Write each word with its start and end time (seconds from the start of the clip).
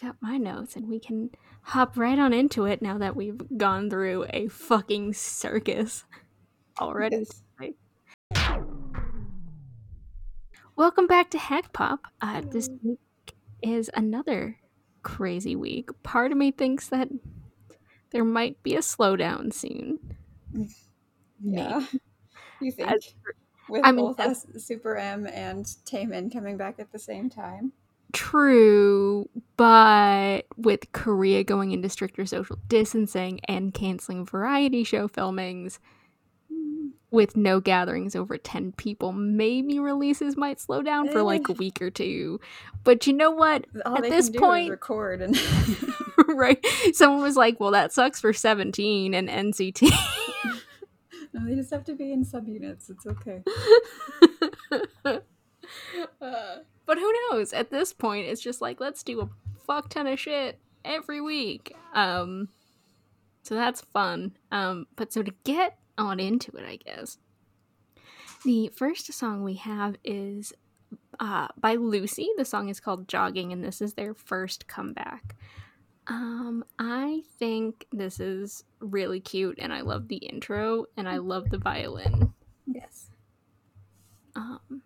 I've 0.00 0.10
got 0.10 0.16
my 0.20 0.36
notes 0.36 0.76
and 0.76 0.88
we 0.88 1.00
can 1.00 1.30
hop 1.62 1.96
right 1.96 2.18
on 2.20 2.32
into 2.32 2.66
it 2.66 2.80
now 2.80 2.98
that 2.98 3.16
we've 3.16 3.40
gone 3.56 3.90
through 3.90 4.26
a 4.30 4.46
fucking 4.46 5.14
circus 5.14 6.04
already. 6.80 7.26
Yes. 8.32 8.62
Welcome 10.76 11.08
back 11.08 11.30
to 11.30 11.38
Hack 11.38 11.72
Pop. 11.72 12.00
Uh, 12.20 12.42
this 12.48 12.70
week 12.84 13.00
is 13.60 13.90
another 13.94 14.56
crazy 15.02 15.56
week. 15.56 15.90
Part 16.04 16.30
of 16.30 16.38
me 16.38 16.52
thinks 16.52 16.88
that 16.90 17.08
there 18.10 18.24
might 18.24 18.62
be 18.62 18.76
a 18.76 18.80
slowdown 18.80 19.52
soon. 19.52 19.98
Yeah. 21.42 21.84
You 22.60 22.72
think? 22.72 22.90
As- 22.90 23.14
With 23.68 23.82
I 23.84 23.92
mean, 23.92 24.06
both 24.06 24.18
us, 24.18 24.44
Super 24.56 24.96
M 24.96 25.28
and 25.28 25.64
Taemin 25.86 26.32
coming 26.32 26.56
back 26.56 26.80
at 26.80 26.90
the 26.90 26.98
same 26.98 27.30
time. 27.30 27.72
True, 28.12 29.28
but 29.56 30.46
with 30.56 30.90
Korea 30.92 31.44
going 31.44 31.72
into 31.72 31.88
stricter 31.88 32.24
social 32.26 32.58
distancing 32.68 33.40
and 33.46 33.74
canceling 33.74 34.24
variety 34.24 34.82
show 34.84 35.08
filmings 35.08 35.78
with 37.10 37.36
no 37.36 37.60
gatherings 37.60 38.14
over 38.16 38.36
10 38.38 38.72
people, 38.72 39.12
maybe 39.12 39.78
releases 39.78 40.36
might 40.36 40.60
slow 40.60 40.82
down 40.82 41.10
for 41.10 41.22
like 41.22 41.48
a 41.48 41.52
week 41.52 41.80
or 41.80 41.90
two. 41.90 42.40
But 42.84 43.06
you 43.06 43.12
know 43.12 43.30
what? 43.30 43.66
All 43.86 43.96
At 43.96 44.02
this 44.04 44.30
point- 44.30 44.70
record 44.70 45.20
and 45.22 45.38
right? 46.28 46.64
Someone 46.92 47.22
was 47.22 47.36
like, 47.36 47.60
well, 47.60 47.70
that 47.72 47.92
sucks 47.92 48.20
for 48.20 48.32
17 48.32 49.14
and 49.14 49.28
NCT. 49.28 49.90
No, 51.34 51.44
they 51.44 51.54
just 51.54 51.70
have 51.72 51.84
to 51.84 51.94
be 51.94 52.10
in 52.10 52.24
subunits. 52.24 52.88
It's 52.88 53.06
okay. 53.06 53.42
Uh, 56.22 56.56
but 56.88 56.98
who 56.98 57.12
knows? 57.30 57.52
At 57.52 57.70
this 57.70 57.92
point, 57.92 58.26
it's 58.26 58.40
just 58.40 58.62
like 58.62 58.80
let's 58.80 59.02
do 59.02 59.20
a 59.20 59.28
fuck 59.66 59.90
ton 59.90 60.06
of 60.06 60.18
shit 60.18 60.58
every 60.86 61.20
week. 61.20 61.76
Um, 61.92 62.48
so 63.42 63.54
that's 63.54 63.82
fun. 63.82 64.32
Um, 64.50 64.86
but 64.96 65.12
so 65.12 65.22
to 65.22 65.32
get 65.44 65.78
on 65.98 66.18
into 66.18 66.50
it, 66.56 66.64
I 66.66 66.76
guess 66.76 67.18
the 68.42 68.70
first 68.74 69.12
song 69.12 69.44
we 69.44 69.54
have 69.54 69.96
is 70.02 70.54
uh, 71.20 71.48
by 71.60 71.74
Lucy. 71.74 72.30
The 72.38 72.46
song 72.46 72.70
is 72.70 72.80
called 72.80 73.06
"Jogging," 73.06 73.52
and 73.52 73.62
this 73.62 73.82
is 73.82 73.92
their 73.92 74.14
first 74.14 74.66
comeback. 74.66 75.36
Um, 76.06 76.64
I 76.78 77.22
think 77.38 77.86
this 77.92 78.18
is 78.18 78.64
really 78.80 79.20
cute, 79.20 79.58
and 79.60 79.74
I 79.74 79.82
love 79.82 80.08
the 80.08 80.16
intro, 80.16 80.86
and 80.96 81.06
I 81.06 81.18
love 81.18 81.50
the 81.50 81.58
violin. 81.58 82.32
Yes. 82.66 83.10
Um, 84.34 84.82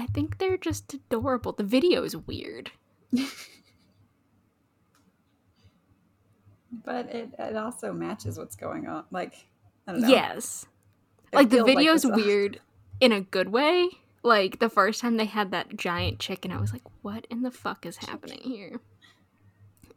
I 0.00 0.06
think 0.06 0.38
they're 0.38 0.56
just 0.56 0.94
adorable. 0.94 1.52
The 1.52 1.64
video 1.64 2.02
is 2.02 2.16
weird. 2.16 2.70
But 6.84 7.06
it, 7.14 7.30
it 7.38 7.56
also 7.56 7.92
matches 7.92 8.38
what's 8.38 8.56
going 8.56 8.86
on. 8.86 9.04
Like, 9.10 9.34
I 9.86 9.92
don't 9.92 10.02
know. 10.02 10.08
Yes. 10.08 10.66
It 11.32 11.36
Like 11.36 11.50
the 11.50 11.64
video's 11.64 12.04
a- 12.04 12.08
weird 12.14 12.60
in 13.00 13.12
a 13.12 13.20
good 13.20 13.48
way. 13.50 13.88
Like 14.22 14.58
the 14.60 14.68
first 14.70 15.00
time 15.00 15.16
they 15.16 15.24
had 15.24 15.50
that 15.50 15.76
giant 15.76 16.18
chicken, 16.20 16.52
I 16.52 16.60
was 16.60 16.72
like, 16.72 16.84
what 17.02 17.26
in 17.30 17.42
the 17.42 17.50
fuck 17.50 17.86
is 17.86 17.96
happening 17.96 18.40
here? 18.42 18.80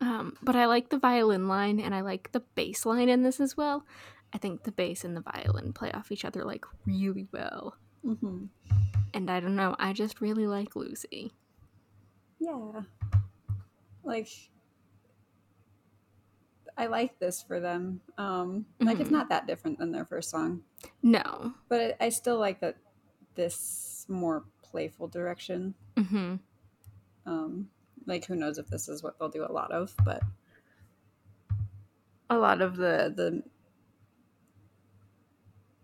Um, 0.02 0.36
but 0.42 0.56
I 0.56 0.66
like 0.66 0.90
the 0.90 0.98
violin 0.98 1.48
line 1.48 1.80
and 1.80 1.94
I 1.94 2.02
like 2.02 2.32
the 2.32 2.40
bass 2.56 2.86
line 2.86 3.10
in 3.10 3.23
this 3.23 3.40
as 3.40 3.56
well. 3.56 3.86
I 4.34 4.38
think 4.38 4.64
the 4.64 4.72
bass 4.72 5.04
and 5.04 5.16
the 5.16 5.22
violin 5.22 5.73
play 5.73 5.92
off 5.92 6.12
each 6.12 6.26
other 6.26 6.44
like 6.44 6.66
really 6.86 7.28
well. 7.32 7.76
Mhm. 8.04 8.48
And 9.14 9.30
I 9.30 9.39
don't 9.39 9.56
know, 9.56 9.75
I 9.80 9.94
just 9.94 10.22
really 10.22 10.47
like 10.47 10.75
Lucy. 10.75 11.31
Yeah. 12.39 12.81
Like, 14.03 14.28
I 16.78 16.88
like 16.88 17.20
this 17.20 17.42
for 17.44 17.59
them. 17.59 18.02
Um, 18.17 18.66
like 18.80 19.00
it's 19.00 19.09
Mhm. 19.09 19.14
not 19.14 19.30
that 19.30 19.45
different 19.45 19.78
than 19.78 19.92
their 19.92 20.05
first 20.05 20.30
song, 20.30 20.64
No. 21.03 21.53
but 21.70 21.97
I, 22.02 22.05
I 22.08 22.09
still 22.09 22.38
like 22.39 22.60
that 22.61 22.77
this 23.36 24.05
more 24.10 24.43
playful 24.64 25.08
direction. 25.08 25.76
hmm 25.98 26.36
Um, 27.26 27.70
like 28.05 28.26
who 28.26 28.36
knows 28.36 28.58
if 28.58 28.67
this 28.67 28.89
is 28.89 29.04
what 29.04 29.17
they'll 29.20 29.30
do 29.30 29.45
a 29.45 29.52
lot 29.52 29.71
of, 29.71 29.95
but 30.04 30.23
a 32.30 32.38
lot 32.38 32.61
of 32.61 32.76
the 32.76 33.14
the 33.15 33.43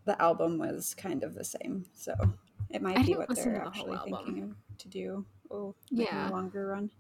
the 0.06 0.20
album 0.22 0.58
was 0.58 0.96
kind 0.96 1.24
of 1.24 1.36
the 1.36 1.44
same, 1.46 1.86
so 1.94 2.14
it 2.69 2.81
might 2.81 2.97
I 2.97 3.03
be 3.03 3.16
what 3.16 3.28
they're 3.35 3.53
the 3.59 3.66
actually 3.68 3.97
thinking 4.06 4.44
of 4.44 4.78
to 4.78 4.88
do. 4.88 5.25
Oh, 5.52 5.75
like 5.91 6.07
in 6.09 6.16
Yeah. 6.16 6.30
a 6.30 6.31
longer 6.31 6.68
run. 6.68 6.91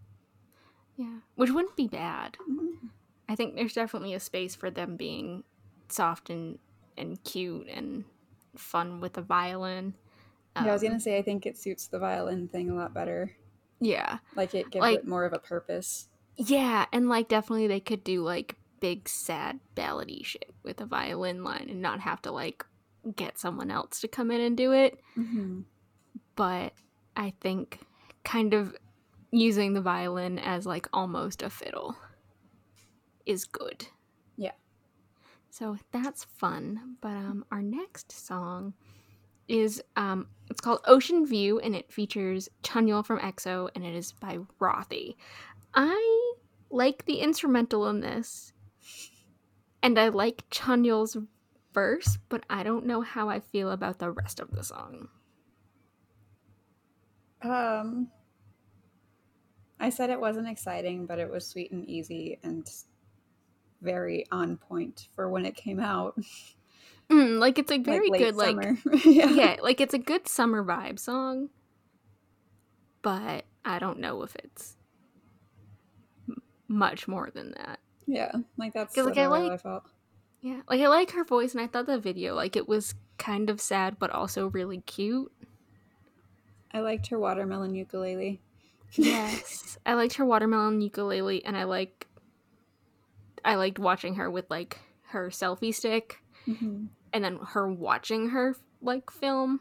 Yeah. 0.97 1.19
Which 1.35 1.51
wouldn't 1.51 1.75
be 1.75 1.87
bad. 1.87 2.37
Mhm. 2.49 2.89
I 3.27 3.35
think 3.35 3.55
there's 3.55 3.73
definitely 3.73 4.13
a 4.13 4.19
space 4.19 4.55
for 4.55 4.69
them 4.71 4.95
being 4.97 5.43
soft 5.87 6.29
and 6.29 6.59
and 6.97 7.23
cute 7.23 7.67
and 7.67 8.03
fun 8.55 8.99
with 8.99 9.13
the 9.13 9.21
violin. 9.21 9.93
yeah, 10.55 10.65
I 10.65 10.73
was 10.73 10.83
Um, 10.83 10.89
gonna 10.89 10.99
say 10.99 11.17
I 11.17 11.21
think 11.21 11.45
it 11.45 11.57
suits 11.57 11.87
the 11.87 11.99
violin 11.99 12.47
thing 12.49 12.69
a 12.69 12.73
lot 12.75 12.93
better. 12.93 13.31
Yeah. 13.79 14.19
Like 14.35 14.53
it 14.53 14.69
gives 14.71 14.81
Like- 14.81 14.99
it 14.99 15.07
more 15.07 15.23
of 15.23 15.31
a 15.31 15.39
purpose. 15.39 16.09
Yeah, 16.35 16.85
and 16.91 17.07
like 17.07 17.27
definitely 17.29 17.67
they 17.67 17.79
could 17.79 18.03
do 18.03 18.21
like 18.23 18.55
big 18.81 19.07
sad 19.07 19.59
ballady 19.75 20.25
shit 20.25 20.53
with 20.63 20.81
a 20.81 20.85
violin 20.85 21.43
line 21.43 21.67
and 21.69 21.81
not 21.81 21.99
have 22.01 22.21
to 22.23 22.31
like 22.31 22.65
get 23.15 23.37
someone 23.37 23.71
else 23.71 23.99
to 24.01 24.07
come 24.07 24.31
in 24.31 24.41
and 24.41 24.57
do 24.57 24.71
it. 24.71 24.99
Mm-hmm. 25.17 25.61
But 26.35 26.73
I 27.15 27.33
think 27.41 27.79
kind 28.23 28.53
of 28.53 28.75
using 29.31 29.73
the 29.73 29.81
violin 29.81 30.39
as 30.39 30.65
like 30.65 30.87
almost 30.93 31.41
a 31.43 31.49
fiddle 31.49 31.95
is 33.25 33.45
good. 33.45 33.85
Yeah. 34.37 34.51
So 35.49 35.77
that's 35.91 36.23
fun. 36.23 36.95
But 37.01 37.09
um 37.09 37.45
our 37.51 37.61
next 37.61 38.11
song 38.11 38.73
is 39.47 39.81
um 39.95 40.27
it's 40.49 40.61
called 40.61 40.81
Ocean 40.85 41.25
View 41.25 41.59
and 41.59 41.75
it 41.75 41.91
features 41.91 42.49
Chanyeol 42.63 43.05
from 43.05 43.19
EXO 43.19 43.69
and 43.75 43.83
it 43.83 43.95
is 43.95 44.11
by 44.13 44.39
Rothy. 44.59 45.15
I 45.73 46.33
like 46.69 47.05
the 47.05 47.19
instrumental 47.19 47.87
in 47.87 47.99
this. 47.99 48.53
And 49.81 49.97
I 49.97 50.09
like 50.09 50.49
Chanyeol's 50.49 51.17
verse, 51.73 52.17
but 52.29 52.43
I 52.49 52.63
don't 52.63 52.85
know 52.85 53.01
how 53.01 53.29
I 53.29 53.39
feel 53.39 53.71
about 53.71 53.99
the 53.99 54.11
rest 54.11 54.39
of 54.39 54.51
the 54.51 54.63
song. 54.63 55.09
Um, 57.41 58.09
I 59.79 59.89
said 59.89 60.09
it 60.09 60.19
wasn't 60.19 60.49
exciting, 60.49 61.05
but 61.05 61.19
it 61.19 61.29
was 61.29 61.45
sweet 61.47 61.71
and 61.71 61.87
easy 61.87 62.39
and 62.43 62.67
very 63.81 64.25
on 64.31 64.57
point 64.57 65.07
for 65.15 65.29
when 65.29 65.45
it 65.45 65.55
came 65.55 65.79
out. 65.79 66.19
Mm, 67.09 67.39
like 67.39 67.57
it's 67.57 67.71
a 67.71 67.77
very 67.77 68.09
late 68.09 68.19
good 68.19 68.35
like 68.35 68.57
yeah. 69.05 69.29
yeah, 69.29 69.55
like 69.63 69.81
it's 69.81 69.93
a 69.93 69.99
good 69.99 70.27
summer 70.27 70.63
vibe 70.63 70.99
song. 70.99 71.49
But 73.01 73.45
I 73.63 73.79
don't 73.79 73.99
know 73.99 74.21
if 74.23 74.35
it's 74.35 74.75
m- 76.27 76.41
much 76.67 77.07
more 77.07 77.31
than 77.33 77.51
that. 77.57 77.79
Yeah, 78.05 78.31
like 78.57 78.73
that's 78.73 78.95
like, 78.97 79.17
I 79.17 79.27
like- 79.27 79.51
I 79.51 79.57
felt. 79.57 79.83
Yeah, 80.41 80.61
like 80.69 80.79
I 80.81 80.87
like 80.87 81.11
her 81.11 81.23
voice 81.23 81.53
and 81.53 81.61
I 81.61 81.67
thought 81.67 81.85
the 81.85 81.99
video 81.99 82.33
like 82.35 82.55
it 82.55 82.67
was 82.67 82.95
kind 83.17 83.49
of 83.49 83.59
sad 83.59 83.97
but 83.99 84.09
also 84.09 84.47
really 84.47 84.79
cute. 84.81 85.31
I 86.73 86.79
liked 86.79 87.07
her 87.07 87.19
watermelon 87.19 87.75
ukulele. 87.75 88.39
Yes. 88.93 89.77
I 89.85 89.93
liked 89.95 90.15
her 90.15 90.25
watermelon 90.25 90.81
ukulele 90.81 91.43
and 91.43 91.57
I 91.57 91.63
like 91.65 92.07
I 93.43 93.55
liked 93.55 93.79
watching 93.79 94.15
her 94.15 94.29
with 94.29 94.49
like 94.49 94.79
her 95.07 95.29
selfie 95.29 95.73
stick 95.73 96.21
hmm 96.45 96.85
and 97.11 97.23
then 97.23 97.37
her 97.37 97.67
watching 97.67 98.29
her 98.29 98.55
like 98.81 99.09
film. 99.11 99.59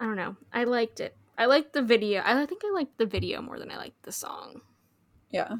I 0.00 0.04
don't 0.04 0.16
know. 0.16 0.36
I 0.52 0.64
liked 0.64 1.00
it. 1.00 1.16
I 1.36 1.46
liked 1.46 1.72
the 1.72 1.82
video. 1.82 2.22
I 2.24 2.46
think 2.46 2.62
I 2.64 2.70
liked 2.72 2.96
the 2.96 3.06
video 3.06 3.42
more 3.42 3.58
than 3.58 3.70
I 3.70 3.76
liked 3.76 4.02
the 4.04 4.12
song. 4.12 4.60
Yeah, 5.30 5.56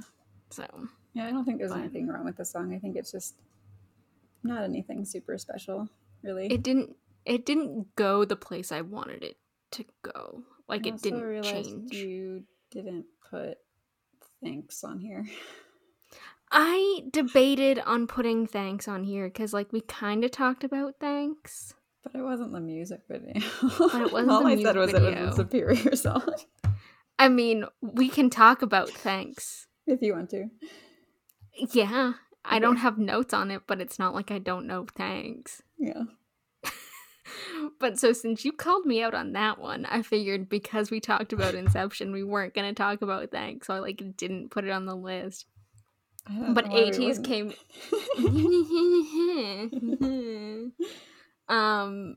So 0.50 0.64
yeah. 1.12 1.26
I 1.26 1.30
don't 1.30 1.44
think 1.44 1.58
there's 1.58 1.72
Fine. 1.72 1.80
anything 1.80 2.06
wrong 2.06 2.24
with 2.24 2.36
the 2.36 2.44
song. 2.44 2.72
I 2.72 2.78
think 2.78 2.96
it's 2.96 3.10
just 3.10 3.34
not 4.46 4.64
anything 4.64 5.04
super 5.04 5.38
special, 5.38 5.88
really. 6.22 6.46
it 6.46 6.62
didn't 6.62 6.96
it 7.24 7.44
didn't 7.44 7.94
go 7.96 8.24
the 8.24 8.36
place 8.36 8.70
I 8.72 8.82
wanted 8.82 9.22
it 9.24 9.36
to 9.72 9.84
go. 10.02 10.42
Like 10.68 10.86
it 10.86 11.02
didn't 11.02 11.42
change. 11.42 11.92
You 11.92 12.44
didn't 12.70 13.06
put 13.30 13.58
thanks 14.42 14.82
on 14.84 14.98
here. 14.98 15.26
I 16.50 17.02
debated 17.10 17.80
on 17.80 18.06
putting 18.06 18.46
thanks 18.46 18.86
on 18.86 19.04
here 19.04 19.26
because 19.26 19.52
like 19.52 19.72
we 19.72 19.80
kind 19.80 20.24
of 20.24 20.30
talked 20.30 20.64
about 20.64 20.94
thanks. 21.00 21.74
But 22.04 22.20
it 22.20 22.22
wasn't 22.22 22.52
the 22.52 22.60
music 22.60 23.00
video. 23.08 23.34
But 23.78 24.02
it 24.02 24.12
wasn't 24.12 24.30
All 24.30 24.42
the 24.44 24.50
I 24.50 24.62
said 24.62 24.76
was 24.76 24.92
it 24.92 25.02
was 25.02 25.32
a 25.32 25.36
superior 25.36 25.96
song. 25.96 26.34
I 27.18 27.28
mean, 27.28 27.64
we 27.80 28.08
can 28.08 28.30
talk 28.30 28.62
about 28.62 28.90
thanks. 28.90 29.66
if 29.86 30.02
you 30.02 30.14
want 30.14 30.30
to. 30.30 30.46
Yeah, 31.72 32.12
I 32.48 32.58
don't 32.58 32.76
have 32.76 32.98
notes 32.98 33.34
on 33.34 33.50
it, 33.50 33.62
but 33.66 33.80
it's 33.80 33.98
not 33.98 34.14
like 34.14 34.30
I 34.30 34.38
don't 34.38 34.66
know 34.66 34.86
thanks. 34.94 35.62
Yeah. 35.78 36.04
But 37.80 37.98
so 37.98 38.12
since 38.12 38.44
you 38.44 38.52
called 38.52 38.86
me 38.86 39.02
out 39.02 39.14
on 39.14 39.32
that 39.32 39.58
one, 39.58 39.84
I 39.86 40.02
figured 40.02 40.48
because 40.48 40.90
we 40.90 41.00
talked 41.00 41.32
about 41.32 41.54
Inception, 41.54 42.12
we 42.12 42.22
weren't 42.22 42.54
going 42.54 42.68
to 42.68 42.74
talk 42.74 43.02
about 43.02 43.30
thanks, 43.30 43.66
so 43.66 43.74
I 43.74 43.80
like 43.80 44.02
didn't 44.16 44.50
put 44.50 44.64
it 44.64 44.70
on 44.70 44.86
the 44.86 44.96
list. 44.96 45.46
But 46.28 46.66
ATEEZ 46.66 47.22
came 47.22 47.52
um 51.48 52.16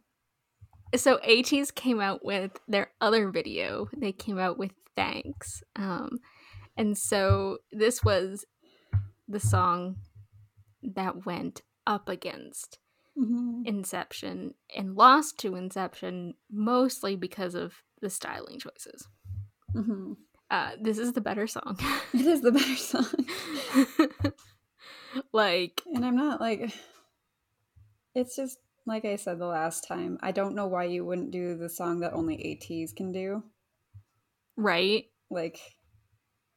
so 0.96 1.20
ATEEZ 1.20 1.76
came 1.76 2.02
out 2.02 2.26
with 2.26 2.60
their 2.68 2.90
other 3.02 3.30
video. 3.30 3.88
They 3.96 4.12
came 4.12 4.40
out 4.40 4.58
with 4.58 4.72
thanks. 4.96 5.64
Um 5.76 6.20
and 6.76 6.98
so 6.98 7.60
this 7.72 8.04
was 8.04 8.46
the 9.28 9.40
song 9.40 9.98
that 10.84 11.26
went 11.26 11.62
up 11.88 12.08
against 12.10 12.80
Mhm. 13.18 13.66
Inception 13.66 14.54
and 14.76 14.96
lost 14.96 15.38
to 15.40 15.56
Inception 15.56 16.36
mostly 16.50 17.16
because 17.16 17.54
of 17.56 17.84
the 18.02 18.10
styling 18.10 18.60
choices. 18.60 19.08
Mhm. 19.74 20.16
Uh 20.50 20.72
this 20.82 20.98
is 20.98 21.14
the 21.14 21.22
better 21.22 21.48
song. 21.48 21.78
It 22.14 22.26
is 22.26 22.42
the 22.42 22.52
better 22.52 22.76
song. 22.76 23.06
like 25.34 25.82
And 25.94 26.06
I'm 26.06 26.16
not 26.16 26.40
like 26.40 26.72
it's 28.16 28.36
just 28.36 28.60
like 28.86 29.06
I 29.06 29.18
said 29.18 29.38
the 29.40 29.46
last 29.46 29.88
time. 29.88 30.18
I 30.22 30.32
don't 30.32 30.56
know 30.56 30.68
why 30.68 30.86
you 30.86 31.06
wouldn't 31.06 31.32
do 31.32 31.56
the 31.56 31.70
song 31.70 32.00
that 32.00 32.14
only 32.14 32.38
ATEEZ 32.38 32.96
can 32.96 33.12
do. 33.12 33.44
right? 34.56 35.06
Like 35.30 35.60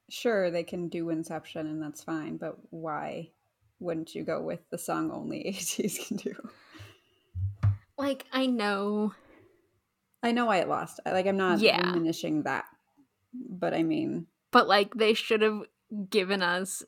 sure 0.09 0.51
they 0.51 0.65
can 0.65 0.89
do 0.89 1.11
Inception 1.11 1.67
and 1.67 1.83
that's 1.83 2.03
fine, 2.05 2.37
but 2.37 2.57
why 2.71 3.31
wouldn't 3.83 4.15
you 4.15 4.23
go 4.25 4.41
with 4.41 4.61
the 4.71 4.79
song 4.79 5.11
only 5.11 5.45
ATEEZ 5.59 6.07
can 6.09 6.17
do? 6.19 6.35
Like 7.99 8.27
I 8.33 8.47
know 8.47 9.15
I 10.23 10.33
know 10.33 10.47
why 10.47 10.59
it 10.59 10.69
lost. 10.69 11.01
Like 11.05 11.27
I'm 11.27 11.37
not 11.37 11.61
Yeah. 11.61 11.81
diminishing 11.83 12.45
that. 12.45 12.65
But 13.35 13.75
I 13.75 13.83
mean, 13.83 14.27
but 14.51 14.69
like 14.69 14.95
they 14.95 15.15
should 15.15 15.43
have 15.43 15.63
given 16.11 16.43
us 16.43 16.83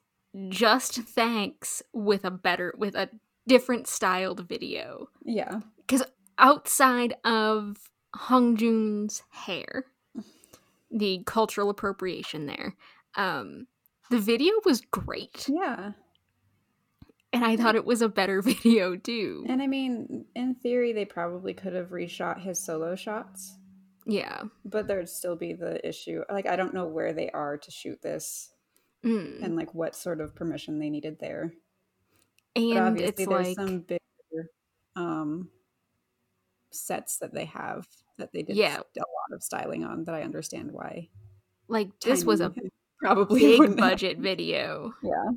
just 0.49 0.95
thanks 0.95 1.83
with 1.93 2.25
a 2.25 2.31
better 2.31 2.75
with 2.79 2.95
a 2.95 3.09
different 3.47 3.87
styled 3.87 4.49
video 4.49 5.09
yeah. 5.25 5.61
Because 5.77 6.03
outside 6.39 7.15
of 7.25 7.77
Hongjoong's 8.17 9.23
hair 9.31 9.85
the 10.91 11.23
cultural 11.27 11.71
appropriation 11.71 12.47
there 12.47 12.75
um 13.17 13.67
the 14.11 14.19
video 14.19 14.53
was 14.65 14.81
great 14.81 15.49
Yeah. 15.49 15.93
And 17.35 17.45
i 17.45 17.57
thought 17.57 17.75
it 17.77 17.85
was 17.85 18.01
a 18.03 18.09
better 18.09 18.41
video 18.51 18.97
too 18.97 19.45
And 19.49 19.61
I 19.63 19.67
mean, 19.67 20.25
in 20.35 20.55
theory 20.55 20.93
they 20.93 21.05
probably 21.05 21.53
could 21.55 21.75
have 21.75 21.89
reshot 21.91 22.41
his 22.43 22.59
solo 22.59 22.95
shots. 22.97 23.57
yeah 24.07 24.43
but 24.65 24.87
there'd 24.87 25.09
still 25.09 25.37
be 25.37 25.53
the 25.53 25.87
issue 25.87 26.23
like 26.31 26.47
i 26.47 26.57
don't 26.57 26.75
know 26.75 26.87
where 26.87 27.13
they 27.13 27.31
are 27.31 27.57
to 27.59 27.71
shoot 27.71 28.01
this 28.03 28.51
Mm. 29.05 29.43
and 29.43 29.55
like 29.55 29.75
what 29.75 29.95
sort 29.95 30.23
of 30.23 30.35
permission 30.35 30.79
they 30.79 30.89
needed 30.89 31.19
there 31.21 31.53
but 32.55 32.63
and 32.63 32.79
obviously 32.79 33.09
it's 33.25 33.27
there's 33.27 33.47
like 33.49 33.55
some 33.57 33.81
bigger 33.81 34.49
um 34.97 35.51
sets 36.71 37.19
that 37.19 37.35
they 37.35 37.45
have 37.45 37.87
that 38.17 38.33
they 38.33 38.43
did 38.43 38.57
Yeah. 38.57 38.77
a 38.77 39.01
lot 39.01 39.33
of 39.35 39.43
styling 39.43 39.85
on 39.85 40.05
that 40.05 40.15
i 40.15 40.23
understand 40.23 40.73
why 40.73 41.09
like 41.69 41.91
this 42.01 42.25
was 42.25 42.41
a 42.41 42.53
probably 42.99 43.41
big 43.59 43.77
budget 43.77 44.19
video 44.19 44.95
yeah 45.03 45.31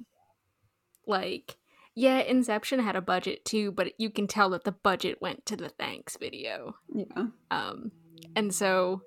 like 1.06 1.58
yeah 2.00 2.20
inception 2.20 2.80
had 2.80 2.96
a 2.96 3.02
budget 3.02 3.44
too 3.44 3.72
but 3.72 3.92
you 3.98 4.10
can 4.12 4.28
tell 4.28 4.52
that 4.52 4.64
the 4.64 4.72
budget 4.72 5.20
went 5.20 5.46
to 5.48 5.56
the 5.58 5.70
thanks 5.70 6.16
video. 6.16 6.76
Yeah. 6.94 7.28
Um 7.50 7.92
and 8.36 8.54
so 8.54 9.02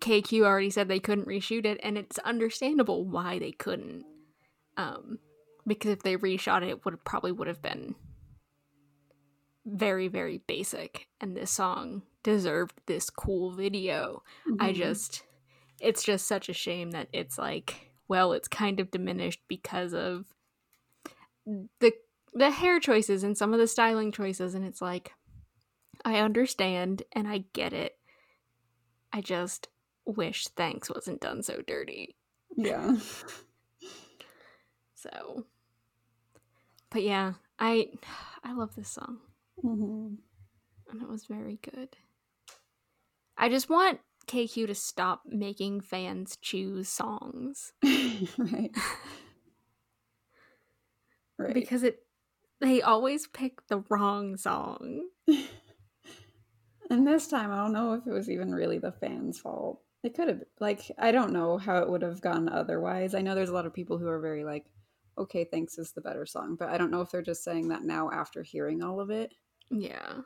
kq 0.00 0.40
already 0.42 0.70
said 0.70 0.88
they 0.88 0.98
couldn't 1.00 1.28
reshoot 1.28 1.66
it 1.66 1.78
and 1.82 1.98
it's 1.98 2.18
understandable 2.20 3.04
why 3.04 3.38
they 3.38 3.52
couldn't. 3.52 4.04
Um 4.78 5.18
because 5.66 5.92
if 5.92 6.02
they 6.02 6.16
reshot 6.16 6.62
it 6.62 6.70
it 6.70 6.84
would 6.86 7.04
probably 7.04 7.30
would 7.32 7.46
have 7.48 7.60
been 7.60 7.94
very 9.66 10.08
very 10.08 10.38
basic 10.46 11.08
and 11.20 11.36
this 11.36 11.50
song 11.50 12.02
deserved 12.22 12.74
this 12.86 13.10
cool 13.10 13.52
video. 13.52 14.22
I 14.58 14.72
Mhm. 14.72 14.76
just 14.76 15.24
it's 15.78 16.02
just 16.04 16.26
such 16.26 16.48
a 16.48 16.52
shame 16.54 16.92
that 16.92 17.08
it's 17.12 17.36
like 17.36 17.92
well 18.08 18.32
it's 18.32 18.48
kind 18.48 18.80
of 18.80 18.90
diminished 18.90 19.42
because 19.46 19.92
of 19.92 20.24
the 21.46 21.92
the 22.34 22.50
hair 22.50 22.80
choices 22.80 23.22
and 23.24 23.36
some 23.36 23.52
of 23.52 23.58
the 23.60 23.66
styling 23.66 24.10
choices 24.12 24.54
and 24.54 24.64
it's 24.64 24.80
like 24.80 25.12
I 26.04 26.16
understand 26.20 27.02
and 27.12 27.28
I 27.28 27.44
get 27.52 27.72
it. 27.72 27.96
I 29.12 29.20
just 29.20 29.68
wish 30.06 30.48
thanks 30.48 30.88
wasn't 30.90 31.20
done 31.20 31.42
so 31.42 31.60
dirty. 31.66 32.16
yeah 32.56 32.96
So 34.94 35.46
but 36.90 37.02
yeah, 37.02 37.34
I 37.58 37.88
I 38.44 38.52
love 38.52 38.74
this 38.76 38.88
song 38.88 39.18
Mhm. 39.64 40.16
and 40.90 41.02
it 41.02 41.08
was 41.08 41.26
very 41.26 41.58
good. 41.62 41.96
I 43.36 43.48
just 43.48 43.68
want 43.68 44.00
KQ 44.26 44.66
to 44.68 44.74
stop 44.74 45.22
making 45.26 45.80
fans 45.80 46.36
choose 46.40 46.88
songs. 46.88 47.72
right 48.38 48.70
right 51.42 51.54
because 51.54 51.82
it 51.82 52.00
they 52.60 52.80
always 52.80 53.26
pick 53.26 53.66
the 53.68 53.82
wrong 53.88 54.36
song. 54.36 55.08
And 56.92 57.06
this 57.06 57.26
time, 57.26 57.50
I 57.50 57.56
don't 57.56 57.72
know 57.72 57.94
if 57.94 58.06
it 58.06 58.12
was 58.12 58.28
even 58.28 58.54
really 58.54 58.76
the 58.76 58.92
fans' 58.92 59.38
fault. 59.38 59.80
It 60.02 60.14
could 60.14 60.28
have, 60.28 60.42
like, 60.60 60.90
I 60.98 61.10
don't 61.10 61.32
know 61.32 61.56
how 61.56 61.78
it 61.78 61.88
would 61.88 62.02
have 62.02 62.20
gone 62.20 62.50
otherwise. 62.50 63.14
I 63.14 63.22
know 63.22 63.34
there's 63.34 63.48
a 63.48 63.54
lot 63.54 63.64
of 63.64 63.72
people 63.72 63.96
who 63.96 64.08
are 64.08 64.20
very 64.20 64.44
like, 64.44 64.66
okay, 65.16 65.44
thanks 65.50 65.78
is 65.78 65.92
the 65.92 66.02
better 66.02 66.26
song, 66.26 66.54
but 66.58 66.68
I 66.68 66.76
don't 66.76 66.90
know 66.90 67.00
if 67.00 67.10
they're 67.10 67.22
just 67.22 67.44
saying 67.44 67.68
that 67.68 67.82
now 67.82 68.10
after 68.10 68.42
hearing 68.42 68.82
all 68.82 69.00
of 69.00 69.08
it. 69.08 69.32
Yeah. 69.70 70.20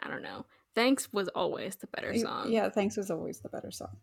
I 0.00 0.08
don't 0.08 0.22
know. 0.22 0.46
Thanks 0.74 1.12
was 1.12 1.28
always 1.28 1.76
the 1.76 1.86
better 1.86 2.12
song. 2.16 2.50
Yeah, 2.50 2.68
thanks 2.70 2.96
was 2.96 3.12
always 3.12 3.38
the 3.38 3.48
better 3.48 3.70
song. 3.70 3.96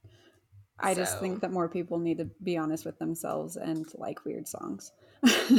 I 0.80 0.94
just 0.94 1.20
think 1.20 1.42
that 1.42 1.52
more 1.52 1.68
people 1.68 2.00
need 2.00 2.20
to 2.20 2.30
be 2.42 2.58
honest 2.58 2.86
with 2.86 3.00
themselves 3.00 3.58
and 3.58 3.86
like 3.96 4.24
weird 4.24 4.48
songs. 4.48 4.94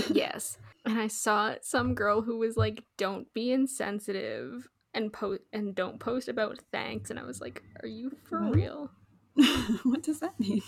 Yes. 0.09 0.59
And 0.85 0.99
I 0.99 1.09
saw 1.09 1.57
some 1.63 1.95
girl 1.95 2.23
who 2.23 2.39
was 2.39 2.57
like, 2.57 2.85
"Don't 2.97 3.33
be 3.35 3.53
insensitive 3.53 4.69
and 4.95 5.13
post 5.13 5.43
and 5.53 5.75
don't 5.75 5.99
post 5.99 6.29
about 6.29 6.59
thanks." 6.73 7.11
And 7.11 7.19
I 7.19 7.25
was 7.25 7.41
like, 7.41 7.63
"Are 7.83 7.89
you 7.89 8.13
for 8.25 8.45
What? 8.45 8.55
real?" 8.55 8.91
what 9.85 10.03
does 10.03 10.21
that 10.21 10.39
mean? 10.41 10.63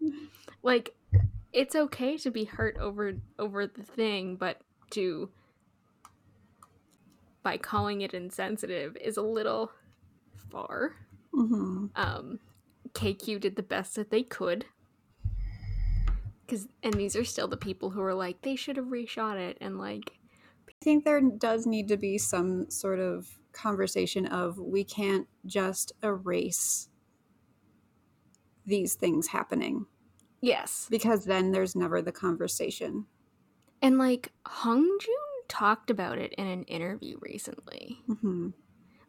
Like 0.62 0.94
it's 1.52 1.74
okay 1.76 2.16
to 2.18 2.30
be 2.30 2.44
hurt 2.44 2.76
over 2.78 3.14
over 3.38 3.66
the 3.66 3.82
thing, 3.82 4.36
but 4.36 4.60
to 4.90 5.30
by 7.42 7.56
calling 7.56 8.00
it 8.00 8.14
insensitive 8.14 8.96
is 8.96 9.16
a 9.16 9.22
little 9.22 9.70
far. 10.50 10.96
hmm 11.32 11.86
um 11.96 12.38
KQ 12.94 13.40
did 13.40 13.56
the 13.56 13.62
best 13.62 13.96
that 13.96 14.10
they 14.10 14.22
could. 14.22 14.66
Cause 16.48 16.68
and 16.82 16.94
these 16.94 17.16
are 17.16 17.24
still 17.24 17.48
the 17.48 17.56
people 17.56 17.90
who 17.90 18.02
are 18.02 18.14
like, 18.14 18.42
they 18.42 18.56
should 18.56 18.76
have 18.76 18.86
reshot 18.86 19.36
it 19.38 19.56
and 19.60 19.78
like 19.78 20.18
I 20.68 20.72
think 20.82 21.04
there 21.04 21.20
does 21.20 21.66
need 21.66 21.88
to 21.88 21.96
be 21.96 22.18
some 22.18 22.70
sort 22.70 22.98
of 23.00 23.38
conversation 23.52 24.26
of 24.26 24.58
we 24.58 24.84
can't 24.84 25.26
just 25.46 25.92
erase 26.02 26.88
these 28.66 28.94
things 28.94 29.28
happening 29.28 29.86
Yes. 30.40 30.86
because 30.90 31.24
then 31.24 31.52
there's 31.52 31.74
never 31.74 32.02
the 32.02 32.12
conversation. 32.12 33.06
And 33.80 33.98
like 33.98 34.32
Hongjoong 34.46 35.48
talked 35.48 35.90
about 35.90 36.18
it 36.18 36.32
in 36.34 36.46
an 36.46 36.64
interview 36.64 37.18
recently. 37.20 38.02
hmm 38.06 38.50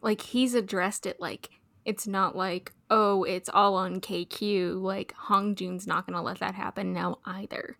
Like 0.00 0.20
he's 0.22 0.54
addressed 0.54 1.04
it 1.06 1.20
like 1.20 1.50
it's 1.86 2.06
not 2.06 2.36
like, 2.36 2.72
oh, 2.90 3.22
it's 3.22 3.48
all 3.48 3.76
on 3.76 4.00
KQ. 4.00 4.82
Like 4.82 5.14
Hongjoong's 5.28 5.86
not 5.86 6.04
gonna 6.04 6.20
let 6.22 6.40
that 6.40 6.56
happen 6.56 6.92
now 6.92 7.20
either. 7.24 7.78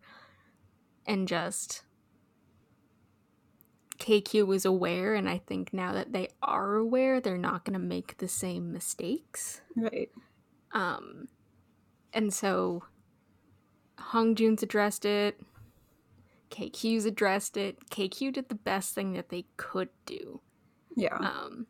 And 1.05 1.27
just 1.27 1.83
KQ 3.99 4.47
was 4.47 4.65
aware, 4.65 5.15
and 5.15 5.29
I 5.29 5.39
think 5.39 5.73
now 5.73 5.93
that 5.93 6.13
they 6.13 6.29
are 6.41 6.77
aware, 6.77 7.21
they're 7.21 7.37
not 7.37 7.65
gonna 7.65 7.81
make 7.81 8.19
the 8.19 8.29
same 8.29 8.73
mistakes. 8.73 9.61
Right. 9.75 10.11
Um, 10.73 11.27
and 12.13 12.33
so 12.33 12.85
Hongjoong's 13.99 14.63
addressed 14.63 15.05
it. 15.05 15.41
KQ's 16.51 17.07
addressed 17.07 17.57
it. 17.57 17.91
KQ 17.91 18.35
did 18.35 18.51
the 18.51 18.55
best 18.55 18.95
thing 18.95 19.15
that 19.15 19.31
they 19.31 19.47
could 19.57 19.89
do. 20.05 20.41
Yeah. 20.95 21.17
Um, 21.17 21.67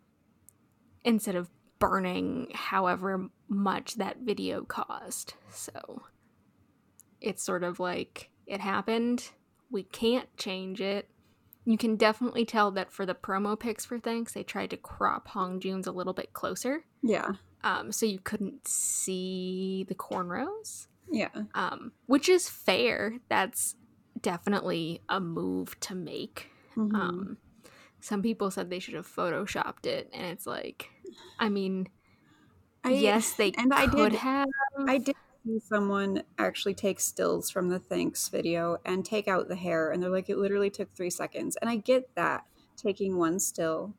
instead 1.02 1.34
of 1.34 1.48
burning 1.78 2.50
however 2.54 3.28
much 3.48 3.94
that 3.96 4.18
video 4.18 4.62
cost. 4.62 5.34
So 5.50 6.02
it's 7.20 7.42
sort 7.42 7.62
of 7.64 7.78
like 7.80 8.30
it 8.46 8.60
happened. 8.60 9.30
We 9.70 9.82
can't 9.82 10.34
change 10.36 10.80
it. 10.80 11.08
You 11.64 11.76
can 11.76 11.96
definitely 11.96 12.44
tell 12.44 12.70
that 12.72 12.92
for 12.92 13.04
the 13.04 13.14
promo 13.14 13.58
pics 13.58 13.84
for 13.84 13.98
Thanks, 13.98 14.32
they 14.32 14.44
tried 14.44 14.70
to 14.70 14.76
crop 14.76 15.28
Hongjoong's 15.28 15.88
a 15.88 15.92
little 15.92 16.12
bit 16.12 16.32
closer 16.32 16.84
yeah. 17.02 17.32
um, 17.64 17.90
so 17.90 18.06
you 18.06 18.20
couldn't 18.20 18.68
see 18.68 19.84
the 19.88 19.94
cornrows, 19.96 20.86
Yeah. 21.10 21.30
um, 21.54 21.90
which 22.06 22.28
is 22.28 22.48
fair. 22.48 23.14
That's 23.28 23.74
definitely 24.20 25.02
a 25.08 25.18
move 25.18 25.78
to 25.80 25.96
make. 25.96 26.50
Mhm. 26.76 26.94
Um, 26.94 27.36
some 27.98 28.22
people 28.22 28.52
said 28.52 28.70
they 28.70 28.78
should 28.78 28.94
have 28.94 29.06
photoshopped 29.08 29.86
it, 29.86 30.08
and 30.12 30.24
it's 30.26 30.46
like, 30.46 30.90
I 31.38 31.48
mean, 31.48 31.88
I- 32.84 32.90
yes, 32.92 33.34
they 33.34 33.52
and 33.52 33.72
I 33.72 33.86
did- 33.86 34.12
have. 34.14 34.48
I 34.86 34.98
did 34.98 35.16
see 35.44 35.58
someone 35.60 36.22
actually 36.38 36.74
take 36.74 37.00
stills 37.00 37.50
from 37.50 37.68
the 37.68 37.78
thanks 37.78 38.28
video 38.28 38.78
and 38.84 39.04
take 39.04 39.28
out 39.28 39.48
the 39.48 39.56
hair, 39.56 39.90
and 39.90 40.02
they're 40.02 40.10
like, 40.10 40.28
it 40.28 40.38
literally 40.38 40.70
took 40.70 40.92
three 40.94 41.10
seconds. 41.10 41.56
And 41.56 41.70
I 41.70 41.76
get 41.76 42.14
that 42.14 42.44
taking 42.76 43.16
one 43.16 43.38
still 43.40 43.94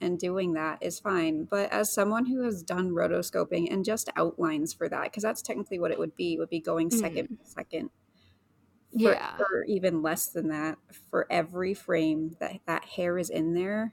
and 0.00 0.18
doing 0.18 0.54
that 0.54 0.78
is 0.80 0.98
fine. 0.98 1.44
But 1.44 1.70
as 1.70 1.92
someone 1.92 2.26
who 2.26 2.42
has 2.42 2.62
done 2.62 2.90
rotoscoping 2.90 3.70
and 3.70 3.84
just 3.84 4.08
outlines 4.16 4.72
for 4.72 4.88
that, 4.88 5.04
because 5.04 5.22
that's 5.22 5.42
technically 5.42 5.78
what 5.78 5.90
it 5.90 5.98
would 5.98 6.16
be, 6.16 6.38
would 6.38 6.48
be 6.48 6.60
going 6.60 6.90
second 6.90 7.28
mm. 7.28 7.38
by 7.38 7.44
second. 7.44 7.90
For, 8.92 9.12
Yeah. 9.12 9.36
or 9.38 9.64
even 9.64 10.02
less 10.02 10.26
than 10.28 10.48
that 10.48 10.78
for 11.10 11.26
every 11.30 11.74
frame 11.74 12.36
that 12.40 12.60
that 12.66 12.84
hair 12.84 13.18
is 13.18 13.30
in 13.30 13.54
there 13.54 13.92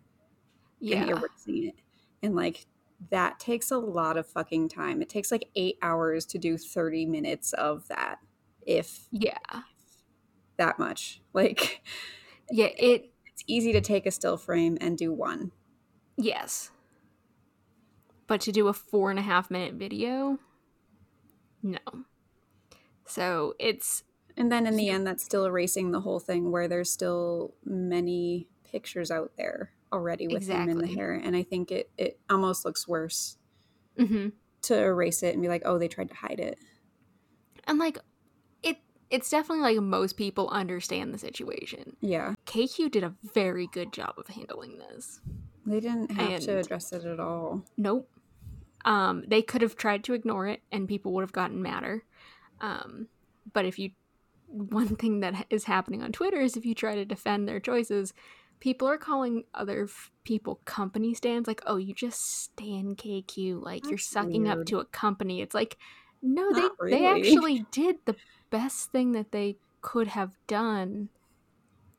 Yeah. 0.80 1.02
and 1.02 1.10
erasing 1.12 1.68
it. 1.68 1.76
And 2.24 2.36
like 2.36 2.66
that 3.12 3.40
takes 3.40 3.72
a 3.72 3.78
lot 3.78 4.18
of 4.18 4.28
fucking 4.28 4.70
time. 4.70 5.02
It 5.02 5.10
takes 5.10 5.32
like 5.32 5.50
eight 5.56 5.78
hours 5.82 6.26
to 6.28 6.38
do 6.38 6.58
30 6.58 7.06
minutes 7.06 7.54
of 7.54 7.88
that, 7.90 8.20
if 8.66 9.08
yeah, 9.12 9.38
that 10.58 10.80
much. 10.80 11.22
Like 11.34 11.82
yeah. 12.50 12.70
It 12.78 13.12
it's 13.26 13.44
easy 13.46 13.72
to 13.74 13.82
take 13.82 14.08
a 14.08 14.12
still 14.12 14.38
frame 14.38 14.78
and 14.82 14.98
do 14.98 15.14
one. 15.14 15.52
yes, 16.18 16.72
but 18.26 18.42
to 18.42 18.52
do 18.52 18.68
a 18.68 18.74
four 18.74 19.12
and 19.12 19.20
a 19.20 19.22
half 19.22 19.52
minute 19.52 19.76
video, 19.76 20.40
no. 21.62 21.78
So 23.06 23.54
it's 23.60 24.04
And 24.36 24.52
then 24.52 24.66
in 24.68 24.76
the 24.76 24.90
end, 24.90 25.06
that's 25.06 25.24
still 25.24 25.46
erasing 25.46 25.92
the 25.92 26.02
whole 26.02 26.20
thing 26.20 26.52
where 26.52 26.68
there's 26.68 26.90
still 26.90 27.54
many 27.64 28.48
pictures 28.64 29.12
out 29.12 29.32
there 29.38 29.72
already 29.92 30.28
with 30.28 30.48
him 30.48 30.70
in 30.70 30.78
the 30.78 30.88
hair. 30.88 31.14
And 31.14 31.36
I 31.36 31.44
think 31.44 31.72
it, 31.72 31.90
it 31.98 32.20
almost 32.30 32.66
looks 32.66 32.88
worse 32.88 33.38
mhm. 33.98 34.32
to 34.64 34.78
erase 34.78 35.24
it 35.24 35.34
and 35.34 35.42
be 35.42 35.48
like, 35.48 35.64
oh, 35.66 35.78
they 35.78 35.88
tried 35.88 36.10
to 36.10 36.16
hide 36.16 36.40
it. 36.40 36.58
and 37.66 37.80
like 37.80 37.98
it. 38.64 38.78
It's 39.10 39.30
definitely 39.30 39.62
like 39.64 39.82
most 39.82 40.18
people 40.18 40.50
understand 40.50 41.14
the 41.14 41.18
situation. 41.18 41.96
Yeah. 42.02 42.34
KQ 42.46 42.92
did 42.92 43.04
a 43.04 43.14
very 43.34 43.68
good 43.68 43.94
job 43.94 44.16
of 44.18 44.28
handling 44.28 44.78
this. 44.78 45.22
They 45.66 45.80
didn't 45.82 46.12
have 46.12 46.40
to 46.42 46.58
address 46.60 46.94
it 46.94 47.06
at 47.06 47.20
all. 47.20 47.64
Nope. 47.76 48.10
Um, 48.86 49.26
they 49.28 49.42
could 49.42 49.62
have 49.62 49.76
tried 49.76 50.06
to 50.06 50.14
ignore 50.14 50.48
it, 50.48 50.62
and 50.72 50.88
people 50.88 51.12
would 51.14 51.24
have 51.24 51.34
gotten 51.34 51.62
madder. 51.62 52.04
Um, 52.62 53.08
but 53.52 53.66
if 53.66 53.78
you, 53.78 53.92
one 54.48 54.96
thing 54.96 55.20
that 55.20 55.46
is 55.50 55.66
happening 55.66 56.02
on 56.02 56.14
Twitter 56.14 56.40
is 56.40 56.56
if 56.56 56.66
you 56.66 56.74
try 56.74 56.96
to 56.96 57.04
defend 57.04 57.48
their 57.48 57.60
choices, 57.60 58.14
people 58.60 58.88
are 58.88 58.98
calling 58.98 59.44
other 59.54 59.84
f- 59.86 60.12
people 60.24 60.62
company 60.66 61.14
stands 61.14 61.48
like, 61.48 61.62
"Oh, 61.66 61.78
you 61.78 61.94
just 61.94 62.22
stand 62.44 62.98
KQ, 62.98 63.62
like 63.64 63.84
you're 63.86 63.92
That's 63.94 64.08
sucking 64.08 64.48
up 64.48 64.66
to 64.68 64.80
a 64.80 64.86
company." 64.86 65.42
It's 65.42 65.56
like, 65.56 65.78
no, 66.22 66.52
they 66.54 66.62
Not 66.62 66.72
they 66.80 66.86
really. 67.02 67.06
actually 67.30 67.66
did 67.72 67.98
the 68.06 68.16
best 68.50 68.92
thing 68.92 69.12
that 69.14 69.32
they 69.32 69.58
could 69.82 70.08
have 70.08 70.36
done 70.48 71.10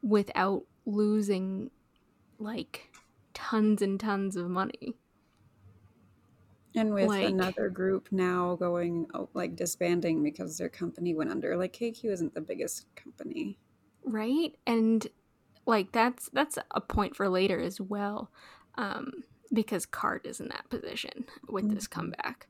without 0.02 0.64
losing 0.86 1.70
like 2.38 2.90
tons 3.34 3.82
and 3.82 3.98
tons 4.00 4.36
of 4.36 4.48
money. 4.50 4.94
And 6.74 6.92
with 6.94 7.08
Like- 7.08 7.28
another 7.30 7.68
group 7.70 8.12
now 8.12 8.54
going 8.56 9.06
oh, 9.14 9.28
like 9.34 9.56
disbanding 9.56 10.22
because 10.22 10.58
their 10.58 10.68
company 10.68 11.14
went 11.14 11.30
under, 11.30 11.56
like 11.56 11.72
KQ 11.72 12.04
isn't 12.12 12.34
the 12.34 12.40
biggest 12.40 12.86
company. 12.94 13.58
right 14.04 14.54
and 14.66 15.06
like 15.68 15.92
that's 15.92 16.28
that's 16.32 16.58
a 16.72 16.80
point 16.80 17.14
for 17.14 17.28
later 17.28 17.60
as 17.60 17.80
well 17.80 18.30
um 18.76 19.12
because 19.52 19.86
KARD 19.86 20.26
is 20.26 20.40
in 20.40 20.48
that 20.48 20.68
position 20.70 21.26
with 21.48 21.72
this 21.74 21.86
Mhm. 21.86 21.90
comeback 21.90 22.48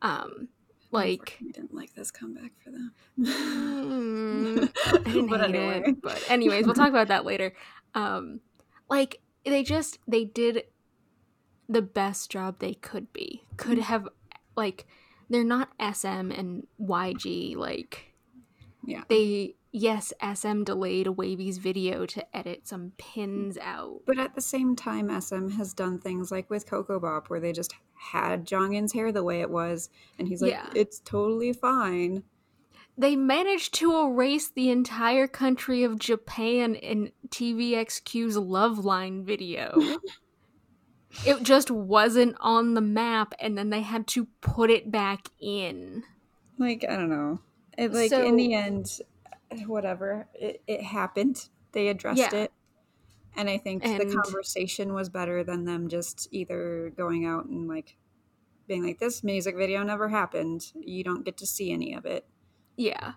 um 0.00 0.48
like 0.90 1.38
I 1.40 1.52
didn't 1.52 1.74
like 1.74 1.92
this 1.94 2.10
comeback 2.10 2.52
for 2.62 2.70
them. 2.70 2.92
mm, 3.18 4.72
i 5.06 5.10
didn't 5.10 5.28
But 5.28 5.40
hate 5.40 5.54
anyway. 5.54 5.82
it 5.86 5.96
but 6.02 6.22
anyways 6.30 6.64
we'll 6.66 6.74
talk 6.74 6.88
about 6.90 7.08
that 7.08 7.24
later 7.24 7.52
um 7.94 8.40
like 8.88 9.20
they 9.44 9.62
just 9.62 9.98
they 10.06 10.24
did 10.24 10.64
the 11.68 11.82
best 11.82 12.30
job 12.30 12.58
they 12.58 12.74
could 12.74 13.12
be 13.12 13.42
could 13.56 13.78
Mm. 13.78 13.82
have 13.82 14.08
like 14.56 14.86
they're 15.30 15.44
not 15.44 15.70
sm 15.94 16.30
and 16.30 16.66
yg 16.80 17.56
like 17.56 18.14
Yeah. 18.86 19.02
they 19.08 19.54
yes 19.72 20.12
sm 20.34 20.62
delayed 20.62 21.06
WayV's 21.06 21.58
video 21.58 22.06
to 22.06 22.36
edit 22.36 22.68
some 22.68 22.92
pins 22.98 23.58
out 23.58 24.02
But 24.06 24.18
at 24.18 24.34
the 24.34 24.40
same 24.40 24.76
time, 24.76 25.08
SM 25.20 25.48
has 25.50 25.72
done 25.74 25.98
things 25.98 26.30
like 26.30 26.50
with 26.50 26.66
Ko 26.68 26.84
Ko 26.84 27.00
Bop, 27.00 27.28
where 27.30 27.40
they 27.40 27.52
just 27.52 27.74
had 27.94 28.46
Jongin's 28.46 28.92
hair 28.92 29.12
the 29.12 29.22
way 29.24 29.40
it 29.40 29.50
was, 29.50 29.88
and 30.18 30.28
he's 30.28 30.42
like, 30.42 30.52
Yeah. 30.52 30.68
"It's 30.74 31.00
totally 31.00 31.52
fine." 31.52 32.24
they 32.98 33.16
managed 33.16 33.72
to 33.72 33.96
erase 34.00 34.50
the 34.50 34.68
entire 34.68 35.26
country 35.26 35.82
of 35.82 35.98
japan 35.98 36.74
in 36.74 37.10
tvxq's 37.28 38.36
love 38.36 38.84
line 38.84 39.24
video 39.24 39.72
it 41.26 41.42
just 41.42 41.70
wasn't 41.70 42.36
on 42.40 42.74
the 42.74 42.82
map 42.82 43.32
and 43.40 43.56
then 43.56 43.70
they 43.70 43.80
had 43.80 44.06
to 44.06 44.26
put 44.42 44.70
it 44.70 44.90
back 44.90 45.28
in 45.40 46.02
Like 46.58 46.84
I 46.88 46.96
don't 46.96 47.08
know. 47.10 47.40
It 47.78 47.92
like 47.92 48.12
in 48.12 48.36
the 48.36 48.54
end, 48.54 49.00
whatever. 49.66 50.28
It 50.34 50.62
it 50.66 50.82
happened. 50.82 51.48
They 51.72 51.88
addressed 51.88 52.18
Yeah. 52.18 52.34
it, 52.34 52.52
and 53.36 53.48
I 53.48 53.58
think 53.58 53.82
the 53.82 54.20
conversation 54.22 54.92
was 54.94 55.08
better 55.08 55.42
than 55.44 55.64
them 55.64 55.88
just 55.88 56.28
either 56.32 56.92
going 56.96 57.24
out 57.24 57.46
and 57.46 57.66
like 57.68 57.96
being 58.68 58.84
like, 58.84 58.98
"This 58.98 59.22
music 59.24 59.56
video 59.56 59.82
never 59.82 60.08
happened. 60.08 60.72
You 60.78 61.02
don't 61.04 61.24
get 61.24 61.36
to 61.38 61.46
see 61.46 61.72
any 61.72 61.94
of 61.94 62.04
it." 62.06 62.26
yeah 62.76 63.12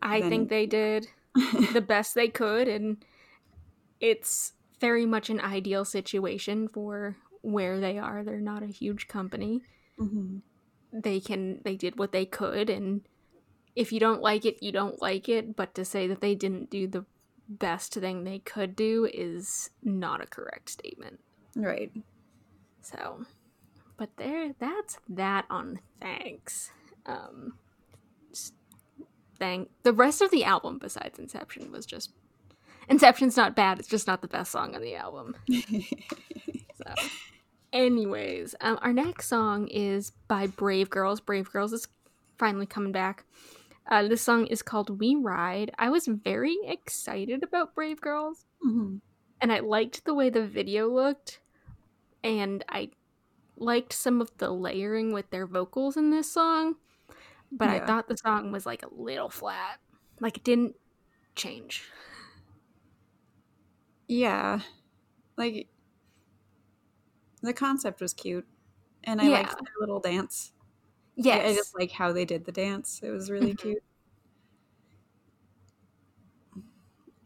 i 0.00 0.20
Then- 0.20 0.30
think 0.30 0.48
they 0.48 0.64
did 0.64 1.08
the 1.72 1.80
best 1.84 2.14
they 2.14 2.28
could 2.28 2.68
and 2.68 3.04
it's 4.00 4.52
very 4.80 5.04
much 5.04 5.28
an 5.28 5.40
ideal 5.40 5.84
situation 5.84 6.68
for 6.68 7.16
where 7.42 7.80
they 7.80 7.98
are 7.98 8.22
they're 8.22 8.40
not 8.40 8.62
a 8.62 8.66
huge 8.68 9.08
company 9.08 9.62
Mhm. 9.98 10.42
they 10.92 11.18
can 11.18 11.60
they 11.64 11.74
did 11.76 11.98
what 11.98 12.12
they 12.12 12.24
could 12.26 12.70
and 12.70 13.08
if 13.76 13.92
you 13.92 14.00
don't 14.00 14.22
like 14.22 14.44
it 14.44 14.60
you 14.62 14.72
don't 14.72 15.00
like 15.00 15.28
it 15.28 15.54
but 15.54 15.74
to 15.74 15.84
say 15.84 16.06
that 16.06 16.20
they 16.20 16.34
didn't 16.34 16.70
do 16.70 16.86
the 16.88 17.04
best 17.48 17.94
thing 17.94 18.24
they 18.24 18.40
could 18.40 18.74
do 18.74 19.08
is 19.12 19.70
not 19.84 20.20
a 20.20 20.26
correct 20.26 20.68
statement. 20.68 21.20
Right. 21.54 21.92
so 22.82 23.24
but 23.96 24.10
there 24.16 24.52
that's 24.58 24.98
that 25.08 25.46
on 25.48 25.78
thanks. 26.00 26.70
Um 27.04 27.54
thank 29.38 29.70
the 29.82 29.92
rest 29.92 30.22
of 30.22 30.30
the 30.30 30.44
album 30.44 30.78
besides 30.78 31.18
inception 31.18 31.70
was 31.70 31.84
just 31.86 32.10
inception's 32.88 33.36
not 33.36 33.54
bad 33.54 33.78
it's 33.78 33.88
just 33.88 34.06
not 34.06 34.22
the 34.22 34.28
best 34.28 34.50
song 34.50 34.74
on 34.74 34.80
the 34.80 34.96
album. 34.96 35.36
So 36.76 36.94
anyways 37.72 38.54
um, 38.60 38.78
our 38.82 38.92
next 38.92 39.28
song 39.28 39.66
is 39.68 40.12
by 40.28 40.46
brave 40.46 40.90
girls. 40.90 41.20
Brave 41.20 41.50
girls 41.50 41.72
is 41.72 41.88
finally 42.38 42.66
coming 42.66 42.92
back 42.92 43.24
uh, 43.90 44.06
this 44.08 44.22
song 44.22 44.46
is 44.46 44.62
called 44.62 45.00
we 45.00 45.14
ride 45.16 45.70
i 45.78 45.88
was 45.88 46.06
very 46.06 46.56
excited 46.64 47.42
about 47.42 47.74
brave 47.74 48.00
girls 48.00 48.46
Mhm. 48.64 49.00
and 49.40 49.52
I 49.52 49.60
liked 49.60 50.04
the 50.04 50.14
way 50.14 50.30
the 50.30 50.46
video 50.46 50.88
looked, 50.88 51.40
and 52.24 52.64
I 52.68 52.90
liked 53.56 53.92
some 53.92 54.20
of 54.20 54.30
the 54.38 54.50
layering 54.50 55.12
with 55.12 55.30
their 55.30 55.46
vocals 55.46 55.96
in 55.96 56.10
this 56.10 56.32
song, 56.32 56.76
but 57.52 57.70
I 57.70 57.80
thought 57.80 58.08
the 58.08 58.16
song 58.18 58.52
was 58.52 58.66
like 58.66 58.82
a 58.84 58.94
little 58.94 59.30
flat. 59.30 59.80
Like 60.20 60.38
it 60.38 60.44
didn't 60.44 60.76
change. 61.36 61.84
Yeah. 64.08 64.60
Like 65.36 65.68
the 67.42 67.52
concept 67.54 68.00
was 68.00 68.12
cute. 68.14 68.46
And 69.04 69.20
I 69.22 69.28
Yeah. 69.28 69.28
liked 69.28 69.58
their 69.58 69.74
little 69.80 70.00
dance. 70.00 70.52
Yes. 71.16 71.46
I 71.46 71.54
just 71.54 71.74
like 71.78 71.90
how 71.92 72.12
they 72.12 72.24
did 72.24 72.44
the 72.44 72.52
dance. 72.52 73.00
It 73.02 73.10
was 73.10 73.30
really 73.30 73.54
Mhm. 73.54 73.56
cute. 73.56 73.82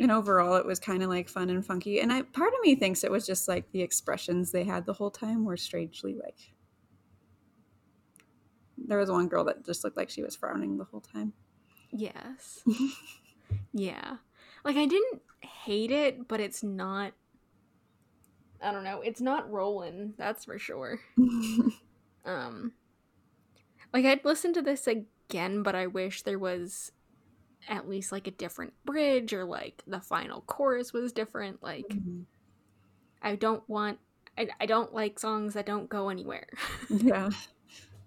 And 0.01 0.11
overall 0.11 0.57
it 0.57 0.65
was 0.67 0.81
kind 0.81 1.01
of 1.03 1.09
like 1.11 1.29
fun 1.29 1.49
and 1.51 1.65
funky. 1.65 2.01
And 2.01 2.13
I 2.13 2.23
part 2.23 2.53
of 2.55 2.61
me 2.63 2.75
thinks 2.75 3.05
it 3.05 3.11
was 3.11 3.25
just 3.27 3.47
like 3.49 3.71
the 3.71 3.83
expressions 3.83 4.51
they 4.51 4.65
had 4.65 4.85
the 4.87 4.95
whole 4.95 5.11
time 5.13 5.45
were 5.45 5.57
strangely 5.57 6.15
like 6.15 6.53
there 8.77 8.99
was 8.99 9.11
one 9.11 9.29
girl 9.29 9.45
that 9.45 9.65
just 9.65 9.85
looked 9.85 9.97
like 9.97 10.11
she 10.11 10.23
was 10.23 10.35
frowning 10.37 10.77
the 10.79 10.85
whole 10.85 11.01
time. 11.01 11.33
yes. 11.93 12.67
yeah. 13.73 14.17
Like 14.65 14.77
I 14.77 14.87
didn't 14.87 15.23
hate 15.43 15.91
it, 15.91 16.29
but 16.29 16.41
it's 16.41 16.63
not 16.63 17.13
I 18.61 18.73
don't 18.73 18.85
know, 18.85 19.01
it's 19.01 19.21
not 19.21 19.51
rolling, 19.51 20.15
that's 20.19 20.45
for 20.45 20.59
sure. 20.59 21.01
Um 22.25 22.73
like 23.93 24.05
I'd 24.05 24.25
listen 24.25 24.53
to 24.55 24.63
this 24.63 24.87
again, 24.87 25.63
but 25.63 25.75
I 25.75 25.87
wish 25.87 26.23
there 26.23 26.39
was 26.39 26.93
at 27.69 27.89
least 27.89 28.13
like 28.13 28.27
a 28.27 28.33
different 28.33 28.75
bridge 28.85 29.33
or 29.33 29.45
like 29.45 29.83
the 29.87 30.01
final 30.01 30.43
chorus 30.43 30.93
was 30.93 31.13
different. 31.13 31.63
Like 31.63 31.89
Mhm. 31.91 32.27
I 33.23 33.37
don't 33.37 33.67
want 33.69 33.99
I, 34.39 34.49
I 34.61 34.67
don't 34.67 34.95
like 34.95 35.19
songs 35.19 35.55
that 35.55 35.67
don't 35.67 35.89
go 35.89 36.09
anywhere. 36.09 36.47
Yeah. 36.89 37.31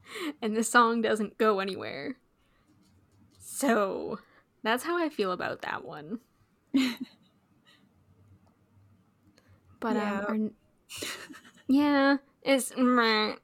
and 0.42 0.56
this 0.56 0.70
song 0.70 1.02
doesn't 1.02 1.38
go 1.38 1.60
anywhere. 1.60 2.18
So 3.40 4.20
that's 4.64 4.84
how 4.84 4.98
I 4.98 5.10
feel 5.10 5.32
about 5.32 5.62
that 5.62 5.84
one. 5.86 6.20
But 9.80 9.96
Yeah. 9.96 10.20
um, 10.20 10.26
our, 10.28 10.38
yeah, 11.68 12.18
it's 12.44 12.74
meh. 12.78 13.36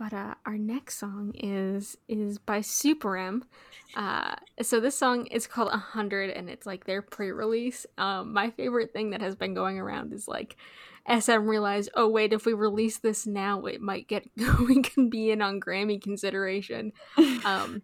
But 0.00 0.14
uh, 0.14 0.34
our 0.46 0.56
next 0.56 0.96
song 0.96 1.32
is 1.34 1.98
is 2.08 2.38
by 2.38 2.62
Super 2.62 3.18
M. 3.18 3.44
Uh, 3.94 4.34
so 4.62 4.80
this 4.80 4.96
song 4.96 5.26
is 5.26 5.46
called 5.46 5.70
hundred, 5.70 6.30
and 6.30 6.48
it's 6.48 6.64
like 6.64 6.86
their 6.86 7.02
pre-release. 7.02 7.84
Um, 7.98 8.32
my 8.32 8.48
favorite 8.48 8.94
thing 8.94 9.10
that 9.10 9.20
has 9.20 9.34
been 9.34 9.52
going 9.52 9.78
around 9.78 10.14
is 10.14 10.26
like 10.26 10.56
SM 11.06 11.42
realized, 11.42 11.90
oh 11.96 12.08
wait, 12.08 12.32
if 12.32 12.46
we 12.46 12.54
release 12.54 12.96
this 12.96 13.26
now, 13.26 13.66
it 13.66 13.82
might 13.82 14.08
get 14.08 14.24
we 14.66 14.80
can 14.80 15.10
be 15.10 15.30
in 15.30 15.42
on 15.42 15.60
Grammy 15.60 16.00
consideration. 16.00 16.92
Um, 17.44 17.82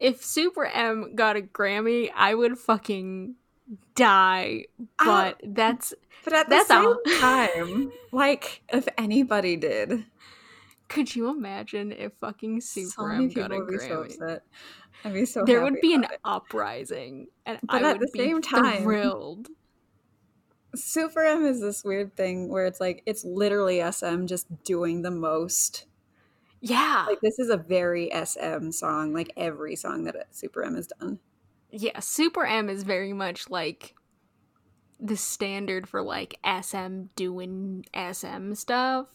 if 0.00 0.24
Super 0.24 0.66
M 0.66 1.14
got 1.14 1.36
a 1.36 1.42
Grammy, 1.42 2.10
I 2.12 2.34
would 2.34 2.58
fucking 2.58 3.36
die. 3.94 4.64
But 4.98 5.40
that's 5.44 5.94
but 6.24 6.32
at 6.32 6.48
the 6.48 6.56
That's 6.56 6.68
same 6.68 6.84
all. 6.86 6.98
time, 7.20 7.92
like 8.12 8.62
if 8.72 8.88
anybody 8.98 9.56
did, 9.56 10.04
could 10.88 11.14
you 11.14 11.28
imagine 11.28 11.92
if 11.92 12.12
fucking 12.14 12.60
Super 12.60 12.88
so 12.90 13.06
many 13.06 13.24
M 13.26 13.30
got 13.30 13.52
a 13.52 13.64
be 13.64 13.78
so 13.78 13.86
Grammy? 14.02 14.04
upset. 14.06 14.42
I'd 15.04 15.14
be 15.14 15.24
so. 15.26 15.44
there 15.44 15.62
would 15.62 15.80
be 15.80 15.94
an 15.94 16.04
it. 16.04 16.10
uprising, 16.24 17.28
and 17.44 17.58
But 17.62 17.84
I 17.84 17.90
at 17.90 17.98
would 17.98 18.08
the 18.08 18.12
be 18.12 18.18
same 18.20 18.42
time- 18.42 18.82
thrilled. 18.82 19.48
Super 20.74 21.22
M 21.24 21.44
is 21.46 21.60
this 21.60 21.84
weird 21.84 22.16
thing 22.16 22.48
where 22.50 22.66
it's 22.66 22.80
like 22.80 23.02
it's 23.06 23.24
literally 23.24 23.80
SM 23.80 24.26
just 24.26 24.46
doing 24.64 25.02
the 25.02 25.10
most. 25.10 25.86
Yeah, 26.60 27.04
Like 27.06 27.20
this 27.20 27.38
is 27.38 27.50
a 27.50 27.56
very 27.56 28.10
SM 28.10 28.70
song, 28.72 29.12
like 29.12 29.32
every 29.36 29.76
song 29.76 30.04
that 30.04 30.16
Super 30.34 30.62
M 30.64 30.74
has 30.74 30.88
done. 30.88 31.18
Yeah. 31.70 32.00
Super 32.00 32.44
M 32.46 32.68
is 32.68 32.82
very 32.84 33.12
much 33.12 33.50
like 33.50 33.94
the 35.00 35.16
standard 35.16 35.88
for 35.88 36.02
like 36.02 36.38
SM 36.44 37.04
doing 37.16 37.84
SM 37.94 38.54
stuff, 38.54 39.08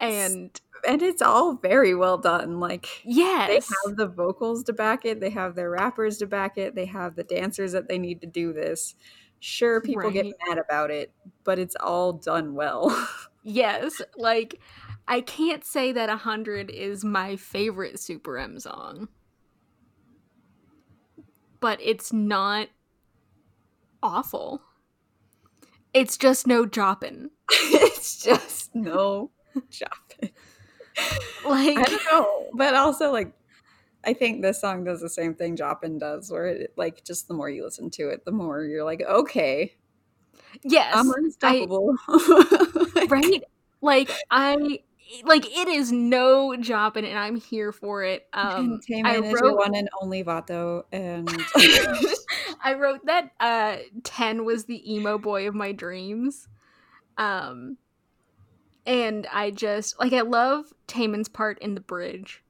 and 0.00 0.60
And 0.86 1.02
it's 1.02 1.22
all 1.22 1.54
very 1.54 1.94
well 1.94 2.18
done. 2.18 2.60
Like 2.60 2.88
yes, 3.04 3.48
they 3.48 3.54
have 3.88 3.96
the 3.96 4.06
vocals 4.06 4.64
to 4.64 4.72
back 4.72 5.04
it, 5.04 5.20
they 5.20 5.30
have 5.30 5.54
their 5.54 5.70
rappers 5.70 6.18
to 6.18 6.26
back 6.26 6.58
it, 6.58 6.74
they 6.74 6.86
have 6.86 7.16
the 7.16 7.24
dancers 7.24 7.72
that 7.72 7.88
they 7.88 7.98
need 7.98 8.20
to 8.20 8.26
do 8.26 8.52
this. 8.52 8.94
Sure, 9.40 9.80
people 9.80 10.10
get 10.10 10.26
mad 10.48 10.58
about 10.58 10.90
it, 10.90 11.12
but 11.44 11.58
it's 11.58 11.76
all 11.76 12.12
done 12.14 12.54
well. 12.54 12.90
Yes, 13.42 14.00
like 14.16 14.60
I 15.06 15.20
can't 15.20 15.64
say 15.64 15.92
that 15.92 16.08
100 16.08 16.70
is 16.70 17.04
my 17.04 17.36
favorite 17.36 18.00
Super 18.00 18.38
M 18.38 18.58
song. 18.58 19.08
But 21.64 21.80
it's 21.80 22.12
not 22.12 22.68
awful. 24.02 24.60
It's 25.94 26.18
just 26.18 26.46
no 26.46 26.66
joppin'. 26.66 27.30
it's 27.50 28.22
just 28.22 28.74
no 28.74 29.30
job. 29.70 29.88
Like 31.46 31.78
I 31.78 31.84
don't 31.84 32.04
know, 32.12 32.48
but 32.52 32.74
also 32.74 33.10
like 33.10 33.32
I 34.04 34.12
think 34.12 34.42
this 34.42 34.60
song 34.60 34.84
does 34.84 35.00
the 35.00 35.08
same 35.08 35.34
thing 35.34 35.56
Jopping 35.56 35.98
does, 35.98 36.30
where 36.30 36.48
it 36.48 36.74
like 36.76 37.02
just 37.02 37.28
the 37.28 37.34
more 37.34 37.48
you 37.48 37.64
listen 37.64 37.88
to 37.92 38.10
it, 38.10 38.26
the 38.26 38.30
more 38.30 38.62
you're 38.62 38.84
like, 38.84 39.00
okay, 39.00 39.72
yes, 40.64 40.94
I'm 40.94 41.10
I, 41.10 41.14
unstoppable. 41.16 41.96
right? 43.08 43.42
Like 43.80 44.10
I 44.30 44.80
like 45.24 45.44
it 45.46 45.68
is 45.68 45.92
no 45.92 46.56
joppin' 46.56 47.04
and 47.04 47.18
I'm 47.18 47.36
here 47.36 47.72
for 47.72 48.02
it. 48.02 48.26
Um 48.32 48.80
and 48.88 49.06
I 49.06 49.16
Taemin 49.16 49.24
is 49.32 49.40
your 49.40 49.56
one 49.56 49.74
and 49.74 49.88
only 50.02 50.24
Vato, 50.24 50.84
and 50.92 51.28
I 52.64 52.74
wrote 52.74 53.04
that 53.06 53.30
uh 53.40 53.76
10 54.02 54.44
was 54.44 54.64
the 54.64 54.92
emo 54.94 55.18
boy 55.18 55.46
of 55.48 55.54
my 55.54 55.72
dreams. 55.72 56.48
Um 57.18 57.76
and 58.86 59.26
I 59.32 59.50
just 59.50 59.98
like 59.98 60.12
I 60.12 60.20
love 60.22 60.66
Taemin's 60.88 61.28
part 61.28 61.58
in 61.60 61.74
the 61.74 61.80
bridge. 61.80 62.42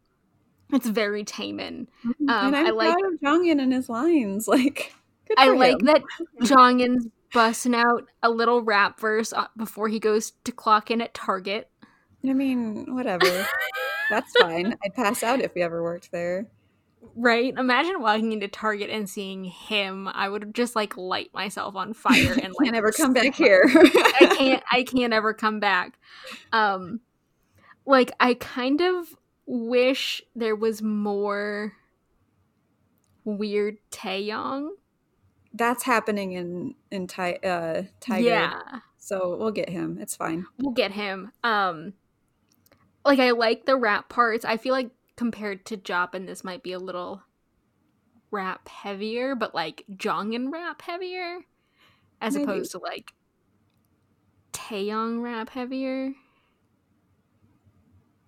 It's 0.73 0.87
very 0.89 1.25
Taemin. 1.25 1.87
Um, 2.05 2.15
and 2.29 2.57
I'm 2.57 2.67
I 2.67 2.71
like- 2.71 2.93
proud 2.99 3.13
of 3.13 3.21
Jongin 3.21 3.61
and 3.63 3.73
his 3.73 3.89
lines. 3.89 4.49
Like, 4.49 4.93
good 5.29 5.39
I 5.39 5.47
for 5.49 5.57
like 5.57 5.81
him. 5.81 5.87
that 5.87 6.03
Jongin's 6.41 7.07
busting 7.33 7.75
out 7.75 8.07
a 8.23 8.31
little 8.31 8.63
rap 8.63 8.99
verse 8.99 9.33
uh, 9.33 9.47
before 9.57 9.89
he 9.89 9.99
goes 10.01 10.33
to 10.45 10.51
clock 10.53 10.91
in 10.91 11.01
at 11.01 11.15
Target. 11.15 11.69
I 12.27 12.33
mean, 12.33 12.95
whatever. 12.95 13.47
That's 14.11 14.33
fine. 14.41 14.77
I'd 14.85 14.95
pass 14.95 15.23
out 15.23 15.41
if 15.41 15.55
we 15.55 15.63
ever 15.63 15.83
worked 15.83 16.11
there. 16.11 16.47
Right? 17.17 17.55
Imagine 17.57 18.01
walking 18.01 18.33
into 18.33 18.49
Target 18.49 18.91
and 18.91 19.09
seeing 19.09 19.45
him. 19.45 20.09
I 20.09 20.29
would 20.29 20.55
just 20.55 20.75
like 20.75 20.97
light 20.97 21.31
myself 21.35 21.77
on 21.77 21.93
fire 21.95 22.33
and 22.33 22.55
like 22.59 22.65
Can't 22.65 22.77
ever 22.77 22.93
come 22.93 23.13
back 23.13 23.35
here. 23.35 23.65
I 23.75 24.35
can't 24.37 24.63
I 24.73 24.83
can't 24.83 25.13
ever 25.13 25.35
come 25.35 25.61
back. 25.61 25.99
Um 26.53 27.01
like 27.87 28.13
I 28.21 28.35
kind 28.35 28.81
of 28.81 29.15
wish 29.47 30.23
there 30.35 30.57
was 30.57 30.81
more 30.81 31.75
weird 33.25 33.77
Taeyong. 33.91 34.71
That's 35.53 35.83
happening 35.85 36.33
in 36.33 36.75
in 36.91 37.07
Ti- 37.07 37.39
uh, 37.45 37.83
Tiger. 38.01 38.27
Yeah. 38.27 38.61
So 38.97 39.37
we'll 39.39 39.51
get 39.53 39.69
him. 39.69 39.99
It's 40.01 40.17
fine. 40.17 40.47
We'll 40.59 40.73
get 40.73 40.93
him. 40.93 41.31
Um 41.45 41.93
like 43.05 43.19
I 43.19 43.31
like 43.31 43.67
the 43.67 43.77
rap 43.77 44.09
parts. 44.09 44.45
I 44.45 44.57
feel 44.57 44.73
like 44.73 44.91
compared 45.17 45.67
to 45.67 45.77
Jopping 45.77 46.27
this 46.27 46.45
might 46.45 46.63
be 46.63 46.73
a 46.73 46.79
little 46.79 47.23
rap 48.31 48.69
heavier, 48.69 49.35
but 49.35 49.55
like 49.55 49.85
Jongin 49.93 50.53
rap 50.53 50.83
heavier 50.83 51.41
as 52.21 52.35
Maybe. 52.35 52.45
opposed 52.45 52.73
to 52.73 52.79
like 52.79 53.13
Taeyong 54.53 55.23
rap 55.23 55.51
heavier. 55.51 56.13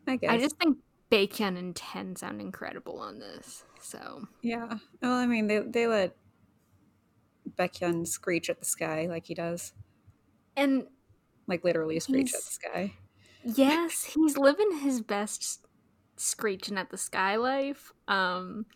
I 0.07 0.17
guess. 0.17 0.31
I 0.31 0.39
just 0.39 0.57
think 0.57 0.79
Baekhyun 1.11 1.59
and 1.59 1.75
Ten 1.75 2.17
sound 2.17 2.41
incredible 2.41 2.99
on 2.99 3.19
this. 3.19 3.65
So 3.81 4.27
yeah. 4.43 4.79
Well, 5.03 5.15
I 5.15 5.27
mean, 5.27 5.47
they 5.47 5.61
they 5.61 5.87
let 5.87 6.17
Baekhyun 7.59 8.07
screech 8.07 8.51
at 8.51 8.61
the 8.61 8.67
sky 8.67 9.07
like 9.09 9.27
he 9.27 9.35
does, 9.35 9.73
and 10.57 10.87
like 11.47 11.65
literally 11.65 11.99
screech 12.01 12.35
at 12.35 12.41
the 12.41 12.53
sky. 12.53 12.95
Yes, 13.47 14.05
he's 14.05 14.37
living 14.37 14.79
his 14.79 15.01
best 15.01 15.67
screeching 16.17 16.79
at 16.79 16.91
the 16.91 16.99
sky 16.99 17.37
life. 17.37 17.93
Um 18.09 18.67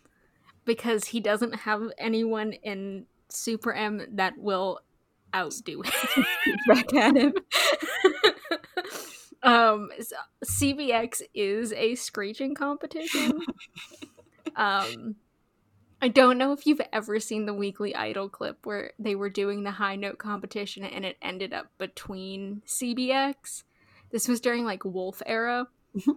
because 0.63 1.05
he 1.05 1.19
doesn't 1.19 1.55
have 1.55 1.91
anyone 1.97 2.53
in 2.53 3.05
Super 3.29 3.73
M 3.73 4.05
that 4.13 4.37
will 4.37 4.79
outdo 5.35 5.81
him. 5.81 6.25
Back 6.67 6.93
at 6.93 7.15
him. 7.15 7.33
um 9.43 9.89
so 9.99 10.15
CBX 10.45 11.21
is 11.33 11.73
a 11.73 11.95
screeching 11.95 12.55
competition. 12.55 13.41
um 14.55 15.15
I 16.03 16.07
don't 16.07 16.39
know 16.39 16.51
if 16.51 16.65
you've 16.65 16.81
ever 16.91 17.19
seen 17.19 17.45
the 17.45 17.53
Weekly 17.53 17.95
Idol 17.95 18.27
clip 18.27 18.65
where 18.65 18.93
they 18.97 19.13
were 19.13 19.29
doing 19.29 19.63
the 19.63 19.71
high 19.71 19.95
note 19.95 20.17
competition 20.17 20.83
and 20.83 21.05
it 21.05 21.17
ended 21.21 21.53
up 21.53 21.67
between 21.77 22.63
CBX. 22.65 23.63
This 24.11 24.27
was 24.27 24.41
during 24.41 24.65
like 24.65 24.83
Wolf 24.85 25.21
era 25.25 25.67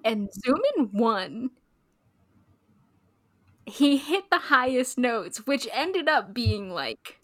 and 0.04 0.28
Xiumin 0.30 0.92
won. 0.92 1.50
He 3.66 3.96
hit 3.96 4.28
the 4.30 4.38
highest 4.38 4.98
notes, 4.98 5.46
which 5.46 5.66
ended 5.72 6.09
up 6.09 6.35
being 6.35 6.70
like 6.70 7.20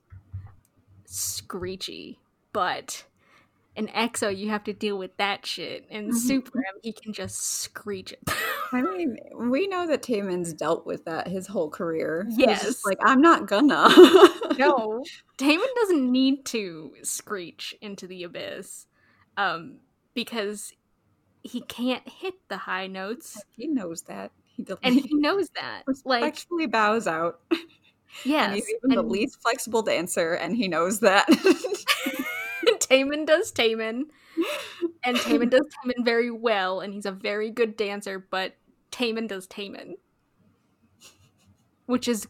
screechy, 1.05 2.19
but 2.53 3.05
in 3.77 3.89
EXO 3.89 4.37
you 4.37 4.49
have 4.51 4.65
to 4.65 4.73
deal 4.73 4.97
with 4.97 5.17
that 5.19 5.45
shit. 5.45 5.87
In 5.91 6.11
Mhm. 6.11 6.15
Super 6.15 6.59
M 6.59 6.75
he 6.83 6.93
can 6.93 7.13
just 7.13 7.37
screech 7.61 8.13
it. 8.13 8.21
I 8.73 8.83
mean, 8.83 9.17
we 9.37 9.67
know 9.67 9.87
that 9.89 10.03
Taemin's 10.03 10.53
dealt 10.53 10.87
with 10.87 11.05
that 11.05 11.29
his 11.29 11.47
whole 11.49 11.69
career. 11.71 12.27
Yes. 12.31 12.63
just 12.63 12.87
like 12.87 12.99
I'm 13.05 13.21
not 13.21 13.47
gonna. 13.47 13.89
no, 14.59 15.05
Taemin 15.39 15.75
doesn't 15.77 16.11
need 16.11 16.45
to 16.47 16.95
screech 17.03 17.75
into 17.81 18.07
the 18.07 18.23
abyss, 18.25 18.87
um, 19.37 19.79
because 20.15 20.73
he 21.43 21.61
can't 21.63 22.07
hit 22.09 22.35
the 22.49 22.57
high 22.57 22.87
notes, 22.87 23.43
he 23.57 23.67
knows 23.67 24.03
that. 24.03 24.33
He 24.57 24.63
del- 24.63 24.79
and 24.83 24.95
he 24.95 25.09
knows 25.15 25.49
that. 25.51 25.83
Like, 26.05 26.23
respectfully 26.23 26.67
bows 26.67 27.07
out. 27.07 27.41
And 28.27 28.55
he's 28.55 28.69
even 28.69 28.97
the 28.97 29.03
least 29.03 29.41
flexible 29.41 29.83
dancer, 29.83 30.33
and 30.33 30.57
he 30.57 30.67
knows 30.67 30.99
that. 30.99 31.29
Taemin 32.81 33.25
does 33.25 33.53
Taemin. 33.53 34.07
and 35.05 35.17
Taemin 35.17 35.49
does 35.49 35.63
Taemin 35.63 36.05
very 36.05 36.31
well, 36.31 36.81
and 36.81 36.93
he's 36.93 37.07
a 37.07 37.13
very 37.13 37.51
good 37.51 37.77
dancer. 37.77 38.19
But 38.19 38.57
Taemin 38.91 39.29
does 39.29 39.47
Taemin, 39.47 39.95
which 41.87 42.09
is 42.09 42.27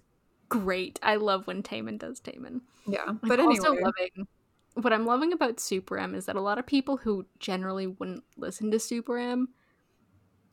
great. 0.51 0.99
I 1.03 1.16
love 1.16 1.47
when 1.47 1.62
Taemin 1.62 1.99
does 1.99 2.21
Taemin. 2.21 2.61
Yeah, 2.87 3.05
I'm 3.07 3.21
but 3.23 3.40
also 3.40 3.73
anyway, 3.73 3.83
loving 3.83 4.29
what 4.75 4.93
I'm 4.93 5.07
loving 5.07 5.33
about 5.33 5.61
Super 5.61 5.99
M 5.99 6.15
is 6.15 6.27
that 6.27 6.37
a 6.37 6.41
lot 6.41 6.59
of 6.59 6.67
people 6.67 6.97
who 6.97 7.27
generally 7.39 7.87
wouldn't 7.87 8.25
listen 8.37 8.71
to 8.71 8.79
Super 8.79 9.19
M 9.19 9.49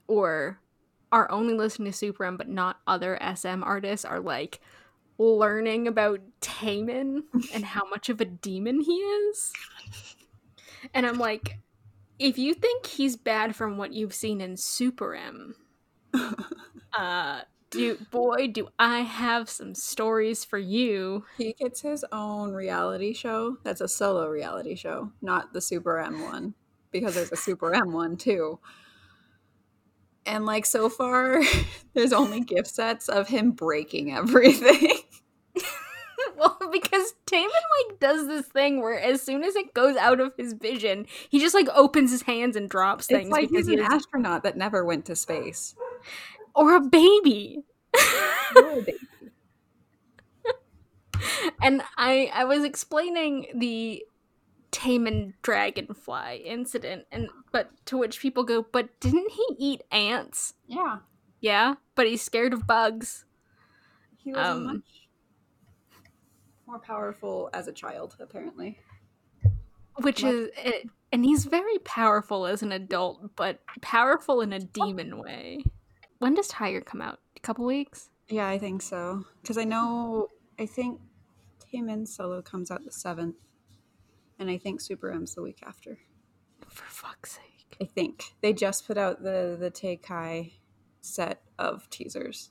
or 0.07 0.59
are 1.11 1.31
only 1.31 1.53
listening 1.53 1.91
to 1.91 1.97
Super 1.97 2.25
M 2.25 2.37
but 2.37 2.49
not 2.49 2.79
other 2.87 3.17
SM 3.35 3.63
artists 3.63 4.05
are 4.05 4.19
like 4.19 4.59
learning 5.17 5.87
about 5.87 6.21
Taemin 6.41 7.23
and 7.53 7.65
how 7.65 7.85
much 7.89 8.09
of 8.09 8.21
a 8.21 8.25
demon 8.25 8.81
he 8.81 8.93
is. 8.93 9.53
And 10.93 11.05
I'm 11.05 11.17
like, 11.17 11.59
if 12.19 12.37
you 12.37 12.53
think 12.53 12.85
he's 12.85 13.15
bad 13.15 13.55
from 13.55 13.77
what 13.77 13.93
you've 13.93 14.13
seen 14.13 14.41
in 14.41 14.57
Super 14.57 15.15
M, 15.15 15.55
uh 16.93 17.41
do 17.69 17.97
boy 18.11 18.47
do 18.47 18.67
I 18.79 18.99
have 18.99 19.49
some 19.49 19.75
stories 19.75 20.45
for 20.45 20.57
you. 20.57 21.25
he 21.37 21.53
gets 21.53 21.81
his 21.81 22.05
own 22.11 22.53
reality 22.53 23.13
show. 23.13 23.57
That's 23.63 23.81
a 23.81 23.87
solo 23.87 24.27
reality 24.27 24.75
show, 24.75 25.11
not 25.21 25.53
the 25.53 25.61
Super 25.61 25.99
M 25.99 26.21
one, 26.21 26.53
because 26.91 27.15
there's 27.15 27.31
a 27.31 27.37
Super 27.37 27.73
M 27.73 27.91
one 27.91 28.17
too. 28.17 28.59
And 30.25 30.45
like 30.45 30.65
so 30.65 30.89
far, 30.89 31.41
there's 31.93 32.13
only 32.13 32.41
gift 32.41 32.67
sets 32.67 33.09
of 33.09 33.27
him 33.27 33.51
breaking 33.51 34.13
everything. 34.13 34.91
well, 36.37 36.57
because 36.71 37.13
Taemin 37.25 37.45
like 37.47 37.99
does 37.99 38.27
this 38.27 38.45
thing 38.47 38.81
where 38.81 38.99
as 38.99 39.21
soon 39.21 39.43
as 39.43 39.55
it 39.55 39.73
goes 39.73 39.95
out 39.97 40.19
of 40.19 40.33
his 40.37 40.53
vision, 40.53 41.05
he 41.29 41.39
just 41.39 41.55
like 41.55 41.67
opens 41.75 42.11
his 42.11 42.23
hands 42.23 42.55
and 42.55 42.69
drops 42.69 43.07
things 43.07 43.27
It's 43.27 43.31
like 43.31 43.49
because 43.49 43.67
he's 43.67 43.77
he 43.77 43.83
an 43.83 43.91
astronaut 43.91 44.43
that 44.43 44.57
never 44.57 44.83
went 44.85 45.05
to 45.05 45.15
space. 45.15 45.75
Or 46.57 46.75
a 46.75 46.81
baby. 46.81 47.63
A 47.95 48.61
baby. 48.81 48.93
and 51.61 51.81
I 51.97 52.31
I 52.33 52.43
was 52.45 52.63
explaining 52.63 53.47
the 53.55 54.03
Taemin 54.71 55.33
dragonfly 55.41 56.43
incident 56.45 57.05
and 57.11 57.29
but 57.51 57.71
to 57.85 57.97
which 57.97 58.19
people 58.19 58.43
go, 58.43 58.65
but 58.71 58.99
didn't 58.99 59.31
he 59.31 59.45
eat 59.57 59.81
ants? 59.91 60.53
yeah, 60.67 60.97
Yeah, 61.39 61.75
but 61.95 62.05
he's 62.07 62.21
scared 62.21 62.53
of 62.53 62.67
bugs. 62.67 63.25
he 64.17 64.31
was 64.33 64.45
Um, 64.45 64.65
much 64.65 65.07
more 66.67 66.79
powerful 66.79 67.49
as 67.53 67.67
a 67.67 67.71
child, 67.73 68.17
apparently. 68.19 68.77
Which 70.01 70.21
Much- 70.23 70.33
is 70.33 70.49
it, 70.57 70.89
and 71.13 71.23
he's 71.23 71.45
very 71.45 71.79
powerful 71.79 72.45
as 72.45 72.61
an 72.61 72.71
adult, 72.73 73.35
but 73.37 73.61
powerful 73.81 74.41
in 74.41 74.51
a 74.53 74.59
demon 74.59 75.17
way. 75.19 75.63
When 76.19 76.33
does 76.33 76.47
Tiger 76.47 76.81
come 76.81 77.01
out? 77.01 77.19
A 77.35 77.39
couple 77.39 77.65
weeks? 77.65 78.09
Yeah, 78.29 78.47
I 78.47 78.57
think 78.57 78.81
so. 78.81 79.25
Because 79.41 79.57
I 79.57 79.63
know, 79.63 80.27
I 80.59 80.65
think 80.65 80.99
Taemin 81.59 82.07
solo 82.07 82.41
comes 82.41 82.71
out 82.71 82.83
the 82.83 82.91
seventh, 82.91 83.35
and 84.39 84.49
I 84.49 84.57
think 84.57 84.81
Super 84.81 85.11
M's 85.11 85.35
the 85.35 85.41
week 85.41 85.59
after. 85.65 85.99
For 86.67 86.85
fuck's 86.85 87.33
sake. 87.33 87.77
I 87.81 87.85
think 87.85 88.23
they 88.41 88.53
just 88.53 88.87
put 88.87 88.97
out 88.97 89.21
the 89.21 89.55
the 89.59 89.69
TaeKai 89.69 90.53
set 91.01 91.41
of 91.59 91.89
teasers. 91.89 92.49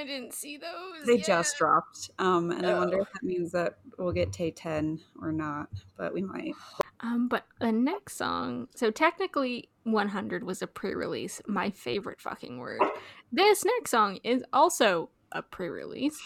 I 0.00 0.04
didn't 0.04 0.32
see 0.32 0.56
those. 0.56 1.04
They 1.04 1.18
just 1.18 1.58
dropped, 1.58 2.10
um, 2.18 2.50
and 2.50 2.66
I 2.66 2.78
wonder 2.78 3.00
if 3.00 3.12
that 3.12 3.22
means 3.22 3.52
that 3.52 3.78
we'll 3.98 4.12
get 4.12 4.32
TaeTen 4.32 5.00
or 5.20 5.30
not, 5.30 5.68
but 5.96 6.14
we 6.14 6.22
might. 6.22 6.54
Um, 7.02 7.28
but 7.28 7.46
the 7.60 7.72
next 7.72 8.16
song, 8.16 8.68
so 8.74 8.90
technically 8.90 9.70
100 9.84 10.44
was 10.44 10.60
a 10.60 10.66
pre-release, 10.66 11.40
my 11.46 11.70
favorite 11.70 12.20
fucking 12.20 12.58
word. 12.58 12.80
This 13.32 13.64
next 13.64 13.90
song 13.90 14.18
is 14.22 14.44
also 14.52 15.08
a 15.32 15.40
pre-release. 15.40 16.20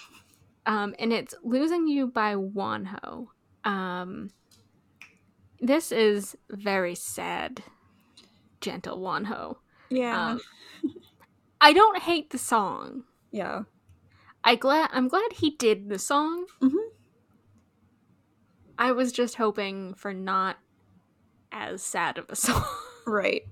Um, 0.66 0.94
and 0.98 1.12
it's 1.12 1.34
Losing 1.44 1.86
You 1.86 2.08
by 2.08 2.34
Wonho. 2.34 3.28
Um, 3.64 4.30
this 5.60 5.92
is 5.92 6.36
very 6.50 6.94
sad, 6.96 7.62
gentle 8.60 8.98
Wonho. 8.98 9.56
Yeah, 9.90 10.30
Um, 10.30 10.40
I 11.60 11.72
don't 11.72 11.98
hate 12.02 12.30
the 12.30 12.38
song. 12.38 13.04
yeah, 13.30 13.62
I 14.42 14.56
glad 14.56 14.90
I'm 14.92 15.06
glad 15.08 15.34
he 15.34 15.50
did 15.50 15.88
the 15.88 15.98
song. 15.98 16.46
Mhm. 16.60 16.88
I 18.76 18.90
was 18.92 19.12
just 19.12 19.36
hoping 19.36 19.94
for 19.94 20.12
not 20.12 20.56
as 21.54 21.82
sad 21.82 22.18
of 22.18 22.26
a 22.28 22.36
song. 22.44 22.64
right. 23.06 23.42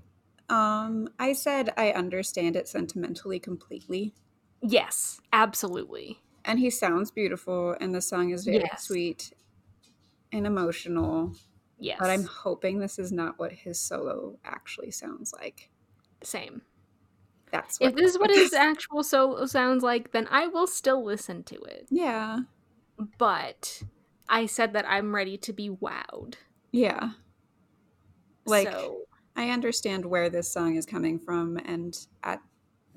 Um, 0.49 1.09
I 1.17 1.33
said 1.33 1.73
I 1.77 1.91
understand 1.91 2.55
it 2.55 2.67
sentimentally 2.67 3.39
completely, 3.39 4.13
yes, 4.61 5.21
absolutely. 5.31 6.19
and 6.45 6.59
he 6.59 6.69
sounds 6.69 7.09
beautiful, 7.11 7.75
and 7.79 7.95
the 7.95 8.01
song 8.01 8.29
is 8.31 8.43
very 8.45 8.57
Yes. 8.59 8.83
sweet 8.83 9.33
and 10.31 10.45
emotional. 10.45 11.33
Yes. 11.79 11.97
But 11.99 12.09
I'm 12.11 12.25
hoping 12.25 12.79
this 12.79 12.99
is 12.99 13.11
not 13.11 13.39
what 13.39 13.51
his 13.53 13.79
solo 13.79 14.37
actually 14.45 14.91
sounds 14.91 15.33
like. 15.33 15.69
same. 16.21 16.61
That's 17.51 17.79
what. 17.79 17.91
If 17.91 17.95
this 17.95 18.11
is 18.13 18.19
what 18.19 18.29
his 18.31 18.53
actual 18.69 19.03
solo 19.03 19.45
sounds 19.45 19.81
like, 19.83 20.11
then 20.11 20.27
I 20.29 20.47
will 20.47 20.67
still 20.67 21.03
listen 21.03 21.43
to 21.43 21.55
it. 21.63 21.87
Yeah, 21.89 22.39
But 23.17 23.83
I 24.29 24.45
said 24.45 24.73
that 24.73 24.85
I'm 24.87 25.15
ready 25.15 25.37
to 25.37 25.53
be 25.53 25.69
wowed. 25.69 26.35
yeah. 26.71 27.11
Like 28.45 28.71
so, 28.71 29.03
I 29.35 29.49
understand 29.49 30.05
where 30.05 30.29
this 30.29 30.51
song 30.51 30.75
is 30.75 30.85
coming 30.85 31.19
from, 31.19 31.57
and 31.57 31.97
at 32.23 32.41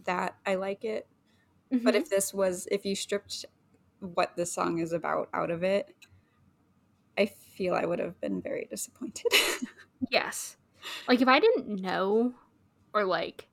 that 0.04 0.36
I 0.46 0.56
like 0.56 0.84
it. 0.84 1.08
But 1.84 1.94
mhm. 1.94 1.96
if 1.96 2.10
this 2.10 2.34
was, 2.34 2.68
if 2.70 2.84
you 2.86 2.94
stripped 2.96 3.46
what 4.00 4.36
this 4.36 4.52
song 4.52 4.78
is 4.78 4.92
about 4.92 5.28
out 5.34 5.50
of 5.50 5.62
it, 5.64 5.94
I 7.18 7.26
feel 7.26 7.74
I 7.74 7.84
would 7.86 7.98
have 7.98 8.20
been 8.20 8.40
very 8.40 8.66
disappointed. 8.70 9.26
yes, 10.10 10.56
like 11.08 11.20
if 11.20 11.28
I 11.28 11.40
didn't 11.40 11.80
know, 11.80 12.34
or 12.94 13.04
like 13.04 13.48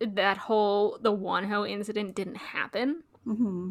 that 0.00 0.36
whole 0.36 0.98
the 1.00 1.12
Wonho 1.16 1.68
incident 1.68 2.14
didn't 2.14 2.36
happen, 2.36 3.04
hmm 3.24 3.70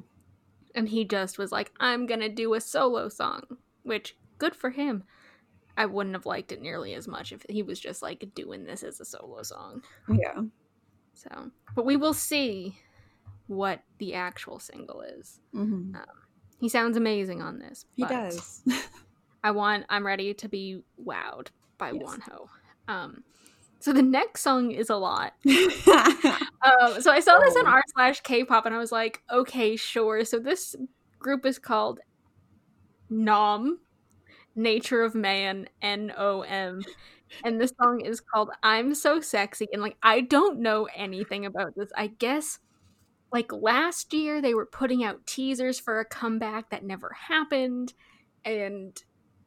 and 0.76 0.90
he 0.90 1.06
just 1.06 1.38
was 1.38 1.52
like, 1.52 1.72
"I'm 1.80 2.06
gonna 2.06 2.28
do 2.30 2.54
a 2.54 2.60
solo 2.62 3.08
song," 3.10 3.44
which 3.84 4.18
good 4.38 4.54
for 4.56 4.72
him. 4.72 5.06
I 5.78 5.86
wouldn't 5.86 6.16
have 6.16 6.26
liked 6.26 6.52
it 6.52 6.62
nearly 6.62 6.94
as 6.94 7.08
much 7.08 7.32
if 7.32 7.46
he 7.50 7.64
was 7.64 7.80
just 7.80 8.02
like 8.02 8.30
doing 8.36 8.66
this 8.66 8.84
as 8.84 9.00
a 9.00 9.06
solo 9.06 9.42
song. 9.44 9.82
Yeah, 10.10 10.42
So, 11.14 11.52
but 11.76 11.86
we 11.86 11.96
will 11.98 12.14
see 12.14 12.78
what 13.48 13.82
the 13.98 14.14
actual 14.16 14.60
single 14.60 15.02
is. 15.02 15.40
hmm 15.54 15.94
He 16.60 16.70
sounds 16.70 16.98
amazing 16.98 17.42
on 17.42 17.60
this. 17.60 17.86
he 17.96 18.06
does. 18.06 18.62
I 19.44 19.52
want. 19.52 19.86
I'm 19.90 20.06
ready 20.06 20.34
to 20.36 20.48
be 20.50 20.82
wowed 21.04 21.48
by 21.78 21.92
Yes. 21.92 22.04
Wonho. 22.04 22.48
Um, 22.88 23.24
so 23.80 23.92
the 23.94 24.04
next 24.04 24.42
song 24.42 24.72
is 24.72 24.90
a 24.90 24.96
lot. 24.98 25.34
Um, 26.64 27.02
so 27.02 27.12
I 27.12 27.20
saw 27.22 27.40
this 27.40 27.56
on 27.56 27.66
Oh. 27.66 27.72
r 27.72 27.82
slash 27.96 28.22
K-pop, 28.22 28.68
and 28.68 28.76
I 28.76 28.78
was 28.78 28.92
like, 28.92 29.24
okay, 29.32 29.76
sure. 29.76 30.24
So 30.24 30.38
this 30.38 30.76
group 31.18 31.44
is 31.44 31.58
called 31.58 32.00
Nom, 33.10 33.80
Nature 34.56 35.04
of 35.04 35.16
Man, 35.16 35.68
N 35.82 36.14
O 36.18 36.42
M, 36.42 36.82
and 37.44 37.60
this 37.60 37.74
song 37.82 38.02
is 38.02 38.22
called 38.22 38.50
"I'm 38.64 38.94
So 38.96 39.20
Sexy." 39.22 39.68
And 39.72 39.82
like, 39.82 39.98
I 40.04 40.22
don't 40.22 40.60
know 40.60 40.88
anything 40.96 41.46
about 41.46 41.76
this. 41.76 41.90
I 41.96 42.08
guess 42.08 42.60
like 43.32 43.52
last 43.54 44.14
year 44.14 44.42
they 44.42 44.54
were 44.54 44.66
putting 44.66 45.04
out 45.04 45.26
teasers 45.26 45.80
for 45.80 46.00
a 46.00 46.06
comeback 46.06 46.70
that 46.72 46.84
never 46.84 47.12
happened, 47.30 47.94
and 48.46 49.02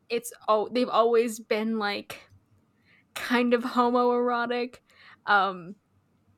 it's 0.09 0.33
oh 0.49 0.69
they've 0.73 0.89
always 0.89 1.41
been 1.41 1.79
like 1.79 2.31
kind 3.15 3.55
of 3.55 3.63
homoerotic. 3.63 4.77
Um, 5.27 5.77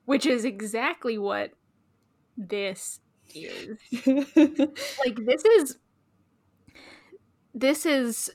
which 0.05 0.27
is 0.27 0.45
exactly 0.45 1.19
what 1.19 1.51
this 2.37 3.01
is. 3.35 3.79
Like 5.05 5.17
this 5.25 5.45
is 5.45 5.79
this 7.55 7.87
is 7.87 8.31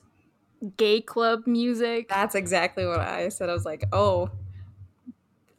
gay 0.76 1.00
club 1.00 1.46
music. 1.46 2.08
That's 2.08 2.34
exactly 2.34 2.86
what 2.86 3.00
I 3.00 3.28
said. 3.28 3.50
I 3.50 3.52
was 3.52 3.64
like, 3.64 3.84
oh, 3.92 4.30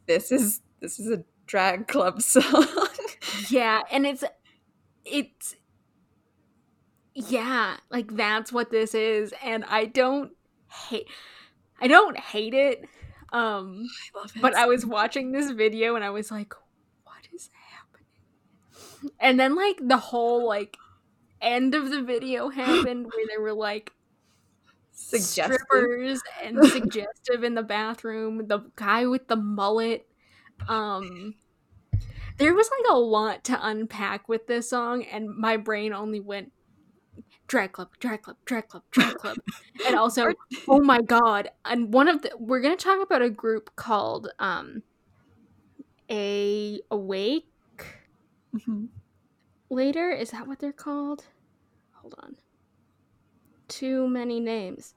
this 0.07 0.31
is 0.31 0.61
this 0.79 0.99
is 0.99 1.09
a 1.09 1.23
drag 1.45 1.87
club 1.87 2.21
song. 2.21 2.67
Yeah, 3.49 3.81
and 3.91 4.05
it's 4.05 4.23
it's 5.05 5.55
yeah, 7.13 7.77
like 7.89 8.15
that's 8.15 8.51
what 8.51 8.71
this 8.71 8.95
is 8.95 9.33
and 9.43 9.63
I 9.65 9.85
don't 9.85 10.31
hate 10.89 11.07
I 11.79 11.87
don't 11.87 12.19
hate 12.19 12.53
it. 12.53 12.83
Um 13.31 13.87
I 14.15 14.19
love 14.19 14.31
it. 14.35 14.41
but 14.41 14.55
I 14.55 14.65
was 14.65 14.85
watching 14.85 15.31
this 15.31 15.51
video 15.51 15.95
and 15.95 16.03
I 16.03 16.09
was 16.09 16.31
like, 16.31 16.53
what 17.03 17.27
is 17.33 17.49
happening? 17.71 19.11
And 19.19 19.39
then 19.39 19.55
like 19.55 19.79
the 19.81 19.97
whole 19.97 20.47
like 20.47 20.77
end 21.41 21.75
of 21.75 21.89
the 21.89 22.01
video 22.01 22.49
happened 22.49 23.05
where 23.13 23.27
they 23.27 23.41
were 23.41 23.53
like 23.53 23.91
Suggestive. 25.19 25.61
strippers 25.67 26.21
and 26.43 26.65
suggestive 26.69 27.43
in 27.43 27.55
the 27.55 27.63
bathroom. 27.63 28.47
The 28.47 28.59
guy 28.75 29.05
with 29.05 29.27
the 29.27 29.35
mullet. 29.35 30.07
Um, 30.67 31.35
there 32.37 32.53
was 32.53 32.69
like 32.69 32.91
a 32.91 32.97
lot 32.97 33.43
to 33.45 33.59
unpack 33.67 34.27
with 34.27 34.47
this 34.47 34.69
song, 34.69 35.03
and 35.03 35.29
my 35.29 35.57
brain 35.57 35.93
only 35.93 36.19
went 36.19 36.51
drag 37.47 37.73
club, 37.73 37.89
drag 37.99 38.21
club, 38.23 38.37
drag 38.45 38.67
club, 38.69 38.83
drag 38.91 39.15
club, 39.19 39.37
and 39.85 39.95
also, 39.95 40.33
oh 40.67 40.79
my 40.81 41.01
god! 41.01 41.49
And 41.65 41.93
one 41.93 42.07
of 42.07 42.21
the 42.23 42.31
we're 42.39 42.61
gonna 42.61 42.75
talk 42.75 43.01
about 43.03 43.21
a 43.21 43.29
group 43.29 43.75
called 43.75 44.29
um, 44.39 44.83
a 46.09 46.79
awake 46.91 47.45
Mhm. 48.55 48.89
later. 49.69 50.11
Is 50.11 50.31
that 50.31 50.47
what 50.47 50.59
they're 50.59 50.71
called? 50.71 51.25
Hold 51.93 52.15
on. 52.19 52.35
Too 53.67 54.07
many 54.07 54.39
names. 54.39 54.93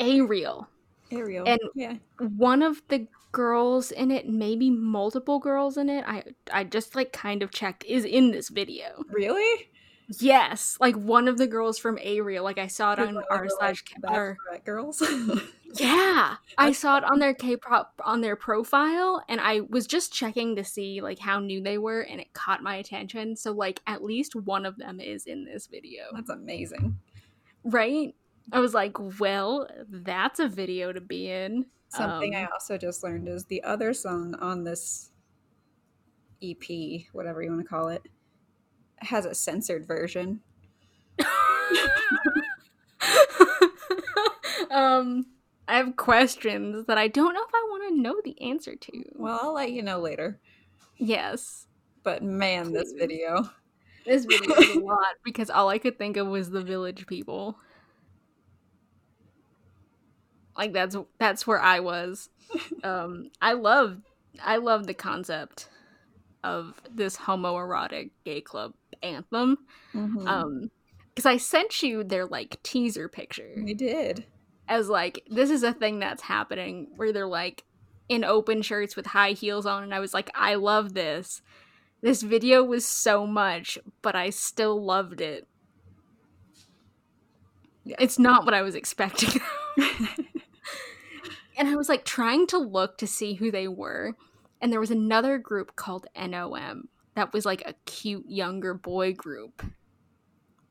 Ariel. 0.00 0.68
Ariel. 1.10 1.44
And- 1.46 1.60
yeah. 1.74 1.96
One 2.18 2.62
of 2.62 2.82
the 2.88 3.06
girls 3.32 3.90
in 3.92 4.10
it, 4.10 4.28
maybe 4.28 4.70
multiple 4.70 5.38
girls 5.38 5.76
in 5.76 5.88
it. 5.88 6.04
I 6.06 6.24
I 6.52 6.64
just 6.64 6.94
like 6.96 7.12
kind 7.12 7.42
of 7.42 7.50
checked 7.50 7.84
is 7.84 8.04
in 8.04 8.30
this 8.32 8.48
video. 8.48 9.04
Really? 9.08 9.70
Yes, 10.18 10.76
like 10.80 10.96
one 10.96 11.28
of 11.28 11.38
the 11.38 11.46
girls 11.46 11.78
from 11.78 11.96
Ariel. 12.02 12.42
Like 12.42 12.58
I 12.58 12.66
saw 12.66 12.94
it 12.94 12.98
on 12.98 13.14
that 13.14 13.26
r 13.30 13.46
slash 13.48 13.84
like, 14.02 14.64
girls. 14.64 15.00
yeah. 15.74 16.34
I 16.58 16.72
saw 16.72 16.96
it 16.96 17.04
on 17.04 17.20
their 17.20 17.32
K-pop 17.32 18.00
on 18.04 18.20
their 18.20 18.34
profile, 18.34 19.22
and 19.28 19.40
I 19.40 19.60
was 19.60 19.86
just 19.86 20.12
checking 20.12 20.56
to 20.56 20.64
see 20.64 21.00
like 21.00 21.20
how 21.20 21.38
new 21.38 21.62
they 21.62 21.78
were, 21.78 22.00
and 22.00 22.20
it 22.20 22.32
caught 22.32 22.60
my 22.60 22.74
attention. 22.74 23.36
So 23.36 23.52
like 23.52 23.80
at 23.86 24.02
least 24.02 24.34
one 24.34 24.66
of 24.66 24.78
them 24.78 24.98
is 24.98 25.26
in 25.26 25.44
this 25.44 25.68
video. 25.68 26.06
That's 26.12 26.30
amazing. 26.30 26.98
right? 27.62 28.12
I 28.52 28.60
was 28.60 28.74
like, 28.74 28.96
well, 29.20 29.68
that's 29.88 30.40
a 30.40 30.48
video 30.48 30.92
to 30.92 31.00
be 31.00 31.30
in. 31.30 31.66
Something 31.88 32.34
I 32.34 32.44
Um, 32.44 32.50
also 32.52 32.78
just 32.78 33.02
learned 33.02 33.28
is 33.28 33.44
the 33.46 33.62
other 33.62 33.92
song 33.92 34.34
on 34.36 34.64
this 34.64 35.10
EP, 36.42 37.02
whatever 37.12 37.42
you 37.42 37.50
want 37.50 37.62
to 37.62 37.68
call 37.68 37.88
it, 37.88 38.02
has 38.98 39.24
a 39.26 39.34
censored 39.34 39.86
version. 39.86 40.40
um, 44.70 45.26
I 45.68 45.76
have 45.76 45.96
questions 45.96 46.86
that 46.86 46.98
I 46.98 47.08
don't 47.08 47.34
know 47.34 47.42
if 47.42 47.54
I 47.54 47.66
want 47.70 47.88
to 47.94 48.00
know 48.00 48.20
the 48.24 48.40
answer 48.42 48.74
to. 48.76 49.02
Well, 49.14 49.38
I'll 49.42 49.52
let 49.54 49.72
you 49.72 49.82
know 49.82 50.00
later. 50.00 50.40
yes, 50.98 51.66
But 52.02 52.22
man, 52.22 52.72
this 52.72 52.92
video. 52.92 53.50
this 54.06 54.24
video 54.24 54.54
is 54.56 54.76
a 54.76 54.80
lot 54.80 55.16
because 55.24 55.50
all 55.50 55.68
I 55.68 55.78
could 55.78 55.98
think 55.98 56.16
of 56.16 56.26
was 56.26 56.50
the 56.50 56.62
village 56.62 57.06
people. 57.06 57.58
Like 60.56 60.72
that's 60.72 60.96
that's 61.18 61.46
where 61.46 61.60
I 61.60 61.80
was. 61.80 62.28
Um, 62.82 63.30
I 63.40 63.52
love 63.52 63.98
I 64.42 64.56
love 64.56 64.86
the 64.86 64.94
concept 64.94 65.68
of 66.42 66.74
this 66.92 67.16
homoerotic 67.16 68.10
gay 68.24 68.40
club 68.40 68.72
anthem. 69.02 69.58
Mhm. 69.94 70.26
Um, 70.26 70.70
because 71.14 71.26
I 71.26 71.36
sent 71.36 71.82
you 71.82 72.02
their 72.02 72.26
like 72.26 72.60
teaser 72.62 73.08
picture. 73.08 73.54
I 73.68 73.72
did. 73.74 74.24
as 74.68 74.88
like 74.88 75.22
this 75.30 75.50
is 75.50 75.62
a 75.62 75.72
thing 75.72 75.98
that's 76.00 76.22
happening 76.22 76.88
where 76.96 77.12
they're 77.12 77.26
like 77.26 77.64
in 78.08 78.24
open 78.24 78.62
shirts 78.62 78.96
with 78.96 79.06
high 79.06 79.32
heels 79.32 79.66
on 79.66 79.82
and 79.84 79.94
I 79.94 80.00
was 80.00 80.12
like 80.14 80.30
I 80.34 80.54
love 80.56 80.94
this. 80.94 81.42
This 82.02 82.22
video 82.22 82.64
was 82.64 82.84
so 82.86 83.26
much, 83.26 83.78
but 84.02 84.16
I 84.16 84.30
still 84.30 84.82
loved 84.82 85.20
it. 85.20 85.46
Yeah. 87.84 87.96
It's 87.98 88.18
not 88.18 88.44
what 88.44 88.54
I 88.54 88.62
was 88.62 88.74
expecting. 88.74 89.40
and 91.60 91.68
I 91.68 91.76
was 91.76 91.90
like 91.90 92.06
trying 92.06 92.46
to 92.48 92.58
look 92.58 92.96
to 92.98 93.06
see 93.06 93.34
who 93.34 93.50
they 93.50 93.68
were 93.68 94.16
and 94.60 94.72
there 94.72 94.80
was 94.80 94.90
another 94.90 95.38
group 95.38 95.76
called 95.76 96.06
NOM 96.16 96.88
that 97.14 97.32
was 97.32 97.44
like 97.44 97.62
a 97.66 97.74
cute 97.84 98.24
younger 98.26 98.72
boy 98.72 99.12
group. 99.12 99.62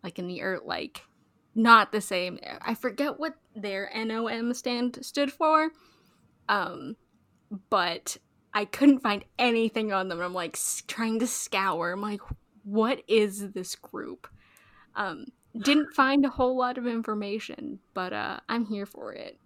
Like 0.03 0.17
in 0.17 0.27
the 0.27 0.41
earth 0.41 0.63
like 0.65 1.03
not 1.55 1.91
the 1.91 2.01
same. 2.01 2.39
I 2.61 2.73
forget 2.73 3.19
what 3.19 3.35
their 3.55 3.91
NOM 3.93 4.53
stand 4.53 4.97
stood 5.01 5.31
for. 5.31 5.69
Um, 6.47 6.95
but 7.69 8.17
I 8.53 8.65
couldn't 8.65 9.01
find 9.01 9.23
anything 9.37 9.91
on 9.91 10.07
them. 10.07 10.21
I'm 10.21 10.33
like 10.33 10.57
trying 10.87 11.19
to 11.19 11.27
scour. 11.27 11.91
I'm 11.91 12.01
like, 12.01 12.21
what 12.63 13.03
is 13.07 13.51
this 13.51 13.75
group? 13.75 14.27
Um, 14.95 15.25
didn't 15.61 15.93
find 15.93 16.25
a 16.25 16.29
whole 16.29 16.57
lot 16.57 16.77
of 16.77 16.87
information, 16.87 17.79
but 17.93 18.13
uh, 18.13 18.39
I'm 18.47 18.65
here 18.65 18.85
for 18.85 19.13
it. 19.13 19.37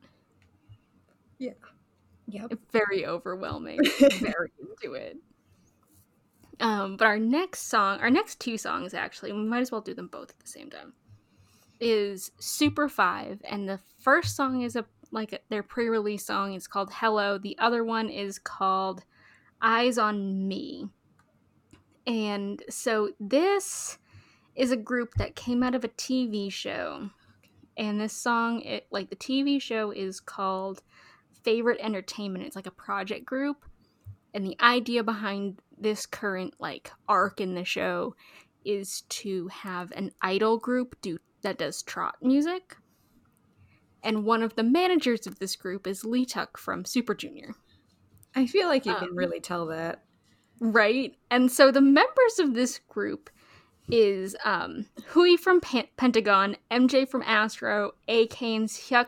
Yep. 2.28 2.54
Very 2.72 3.06
overwhelming. 3.06 3.80
Very 4.20 4.52
into 4.60 4.94
it. 4.94 5.18
Um, 6.60 6.96
but 6.98 7.06
our 7.06 7.20
next 7.20 7.68
song, 7.68 8.00
our 8.00 8.10
next 8.10 8.40
two 8.40 8.58
songs 8.58 8.94
actually, 8.94 9.34
we 9.34 9.44
might 9.44 9.62
as 9.62 9.72
well 9.72 9.82
do 9.82 9.94
them 9.94 10.08
both 10.08 10.30
at 10.30 10.40
the 10.40 10.48
same 10.48 10.70
time. 10.70 10.94
Is 11.80 12.32
Super 12.40 12.88
Five, 12.88 13.42
and 13.50 13.68
the 13.68 13.80
first 14.00 14.36
song 14.36 14.62
is 14.62 14.76
a 14.76 14.86
like 15.12 15.44
their 15.50 15.64
pre-release 15.64 16.26
song. 16.26 16.54
It's 16.54 16.68
called 16.68 16.92
Hello. 16.94 17.38
The 17.38 17.58
other 17.60 17.84
one 17.84 18.10
is 18.10 18.40
called 18.40 19.04
Eyes 19.62 19.98
on 19.98 20.48
Me. 20.48 20.88
And 22.08 22.64
so 22.70 23.12
this 23.20 23.98
is 24.56 24.72
a 24.72 24.78
group 24.78 25.16
that 25.16 25.36
came 25.36 25.64
out 25.64 25.76
of 25.76 25.84
a 25.84 25.90
TV 25.90 26.52
show. 26.52 27.10
And 27.78 28.00
this 28.00 28.14
song, 28.14 28.62
it 28.62 28.88
like 28.92 29.10
the 29.10 29.16
TV 29.16 29.62
show 29.62 29.92
is 29.92 30.20
called 30.20 30.84
Favorite 31.44 31.80
Entertainment. 31.82 32.46
It's 32.46 32.56
like 32.56 32.68
a 32.68 32.72
project 32.72 33.26
group. 33.26 33.66
And 34.34 34.46
the 34.46 34.58
idea 34.62 35.04
behind 35.04 35.60
this 35.78 36.06
current 36.06 36.56
like 36.60 36.92
arc 37.08 37.40
in 37.40 37.56
the 37.56 37.66
show 37.66 38.16
is 38.66 39.02
to 39.10 39.48
have 39.50 39.92
an 39.92 40.12
idol 40.22 40.58
group 40.58 40.96
do 41.02 41.18
that 41.42 41.58
does 41.58 41.84
trot 41.84 42.16
music. 42.22 42.78
And 44.02 44.26
one 44.26 44.44
of 44.44 44.56
the 44.56 44.64
managers 44.64 45.28
of 45.28 45.40
this 45.40 45.56
group 45.56 45.88
is 45.88 46.04
Leeteuk 46.04 46.58
from 46.58 46.84
Super 46.86 47.14
Junior. 47.14 47.54
I 48.36 48.48
feel 48.48 48.68
like 48.68 48.86
you 48.86 48.96
can 48.96 49.10
Um, 49.10 49.16
really 49.16 49.40
tell 49.40 49.68
that. 49.68 50.04
Right? 50.60 51.16
And 51.30 51.52
so 51.52 51.72
the 51.72 51.82
members 51.82 52.40
of 52.40 52.54
this 52.54 52.80
group 52.90 53.30
is 53.90 54.36
um, 54.46 54.88
Hui 55.08 55.38
from 55.38 55.62
Pan- 55.62 55.88
Pentagon, 55.98 56.56
MJ 56.72 57.08
from 57.08 57.22
Astro, 57.24 57.92
AK 58.08 58.42
and 58.42 58.68
Hyuk 58.70 59.08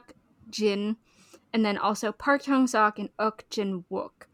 Jin, 0.49 0.97
and 1.55 1.63
then 1.63 1.77
also 1.77 2.11
Park 2.11 2.43
Hyung 2.43 2.67
Sok 2.67 2.99
and 2.99 3.07
Uk 3.17 3.45
Jin 3.49 3.85
Wook. 3.89 4.27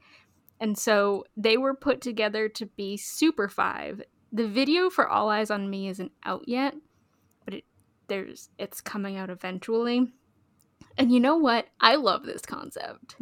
And 0.59 0.75
so 0.75 1.23
they 1.37 1.55
were 1.55 1.75
put 1.75 2.01
together 2.01 2.49
to 2.49 2.65
be 2.65 2.97
Super 2.97 3.47
Five. 3.47 4.01
The 4.31 4.47
video 4.47 4.89
for 4.89 5.07
All 5.07 5.29
Eyes 5.29 5.51
on 5.51 5.69
Me 5.69 5.87
isn't 5.87 6.11
out 6.25 6.47
yet, 6.47 6.73
but 7.45 7.53
it 7.53 7.65
there's 8.07 8.49
it's 8.57 8.81
coming 8.81 9.17
out 9.17 9.29
eventually. 9.29 10.11
And 10.97 11.11
you 11.11 11.19
know 11.19 11.37
what? 11.37 11.67
I 11.79 11.93
love 11.93 12.25
this 12.25 12.41
concept. 12.41 13.15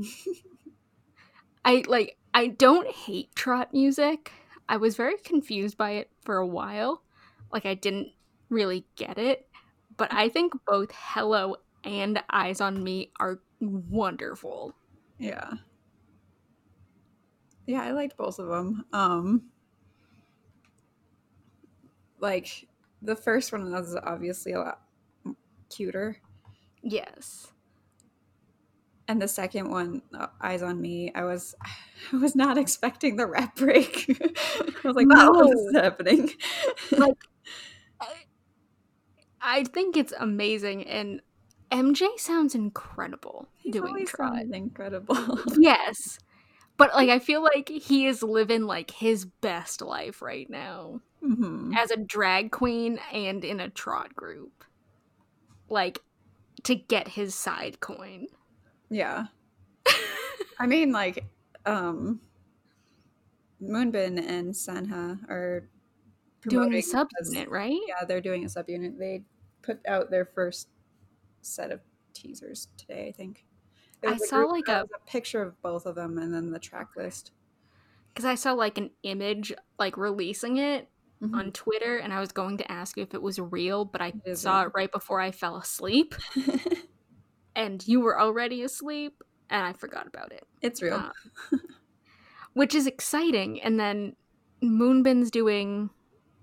I 1.66 1.84
like 1.86 2.16
I 2.34 2.48
don't 2.48 2.90
hate 2.90 3.36
trot 3.36 3.74
music. 3.74 4.32
I 4.70 4.78
was 4.78 4.96
very 4.96 5.18
confused 5.18 5.78
by 5.78 5.92
it 5.92 6.10
for 6.22 6.38
a 6.38 6.48
while. 6.48 7.04
Like 7.52 7.66
I 7.66 7.74
didn't 7.74 8.14
really 8.48 8.86
get 8.96 9.18
it, 9.18 9.50
but 9.98 10.14
I 10.14 10.30
think 10.30 10.54
both 10.66 10.92
Hello 10.94 11.58
and 11.84 12.24
Eyes 12.30 12.62
on 12.62 12.82
Me 12.82 13.12
are 13.20 13.40
wonderful. 13.60 14.74
Yeah. 15.18 15.54
Yeah, 17.66 17.82
I 17.84 17.92
liked 17.92 18.18
both 18.18 18.40
of 18.40 18.48
them. 18.48 18.86
Um 18.94 19.52
like 22.20 22.68
the 23.02 23.16
first 23.16 23.52
one 23.52 23.72
was 23.72 23.96
obviously 24.04 24.52
a 24.54 24.60
lot 24.60 24.82
cuter 25.70 26.18
Yes. 26.82 27.48
and 29.08 29.22
the 29.22 29.28
second 29.28 29.70
one 29.70 30.02
uh, 30.18 30.28
eyes 30.42 30.62
on 30.62 30.82
me 30.82 31.12
i 31.16 31.24
was 31.24 31.56
i 32.14 32.18
was 32.18 32.36
not 32.36 32.58
expecting 32.58 33.16
the 33.16 33.26
rap 33.28 33.56
break 33.56 34.06
i 34.84 34.88
was 34.88 34.96
like 34.96 35.08
wow 35.10 35.32
No. 35.32 35.44
this 35.48 35.60
is 35.60 35.76
happening 35.76 36.30
Like 36.92 37.18
I, 38.02 38.08
I 39.42 39.64
think 39.64 39.96
it's 39.98 40.14
amazing 40.20 40.86
and 40.88 41.22
MJ 41.72 42.08
sounds 42.18 42.56
incredible 42.56 43.48
He's 43.58 43.74
doing 43.74 44.06
trot. 44.06 44.42
incredible 44.52 45.40
Yes. 45.58 46.20
But 46.78 46.94
like 46.96 47.10
I 47.10 47.20
feel 47.20 47.44
like 47.44 47.70
he 47.70 48.06
is 48.06 48.24
living 48.24 48.64
like 48.64 48.92
his 48.92 49.26
best 49.26 49.82
life 49.82 50.22
right 50.22 50.50
now. 50.50 51.02
Mhm. 51.24 51.76
as 51.78 51.92
a 51.92 51.98
drag 51.98 52.50
queen 52.52 52.98
and 53.12 53.44
in 53.44 53.60
a 53.60 53.70
trot 53.70 54.16
group. 54.16 54.64
Like 55.68 56.00
to 56.64 56.76
get 56.76 57.10
his 57.10 57.36
side 57.36 57.80
coin. 57.82 58.28
yeah 58.90 59.26
i 60.60 60.66
mean 60.66 60.92
like 60.92 61.26
um 61.66 62.20
moonbin 63.62 64.18
and 64.26 64.54
sanha 64.54 65.20
are 65.30 65.68
Doing 66.48 66.74
a 66.74 66.78
subunit, 66.78 67.50
right? 67.50 67.78
yeah 67.88 68.06
they're 68.06 68.22
doing 68.22 68.46
a 68.46 68.48
subunit 68.48 68.98
they 68.98 69.24
put 69.62 69.80
out 69.88 70.10
their 70.10 70.26
first 70.26 70.70
set 71.42 71.72
of 71.72 71.82
teasers 72.14 72.68
today. 72.78 73.08
I 73.10 73.12
think 73.12 73.46
I 74.06 74.18
saw, 74.18 74.46
like, 74.46 74.68
a- 74.68 74.88
a 74.94 75.00
picture 75.06 75.42
of 75.42 75.62
both 75.62 75.86
of 75.86 75.96
them 75.96 76.18
and 76.18 76.34
then 76.34 76.52
the 76.52 76.60
track 76.60 76.90
list 76.96 77.32
Because 78.14 78.26
I 78.26 78.36
saw 78.36 78.54
like 78.54 78.78
an 78.78 78.92
image 79.04 79.54
like 79.78 79.96
releasing 79.98 80.58
it 80.58 80.90
Mhm. 81.22 81.36
on 81.38 81.52
Twitter, 81.52 81.98
and 81.98 82.14
I 82.14 82.20
was 82.20 82.32
going 82.32 82.58
to 82.58 82.72
ask 82.72 82.98
you 82.98 83.04
if 83.04 83.14
it 83.14 83.22
was 83.22 83.40
real, 83.40 83.86
but 83.86 84.02
I 84.02 84.14
It 84.26 84.38
saw 84.38 84.64
it 84.64 84.72
right 84.76 84.92
before 84.92 85.20
I 85.22 85.32
fell 85.32 85.58
asleep, 85.58 86.16
and 87.56 87.86
you 87.88 88.00
were 88.02 88.20
already 88.20 88.64
asleep, 88.64 89.22
and 89.50 89.66
I 89.66 89.74
forgot 89.74 90.08
about 90.08 90.32
it. 90.32 90.46
it's 90.62 90.82
real. 90.82 90.96
Uh, 90.96 91.12
which 92.54 92.74
is 92.76 92.88
exciting. 92.88 93.62
And 93.62 93.80
then 93.80 94.16
Moonbin's 94.64 95.32
doing 95.32 95.90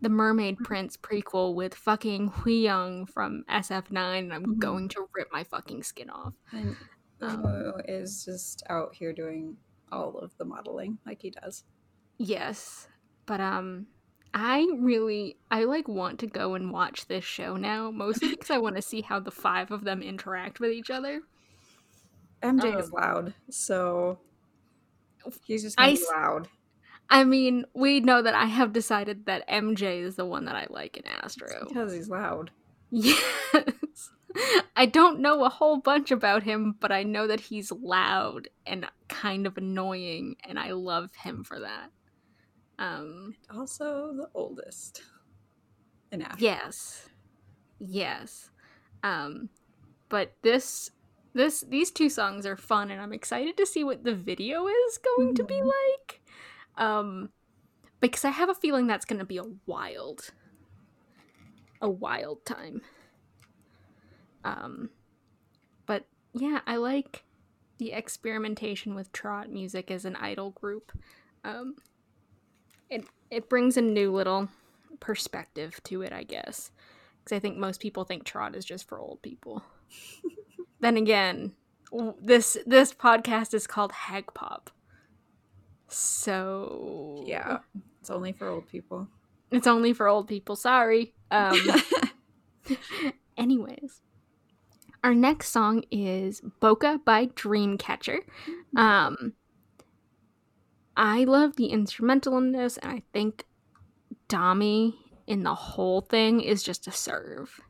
the 0.00 0.08
Mermaid 0.08 0.58
Prince 0.58 0.96
prequel 0.96 1.54
with 1.54 1.74
fucking 1.74 2.30
Hwiyoung 2.30 3.08
from 3.08 3.44
SF9, 3.48 4.18
and 4.24 4.32
I'm 4.34 4.44
Mhm. 4.44 4.58
going 4.58 4.88
to 4.90 5.06
rip 5.14 5.28
my 5.32 5.44
fucking 5.44 5.82
skin 5.82 6.10
off. 6.10 6.34
and 6.52 6.76
um, 7.22 7.72
is 7.88 8.24
just 8.24 8.62
out 8.68 8.94
here 8.94 9.12
doing 9.12 9.56
all 9.90 10.18
of 10.18 10.36
the 10.36 10.44
modeling 10.44 10.98
like 11.06 11.22
he 11.22 11.30
does. 11.30 11.64
Yes, 12.18 12.88
but 13.26 13.40
um, 13.40 13.86
I 14.34 14.66
really 14.78 15.38
I 15.50 15.64
like 15.64 15.88
want 15.88 16.20
to 16.20 16.26
go 16.26 16.54
and 16.54 16.70
watch 16.72 17.06
this 17.06 17.24
show 17.24 17.56
now, 17.56 17.90
mostly 17.90 18.28
because 18.30 18.50
I 18.50 18.58
want 18.58 18.76
to 18.76 18.82
see 18.82 19.00
how 19.00 19.18
the 19.18 19.30
five 19.30 19.70
of 19.70 19.84
them 19.84 20.02
interact 20.02 20.60
with 20.60 20.72
each 20.72 20.90
other. 20.90 21.22
MJ 22.42 22.78
is 22.78 22.86
Um, 22.86 22.92
loud, 22.92 23.34
so 23.50 24.18
he's 25.46 25.62
just 25.62 25.76
I 25.78 25.96
loud. 26.14 26.48
I 27.08 27.24
mean, 27.24 27.64
we 27.74 28.00
know 28.00 28.20
that 28.22 28.34
I 28.34 28.46
have 28.46 28.72
decided 28.72 29.26
that 29.26 29.48
MJ 29.48 30.00
is 30.02 30.16
the 30.16 30.24
one 30.26 30.44
that 30.46 30.56
I 30.56 30.66
like 30.70 30.96
in 30.96 31.06
Astro. 31.06 31.66
because 31.68 31.92
he's 31.92 32.08
loud. 32.08 32.50
Yes. 32.90 34.10
I 34.76 34.86
don't 34.86 35.20
know 35.20 35.44
a 35.44 35.48
whole 35.48 35.78
bunch 35.78 36.10
about 36.10 36.42
him, 36.42 36.76
but 36.78 36.92
I 36.92 37.02
know 37.04 37.26
that 37.26 37.40
he's 37.40 37.72
loud 37.72 38.48
and 38.66 38.86
kind 39.08 39.46
of 39.46 39.56
annoying, 39.56 40.36
and 40.44 40.58
I 40.58 40.72
love 40.72 41.14
him 41.16 41.42
for 41.42 41.58
that. 41.60 41.90
Um, 42.78 43.34
Also 43.50 44.12
the 44.14 44.28
oldest. 44.34 45.02
In 46.12 46.22
Ash. 46.22 46.38
yes. 46.38 47.08
Yes. 47.80 48.50
Um, 49.02 49.48
but 50.08 50.34
this 50.42 50.90
this 51.34 51.62
these 51.68 51.90
two 51.90 52.08
songs 52.08 52.46
are 52.46 52.56
fun 52.56 52.90
and 52.90 53.00
I'm 53.00 53.12
excited 53.12 53.56
to 53.58 53.66
see 53.66 53.84
what 53.84 54.04
the 54.04 54.14
video 54.14 54.66
is 54.68 54.98
going 54.98 55.34
to 55.34 55.44
be 55.44 55.54
Mhm. 55.54 55.66
like. 55.66 56.22
Um 56.76 57.30
because 58.00 58.24
I 58.24 58.30
have 58.30 58.48
a 58.48 58.54
feeling 58.54 58.86
that's 58.86 59.04
going 59.04 59.18
to 59.18 59.24
be 59.24 59.38
a 59.38 59.44
wild 59.64 60.32
a 61.80 61.88
wild 61.88 62.44
time. 62.44 62.82
Um 64.44 64.90
but 65.86 66.04
yeah, 66.32 66.60
I 66.66 66.76
like 66.76 67.24
the 67.78 67.92
experimentation 67.92 68.94
with 68.94 69.12
trot 69.12 69.50
music 69.50 69.90
as 69.90 70.04
an 70.04 70.16
idol 70.16 70.50
group. 70.50 70.92
Um 71.44 71.76
it 72.88 73.06
it 73.30 73.48
brings 73.48 73.76
a 73.76 73.82
new 73.82 74.12
little 74.12 74.48
perspective 75.00 75.80
to 75.84 76.02
it, 76.02 76.12
I 76.12 76.22
guess. 76.22 76.70
Because 77.22 77.36
I 77.36 77.40
think 77.40 77.56
most 77.56 77.80
people 77.80 78.04
think 78.04 78.24
trot 78.24 78.54
is 78.54 78.64
just 78.64 78.88
for 78.88 79.00
old 79.00 79.22
people. 79.22 79.62
then 80.80 80.96
again, 80.96 81.52
this 82.20 82.56
this 82.66 82.92
podcast 82.92 83.54
is 83.54 83.66
called 83.66 83.92
Hag 83.92 84.32
Pop. 84.34 84.70
So 85.88 87.24
Yeah. 87.26 87.58
It's 88.00 88.10
only 88.10 88.32
for 88.32 88.48
old 88.48 88.68
people. 88.68 89.08
it's 89.50 89.66
only 89.66 89.92
for 89.92 90.06
old 90.08 90.28
people. 90.28 90.56
Sorry. 90.56 91.14
Um, 91.30 91.58
anyways, 93.36 94.00
our 95.02 95.14
next 95.14 95.50
song 95.50 95.84
is 95.90 96.40
"Boca" 96.60 97.00
by 97.04 97.26
Dreamcatcher. 97.26 98.20
Um, 98.76 99.32
I 100.96 101.24
love 101.24 101.56
the 101.56 101.66
instrumental 101.66 102.38
in 102.38 102.52
this, 102.52 102.78
and 102.78 102.92
I 102.92 103.02
think 103.12 103.44
Dami 104.28 104.94
in 105.26 105.42
the 105.42 105.54
whole 105.54 106.00
thing 106.00 106.40
is 106.40 106.62
just 106.62 106.86
a 106.86 106.92
serve. 106.92 107.60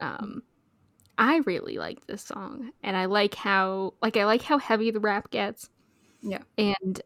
Um, 0.00 0.42
I 1.18 1.38
really 1.46 1.78
like 1.78 2.06
this 2.06 2.22
song, 2.22 2.72
and 2.82 2.96
I 2.96 3.06
like 3.06 3.34
how 3.34 3.94
like 4.02 4.16
I 4.16 4.24
like 4.24 4.42
how 4.42 4.58
heavy 4.58 4.90
the 4.90 5.00
rap 5.00 5.30
gets. 5.30 5.70
Yeah. 6.22 6.42
and 6.58 7.00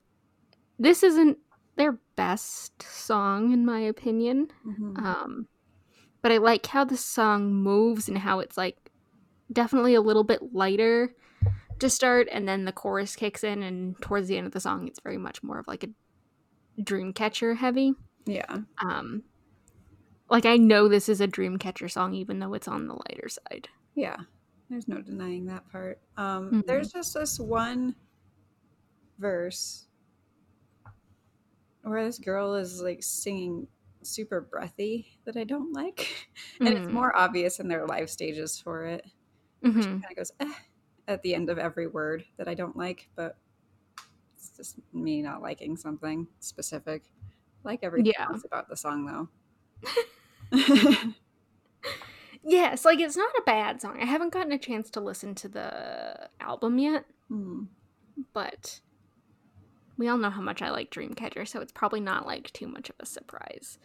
this 0.78 1.02
isn't 1.02 1.38
their 1.76 1.98
best 2.16 2.82
song 2.82 3.52
in 3.52 3.64
my 3.64 3.80
opinion. 3.80 4.48
Mhm. 4.66 4.98
Um, 4.98 5.48
but 6.22 6.32
I 6.32 6.38
like 6.38 6.66
how 6.66 6.84
the 6.84 6.96
song 6.96 7.54
moves 7.54 8.08
and 8.08 8.18
how 8.18 8.40
it's 8.40 8.56
like 8.56 8.90
definitely 9.52 9.94
a 9.94 10.00
little 10.00 10.24
bit 10.24 10.52
lighter 10.54 11.14
to 11.78 11.88
start, 11.90 12.28
and 12.30 12.46
then 12.46 12.66
the 12.66 12.72
chorus 12.72 13.16
kicks 13.16 13.42
in, 13.42 13.62
and 13.62 13.98
towards 14.02 14.28
the 14.28 14.36
end 14.36 14.46
of 14.46 14.52
the 14.52 14.60
song, 14.60 14.86
it's 14.86 15.00
very 15.00 15.16
much 15.16 15.42
more 15.42 15.58
of 15.58 15.66
like 15.66 15.82
a 15.84 15.88
dreamcatcher 16.82 17.56
heavy. 17.56 17.94
yeah. 18.26 18.58
Um, 18.84 19.22
like 20.28 20.44
I 20.46 20.56
know 20.58 20.88
this 20.88 21.08
is 21.08 21.20
a 21.20 21.26
dreamcatcher 21.26 21.90
song, 21.90 22.14
even 22.14 22.38
though 22.38 22.52
it's 22.54 22.68
on 22.68 22.86
the 22.86 22.94
lighter 22.94 23.28
side. 23.28 23.68
Yeah. 23.94 24.16
There's 24.68 24.86
no 24.86 25.00
denying 25.00 25.46
that 25.46 25.68
part. 25.72 26.00
Um, 26.16 26.50
Mhm. 26.52 26.66
There's 26.66 26.92
just 26.92 27.14
this 27.14 27.40
one 27.40 27.94
verse 29.20 29.86
where 31.82 32.04
this 32.04 32.18
girl 32.18 32.54
is 32.54 32.80
like 32.80 33.02
singing 33.02 33.68
super 34.02 34.40
breathy 34.40 35.18
that 35.24 35.36
I 35.36 35.44
don't 35.44 35.72
like. 35.72 36.28
and 36.64 36.74
it's 36.74 36.88
Mhm. 36.88 36.92
more 36.92 37.16
obvious 37.16 37.60
in 37.60 37.68
their 37.68 37.86
live 37.86 38.10
stages 38.10 38.58
for 38.60 38.84
it. 38.86 39.06
She 39.78 39.88
Mhm. 39.88 40.02
kind 40.02 40.12
of 40.12 40.16
goes, 40.16 40.32
eh, 40.40 40.54
at 41.08 41.22
the 41.22 41.34
end 41.34 41.50
of 41.50 41.58
every 41.58 41.86
word 41.86 42.26
that 42.36 42.48
I 42.48 42.54
don't 42.54 42.76
like, 42.76 43.08
but 43.16 43.38
it's 44.34 44.50
just 44.56 44.78
me 44.94 45.22
not 45.22 45.42
liking 45.42 45.76
something 45.76 46.28
specific. 46.40 47.12
I 47.64 47.68
like 47.68 47.80
everything 47.82 48.06
Yeah. 48.06 48.26
else 48.30 48.44
about 48.44 48.68
the 48.68 48.76
song 48.76 49.06
though. 49.06 49.28
Yes, 52.42 52.84
like 52.84 53.00
it's 53.00 53.16
not 53.16 53.34
a 53.36 53.42
bad 53.44 53.80
song. 53.80 53.98
I 54.00 54.06
haven't 54.06 54.32
gotten 54.32 54.52
a 54.52 54.58
chance 54.58 54.90
to 54.90 55.00
listen 55.00 55.34
to 55.36 55.48
the 55.48 56.30
album 56.40 56.78
yet, 56.78 57.04
Hmm. 57.28 57.64
but 58.32 58.80
we 60.00 60.08
all 60.08 60.16
know 60.16 60.30
how 60.30 60.40
much 60.40 60.62
I 60.62 60.70
like 60.70 60.90
Dreamcatcher, 60.90 61.46
so 61.46 61.60
it's 61.60 61.72
probably 61.72 62.00
not 62.00 62.26
like 62.26 62.50
too 62.54 62.66
much 62.66 62.88
of 62.88 62.96
a 62.98 63.04
surprise. 63.04 63.78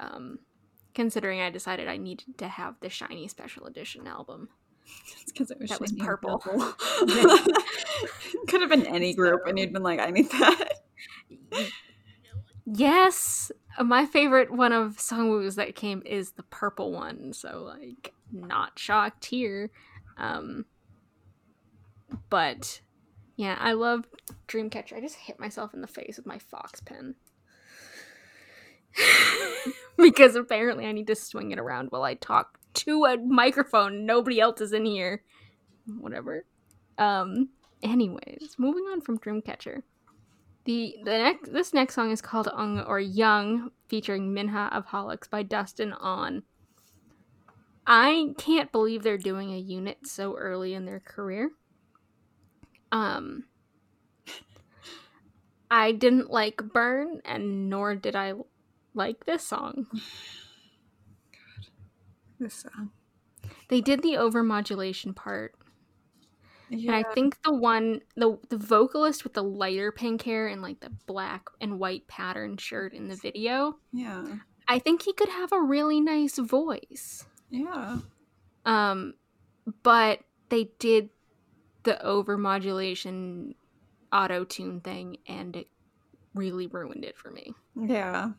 Um, 0.00 0.40
considering 0.94 1.40
I 1.40 1.50
decided 1.50 1.86
I 1.86 1.96
needed 1.96 2.36
to 2.38 2.48
have 2.48 2.74
the 2.80 2.90
shiny 2.90 3.28
special 3.28 3.66
edition 3.66 4.08
album. 4.08 4.48
Because 5.26 5.52
it 5.52 5.60
was 5.60 5.70
That 5.70 5.80
was 5.80 5.92
and 5.92 6.00
purple. 6.00 6.38
Could 8.48 8.62
have 8.62 8.68
been 8.68 8.84
any 8.84 9.14
group, 9.14 9.42
and 9.46 9.60
you'd 9.60 9.72
been 9.72 9.84
like, 9.84 10.00
I 10.00 10.10
need 10.10 10.28
that. 10.30 10.70
Yes, 12.66 13.52
my 13.80 14.06
favorite 14.06 14.50
one 14.50 14.72
of 14.72 14.96
Songwoo's 14.96 15.54
that 15.54 15.76
came 15.76 16.02
is 16.04 16.32
the 16.32 16.42
purple 16.42 16.90
one, 16.90 17.32
so 17.32 17.62
like 17.62 18.12
not 18.32 18.76
shocked 18.76 19.26
here. 19.26 19.70
Um 20.16 20.64
but 22.28 22.80
yeah, 23.40 23.56
I 23.58 23.72
love 23.72 24.06
Dreamcatcher. 24.48 24.94
I 24.94 25.00
just 25.00 25.16
hit 25.16 25.40
myself 25.40 25.72
in 25.72 25.80
the 25.80 25.86
face 25.86 26.18
with 26.18 26.26
my 26.26 26.38
fox 26.38 26.82
pen. 26.82 27.14
because 29.96 30.36
apparently 30.36 30.84
I 30.84 30.92
need 30.92 31.06
to 31.06 31.14
swing 31.14 31.50
it 31.50 31.58
around 31.58 31.86
while 31.88 32.02
I 32.02 32.16
talk 32.16 32.58
to 32.74 33.06
a 33.06 33.16
microphone. 33.16 34.04
Nobody 34.04 34.40
else 34.40 34.60
is 34.60 34.74
in 34.74 34.84
here. 34.84 35.22
Whatever. 35.86 36.44
Um 36.98 37.48
anyways, 37.82 38.56
moving 38.58 38.84
on 38.84 39.00
from 39.00 39.18
Dreamcatcher. 39.18 39.84
The 40.66 40.96
the 41.02 41.10
next 41.16 41.50
this 41.50 41.72
next 41.72 41.94
song 41.94 42.10
is 42.10 42.20
called 42.20 42.50
Ung 42.52 42.80
or 42.80 43.00
Young, 43.00 43.70
featuring 43.88 44.34
Minha 44.34 44.68
of 44.70 44.88
Holics 44.88 45.30
by 45.30 45.44
Dustin 45.44 45.94
On. 45.94 46.42
I 47.86 48.34
can't 48.36 48.70
believe 48.70 49.02
they're 49.02 49.16
doing 49.16 49.54
a 49.54 49.58
unit 49.58 50.00
so 50.06 50.36
early 50.36 50.74
in 50.74 50.84
their 50.84 51.00
career. 51.00 51.52
Um 52.92 53.44
I 55.70 55.92
didn't 55.92 56.30
like 56.30 56.62
Burn 56.72 57.20
and 57.24 57.70
nor 57.70 57.94
did 57.94 58.16
I 58.16 58.34
like 58.94 59.24
this 59.24 59.46
song. 59.46 59.86
This 62.38 62.54
song. 62.54 62.90
They 63.68 63.80
did 63.80 64.02
the 64.02 64.14
overmodulation 64.14 65.14
part 65.14 65.54
Yeah. 66.70 66.92
And 66.92 67.06
I 67.06 67.12
think 67.12 67.42
the 67.42 67.52
one 67.52 68.00
the 68.16 68.38
the 68.48 68.56
vocalist 68.56 69.24
with 69.24 69.34
the 69.34 69.42
lighter 69.42 69.90
pink 69.90 70.22
hair 70.22 70.46
and 70.46 70.62
like 70.62 70.80
the 70.80 70.90
black 71.06 71.48
and 71.60 71.78
white 71.78 72.06
pattern 72.06 72.56
shirt 72.56 72.94
in 72.94 73.08
the 73.08 73.16
video, 73.16 73.76
yeah. 73.92 74.24
I 74.68 74.78
think 74.78 75.02
he 75.02 75.12
could 75.12 75.28
have 75.28 75.52
a 75.52 75.60
really 75.60 76.00
nice 76.00 76.38
voice. 76.38 77.26
Yeah. 77.50 77.98
Um 78.64 79.14
but 79.82 80.20
they 80.48 80.70
did 80.78 81.10
the 81.90 81.98
overmodulation 82.04 83.54
auto 84.12 84.44
tune 84.44 84.80
thing 84.80 85.16
and 85.26 85.56
it 85.56 85.66
really 86.34 86.66
ruined 86.68 87.04
it 87.04 87.16
for 87.16 87.30
me. 87.30 87.52
Yeah. 87.74 88.30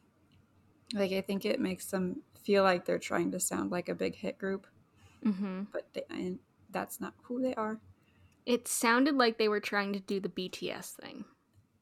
Like 0.93 1.11
I 1.11 1.21
think 1.21 1.45
it 1.45 1.59
makes 1.59 1.87
them 1.87 2.21
feel 2.43 2.63
like 2.63 2.85
they're 2.85 2.99
trying 2.99 3.31
to 3.31 3.39
sound 3.39 3.71
like 3.71 3.89
a 3.89 3.95
big 3.95 4.15
hit 4.15 4.37
group, 4.37 4.67
Mhm. 5.23 5.67
but 5.71 5.91
they, 5.93 6.03
and 6.09 6.39
that's 6.69 6.99
not 7.01 7.13
who 7.23 7.41
they 7.41 7.53
are. 7.55 7.79
It 8.45 8.67
sounded 8.67 9.15
like 9.15 9.37
they 9.37 9.49
were 9.49 9.59
trying 9.59 9.93
to 9.93 9.99
do 9.99 10.19
the 10.19 10.29
BTS 10.29 10.93
thing. 10.95 11.25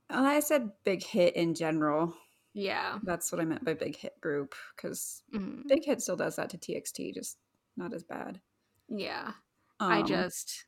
Well, 0.09 0.25
I 0.25 0.39
said 0.39 0.71
big 0.83 1.03
hit 1.03 1.35
in 1.35 1.53
general. 1.53 2.15
Yeah. 2.53 2.99
That's 3.03 3.31
what 3.31 3.39
I 3.39 3.45
meant 3.45 3.63
by 3.63 3.75
big 3.75 3.95
hit 3.95 4.19
group 4.21 4.55
because 4.75 5.21
Mhm. 5.33 5.67
Big 5.67 5.85
Hit 5.85 6.01
still 6.01 6.15
does 6.17 6.35
that 6.37 6.49
to 6.49 6.57
TXT, 6.57 7.11
just 7.13 7.37
not 7.77 7.93
as 7.93 8.03
bad. 8.03 8.41
Yeah. 8.87 9.33
I 9.79 9.99
Um, 10.01 10.07
just 10.07 10.65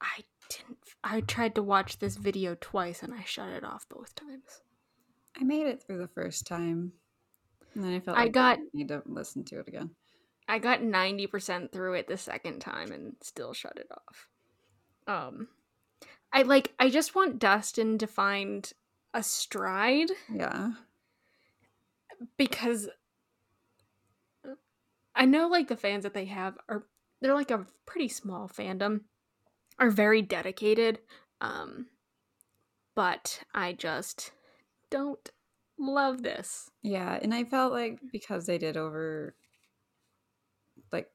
I 0.00 0.24
didn't 0.48 0.78
I 1.02 1.20
tried 1.20 1.54
to 1.56 1.62
watch 1.62 1.98
this 1.98 2.16
video 2.16 2.56
twice 2.60 3.02
and 3.02 3.12
I 3.14 3.24
shut 3.24 3.48
it 3.50 3.64
off 3.64 3.86
both 3.88 4.14
times. 4.14 4.62
I 5.38 5.44
made 5.44 5.66
it 5.66 5.82
through 5.82 5.98
the 5.98 6.08
first 6.08 6.46
time, 6.46 6.92
and 7.74 7.82
then 7.82 7.92
I 7.92 8.00
felt 8.00 8.16
I 8.16 8.24
like 8.24 8.32
got- 8.32 8.58
I 8.58 8.62
need 8.72 8.88
to 8.88 9.02
listen 9.06 9.44
to 9.46 9.58
it 9.60 9.68
again. 9.68 9.90
I 10.46 10.58
got 10.58 10.80
90% 10.82 11.72
through 11.72 11.94
it 11.94 12.06
the 12.06 12.18
second 12.18 12.60
time 12.60 12.92
and 12.92 13.16
still 13.22 13.54
shut 13.54 13.78
it 13.78 13.88
off. 13.90 14.28
Um 15.06 15.48
I 16.32 16.42
like 16.42 16.72
I 16.78 16.90
just 16.90 17.14
want 17.14 17.38
Dustin 17.38 17.98
to 17.98 18.06
find 18.06 18.70
a 19.12 19.22
stride 19.22 20.10
Yeah, 20.32 20.72
because 22.36 22.88
I 25.14 25.24
know 25.26 25.48
like 25.48 25.68
the 25.68 25.76
fans 25.76 26.02
that 26.04 26.14
they 26.14 26.24
have 26.26 26.56
are 26.68 26.84
they're 27.20 27.34
like 27.34 27.50
a 27.50 27.66
pretty 27.86 28.08
small 28.08 28.48
fandom 28.48 29.02
are 29.78 29.90
very 29.90 30.22
dedicated 30.22 31.00
um 31.40 31.86
but 32.96 33.44
I 33.54 33.72
just 33.72 34.32
don't 34.90 35.30
love 35.78 36.22
this. 36.22 36.70
yeah, 36.82 37.18
and 37.20 37.34
I 37.34 37.44
felt 37.44 37.72
like 37.72 38.00
because 38.12 38.46
they 38.46 38.58
did 38.58 38.76
over, 38.76 39.34
like, 40.92 41.10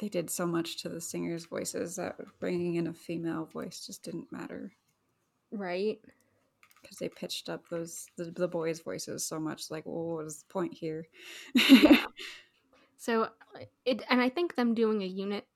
they 0.00 0.08
did 0.10 0.28
so 0.28 0.46
much 0.46 0.76
to 0.82 0.90
the 0.90 1.00
singers' 1.00 1.46
voices 1.46 1.96
that 1.96 2.18
bringing 2.38 2.74
in 2.74 2.86
a 2.86 2.92
female 2.92 3.46
voice 3.46 3.86
just 3.86 4.02
didn't 4.02 4.30
matter 4.30 4.74
Right? 5.52 6.00
because 6.82 6.98
they 6.98 7.08
pitched 7.08 7.48
up 7.48 7.68
those 7.68 8.06
the, 8.16 8.24
the 8.24 8.48
boys' 8.48 8.80
voices 8.80 9.24
so 9.24 9.38
much. 9.38 9.70
Like, 9.70 9.86
well, 9.86 10.16
what 10.16 10.26
is 10.26 10.42
the 10.42 10.52
point 10.52 10.74
here? 10.74 11.06
Yeah. 11.68 11.96
So 12.96 13.28
it 13.84 14.02
and 14.08 14.20
I 14.20 14.28
think 14.28 14.54
them 14.54 14.74
doing 14.74 15.02
a 15.02 15.06
unit 15.06 15.46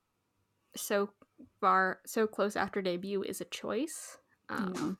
so 0.76 1.10
far 1.60 2.00
so 2.06 2.26
close 2.26 2.56
after 2.56 2.80
debut 2.82 3.22
is 3.22 3.40
a 3.40 3.44
choice. 3.46 4.18
Um, 4.48 4.72
Yeah. 4.74 4.92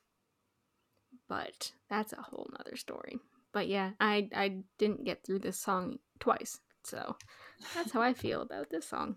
but 1.28 1.72
that's 1.88 2.12
a 2.12 2.22
whole 2.22 2.49
nother 2.57 2.76
story. 2.76 3.18
But 3.53 3.68
yeah, 3.68 3.92
I 4.01 4.28
I 4.34 4.62
didn't 4.78 5.05
get 5.05 5.24
through 5.24 5.40
this 5.40 5.59
song 5.59 5.99
twice. 6.20 6.61
So 6.84 7.16
that's 7.74 7.92
how 7.92 8.01
I 8.03 8.12
feel 8.14 8.42
about 8.42 8.70
this 8.70 8.86
song. 8.88 9.16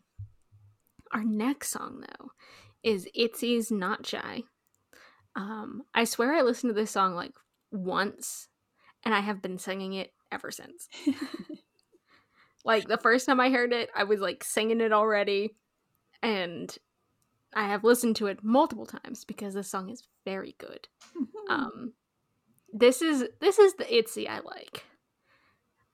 Our 1.12 1.24
next 1.24 1.70
song 1.70 2.02
though 2.08 2.32
is 2.84 3.08
Itzy's 3.16 3.72
Not 3.72 4.06
Shy. 4.06 4.44
Um 5.36 5.84
I 5.94 6.04
swear 6.06 6.34
I 6.34 6.42
listened 6.42 6.70
to 6.70 6.80
this 6.80 6.92
song 6.92 7.16
like 7.16 7.34
once 7.72 8.48
and 9.04 9.14
I 9.14 9.20
have 9.20 9.42
been 9.42 9.58
singing 9.58 9.94
it 9.94 10.14
ever 10.32 10.52
since. 10.52 10.88
Like 12.66 12.88
the 12.90 12.98
first 12.98 13.26
time 13.26 13.40
I 13.40 13.50
heard 13.52 13.72
it, 13.72 13.90
I 13.96 14.04
was 14.04 14.20
like 14.20 14.44
singing 14.44 14.82
it 14.82 14.92
already, 14.92 15.56
and 16.22 16.78
I 17.54 17.68
have 17.68 17.84
listened 17.84 18.16
to 18.18 18.28
it 18.28 18.44
multiple 18.44 18.86
times 18.86 19.26
because 19.26 19.54
this 19.54 19.70
song 19.70 19.90
is 19.90 20.04
very 20.26 20.56
good. 20.58 20.88
Um, 21.50 21.94
this 22.72 23.02
is 23.02 23.26
this 23.42 23.58
is 23.58 23.74
the 23.74 23.92
Itzy 23.98 24.28
I 24.28 24.40
like. 24.40 24.86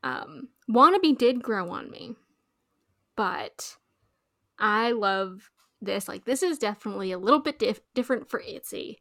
Um, 0.03 0.49
Wannabe 0.69 1.17
did 1.17 1.41
grow 1.41 1.69
on 1.69 1.89
me, 1.89 2.15
but 3.15 3.77
I 4.59 4.91
love 4.91 5.49
this. 5.81 6.07
Like 6.07 6.25
this 6.25 6.43
is 6.43 6.57
definitely 6.57 7.11
a 7.11 7.17
little 7.17 7.39
bit 7.39 7.59
dif- 7.59 7.81
different 7.93 8.29
for 8.29 8.41
Itzy, 8.41 8.99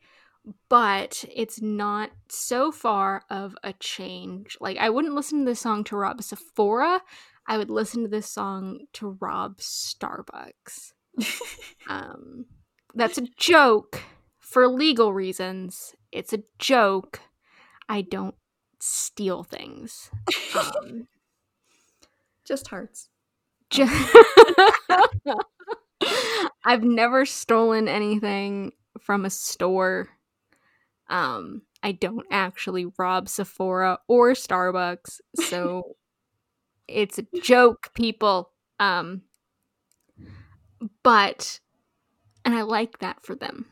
but 0.69 1.25
it's 1.35 1.61
not 1.61 2.11
so 2.29 2.71
far 2.71 3.25
of 3.31 3.57
a 3.63 3.73
change. 3.75 4.57
Like 4.61 4.79
I 4.79 4.91
wouldn't 4.91 5.15
listen 5.15 5.41
to 5.41 5.45
this 5.45 5.61
song 5.61 5.85
to 5.85 5.97
rob 5.97 6.23
Sephora. 6.23 7.03
I 7.47 7.59
would 7.59 7.71
listen 7.71 8.03
to 8.03 8.09
this 8.09 8.31
song 8.31 8.87
to 8.95 9.19
rob 9.21 9.59
Starbucks. 9.59 10.93
um, 11.89 12.47
that's 12.95 13.19
a 13.19 13.27
joke 13.37 14.03
for 14.39 14.69
legal 14.69 15.13
reasons. 15.13 15.95
It's 16.13 16.33
a 16.33 16.43
joke. 16.59 17.21
I 17.89 18.03
don't 18.03 18.35
steal 18.81 19.43
things. 19.43 20.11
Um, 20.55 21.09
just 22.45 22.69
hearts. 22.69 23.09
ju- 23.71 23.89
I've 26.65 26.85
never 26.85 27.27
stolen 27.27 27.89
anything 27.89 28.73
from 29.01 29.25
a 29.25 29.31
store. 29.31 30.09
Um, 31.09 31.63
I 31.83 31.93
don't 31.93 32.27
actually 32.31 32.87
rob 32.99 33.29
Sephora 33.29 33.99
or 34.09 34.33
Starbucks, 34.33 35.21
so 35.35 35.97
it's 36.89 37.19
a 37.19 37.27
joke, 37.43 37.91
people. 37.95 38.51
Um, 38.81 39.23
but 41.03 41.61
and 42.45 42.55
I 42.55 42.63
like 42.63 42.99
that 42.99 43.25
for 43.25 43.35
them. 43.35 43.67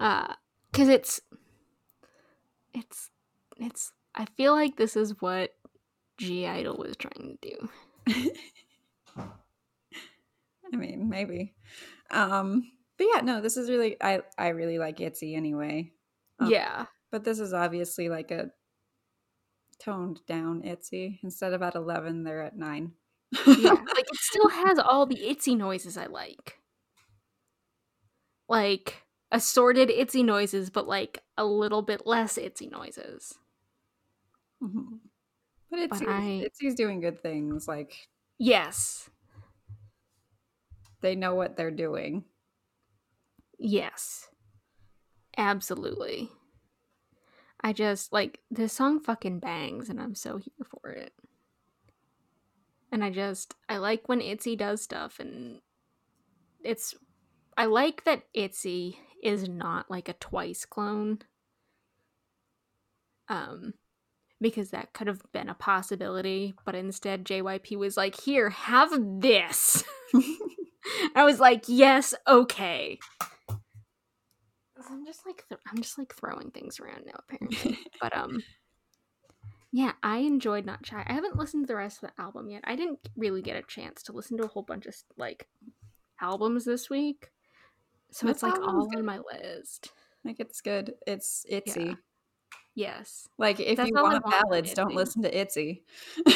Uh, 0.00 0.34
cuz 0.72 0.88
it's 0.88 1.20
it's 2.72 3.10
it's 3.56 3.92
I 4.14 4.26
feel 4.36 4.52
like 4.52 4.76
this 4.76 4.96
is 4.96 5.20
what 5.20 5.54
G 6.18 6.46
Idol 6.46 6.76
was 6.76 6.96
trying 6.96 7.38
to 7.40 7.48
do. 7.50 7.68
I 10.72 10.76
mean, 10.76 11.08
maybe. 11.08 11.54
Um, 12.10 12.70
but 12.96 13.06
yeah, 13.12 13.20
no, 13.20 13.40
this 13.40 13.56
is 13.56 13.70
really 13.70 13.96
I 14.00 14.22
I 14.38 14.48
really 14.48 14.78
like 14.78 15.00
Itzy 15.00 15.34
anyway. 15.34 15.92
Um, 16.38 16.50
yeah. 16.50 16.86
But 17.10 17.24
this 17.24 17.38
is 17.38 17.52
obviously 17.52 18.08
like 18.08 18.30
a 18.30 18.50
toned 19.78 20.20
down 20.26 20.64
Itzy. 20.64 21.20
Instead 21.22 21.52
of 21.52 21.62
at 21.62 21.74
eleven, 21.74 22.24
they're 22.24 22.42
at 22.42 22.56
nine. 22.56 22.92
Yeah, 23.46 23.72
like 23.72 23.98
it 23.98 24.16
still 24.16 24.48
has 24.48 24.78
all 24.78 25.06
the 25.06 25.28
Itzy 25.28 25.54
noises 25.54 25.96
I 25.96 26.06
like. 26.06 26.58
Like 28.48 29.02
assorted 29.30 29.90
Itzy 29.90 30.22
noises, 30.22 30.70
but 30.70 30.86
like 30.86 31.22
a 31.36 31.44
little 31.44 31.82
bit 31.82 32.06
less 32.06 32.38
Itzy 32.38 32.66
noises. 32.68 33.38
Mhm. 34.62 35.00
But 35.70 35.90
But 35.90 36.08
I- 36.08 36.42
Itzy's 36.46 36.74
doing 36.74 37.00
good 37.00 37.20
things. 37.22 37.66
Like 37.66 38.08
Yes. 38.38 39.10
they 41.00 41.14
know 41.14 41.34
what 41.34 41.56
they're 41.56 41.70
doing. 41.70 42.24
Yes. 43.58 44.28
Absolutely. 45.36 46.30
I 47.60 47.72
just 47.72 48.12
like 48.12 48.40
this 48.50 48.72
song 48.72 49.00
fucking 49.00 49.38
bangs 49.40 49.88
and 49.88 50.00
I'm 50.00 50.14
so 50.14 50.36
here 50.38 50.66
for 50.80 50.90
it. 50.90 51.12
And 52.94 53.02
I 53.02 53.10
just 53.10 53.56
I 53.68 53.78
like 53.78 54.08
when 54.08 54.20
Itzy 54.20 54.54
does 54.54 54.80
stuff 54.80 55.18
and 55.18 55.58
it's 56.62 56.94
I 57.58 57.64
like 57.64 58.04
that 58.04 58.22
Itzy 58.32 59.00
is 59.20 59.48
not 59.48 59.90
like 59.90 60.08
a 60.08 60.12
twice 60.12 60.64
clone. 60.64 61.18
Um 63.28 63.74
because 64.40 64.70
that 64.70 64.92
could 64.92 65.08
have 65.08 65.22
been 65.32 65.48
a 65.48 65.54
possibility, 65.54 66.54
but 66.64 66.76
instead 66.76 67.24
JYP 67.24 67.76
was 67.76 67.96
like, 67.96 68.20
"Here, 68.20 68.50
have 68.50 68.92
this." 69.20 69.82
I 71.16 71.24
was 71.24 71.40
like, 71.40 71.64
"Yes, 71.66 72.14
okay." 72.28 73.00
I'm 74.88 75.04
just 75.04 75.26
like 75.26 75.42
th- 75.48 75.60
I'm 75.68 75.78
just 75.82 75.98
like 75.98 76.14
throwing 76.14 76.52
things 76.52 76.78
around 76.78 77.06
now 77.06 77.18
apparently. 77.18 77.76
but 78.00 78.16
um 78.16 78.40
yeah, 79.76 79.90
I 80.04 80.18
enjoyed 80.18 80.64
Not 80.64 80.86
Shy. 80.86 81.02
I 81.04 81.12
haven't 81.12 81.36
listened 81.36 81.64
to 81.64 81.66
the 81.66 81.74
rest 81.74 82.00
of 82.00 82.08
the 82.10 82.22
album 82.22 82.48
yet. 82.48 82.60
I 82.62 82.76
didn't 82.76 83.00
really 83.16 83.42
get 83.42 83.56
a 83.56 83.62
chance 83.62 84.04
to 84.04 84.12
listen 84.12 84.36
to 84.38 84.44
a 84.44 84.46
whole 84.46 84.62
bunch 84.62 84.86
of 84.86 84.94
like 85.16 85.48
albums 86.20 86.64
this 86.64 86.88
week. 86.88 87.32
So 88.12 88.28
This 88.28 88.36
it's 88.36 88.42
like 88.44 88.54
all 88.60 88.86
good. 88.86 89.00
on 89.00 89.04
my 89.04 89.18
list. 89.32 89.90
like 90.24 90.36
it's 90.38 90.60
good. 90.60 90.94
It's 91.08 91.44
Itzy. 91.48 91.80
Yeah. 91.86 91.94
Yes. 92.76 93.28
Like 93.36 93.58
if 93.58 93.76
That's 93.78 93.90
you 93.90 94.00
want 94.00 94.24
ballads, 94.30 94.74
don't 94.74 94.94
listen 94.94 95.22
to 95.22 95.36
Itzy. 95.36 95.82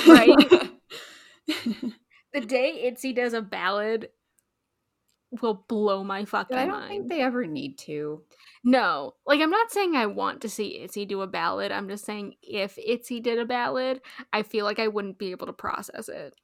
Right? 0.05 0.71
The 2.35 2.41
day 2.41 2.83
Itzy 2.83 3.15
does 3.15 3.33
a 3.33 3.41
ballad 3.41 4.11
will 5.43 5.65
blow 5.69 6.03
my 6.03 6.25
fucking 6.25 6.57
but 6.57 6.59
I 6.59 6.67
don't 6.67 6.81
mind. 6.81 6.89
think 6.89 7.09
they 7.09 7.21
ever 7.23 7.47
need 7.47 7.77
to. 7.79 8.23
No, 8.65 9.15
like 9.27 9.41
I'm 9.41 9.51
not 9.51 9.71
saying 9.71 9.95
I 9.95 10.07
want 10.07 10.41
to 10.43 10.49
see 10.49 10.79
Itzy 10.81 11.05
do 11.07 11.21
a 11.23 11.27
ballad. 11.27 11.71
I'm 11.73 11.89
just 11.89 12.05
saying 12.05 12.35
if 12.43 12.79
Itzy 12.79 13.21
did 13.21 13.39
a 13.39 13.45
ballad, 13.45 14.01
I 14.33 14.43
feel 14.43 14.65
like 14.65 14.79
I 14.79 14.89
wouldn't 14.89 15.19
be 15.19 15.31
able 15.31 15.47
to 15.47 15.53
process 15.53 16.09
it. 16.09 16.35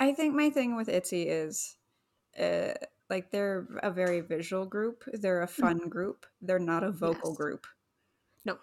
I 0.00 0.12
think 0.12 0.34
my 0.34 0.50
thing 0.50 0.76
with 0.76 0.88
Itzy 0.88 1.22
is 1.28 1.76
uh 2.38 2.74
like 3.10 3.30
they're 3.30 3.66
a 3.82 3.90
very 3.90 4.20
visual 4.20 4.66
group. 4.66 5.04
They're 5.12 5.42
a 5.42 5.48
fun 5.48 5.88
group. 5.88 6.26
They're 6.42 6.58
not 6.58 6.84
a 6.84 6.90
vocal 6.90 7.30
Yes. 7.30 7.36
group. 7.38 7.66
No. 8.44 8.58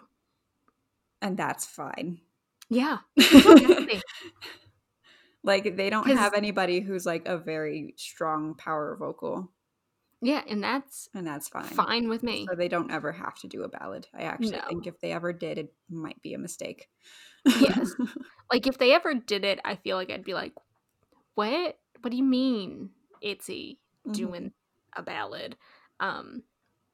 And 1.20 1.36
that's 1.36 1.64
fine. 1.66 2.20
Yeah. 2.68 2.98
Like 5.46 5.76
they 5.76 5.90
don't 5.90 6.10
have 6.10 6.34
anybody 6.34 6.80
who's 6.80 7.06
like 7.06 7.26
a 7.26 7.38
very 7.38 7.94
strong 7.96 8.54
power 8.56 8.96
vocal, 8.98 9.50
Yeah, 10.20 10.42
and 10.46 10.62
that's 10.62 11.08
and 11.14 11.26
that's 11.26 11.48
fine. 11.48 11.70
fine 11.70 12.08
with 12.08 12.22
me. 12.22 12.48
So 12.50 12.56
they 12.56 12.68
don't 12.68 12.90
ever 12.92 13.12
have 13.12 13.36
to 13.40 13.48
do 13.48 13.64
a 13.64 13.68
ballad. 13.68 14.08
I 14.14 14.22
actually 14.22 14.58
No. 14.58 14.68
think 14.68 14.86
if 14.86 15.00
they 15.00 15.12
ever 15.12 15.32
did, 15.32 15.58
it 15.58 15.74
might 15.88 16.20
be 16.22 16.34
a 16.34 16.38
mistake. 16.38 16.90
Yes. 17.54 17.94
Like 18.52 18.66
if 18.66 18.78
they 18.78 18.92
ever 18.92 19.14
did 19.14 19.44
it, 19.44 19.60
I 19.64 19.76
feel 19.76 19.96
like 19.96 20.10
I'd 20.10 20.24
be 20.24 20.34
like, 20.34 20.54
"What? 21.34 21.78
What 22.02 22.10
do 22.10 22.16
you 22.16 22.24
mean, 22.24 22.90
Itzy 23.22 23.80
Mhm. 24.04 24.14
doing 24.14 24.52
a 24.96 25.02
ballad?" 25.02 25.56
Um, 26.00 26.44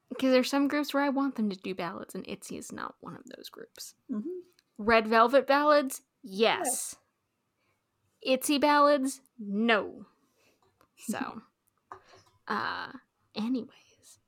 because 0.09 0.31
there's 0.33 0.49
some 0.49 0.67
groups 0.69 0.93
where 0.93 1.03
I 1.03 1.09
want 1.09 1.35
them 1.35 1.49
to 1.51 1.57
do 1.57 1.75
ballads, 1.75 2.15
and 2.15 2.27
Itzy 2.27 2.57
is 2.57 2.71
not 2.71 2.95
one 3.01 3.15
of 3.15 3.25
those 3.25 3.49
groups. 3.49 3.95
Mhm. 4.09 4.43
Red 4.77 5.07
Velvet 5.07 5.47
ballads, 5.47 6.03
yes. 6.21 6.95
Itzy 8.25 8.57
ballads, 8.57 9.21
no. 9.39 10.05
So, 10.97 11.41
uh, 12.47 12.87
anyways, 13.35 14.19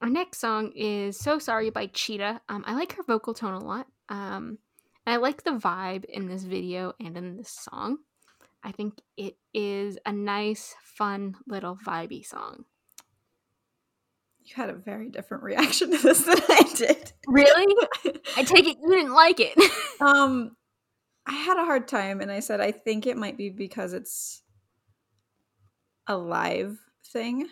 our 0.00 0.08
next 0.08 0.38
song 0.38 0.72
is 0.74 1.18
"So 1.18 1.38
Sorry" 1.38 1.70
by 1.70 1.86
Cheetah. 1.86 2.40
Um, 2.48 2.64
I 2.66 2.74
like 2.74 2.94
her 2.94 3.02
vocal 3.02 3.34
tone 3.34 3.54
a 3.54 3.64
lot. 3.64 3.86
Um, 4.08 4.58
I 5.06 5.16
like 5.16 5.42
the 5.42 5.52
vibe 5.52 6.04
in 6.04 6.28
this 6.28 6.44
video 6.44 6.94
and 6.98 7.16
in 7.16 7.36
this 7.36 7.50
song. 7.50 7.98
I 8.62 8.72
think 8.72 8.94
it 9.18 9.36
is 9.52 9.98
a 10.06 10.12
nice, 10.12 10.74
fun 10.82 11.36
little 11.46 11.76
vibey 11.76 12.24
song. 12.24 12.64
You 14.44 14.54
had 14.56 14.70
a 14.70 14.74
very 14.74 15.10
different 15.10 15.42
reaction 15.42 15.90
to 15.90 15.98
this 15.98 16.22
than 16.22 16.38
I 16.48 16.70
did. 16.74 17.12
Really? 17.26 17.74
I 18.36 18.44
take 18.44 18.66
it 18.66 18.78
you 18.82 18.90
didn't 18.90 19.14
like 19.14 19.40
it. 19.40 19.58
um, 20.00 20.56
I 21.26 21.32
had 21.32 21.56
a 21.58 21.64
hard 21.64 21.88
time, 21.88 22.20
and 22.20 22.30
I 22.30 22.40
said 22.40 22.60
I 22.60 22.70
think 22.72 23.06
it 23.06 23.16
might 23.16 23.36
be 23.38 23.48
because 23.50 23.92
it's 23.94 24.42
a 26.06 26.16
live 26.16 26.78
thing. 27.12 27.48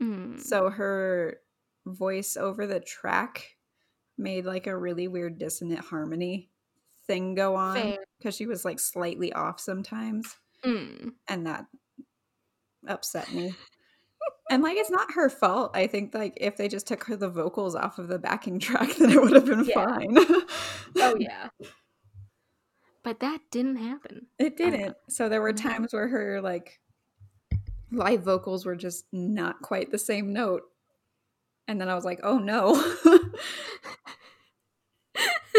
Mm. 0.00 0.40
So 0.40 0.70
her 0.70 1.38
voice 1.86 2.36
over 2.36 2.66
the 2.66 2.80
track 2.80 3.56
made 4.16 4.44
like 4.44 4.66
a 4.66 4.76
really 4.76 5.08
weird 5.08 5.38
dissonant 5.38 5.80
harmony 5.80 6.50
thing 7.06 7.34
go 7.34 7.54
on 7.56 7.96
because 8.18 8.36
she 8.36 8.46
was 8.46 8.64
like 8.64 8.78
slightly 8.78 9.32
off 9.32 9.58
sometimes, 9.60 10.36
Mm. 10.64 11.12
and 11.28 11.46
that 11.46 11.66
upset 12.86 13.32
me. 13.32 13.54
and 14.50 14.62
like 14.62 14.76
it's 14.76 14.90
not 14.90 15.12
her 15.12 15.28
fault. 15.28 15.72
I 15.74 15.86
think 15.88 16.14
like 16.14 16.34
if 16.40 16.56
they 16.56 16.68
just 16.68 16.86
took 16.86 17.04
her 17.04 17.16
the 17.16 17.28
vocals 17.28 17.74
off 17.74 17.98
of 17.98 18.08
the 18.08 18.18
backing 18.18 18.58
track, 18.60 18.94
then 18.96 19.10
it 19.10 19.20
would 19.20 19.32
have 19.32 19.46
been 19.46 19.64
Yeah. 19.64 19.84
fine. 19.84 20.16
Oh 20.96 21.16
yeah. 21.18 21.48
But 23.08 23.20
that 23.20 23.40
didn't 23.50 23.76
happen. 23.76 24.26
It 24.38 24.58
didn't. 24.58 24.94
So 25.08 25.30
there 25.30 25.40
were 25.40 25.54
times 25.54 25.94
where 25.94 26.08
her 26.08 26.42
like 26.42 26.78
live 27.90 28.22
vocals 28.22 28.66
were 28.66 28.76
just 28.76 29.06
not 29.14 29.62
quite 29.62 29.90
the 29.90 29.96
same 29.98 30.34
note. 30.34 30.64
And 31.66 31.80
then 31.80 31.88
I 31.88 31.94
was 31.94 32.04
like, 32.04 32.20
"Oh 32.22 32.36
no." 32.36 32.74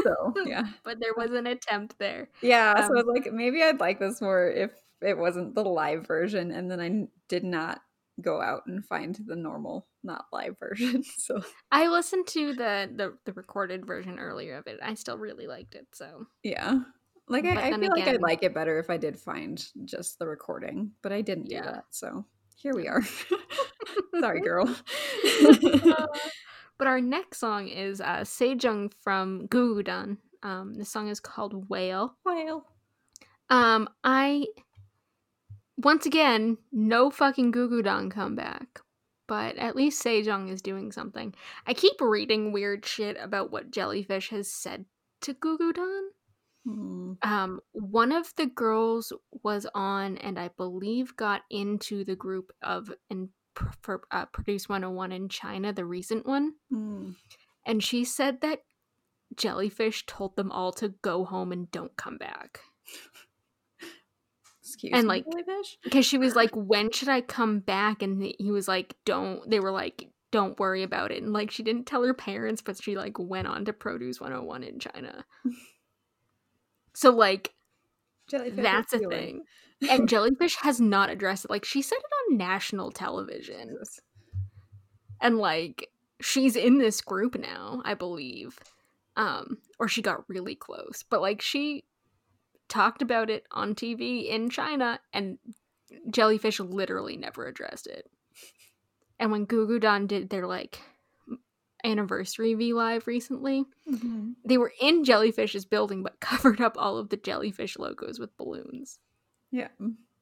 so, 0.04 0.34
yeah. 0.45 0.64
But 0.84 1.00
there 1.00 1.14
was 1.18 1.32
an 1.32 1.47
attempt 1.47 1.97
there. 1.97 2.30
Yeah, 2.41 2.76
so 2.76 2.93
I 2.95 3.00
Um, 3.00 3.06
was 3.06 3.06
like 3.08 3.34
maybe 3.34 3.64
I'd 3.64 3.80
like 3.80 4.00
this 4.00 4.22
more 4.22 4.47
if 4.47 4.70
it 5.02 5.18
wasn't 5.18 5.56
the 5.56 5.64
live 5.64 6.06
version 6.06 6.52
and 6.52 6.70
then 6.70 6.80
I 6.80 7.08
did 7.30 7.43
not 7.43 7.82
go 8.22 8.41
out 8.41 8.64
and 8.68 8.86
find 8.86 9.18
the 9.26 9.36
normal 9.36 9.88
not 10.04 10.26
live 10.32 10.58
version. 10.60 11.04
So, 11.18 11.41
I 11.72 11.88
listened 11.88 12.28
to 12.28 12.54
the, 12.54 12.89
the 12.93 13.18
the 13.26 13.34
recorded 13.34 13.88
version 13.88 14.20
earlier 14.20 14.56
of 14.58 14.68
it. 14.68 14.80
I 14.84 14.93
still 14.93 15.18
really 15.18 15.47
liked 15.47 15.74
it. 15.74 15.88
So 15.93 16.28
yeah. 16.43 16.82
Like 17.30 17.44
But 17.44 17.58
I, 17.58 17.68
I 17.68 17.80
feel 17.80 17.92
like 17.92 18.08
I'd 18.08 18.22
like 18.22 18.44
it 18.44 18.56
better 18.56 18.80
if 18.80 18.90
I 18.90 18.98
did 18.98 19.18
find 19.18 19.64
just 19.86 20.18
the 20.18 20.28
recording, 20.28 20.92
but 21.04 21.12
I 21.12 21.22
didn't 21.22 21.48
do 21.48 21.62
that. 21.62 21.86
So, 21.92 22.26
here 22.56 22.74
we 22.76 22.88
are. 22.88 23.02
Sorry, 24.20 24.42
girl. 24.46 24.68
Uh, 24.68 26.08
but 26.78 26.88
our 26.88 27.00
next 27.00 27.38
song 27.38 27.68
is 27.68 28.02
uh, 28.02 28.22
Sejeong 28.22 28.92
from 29.02 29.48
Gugudan. 29.48 30.18
Um, 30.44 30.74
the 30.74 30.86
song 30.86 31.10
is 31.10 31.20
called 31.20 31.70
Whale. 31.70 32.16
Whale. 32.26 32.66
Um, 33.50 33.90
I 34.04 34.46
once 35.78 36.06
again 36.06 36.58
no 36.72 37.10
fucking 37.10 37.52
Gugudan 37.52 38.12
comeback, 38.12 38.82
but 39.28 39.56
at 39.58 39.76
least 39.76 40.04
Sejeong 40.04 40.50
is 40.50 40.62
doing 40.62 40.92
something. 40.92 41.34
I 41.66 41.74
keep 41.74 42.02
reading 42.02 42.52
weird 42.52 42.86
shit 42.86 43.18
about 43.20 43.52
what 43.52 43.72
Jellyfish 43.72 44.30
has 44.30 44.52
said 44.52 44.86
to 45.22 45.34
Gugudan. 45.34 46.10
Hmm, 46.74 47.14
Um, 47.22 47.60
one 47.72 48.12
of 48.12 48.34
the 48.36 48.46
girls 48.48 49.12
was 49.44 49.66
on, 49.74 50.18
and 50.18 50.38
I 50.40 50.50
believe 50.50 51.16
got 51.16 51.42
into 51.50 52.04
the 52.04 52.16
group 52.16 52.52
of 52.62 52.92
and 53.10 53.30
for 53.82 54.04
uh, 54.12 54.26
Produce 54.28 54.70
101 54.70 55.12
in 55.12 55.28
China, 55.30 55.74
the 55.74 55.86
recent 55.86 56.26
one, 56.26 56.54
hmm. 56.70 57.12
and 57.66 57.84
she 57.84 58.06
said 58.06 58.42
that 58.42 58.64
Jellyfish 59.36 60.06
told 60.06 60.36
them 60.36 60.52
all 60.52 60.72
to 60.74 60.90
go 61.02 61.26
home 61.26 61.52
and 61.52 61.70
don't 61.72 61.96
come 61.98 62.18
back. 62.18 62.62
excuse 64.62 64.92
And, 64.94 65.04
me, 65.04 65.08
like, 65.08 65.26
Jellyfish? 65.26 65.78
because 65.84 66.06
she 66.06 66.18
was 66.18 66.36
like 66.36 66.52
when 66.54 66.92
should 66.92 67.10
i 67.10 67.22
come 67.22 67.60
back 67.60 68.02
and 68.02 68.22
he- 68.22 68.36
he 68.40 68.52
was 68.52 68.68
like 68.68 68.96
don't 69.06 69.50
they 69.50 69.60
were 69.60 69.72
like 69.72 70.10
don't 70.32 70.60
worry 70.60 70.84
about 70.84 71.12
it 71.12 71.24
and 71.24 71.34
like 71.34 71.50
she 71.50 71.64
didn't 71.64 71.86
tell 71.86 72.04
her 72.04 72.14
parents 72.14 72.62
but 72.62 72.82
she 72.82 72.96
like 72.96 73.18
went 73.18 73.48
on 73.48 73.66
to 73.66 73.74
produce 73.74 74.20
101 74.22 74.64
in 74.64 74.80
china 74.80 75.26
so 77.00 77.12
like 77.12 77.54
Jellyfish 78.30 78.62
that's 78.62 78.91
a 78.91 79.00
thing. 79.00 79.43
And 79.89 80.10
jellyfish 80.10 80.58
has 80.58 80.82
not 80.82 81.10
addressed 81.10 81.45
it. 81.45 81.50
Like 81.50 81.64
she 81.64 81.82
said 81.82 81.95
it 81.95 82.32
on 82.34 82.38
national 82.38 82.91
television. 82.91 83.70
Jesus. 83.70 84.02
and 85.22 85.38
like 85.38 85.88
she's 86.20 86.58
in 86.58 86.78
this 86.78 87.00
group 87.00 87.39
now 87.39 87.82
i 87.86 87.93
believe. 87.93 88.60
Um 89.16 89.60
or 89.80 89.88
she 89.88 90.02
got 90.02 90.28
really 90.28 90.56
close. 90.56 91.06
But 91.10 91.22
like 91.22 91.39
she 91.39 91.86
talked 92.68 93.02
about 93.02 93.30
it 93.30 93.45
on 93.50 93.76
tv 93.76 94.28
in 94.28 94.50
china 94.50 95.00
and 95.14 95.38
jellyfish 96.12 96.60
literally 96.60 97.16
never 97.16 97.47
addressed 97.47 97.88
it. 97.88 98.12
And 99.18 99.32
when 99.32 99.47
gugudan 99.47 100.06
did 100.06 100.30
their 100.30 100.45
like 100.45 100.82
anniversary 101.84 102.54
v 102.56 102.74
live 102.74 103.08
recently 103.08 103.66
Mhm. 103.88 104.36
they 104.46 104.58
were 104.58 104.74
in 104.82 105.04
jellyfish's 105.04 105.66
building 105.66 106.04
but 106.04 106.20
covered 106.30 106.62
up 106.62 106.76
all 106.78 106.98
of 106.98 107.10
the 107.10 107.18
jellyfish 107.18 107.78
logos 107.78 108.20
with 108.20 108.36
balloons 108.38 109.00
Yeah. 109.52 109.70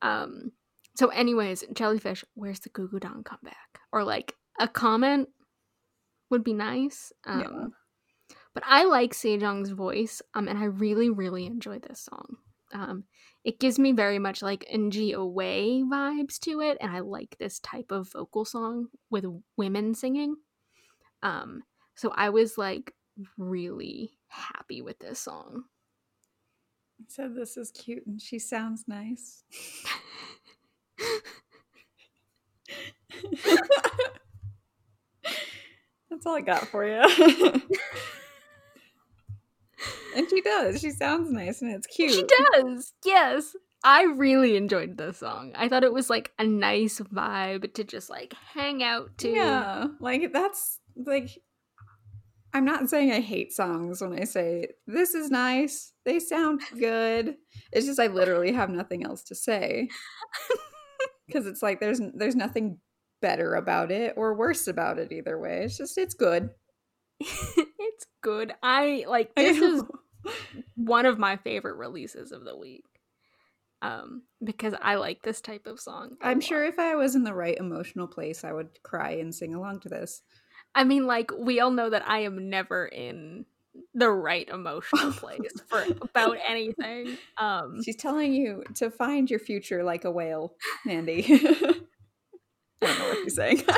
um 0.02 0.52
so 0.96 1.08
anyways 1.08 1.64
jellyfish 1.74 2.24
where's 2.36 2.60
the 2.60 2.70
gugudan 2.70 3.24
comeback 3.24 3.80
or 3.92 4.04
like 4.04 4.36
a 4.60 4.68
comment 4.68 5.30
would 6.30 6.44
be 6.44 6.54
nice 6.54 7.12
um 7.26 7.42
Yeah. 7.42 8.36
but 8.54 8.64
i 8.66 8.84
like 8.84 9.14
Sejeong's 9.14 9.70
voice 9.72 10.22
um 10.34 10.48
and 10.48 10.58
i 10.60 10.66
really 10.66 11.10
really 11.10 11.46
enjoy 11.46 11.80
this 11.80 12.02
song 12.02 12.38
um 12.74 13.06
it 13.44 13.60
gives 13.60 13.80
me 13.80 13.94
very 13.94 14.20
much 14.20 14.42
like 14.42 14.66
ng 14.70 15.14
away 15.14 15.82
vibes 15.84 16.38
to 16.40 16.60
it 16.62 16.78
and 16.82 16.92
i 16.92 17.00
like 17.00 17.38
this 17.40 17.60
type 17.60 17.92
of 17.92 18.12
vocal 18.12 18.44
song 18.46 18.88
with 19.10 19.26
women 19.56 19.94
singing 19.96 20.36
um 21.24 21.64
so 21.96 22.12
i 22.16 22.30
was 22.30 22.58
like 22.58 22.94
really 23.38 24.12
happy 24.28 24.82
with 24.82 25.00
this 25.00 25.20
song 25.20 25.64
Said 27.08 27.36
this 27.36 27.58
is 27.58 27.72
cute 27.72 28.06
and 28.06 28.22
she 28.22 28.38
sounds 28.40 28.84
nice. 28.88 29.44
That's 36.10 36.26
all 36.26 36.36
I 36.36 36.42
got 36.42 36.68
for 36.68 36.86
you. 36.86 37.02
and 40.16 40.30
she 40.30 40.42
does. 40.42 40.82
She 40.82 40.90
sounds 40.92 41.32
nice 41.32 41.62
and 41.62 41.72
it's 41.72 41.88
cute. 41.88 42.14
She 42.14 42.24
does. 42.24 42.94
Yes. 43.06 43.56
I 43.84 44.04
really 44.04 44.58
enjoyed 44.58 44.98
this 44.98 45.20
song. 45.20 45.54
I 45.56 45.70
thought 45.70 45.84
it 45.84 45.94
was 45.94 46.10
like 46.10 46.32
a 46.40 46.44
nice 46.44 47.00
vibe 47.00 47.74
to 47.76 47.84
just 47.84 48.10
like 48.10 48.34
hang 48.54 48.84
out 48.84 49.18
to. 49.20 49.30
Yeah. 49.30 49.88
Like 50.00 50.34
that's 50.34 50.80
like 51.06 51.40
I'm 52.54 52.66
not 52.66 52.90
saying 52.90 53.12
I 53.12 53.20
hate 53.20 53.54
songs 53.54 54.02
when 54.02 54.20
I 54.20 54.24
say 54.24 54.70
this 54.88 55.14
is 55.14 55.30
nice. 55.30 55.94
They 56.06 56.20
sound 56.20 56.62
good. 56.80 57.36
It's 57.72 57.86
just 57.86 58.00
I 58.00 58.08
literally 58.08 58.52
have 58.52 58.70
nothing 58.70 59.06
else 59.06 59.24
to 59.26 59.36
say. 59.36 59.90
Cuz 61.32 61.46
it's 61.46 61.62
like 61.62 61.80
there's 61.80 62.02
there's 62.16 62.36
nothing 62.36 62.80
better 63.22 63.56
about 63.56 63.92
it 63.92 64.14
or 64.18 64.34
worse 64.34 64.68
about 64.68 64.98
it 64.98 65.12
either 65.12 65.38
way. 65.38 65.66
It's 65.66 65.78
just 65.78 65.98
it's 65.98 66.14
good. 66.14 66.50
it's 67.20 68.06
good. 68.22 68.54
I 68.64 69.06
like 69.08 69.36
this 69.36 69.60
is 69.60 69.84
one 70.76 71.06
of 71.06 71.20
my 71.20 71.38
favorite 71.38 71.76
releases 71.78 72.32
of 72.32 72.44
the 72.44 72.58
week. 72.58 72.86
Um 73.82 74.24
because 74.44 74.74
I 74.82 74.96
like 74.96 75.22
this 75.22 75.42
type 75.42 75.68
of 75.68 75.80
song. 75.80 76.18
i 76.22 76.32
I'm 76.32 76.42
sure 76.42 76.64
if 76.64 76.80
I 76.80 76.96
was 76.96 77.14
in 77.16 77.24
the 77.24 77.36
right 77.36 77.58
emotional 77.58 78.08
place 78.08 78.44
I 78.44 78.54
would 78.54 78.82
cry 78.84 79.12
and 79.12 79.36
sing 79.36 79.54
along 79.54 79.82
to 79.82 79.90
this. 79.90 80.22
I 80.76 80.84
mean 80.84 81.08
like 81.08 81.32
we 81.38 81.60
all 81.60 81.72
know 81.72 81.90
that 81.90 82.08
I 82.08 82.20
am 82.20 82.50
never 82.50 82.86
in 82.86 83.46
the 83.94 84.10
right 84.10 84.48
emotional 84.50 85.12
place 85.14 85.62
for 85.68 85.84
about 86.02 86.38
anything. 86.48 87.18
Um 87.38 87.82
She's 87.84 87.96
telling 87.96 88.34
you 88.34 88.64
to 88.76 88.90
find 88.92 89.30
your 89.30 89.40
future 89.40 89.84
like 89.84 90.06
a 90.06 90.12
whale, 90.12 90.54
Mandy. 90.86 91.26
I 91.30 92.86
don't 92.86 93.00
know 93.00 93.10
what 93.10 93.18
she's 93.24 93.36
saying. 93.36 93.64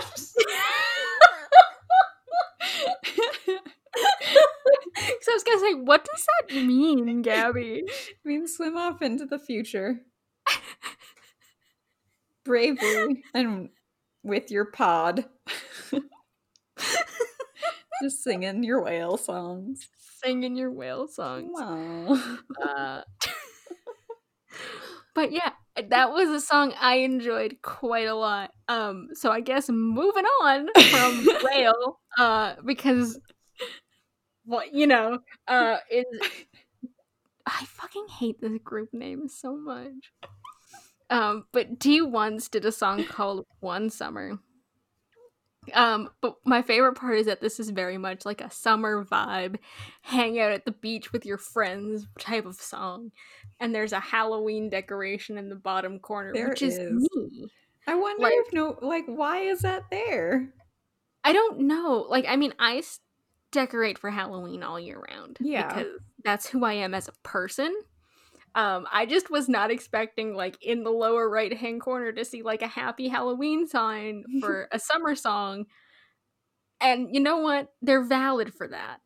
So 5.21 5.31
I 5.31 5.35
was 5.35 5.43
gonna 5.43 5.59
say, 5.59 5.73
what 5.73 6.05
does 6.05 6.25
that 6.25 6.55
mean, 6.65 7.21
Gabby? 7.21 7.83
means 8.23 8.55
swim 8.55 8.77
off 8.77 9.01
into 9.01 9.25
the 9.25 9.39
future. 9.39 10.01
Bravely 12.45 13.23
and 13.33 13.69
with 14.23 14.49
your 14.49 14.65
pod. 14.65 15.25
Just 18.01 18.23
singing 18.23 18.63
your 18.63 18.83
whale 18.83 19.17
songs. 19.17 19.87
Singing 20.23 20.55
your 20.55 20.71
whale 20.71 21.07
songs. 21.07 21.51
Wow. 21.51 22.21
Uh, 22.61 23.01
but 25.15 25.31
yeah, 25.31 25.51
that 25.89 26.11
was 26.11 26.29
a 26.29 26.41
song 26.41 26.73
I 26.79 26.97
enjoyed 26.97 27.57
quite 27.61 28.07
a 28.07 28.15
lot. 28.15 28.51
Um, 28.67 29.09
so 29.13 29.31
I 29.31 29.41
guess 29.41 29.69
moving 29.69 30.25
on 30.25 30.67
from 30.89 31.27
whale, 31.43 31.99
uh, 32.17 32.55
because 32.65 33.19
what 34.45 34.73
you 34.73 34.87
know, 34.87 35.19
uh, 35.47 35.77
is 35.91 36.05
I 37.45 37.65
fucking 37.65 38.07
hate 38.19 38.41
this 38.41 38.59
group 38.63 38.93
name 38.93 39.27
so 39.27 39.55
much. 39.55 40.11
Um, 41.09 41.45
but 41.51 41.79
D1CE 41.79 42.51
did 42.51 42.65
a 42.65 42.71
song 42.71 43.03
called 43.05 43.45
One 43.61 43.89
Summer. 43.89 44.39
Um, 45.75 46.09
but 46.21 46.35
my 46.45 46.61
favorite 46.61 46.93
part 46.95 47.17
is 47.17 47.25
that 47.27 47.41
this 47.41 47.59
is 47.59 47.69
very 47.69 47.97
much 47.97 48.25
like 48.25 48.41
a 48.41 48.49
summer 48.51 49.03
vibe, 49.05 49.57
hang 50.01 50.39
out 50.39 50.51
at 50.51 50.65
the 50.65 50.71
beach 50.71 51.11
with 51.13 51.25
your 51.25 51.37
friends 51.37 52.07
type 52.19 52.45
of 52.45 52.55
song. 52.55 53.11
And 53.59 53.73
there's 53.73 53.93
a 53.93 53.99
Halloween 53.99 54.69
decoration 54.69 55.37
in 55.37 55.49
the 55.49 55.55
bottom 55.55 55.99
corner, 55.99 56.33
There 56.33 56.49
which 56.49 56.61
is, 56.61 56.77
is. 56.77 57.09
me. 57.15 57.47
I 57.87 57.95
wonder 57.95 58.23
Like- 58.23 58.33
if 58.35 58.53
no 58.53 58.77
like 58.81 59.05
why 59.07 59.39
is 59.39 59.61
that 59.61 59.83
there? 59.89 60.53
I 61.23 61.33
don't 61.33 61.61
know. 61.61 62.05
Like, 62.09 62.25
I 62.27 62.35
mean, 62.37 62.53
I 62.59 62.77
s- 62.77 62.99
decorate 63.51 63.97
for 63.97 64.09
Halloween 64.09 64.63
all 64.63 64.79
year 64.79 65.03
round. 65.11 65.37
Yeah. 65.41 65.67
Because 65.67 65.91
that's 66.23 66.47
who 66.47 66.63
I 66.63 66.73
am 66.73 66.93
as 66.93 67.07
a 67.07 67.13
person. 67.23 67.75
Um, 68.55 68.87
I 68.91 69.05
just 69.05 69.29
was 69.29 69.47
not 69.49 69.71
expecting, 69.71 70.33
like, 70.35 70.57
in 70.61 70.83
the 70.83 70.91
lower 70.91 71.29
right 71.29 71.55
hand 71.55 71.81
corner 71.81 72.11
to 72.11 72.25
see, 72.25 72.41
like, 72.43 72.61
a 72.61 72.67
happy 72.67 73.07
Halloween 73.07 73.67
sign 73.67 74.25
for 74.39 74.67
a 74.71 74.79
summer 74.79 75.15
song. 75.15 75.65
And 76.81 77.13
you 77.13 77.19
know 77.19 77.37
what? 77.37 77.73
They're 77.81 78.03
valid 78.03 78.53
for 78.53 78.67
that. 78.67 79.01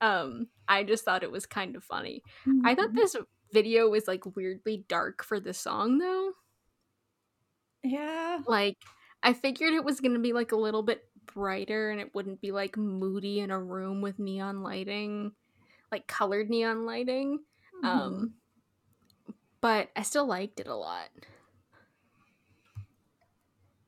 Um, 0.00 0.48
I 0.68 0.84
just 0.84 1.04
thought 1.04 1.22
it 1.24 1.32
was 1.32 1.46
kind 1.46 1.76
of 1.76 1.84
funny. 1.84 2.22
I 2.64 2.74
thought 2.74 2.90
Mhm. 2.90 2.96
this 2.96 3.16
video 3.52 3.88
was, 3.90 4.08
like, 4.08 4.24
weirdly 4.36 4.84
dark 4.88 5.24
for 5.24 5.40
the 5.40 5.54
song, 5.54 5.98
though. 5.98 6.34
Yeah. 7.82 8.42
Like, 8.46 8.76
I 9.22 9.32
figured 9.32 9.74
it 9.74 9.84
was 9.84 10.00
gonna 10.00 10.18
be 10.18 10.32
like 10.32 10.52
a 10.52 10.56
little 10.56 10.82
bit 10.82 11.08
brighter 11.26 11.90
and 11.90 12.00
it 12.00 12.14
wouldn't 12.14 12.40
be 12.40 12.52
like 12.52 12.76
moody 12.76 13.40
in 13.40 13.50
a 13.50 13.60
room 13.62 14.00
with 14.00 14.18
neon 14.18 14.62
lighting, 14.62 15.32
like 15.92 16.06
colored 16.08 16.50
neon 16.50 16.86
lighting. 16.86 17.44
Mhm. 17.72 18.00
Um, 18.00 18.34
but 19.66 19.90
I 19.96 20.02
still 20.02 20.26
liked 20.26 20.60
it 20.60 20.68
a 20.68 20.76
lot. 20.76 21.08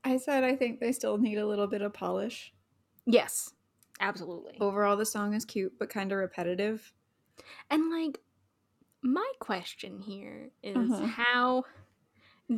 I 0.03 0.17
said 0.17 0.43
I 0.43 0.55
think 0.55 0.79
they 0.79 0.91
still 0.91 1.17
need 1.17 1.37
a 1.37 1.47
little 1.47 1.67
bit 1.67 1.81
of 1.81 1.93
polish. 1.93 2.53
Yes, 3.05 3.53
absolutely. 3.99 4.57
Overall 4.59 4.97
the 4.97 5.05
song 5.05 5.33
is 5.33 5.45
cute 5.45 5.73
but 5.79 5.89
kind 5.89 6.11
of 6.11 6.17
repetitive. 6.17 6.91
And 7.69 7.89
like, 7.89 8.19
my 9.01 9.29
question 9.39 9.99
here 9.99 10.51
is 10.61 10.91
Uh-huh. 10.91 11.05
how 11.05 11.63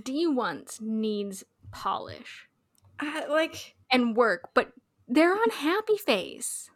D 0.04 0.26
once 0.28 0.80
needs 0.82 1.44
polish 1.72 2.48
I, 3.00 3.26
like 3.28 3.76
and 3.92 4.16
work, 4.16 4.50
but 4.56 4.72
they're 5.08 5.34
on 5.34 5.50
Happy 5.52 5.98
Face. 5.98 6.70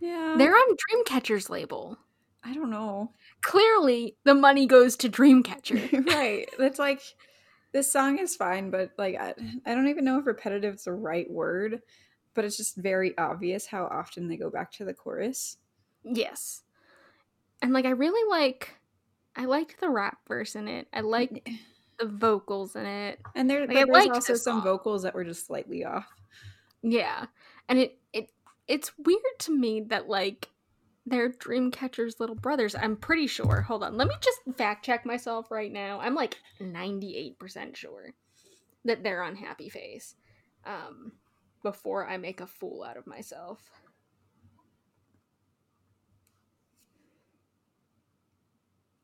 yeah. 0.00 0.34
They're 0.36 0.56
on 0.56 0.76
Dreamcatcher's 0.76 1.48
label. 1.50 1.98
I 2.46 2.54
don't 2.54 2.70
know. 2.70 3.12
Clearly, 3.42 4.16
the 4.24 4.34
money 4.34 4.66
goes 4.66 4.96
to 4.98 5.08
Dreamcatcher. 5.08 6.06
right. 6.14 6.48
It's 6.60 6.78
like 6.78 7.02
this 7.72 7.90
song 7.90 8.18
is 8.18 8.36
fine, 8.36 8.70
but 8.70 8.92
like 8.96 9.16
I, 9.16 9.34
I 9.66 9.74
don't 9.74 9.88
even 9.88 10.04
know 10.04 10.18
if 10.18 10.26
repetitive 10.26 10.76
is 10.76 10.84
the 10.84 10.92
right 10.92 11.28
word, 11.28 11.82
but 12.34 12.44
it's 12.44 12.56
just 12.56 12.76
very 12.76 13.18
obvious 13.18 13.66
how 13.66 13.86
often 13.86 14.28
they 14.28 14.36
go 14.36 14.48
back 14.48 14.70
to 14.72 14.84
the 14.84 14.94
chorus. 14.94 15.56
Yes. 16.04 16.62
And 17.60 17.72
like 17.72 17.84
I 17.84 17.90
really 17.90 18.30
like 18.30 18.74
I 19.34 19.46
liked 19.46 19.80
the 19.80 19.90
rap 19.90 20.18
verse 20.28 20.54
in 20.54 20.68
it. 20.68 20.86
I 20.92 21.00
like 21.00 21.42
eh. 21.46 21.56
the 21.98 22.06
vocals 22.06 22.76
in 22.76 22.86
it. 22.86 23.18
And 23.34 23.50
there, 23.50 23.66
Like, 23.66 23.86
there's 23.86 24.08
also 24.08 24.34
some 24.34 24.58
song. 24.58 24.62
vocals 24.62 25.02
that 25.02 25.14
were 25.14 25.24
just 25.24 25.46
slightly 25.46 25.84
off. 25.84 26.06
Yeah. 26.82 27.26
And 27.68 27.80
it 27.80 27.98
it 28.12 28.30
it's 28.68 28.92
weird 28.98 29.20
to 29.40 29.56
me 29.56 29.80
that 29.88 30.08
like 30.08 30.48
they're 31.06 31.30
Dreamcatcher's 31.30 32.18
little 32.18 32.34
brothers. 32.34 32.74
I'm 32.74 32.96
pretty 32.96 33.28
sure. 33.28 33.62
Hold 33.62 33.84
on. 33.84 33.96
Let 33.96 34.08
me 34.08 34.14
just 34.20 34.40
fact 34.58 34.84
check 34.84 35.06
myself 35.06 35.50
right 35.50 35.72
now. 35.72 36.00
I'm 36.00 36.14
like 36.14 36.36
98% 36.60 37.76
sure 37.76 38.14
that 38.84 39.02
they're 39.04 39.22
on 39.22 39.36
Happy 39.36 39.68
Face. 39.68 40.16
Um 40.64 41.12
before 41.62 42.08
I 42.08 42.16
make 42.16 42.40
a 42.40 42.46
fool 42.46 42.82
out 42.84 42.96
of 42.96 43.06
myself. 43.06 43.60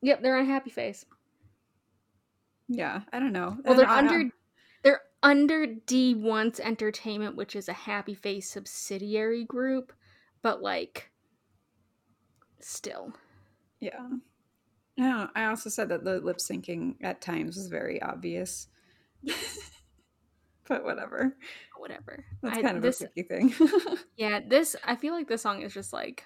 Yep, 0.03 0.23
they're 0.23 0.37
on 0.39 0.47
Happy 0.47 0.71
Face. 0.71 1.05
Yeah, 2.69 3.03
I 3.13 3.21
don't 3.21 3.33
know. 3.33 3.57
Well, 3.65 3.77
they're 3.77 3.89
I- 3.89 3.99
under 3.99 4.31
they're 4.83 5.01
under 5.23 5.67
D1CE 5.67 6.59
Entertainment, 6.61 7.37
which 7.37 7.55
is 7.55 7.69
a 7.69 7.73
Happy 7.73 8.15
Face 8.15 8.51
subsidiary 8.51 9.45
group, 9.45 9.93
but 10.43 10.61
like 10.63 11.12
still. 12.65 13.13
Yeah. 13.81 14.09
I. 14.99 15.27
I 15.35 15.45
also 15.47 15.71
said 15.71 15.89
that 15.89 16.05
the 16.05 16.21
lip 16.21 16.39
syncing 16.39 16.97
at 17.03 17.21
times 17.21 17.57
was 17.57 17.69
very 17.69 18.01
obvious. 18.03 18.69
but 20.69 20.85
whatever. 20.85 21.37
Whatever. 21.79 22.25
That's 22.43 22.59
I- 22.59 22.63
kind 22.63 22.77
of 22.77 22.83
this 22.83 23.01
a 23.01 23.09
picky 23.09 23.23
thing. 23.23 23.55
yeah, 24.17 24.41
this 24.47 24.77
I 24.85 24.97
feel 24.97 25.15
like 25.15 25.29
this 25.29 25.43
song 25.43 25.63
is 25.63 25.75
just 25.75 25.93
like 25.93 26.25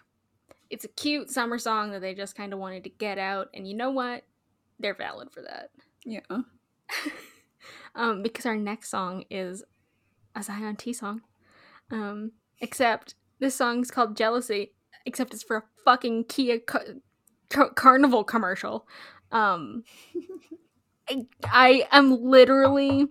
it's 0.68 0.84
a 0.84 0.88
cute 0.88 1.30
summer 1.30 1.58
song 1.58 1.92
that 1.92 2.00
they 2.00 2.14
just 2.14 2.36
kind 2.36 2.52
of 2.52 2.58
wanted 2.58 2.84
to 2.84 2.90
get 2.90 3.18
out, 3.18 3.48
and 3.54 3.68
you 3.68 3.74
know 3.74 3.90
what? 3.90 4.24
They're 4.78 4.94
valid 4.94 5.30
for 5.30 5.42
that. 5.42 5.70
yeah. 6.04 6.20
um, 7.94 8.22
because 8.22 8.46
our 8.46 8.56
next 8.56 8.90
song 8.90 9.24
is 9.30 9.64
a 10.34 10.42
Zion 10.42 10.76
T 10.76 10.92
song. 10.92 11.22
Um, 11.90 12.32
except 12.60 13.14
this 13.38 13.54
song's 13.54 13.90
called 13.90 14.16
Jealousy, 14.16 14.72
except 15.06 15.32
it's 15.32 15.42
for 15.42 15.56
a 15.56 15.62
fucking 15.84 16.24
Kia 16.24 16.58
ca- 16.58 16.80
ca- 17.48 17.70
Carnival 17.70 18.24
commercial. 18.24 18.86
Um, 19.32 19.84
I, 21.08 21.26
I 21.44 21.88
am 21.92 22.22
literally 22.22 23.08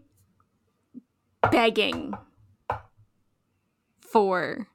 begging 1.51 2.13
for 3.99 4.67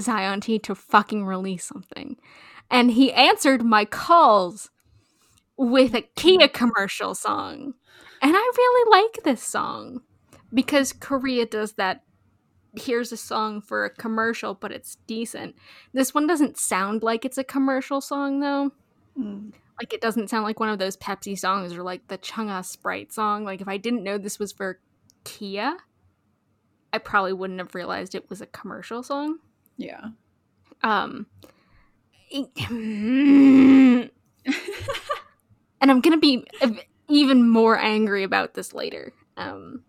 Zion 0.00 0.40
T 0.40 0.58
to 0.60 0.74
fucking 0.74 1.24
release 1.24 1.64
something. 1.64 2.16
And 2.70 2.90
he 2.90 3.12
answered 3.12 3.62
my 3.62 3.84
calls 3.84 4.70
with 5.56 5.94
a 5.94 6.02
Kia 6.16 6.48
commercial 6.48 7.14
song. 7.14 7.74
And 8.20 8.32
I 8.34 8.52
really 8.56 9.02
like 9.02 9.24
this 9.24 9.42
song 9.42 10.00
because 10.52 10.92
Korea 10.92 11.46
does 11.46 11.74
that. 11.74 12.02
Here's 12.74 13.12
a 13.12 13.16
song 13.16 13.60
for 13.60 13.84
a 13.84 13.90
commercial, 13.90 14.54
but 14.54 14.72
it's 14.72 14.96
decent. 15.06 15.56
This 15.92 16.14
one 16.14 16.26
doesn't 16.26 16.58
sound 16.58 17.02
like 17.02 17.24
it's 17.24 17.38
a 17.38 17.44
commercial 17.44 18.00
song, 18.00 18.40
though. 18.40 18.72
Mm. 19.18 19.52
Like, 19.78 19.92
it 19.92 20.00
doesn't 20.00 20.30
sound 20.30 20.44
like 20.44 20.60
one 20.60 20.68
of 20.68 20.78
those 20.78 20.96
Pepsi 20.96 21.38
songs 21.38 21.74
or 21.74 21.82
like 21.82 22.08
the 22.08 22.18
Chunga 22.18 22.64
Sprite 22.64 23.12
song. 23.12 23.44
Like, 23.44 23.60
if 23.60 23.68
I 23.68 23.76
didn't 23.76 24.04
know 24.04 24.16
this 24.16 24.38
was 24.38 24.52
for 24.52 24.78
Kia, 25.24 25.76
I 26.92 26.98
probably 26.98 27.32
wouldn't 27.32 27.58
have 27.58 27.74
realized 27.74 28.14
it 28.14 28.28
was 28.28 28.40
a 28.40 28.46
commercial 28.46 29.02
song. 29.02 29.38
Yeah. 29.76 30.08
Um, 30.82 31.26
and 32.32 34.10
I'm 35.80 36.00
gonna 36.00 36.18
be 36.18 36.46
even 37.08 37.48
more 37.48 37.78
angry 37.78 38.22
about 38.24 38.54
this 38.54 38.72
later. 38.72 39.12
Um, 39.36 39.84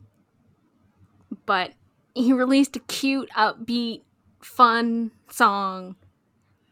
but 1.46 1.72
he 2.14 2.34
released 2.34 2.76
a 2.76 2.80
cute, 2.80 3.30
upbeat, 3.36 4.01
fun 4.39 5.11
song 5.30 5.95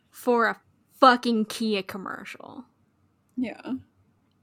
for 0.09 0.47
a 0.47 0.59
fucking 0.99 1.45
Kia 1.45 1.81
commercial, 1.81 2.65
yeah. 3.35 3.73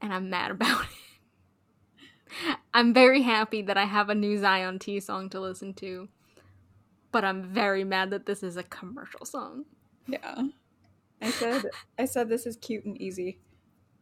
and 0.01 0.13
I'm 0.13 0.29
mad 0.29 0.51
about 0.51 0.83
it. 0.83 2.57
I'm 2.73 2.93
very 2.93 3.23
happy 3.23 3.61
that 3.63 3.77
I 3.77 3.85
have 3.85 4.09
a 4.09 4.15
new 4.15 4.37
Zion 4.37 4.77
T 4.79 4.99
song 4.99 5.29
to 5.29 5.39
listen 5.39 5.73
to, 5.75 6.09
but 7.11 7.23
I'm 7.23 7.43
very 7.43 7.83
mad 7.83 8.11
that 8.11 8.25
this 8.25 8.43
is 8.43 8.57
a 8.57 8.63
commercial 8.63 9.25
song. 9.25 9.65
Yeah. 10.07 10.43
I 11.21 11.31
said 11.31 11.65
I 11.97 12.05
said 12.05 12.29
this 12.29 12.45
is 12.45 12.55
cute 12.55 12.85
and 12.85 12.99
easy. 13.01 13.39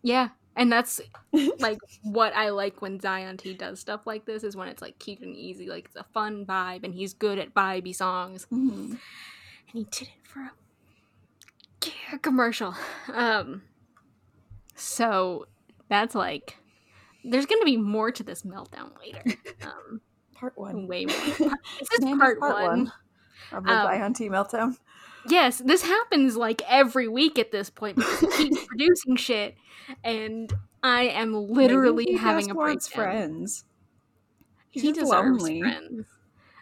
Yeah, 0.04 0.30
and 0.58 0.70
that's 0.72 1.00
like 1.60 1.78
what 2.04 2.34
I 2.36 2.50
like 2.50 2.82
when 2.82 3.00
Zion 3.00 3.38
T 3.38 3.54
does 3.54 3.80
stuff 3.80 4.06
like 4.06 4.26
this 4.26 4.44
is 4.44 4.56
when 4.58 4.68
it's 4.68 4.82
like 4.82 5.00
cute 5.00 5.22
and 5.22 5.36
easy, 5.36 5.68
like 5.70 5.86
it's 5.86 5.96
a 5.96 6.04
fun 6.14 6.46
vibe, 6.46 6.84
and 6.84 6.94
he's 6.94 7.14
good 7.14 7.40
at 7.40 7.54
vibey 7.54 7.96
songs, 7.96 8.46
Mhm. 8.52 8.90
and 8.92 9.00
he 9.74 9.84
did 9.86 10.10
it 10.10 10.28
for 10.28 10.52
a 12.12 12.18
commercial. 12.20 12.76
Um, 13.14 13.62
so 14.76 15.48
that's 15.90 16.16
like 16.16 16.58
there's 17.24 17.46
gonna 17.46 17.66
be 17.66 17.78
more 17.78 18.12
to 18.12 18.24
this 18.24 18.44
meltdown 18.44 18.92
later. 19.00 19.24
Um, 19.64 20.02
Part 20.36 20.54
one. 20.58 20.88
way 20.88 21.06
more. 21.06 21.16
This 21.80 21.92
is 21.94 22.00
Name 22.02 22.20
part, 22.20 22.40
one. 22.40 22.92
of 23.52 23.64
the 23.64 23.72
Um, 23.72 23.84
Zion 23.88 24.14
T 24.14 24.30
meltdown. 24.30 24.78
Yes, 25.30 25.60
this 25.60 25.82
happens 25.84 26.38
like 26.38 26.62
every 26.68 27.08
week 27.08 27.38
at 27.38 27.52
this 27.52 27.70
point 27.70 27.98
because 27.98 28.20
he 28.20 28.50
keeps 28.50 28.66
producing 28.68 29.16
shit, 29.16 29.56
and 30.04 30.52
I 30.84 31.04
am 31.04 31.34
literally 31.34 32.14
having 32.14 32.46
just 32.46 32.52
a 32.52 32.56
wants 32.56 32.88
breakdown. 32.90 33.14
friends. 33.14 33.66
He's 34.70 34.84
he 34.84 34.90
just 34.90 35.02
deserves 35.02 35.42
lonely. 35.42 35.62
friends. 35.62 36.06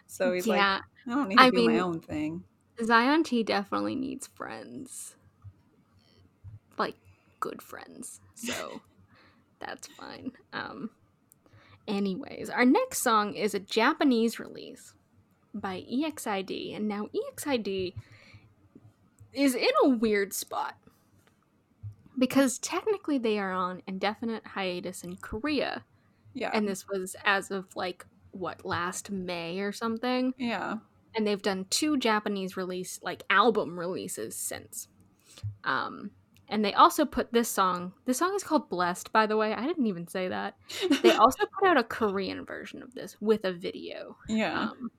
So 0.06 0.32
he's 0.32 0.46
like, 0.46 0.60
I 0.60 0.80
don't 1.06 1.28
need 1.28 1.38
to 1.38 1.42
I 1.42 1.50
do 1.50 1.68
my 1.68 1.78
own 1.78 2.00
thing. 2.00 2.44
Zion 2.82 3.24
T 3.24 3.42
definitely 3.42 3.94
needs 3.94 4.26
friends, 4.26 5.16
like 6.78 6.96
good 7.40 7.62
friends. 7.62 8.20
So 8.34 8.80
that's 9.60 9.86
fine. 9.86 10.32
Um, 10.52 10.90
anyways, 11.88 12.50
our 12.50 12.64
next 12.64 13.02
song 13.02 13.34
is 13.34 13.54
a 13.54 13.58
Japanese 13.60 14.38
release 14.38 14.94
by 15.54 15.84
EXID, 15.90 16.74
and 16.74 16.86
now 16.88 17.08
EXID 17.14 17.94
is 19.36 19.54
in 19.54 19.68
a 19.84 19.88
weird 19.88 20.32
spot 20.32 20.76
because 22.18 22.58
technically 22.58 23.18
they 23.18 23.38
are 23.38 23.52
on 23.52 23.82
indefinite 23.86 24.46
hiatus 24.46 25.04
in 25.04 25.16
Korea, 25.16 25.84
Yeah. 26.34 26.50
and 26.54 26.66
this 26.66 26.86
was 26.88 27.14
as 27.24 27.50
of 27.50 27.74
like 27.76 28.06
what 28.32 28.64
last 28.64 29.10
May 29.10 29.60
or 29.60 29.72
something 29.72 30.34
yeah. 30.38 30.76
and 31.14 31.26
they've 31.26 31.40
done 31.42 31.66
two 31.70 31.96
Japanese 31.96 32.56
release 32.56 33.00
like 33.02 33.22
album 33.30 33.78
releases 33.78 34.36
since. 34.36 34.88
Um 35.64 36.10
and 36.48 36.64
they 36.64 36.72
also 36.74 37.04
put 37.04 37.32
this 37.32 37.48
song. 37.48 37.92
This 38.04 38.18
song 38.18 38.32
is 38.36 38.44
called 38.44 38.68
Blessed 38.68 39.10
by 39.12 39.26
the 39.26 39.36
way. 39.36 39.52
I 39.54 39.66
didn't 39.66 39.86
even 39.86 40.06
say 40.06 40.28
that. 40.28 40.56
They 41.02 41.12
also 41.16 41.44
put 41.58 41.68
out 41.68 41.76
a 41.78 41.82
Korean 41.82 42.44
version 42.44 42.82
of 42.82 42.94
this 42.94 43.16
with 43.20 43.44
a 43.44 43.52
video. 43.52 44.16
yeah. 44.28 44.68
Um 44.70 44.90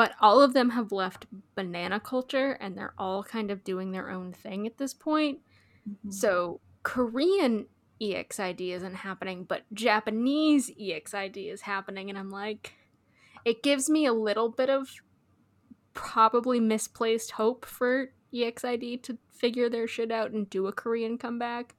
but 0.00 0.14
all 0.18 0.40
of 0.40 0.54
them 0.54 0.70
have 0.70 0.92
left 0.92 1.26
banana 1.54 2.00
culture 2.00 2.52
and 2.52 2.74
they're 2.74 2.94
all 2.96 3.22
kind 3.22 3.50
of 3.50 3.62
doing 3.62 3.92
their 3.92 4.08
own 4.08 4.32
thing 4.32 4.66
at 4.66 4.78
this 4.78 4.94
point. 4.94 5.40
Mhm. 5.86 6.10
So 6.10 6.62
Korean 6.84 7.66
EXID 8.00 8.72
isn't 8.72 8.94
happening, 8.94 9.44
but 9.44 9.64
Japanese 9.74 10.70
EXID 10.70 11.50
is 11.50 11.60
happening, 11.60 12.08
and 12.08 12.18
I'm 12.18 12.30
like, 12.30 12.72
it 13.44 13.62
gives 13.62 13.90
me 13.90 14.06
a 14.06 14.14
little 14.14 14.48
bit 14.48 14.70
of 14.70 15.02
probably 15.92 16.60
misplaced 16.60 17.32
hope 17.32 17.66
for 17.66 18.14
EXID 18.32 19.02
to 19.02 19.18
figure 19.28 19.68
their 19.68 19.86
shit 19.86 20.10
out 20.10 20.30
and 20.30 20.48
do 20.48 20.66
a 20.66 20.72
Korean 20.72 21.18
comeback. 21.18 21.74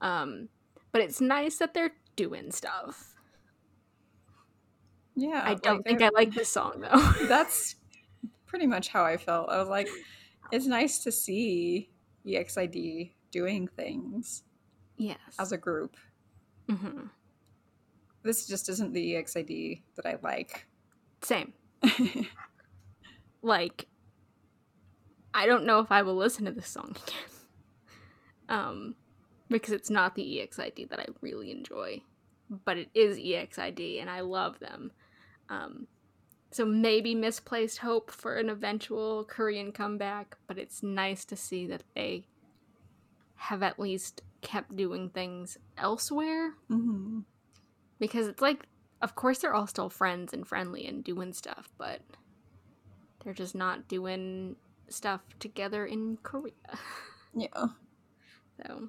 Um, 0.00 0.50
but 0.92 1.02
it's 1.02 1.20
nice 1.20 1.56
that 1.56 1.74
they're 1.74 1.96
doing 2.14 2.52
stuff. 2.52 3.15
Yeah. 5.16 5.42
I 5.44 5.54
don't 5.54 5.82
think 5.82 6.02
I 6.02 6.10
like 6.10 6.34
this 6.34 6.48
song 6.50 6.82
though. 6.82 7.26
That's 7.26 7.76
pretty 8.46 8.66
much 8.66 8.88
how 8.88 9.04
I 9.04 9.16
felt. 9.16 9.48
I 9.48 9.58
was 9.58 9.68
like, 9.68 9.88
it's 10.52 10.66
nice 10.66 10.98
to 11.04 11.12
see 11.12 11.90
EXID 12.26 13.10
doing 13.30 13.66
things 13.66 14.42
yes. 14.96 15.18
as 15.38 15.52
a 15.52 15.56
group. 15.56 15.96
hmm 16.68 17.06
This 18.22 18.46
just 18.46 18.68
isn't 18.68 18.92
the 18.92 19.16
EXID 19.16 19.82
that 19.96 20.06
I 20.06 20.16
like. 20.22 20.66
Same. 21.22 21.54
like 23.42 23.86
I 25.34 25.46
don't 25.46 25.66
know 25.66 25.80
if 25.80 25.92
I 25.92 26.02
will 26.02 26.16
listen 26.16 26.44
to 26.44 26.52
this 26.52 26.68
song 26.68 26.90
again. 26.90 27.20
Um 28.48 28.94
because 29.48 29.72
it's 29.72 29.90
not 29.90 30.14
the 30.14 30.40
EXID 30.40 30.88
that 30.90 31.00
I 31.00 31.06
really 31.20 31.50
enjoy, 31.50 32.02
but 32.64 32.78
it 32.78 32.90
is 32.94 33.18
EXID 33.18 34.00
and 34.00 34.08
I 34.08 34.20
love 34.20 34.60
them. 34.60 34.92
Um 35.48 35.86
so 36.50 36.64
maybe 36.64 37.14
misplaced 37.14 37.78
hope 37.78 38.10
for 38.10 38.36
an 38.36 38.48
eventual 38.48 39.24
Korean 39.24 39.72
comeback, 39.72 40.36
but 40.46 40.58
it's 40.58 40.82
nice 40.82 41.24
to 41.26 41.36
see 41.36 41.66
that 41.66 41.82
they 41.94 42.26
have 43.34 43.62
at 43.62 43.78
least 43.78 44.22
kept 44.40 44.74
doing 44.76 45.10
things 45.10 45.58
elsewhere. 45.76 46.54
Hmm 46.68 47.20
because 47.98 48.26
it's 48.26 48.42
like 48.42 48.66
of 49.02 49.14
course 49.14 49.38
they're 49.38 49.54
all 49.54 49.66
still 49.66 49.90
friends 49.90 50.32
and 50.32 50.46
friendly 50.46 50.86
and 50.86 51.04
doing 51.04 51.32
stuff 51.32 51.68
but 51.78 52.00
they're 53.22 53.34
just 53.34 53.54
not 53.54 53.88
doing 53.88 54.56
stuff 54.88 55.20
together 55.38 55.86
in 55.86 56.18
korea. 56.22 56.52
Yeah. 57.38 57.66
so 58.64 58.88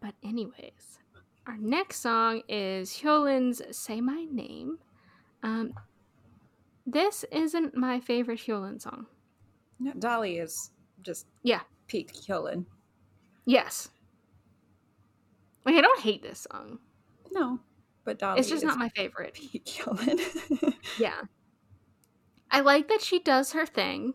but 0.00 0.14
anyways 0.24 1.00
our 1.46 1.58
next 1.58 2.00
song 2.00 2.42
is 2.48 2.90
Hyolyn's 3.02 3.60
say 3.76 4.00
my 4.00 4.26
name 4.30 4.78
um 5.42 5.72
this 6.86 7.24
isn't 7.32 7.76
my 7.76 8.00
favorite 8.00 8.40
Hyolyn 8.40 8.80
song 8.80 9.06
yeah. 9.80 9.92
Dolly 9.98 10.38
is 10.38 10.70
just 11.02 11.26
Yeah. 11.42 11.60
peak 11.86 12.12
Hyolyn. 12.14 12.64
yes 13.44 13.88
like 15.64 15.74
i 15.74 15.80
don't 15.80 16.00
hate 16.00 16.22
this 16.22 16.46
song 16.50 16.78
No, 17.32 17.60
but 18.04 18.18
Dolly 18.18 18.40
it's 18.40 18.48
just 18.48 18.64
not 18.64 18.78
my 18.78 18.88
favorite 18.90 19.34
peak 19.52 19.64
Hyolyn. 19.66 20.74
yeah 20.98 21.20
i 22.50 22.60
like 22.60 22.88
that 22.88 23.02
she 23.02 23.18
does 23.18 23.52
her 23.52 23.66
thing 23.66 24.14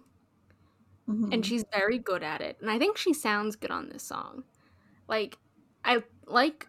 Mhm. 1.10 1.34
and 1.34 1.46
she's 1.46 1.66
very 1.74 1.98
good 1.98 2.22
at 2.24 2.42
it. 2.42 2.58
And 2.62 2.70
I 2.70 2.78
think 2.78 2.96
she 2.96 3.12
sounds 3.12 3.56
good 3.56 3.72
on 3.72 3.90
this 3.90 4.04
song. 4.04 4.44
Like 5.08 5.40
I 5.84 6.04
like 6.28 6.68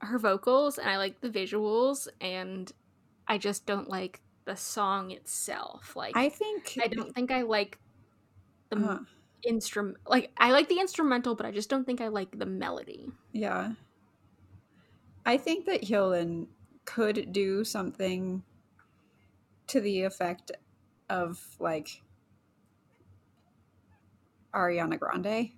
her 0.00 0.18
vocals 0.18 0.78
and 0.78 0.88
I 0.88 0.96
like 0.96 1.20
the 1.20 1.28
visuals 1.28 2.08
and 2.20 2.72
I 3.28 3.38
just 3.38 3.66
don't 3.66 3.88
like 3.88 4.20
the 4.46 4.56
song 4.56 5.10
itself. 5.10 5.94
Like 5.94 6.16
I 6.16 6.28
think 6.30 6.78
I, 6.82 6.88
don't 6.88 7.14
think 7.14 7.30
I 7.30 7.42
like 7.42 7.78
the 8.70 8.78
uh, 8.78 8.98
instrument 9.42 9.98
like 10.06 10.30
I 10.38 10.50
like 10.52 10.68
the 10.68 10.80
instrumental 10.80 11.34
but 11.34 11.46
I 11.46 11.50
just 11.52 11.68
don't 11.70 11.84
think 11.84 12.00
I 12.00 12.08
like 12.08 12.38
the 12.38 12.46
melody. 12.46 13.10
yeah. 13.32 13.72
I 15.26 15.36
think 15.36 15.66
that 15.66 15.82
Hyolyn 15.82 16.46
could 16.86 17.32
do 17.32 17.62
something 17.62 18.42
to 19.66 19.78
the 19.80 20.04
effect 20.04 20.50
of 21.10 21.44
like 21.60 22.00
Ariana 24.54 24.98
Grande 24.98 25.50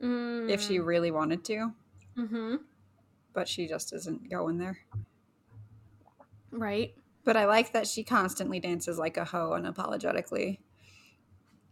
if 0.00 0.60
she 0.60 0.78
really 0.80 1.10
wanted 1.12 1.44
to, 1.44 1.72
Mhm. 2.16 2.60
but 3.32 3.48
she 3.48 3.66
just 3.68 3.92
isn't 3.92 4.28
going 4.28 4.58
there. 4.58 4.78
Right 6.56 6.94
But 7.24 7.36
I 7.36 7.46
like 7.46 7.72
that 7.72 7.86
she 7.86 8.02
constantly 8.04 8.60
dances 8.60 8.98
like 8.98 9.16
a 9.16 9.24
hoe 9.24 9.50
unapologetically. 9.50 10.58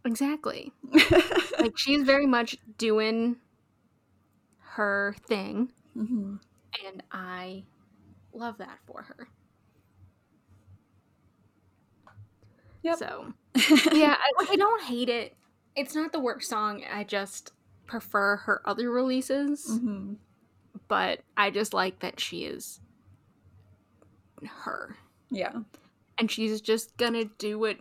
exactly. 0.05 0.71
Like 1.59 1.77
she's 1.77 2.03
very 2.03 2.25
much 2.27 2.57
doing 2.77 3.37
her 4.59 5.15
thing 5.27 5.71
Mhm. 5.97 6.39
and 6.85 7.03
I 7.11 7.63
love 8.33 8.57
that 8.59 8.79
for 8.85 9.03
her. 9.03 9.27
Yep. 12.83 12.97
So 12.97 13.33
yeah, 13.93 14.15
I, 14.19 14.31
like, 14.41 14.49
I 14.51 14.55
don't 14.57 14.83
hate 14.83 15.09
it. 15.09 15.35
It's 15.75 15.95
not 15.95 16.11
the 16.11 16.19
worst 16.19 16.49
song. 16.49 16.83
I 16.91 17.03
just 17.03 17.51
prefer 17.87 18.37
her 18.37 18.61
other 18.65 18.89
releases, 18.91 19.65
Mhm. 19.65 20.17
but 20.87 21.21
I 21.37 21.49
just 21.51 21.73
like 21.73 21.99
that 21.99 22.19
she 22.19 22.45
is 22.45 22.79
her, 24.45 24.97
Yeah. 25.29 25.53
and 26.17 26.29
she's 26.31 26.61
just 26.61 26.95
gonna 26.97 27.25
do 27.25 27.57
what 27.59 27.77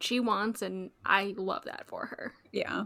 she 0.00 0.20
wants, 0.20 0.62
and 0.62 0.90
I 1.04 1.34
love 1.36 1.64
that 1.64 1.86
for 1.86 2.06
her. 2.06 2.34
Yeah. 2.52 2.84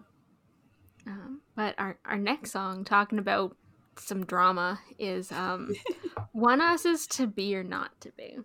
Um, 1.07 1.43
but 1.55 1.75
our 1.79 1.99
our 2.05 2.17
next 2.19 2.51
song, 2.53 2.85
talking 2.85 3.19
about 3.19 3.57
some 3.97 4.25
drama, 4.25 4.81
is 4.99 5.31
um, 5.33 5.73
"ONEUS 6.35 6.87
Is 6.87 7.07
to 7.09 7.27
Be 7.27 7.55
or 7.57 7.63
Not 7.63 8.01
to 8.01 8.11
Be." 8.13 8.39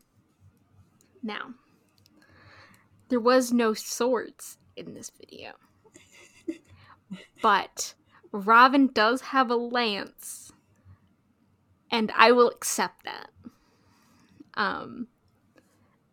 Now, 1.24 1.54
there 3.10 3.20
was 3.20 3.52
no 3.52 3.74
swords 3.74 4.58
in 4.76 4.94
this 4.94 5.10
video, 5.10 5.54
but 7.42 7.94
Ravn 8.32 8.94
does 8.94 9.22
have 9.22 9.50
a 9.50 9.56
lance, 9.56 10.52
and 11.92 12.12
I 12.16 12.32
will 12.32 12.50
accept 12.50 13.04
that. 13.06 13.30
Um, 14.56 15.08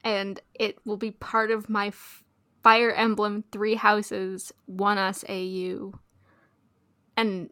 and 0.04 0.40
it 0.54 0.78
will 0.84 0.96
be 0.96 1.10
part 1.10 1.50
of 1.50 1.68
my 1.68 1.88
f- 1.88 2.22
Fire 2.62 2.92
Emblem 2.92 3.44
Three 3.52 3.74
Houses 3.74 4.52
ONEUS 4.68 5.24
AU 5.28 5.98
and 7.16 7.50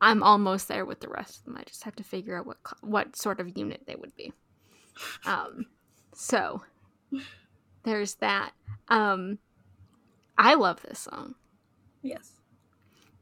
I'm 0.00 0.22
almost 0.22 0.68
there 0.68 0.84
with 0.84 1.00
the 1.00 1.08
rest 1.08 1.38
of 1.38 1.44
them. 1.44 1.56
I 1.56 1.64
just 1.64 1.84
have 1.84 1.96
to 1.96 2.04
figure 2.04 2.36
out 2.38 2.46
what 2.46 2.58
what 2.80 3.16
sort 3.16 3.40
of 3.40 3.56
unit 3.56 3.82
they 3.86 3.94
would 3.96 4.14
be. 4.16 4.32
Um, 5.24 5.66
so 6.14 6.62
there's 7.84 8.14
that. 8.16 8.52
Um, 8.88 9.38
I 10.36 10.54
love 10.54 10.82
this 10.82 11.00
song. 11.00 11.34
Yes. 12.02 12.32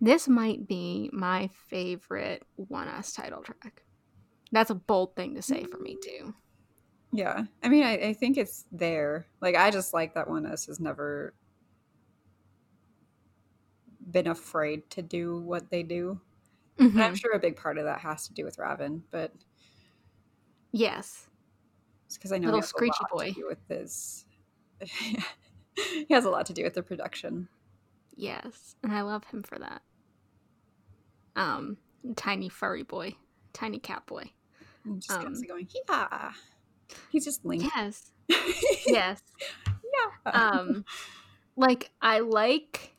This 0.01 0.26
might 0.26 0.66
be 0.66 1.11
my 1.12 1.51
favorite 1.68 2.45
ONEUS 2.59 3.14
title 3.14 3.43
track. 3.43 3.83
That's 4.53 4.70
a 4.70 4.74
bold 4.74 5.14
thing 5.14 5.34
to 5.34 5.42
say 5.42 5.64
for 5.64 5.78
me 5.78 5.96
too. 6.03 6.34
Yeah. 7.12 7.44
I 7.62 7.68
mean, 7.68 7.84
I, 7.84 8.09
I 8.09 8.12
think 8.12 8.36
it's 8.36 8.66
there. 8.72 9.26
Like, 9.40 9.57
I 9.57 9.70
just 9.70 9.92
like 9.92 10.14
that 10.14 10.28
ONEUS 10.28 10.66
has 10.66 10.80
never 10.80 11.34
been 14.11 14.26
afraid 14.26 14.88
to 14.90 15.03
do 15.03 15.40
what 15.40 15.70
they 15.70 15.82
do. 15.82 16.20
Mm-hmm. 16.78 17.01
I'm 17.01 17.14
sure 17.14 17.32
a 17.32 17.38
big 17.38 17.57
part 17.57 17.78
of 17.78 17.84
that 17.84 18.01
has 18.01 18.26
to 18.28 18.34
do 18.34 18.44
with 18.44 18.57
Ravn, 18.57 19.03
but 19.11 19.32
yes, 20.72 21.28
because 22.14 22.32
I 22.32 22.38
know 22.38 22.46
little 22.46 22.62
screechy 22.62 23.05
boy 23.12 23.34
with 23.46 23.66
this. 23.68 24.24
he 24.80 26.07
has 26.11 26.24
a 26.24 26.30
lot 26.30 26.46
to 26.46 26.55
do 26.55 26.64
with 26.64 26.74
the 26.74 26.82
production. 26.82 27.48
Yes, 28.16 28.76
and 28.82 28.92
I 28.92 29.03
love 29.03 29.24
him 29.24 29.42
for 29.42 29.59
that. 29.59 29.82
Um, 31.36 31.76
tiny 32.16 32.48
furry 32.48 32.82
boy, 32.82 33.16
tiny 33.53 33.78
cat 33.78 34.07
boy. 34.07 34.32
And 34.85 35.01
just 35.01 35.18
um, 35.18 35.35
going, 35.47 35.68
yeah. 35.89 36.33
He's 37.11 37.24
just 37.24 37.45
Link. 37.45 37.64
Yes. 37.74 38.12
yes. 38.87 39.22
Yeah. 39.66 40.31
Um, 40.33 40.85
like 41.57 41.91
I 42.01 42.20
like 42.20 42.95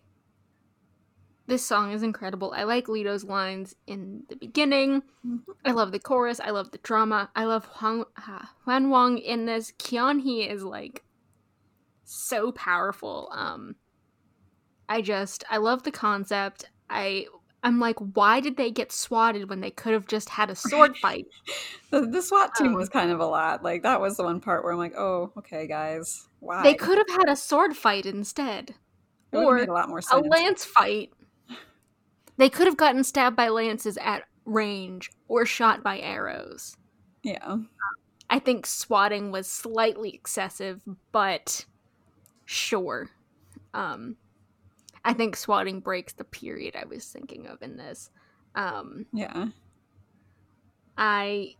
this 1.48 1.66
song 1.66 1.92
is 1.92 2.04
incredible. 2.04 2.54
I 2.56 2.64
like 2.64 2.88
Leedo's 2.88 3.26
lines 3.26 3.76
in 3.86 4.24
the 4.30 4.38
beginning. 4.38 5.02
Mm-hmm. 5.26 5.52
I 5.66 5.72
love 5.72 5.92
the 5.92 6.00
chorus. 6.00 6.40
I 6.40 6.52
love 6.52 6.72
the 6.72 6.78
drama. 6.78 7.30
I 7.36 7.44
love 7.44 7.66
Huang, 7.66 8.06
uh, 8.16 8.46
Hwanwoong 8.66 9.22
in 9.22 9.46
this. 9.48 9.74
Keonhee 9.74 10.50
is 10.50 10.64
like 10.64 11.04
so 12.06 12.52
powerful. 12.54 13.30
Um, 13.34 13.76
I 14.88 15.02
just 15.02 15.44
I 15.50 15.58
love 15.58 15.84
the 15.84 15.92
concept. 15.92 16.70
I 16.90 17.26
I'm 17.64 17.80
like, 17.80 17.98
why 18.00 18.40
did 18.40 18.58
they 18.58 18.72
get 18.72 18.92
swatted 18.92 19.50
when 19.50 19.62
they 19.62 19.70
could 19.70 19.94
have 19.94 20.08
just 20.08 20.30
had 20.30 20.50
a 20.50 20.56
sword 20.56 20.98
fight? 21.02 21.28
the, 21.92 22.02
the, 22.02 22.22
SWAT 22.22 22.56
team 22.56 22.68
um, 22.68 22.74
was 22.74 22.90
kind 22.90 23.12
of 23.12 23.20
a 23.20 23.26
lot. 23.26 23.64
Like 23.64 23.84
that 23.84 24.02
was 24.02 24.18
the 24.18 24.24
one 24.24 24.40
part 24.40 24.64
where 24.64 24.74
I'm 24.74 24.80
like, 24.80 24.96
oh, 24.98 25.32
okay, 25.38 25.68
guys, 25.68 26.28
why? 26.40 26.64
They 26.64 26.74
could 26.74 26.98
have 26.98 27.10
had 27.10 27.30
a 27.30 27.36
sword 27.36 27.76
fight 27.76 28.06
instead, 28.06 28.74
or 29.32 29.58
a 29.58 29.72
lot 29.72 29.90
more 29.90 30.02
sense. 30.02 30.26
a 30.26 30.30
lance 30.30 30.66
fight. 30.66 31.12
They 32.38 32.50
could 32.50 32.66
have 32.66 32.78
gotten 32.78 33.04
stabbed 33.04 33.36
by 33.36 33.50
lances 33.50 33.98
at 33.98 34.24
range 34.46 35.12
or 35.28 35.46
shot 35.46 35.84
by 35.84 36.00
arrows. 36.00 36.76
Yeah. 37.24 37.58
I 38.30 38.40
think 38.40 38.66
swatting 38.66 39.32
was 39.32 39.48
slightly 39.48 40.10
excessive, 40.10 40.82
but 41.12 41.66
sure. 42.46 43.10
Um, 43.74 44.16
I 45.04 45.14
think 45.14 45.36
swatting 45.36 45.80
breaks 45.80 46.14
the 46.14 46.24
period 46.24 46.76
I 46.76 46.86
was 46.86 47.06
thinking 47.06 47.48
of 47.48 47.62
in 47.62 47.78
this. 47.78 48.10
Um, 48.56 49.06
yeah. 49.14 49.48
I 50.98 51.56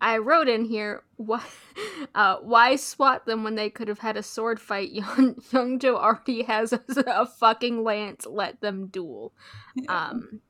I 0.00 0.18
wrote 0.18 0.48
in 0.48 0.64
here 0.64 1.02
why 1.16 1.44
uh, 2.14 2.36
why 2.36 2.76
swat 2.76 3.26
them 3.26 3.44
when 3.44 3.54
they 3.54 3.70
could 3.70 3.88
have 3.88 3.98
had 3.98 4.16
a 4.16 4.22
sword 4.22 4.60
fight. 4.60 4.90
Young 4.92 5.36
Young 5.50 5.78
Joe 5.78 5.96
already 5.96 6.42
has 6.42 6.72
a, 6.72 6.80
a 7.06 7.26
fucking 7.26 7.84
lance. 7.84 8.26
Let 8.26 8.60
them 8.60 8.86
duel. 8.86 9.32
Yeah. 9.74 10.08
Um, 10.08 10.40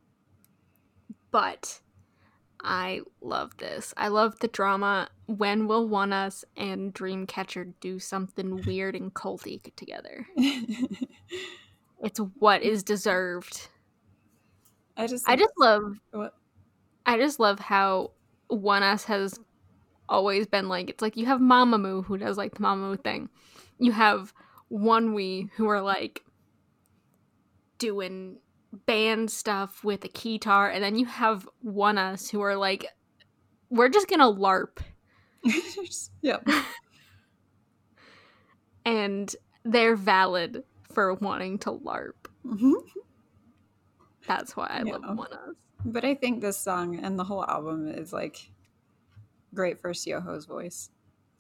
but 1.31 1.81
I 2.63 3.01
love 3.21 3.57
this. 3.57 3.95
I 3.97 4.09
love 4.09 4.39
the 4.41 4.49
drama. 4.49 5.09
When 5.27 5.67
will 5.67 5.89
ONEUS 5.89 6.45
and 6.57 6.93
Dreamcatcher 6.93 7.75
do 7.81 7.99
something 7.99 8.63
weird 8.67 8.95
and 8.95 9.15
culty 9.15 9.63
together? 9.77 10.27
It's 12.03 12.19
what 12.39 12.63
is 12.63 12.83
deserved. 12.83 13.69
I 14.97 15.07
just 15.07 15.29
I 15.29 15.37
just 15.37 15.53
love 15.59 15.95
what 16.11 16.35
I 17.07 17.19
just 17.19 17.41
love 17.41 17.59
how 17.59 18.13
ONEUS 18.51 19.05
has 19.05 19.39
always 20.09 20.47
been 20.47 20.69
like 20.69 20.91
it's 20.91 21.03
like 21.03 21.17
you 21.17 21.27
have 21.27 21.41
Mamamoo 21.41 22.05
who 22.05 22.19
does 22.19 22.37
like 22.37 22.55
the 22.55 22.61
Mamamoo 22.61 23.03
thing. 23.03 23.29
You 23.79 23.93
have 23.93 24.33
ONEWE 24.71 25.51
who 25.57 25.69
are 25.69 25.81
like 25.81 26.23
doing 27.79 28.39
band 28.87 29.31
stuff 29.31 29.83
with 29.83 30.05
a 30.05 30.09
keytar, 30.09 30.73
and 30.73 30.83
then 30.83 30.97
you 30.97 31.07
have 31.07 31.49
ONEUS 31.65 32.31
who 32.31 32.41
are 32.41 32.57
like 32.57 32.87
we're 33.69 33.89
just 33.89 34.09
gonna 34.09 34.31
LARP. 34.31 34.79
yep. 36.23 36.47
and 38.85 39.35
they're 39.65 39.97
valid 39.97 40.65
for 40.93 41.15
wanting 41.15 41.59
to 41.61 41.73
LARP. 41.73 42.15
Mm-hmm. 42.47 42.73
That's 44.27 44.57
why 44.57 44.67
I 44.71 44.83
yeah. 44.85 44.93
love 44.93 45.03
ONEUS. 45.03 45.55
But 45.85 46.05
I 46.05 46.15
think 46.15 46.41
this 46.41 46.59
song 46.59 46.99
and 46.99 47.19
the 47.19 47.25
whole 47.25 47.45
album 47.45 47.89
is 47.89 48.13
like 48.13 48.51
great 49.55 49.81
for 49.81 49.91
Seoho's 49.91 50.45
voice. 50.45 50.91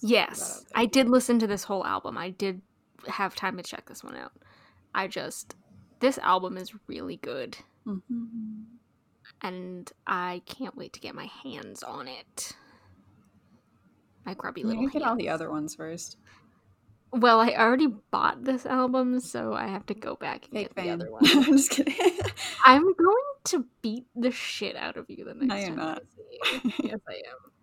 Yes, 0.01 0.65
I 0.75 0.87
did 0.87 1.09
listen 1.09 1.39
to 1.41 1.47
this 1.47 1.65
whole 1.65 1.85
album. 1.85 2.17
I 2.17 2.31
did 2.31 2.63
have 3.07 3.35
time 3.35 3.57
to 3.59 3.63
check 3.63 3.87
this 3.87 4.03
one 4.03 4.17
out. 4.17 4.33
I 4.95 5.09
just 5.09 5.57
this 6.01 6.17
album 6.19 6.57
is 6.57 6.73
really 6.87 7.17
good, 7.17 7.59
mm-hmm. 7.87 8.63
and 9.43 9.93
I 10.07 10.43
can't 10.47 10.77
wait 10.77 10.95
to 10.95 11.01
get 11.01 11.15
my 11.15 11.29
hands 11.45 11.83
on 11.83 12.09
it. 12.09 12.57
My 14.25 14.33
grubby 14.35 14.63
little. 14.63 14.83
You 14.83 14.91
get 14.91 15.03
all 15.03 15.17
the 15.17 15.29
other 15.29 15.51
ones 15.51 15.75
first. 15.75 16.17
Well, 17.13 17.41
I 17.41 17.51
already 17.55 17.89
bought 18.11 18.45
this 18.45 18.65
album, 18.67 19.19
so 19.21 19.53
I 19.53 19.67
have 19.67 19.85
to 19.87 19.95
go 19.95 20.15
back 20.15 20.45
and 20.45 20.53
Fake 20.53 20.75
get 20.75 20.85
fan. 20.85 20.99
the 20.99 21.05
other 21.05 21.13
one. 21.13 21.23
I'm 21.27 21.45
just 21.57 21.71
kidding. 21.71 21.95
I'm 22.65 22.83
going 22.95 23.17
to 23.47 23.67
beat 23.83 24.07
the 24.15 24.31
shit 24.31 24.77
out 24.77 24.97
of 24.97 25.07
you 25.09 25.25
the 25.25 25.35
next 25.35 25.47
no, 25.49 25.57
you're 25.57 25.67
time 25.69 25.77
not. 25.77 26.03
yes, 26.85 27.01
I 27.09 27.21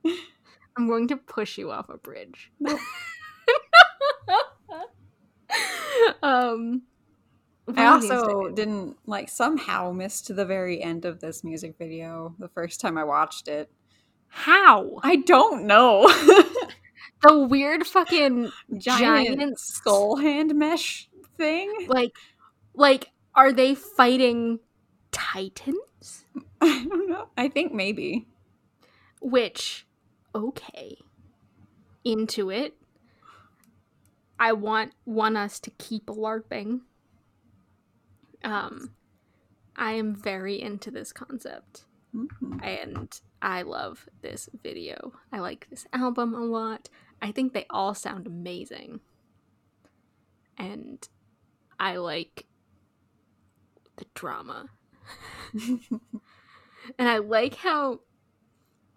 am. 0.10 0.18
I'm 0.78 0.88
going 0.88 1.08
to 1.10 1.18
push 1.18 1.58
you 1.58 1.72
off 1.72 1.90
a 1.90 1.98
bridge. 1.98 2.52
No. 2.60 2.78
um, 6.22 6.82
I 7.76 7.86
also 7.86 8.50
didn't 8.50 8.98
like 9.06 9.30
somehow 9.30 9.92
missed 9.94 10.36
the 10.36 10.46
very 10.46 10.82
end 10.82 11.06
of 11.06 11.22
this 11.22 11.44
music 11.44 11.76
video 11.78 12.36
the 12.38 12.50
first 12.50 12.82
time 12.82 12.98
I 12.98 13.06
watched 13.06 13.48
it. 13.48 13.72
How? 14.28 15.00
I 15.04 15.18
don't 15.18 15.66
know 15.66 16.06
the 17.22 17.38
weird 17.38 17.86
fucking 17.86 18.52
giant, 18.78 19.28
giant 19.28 19.60
skull 19.60 20.18
hand 20.18 20.56
mesh 20.56 21.10
thing. 21.38 21.72
Like, 21.88 22.12
like, 22.74 23.12
are 23.36 23.52
they 23.52 23.76
fighting 23.76 24.60
titans? 25.12 26.26
I 26.62 26.86
don't 26.88 27.10
know. 27.10 27.30
I 27.38 27.48
think 27.50 27.74
maybe. 27.74 28.28
Which, 29.22 29.88
okay, 30.36 30.98
into 32.04 32.50
it. 32.50 32.76
I 34.40 34.54
want 34.54 34.94
want 35.06 35.38
us 35.38 35.60
to 35.62 35.72
keep 35.72 36.06
larping. 36.06 36.82
Um, 38.44 38.92
I 39.76 39.94
am 39.94 40.16
very 40.16 40.62
into 40.62 40.92
this 40.92 41.12
concept, 41.12 41.86
mm-hmm. 42.16 42.60
and 42.64 43.20
I 43.42 43.64
love 43.64 44.08
this 44.22 44.48
video. 44.64 45.14
I 45.32 45.40
like 45.40 45.68
this 45.70 45.88
album 45.92 46.36
a 46.36 46.46
lot. 46.46 46.90
I 47.22 47.32
think 47.32 47.54
they 47.54 47.66
all 47.70 47.94
sound 47.94 48.28
amazing. 48.28 49.00
And 50.58 51.08
I 51.80 51.98
like 51.98 52.46
the 53.98 54.06
drama. 54.14 54.68
and 55.54 57.10
I 57.10 57.18
like 57.18 57.56
how 57.56 58.00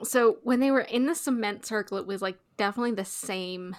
so 0.03 0.39
when 0.43 0.61
they 0.61 0.71
were 0.71 0.81
in 0.81 1.07
the 1.07 1.15
cement 1.15 1.67
circle 1.67 1.99
it 1.99 2.07
was 2.07 2.23
like 2.23 2.39
definitely 2.57 2.93
the 2.93 3.05
same 3.05 3.77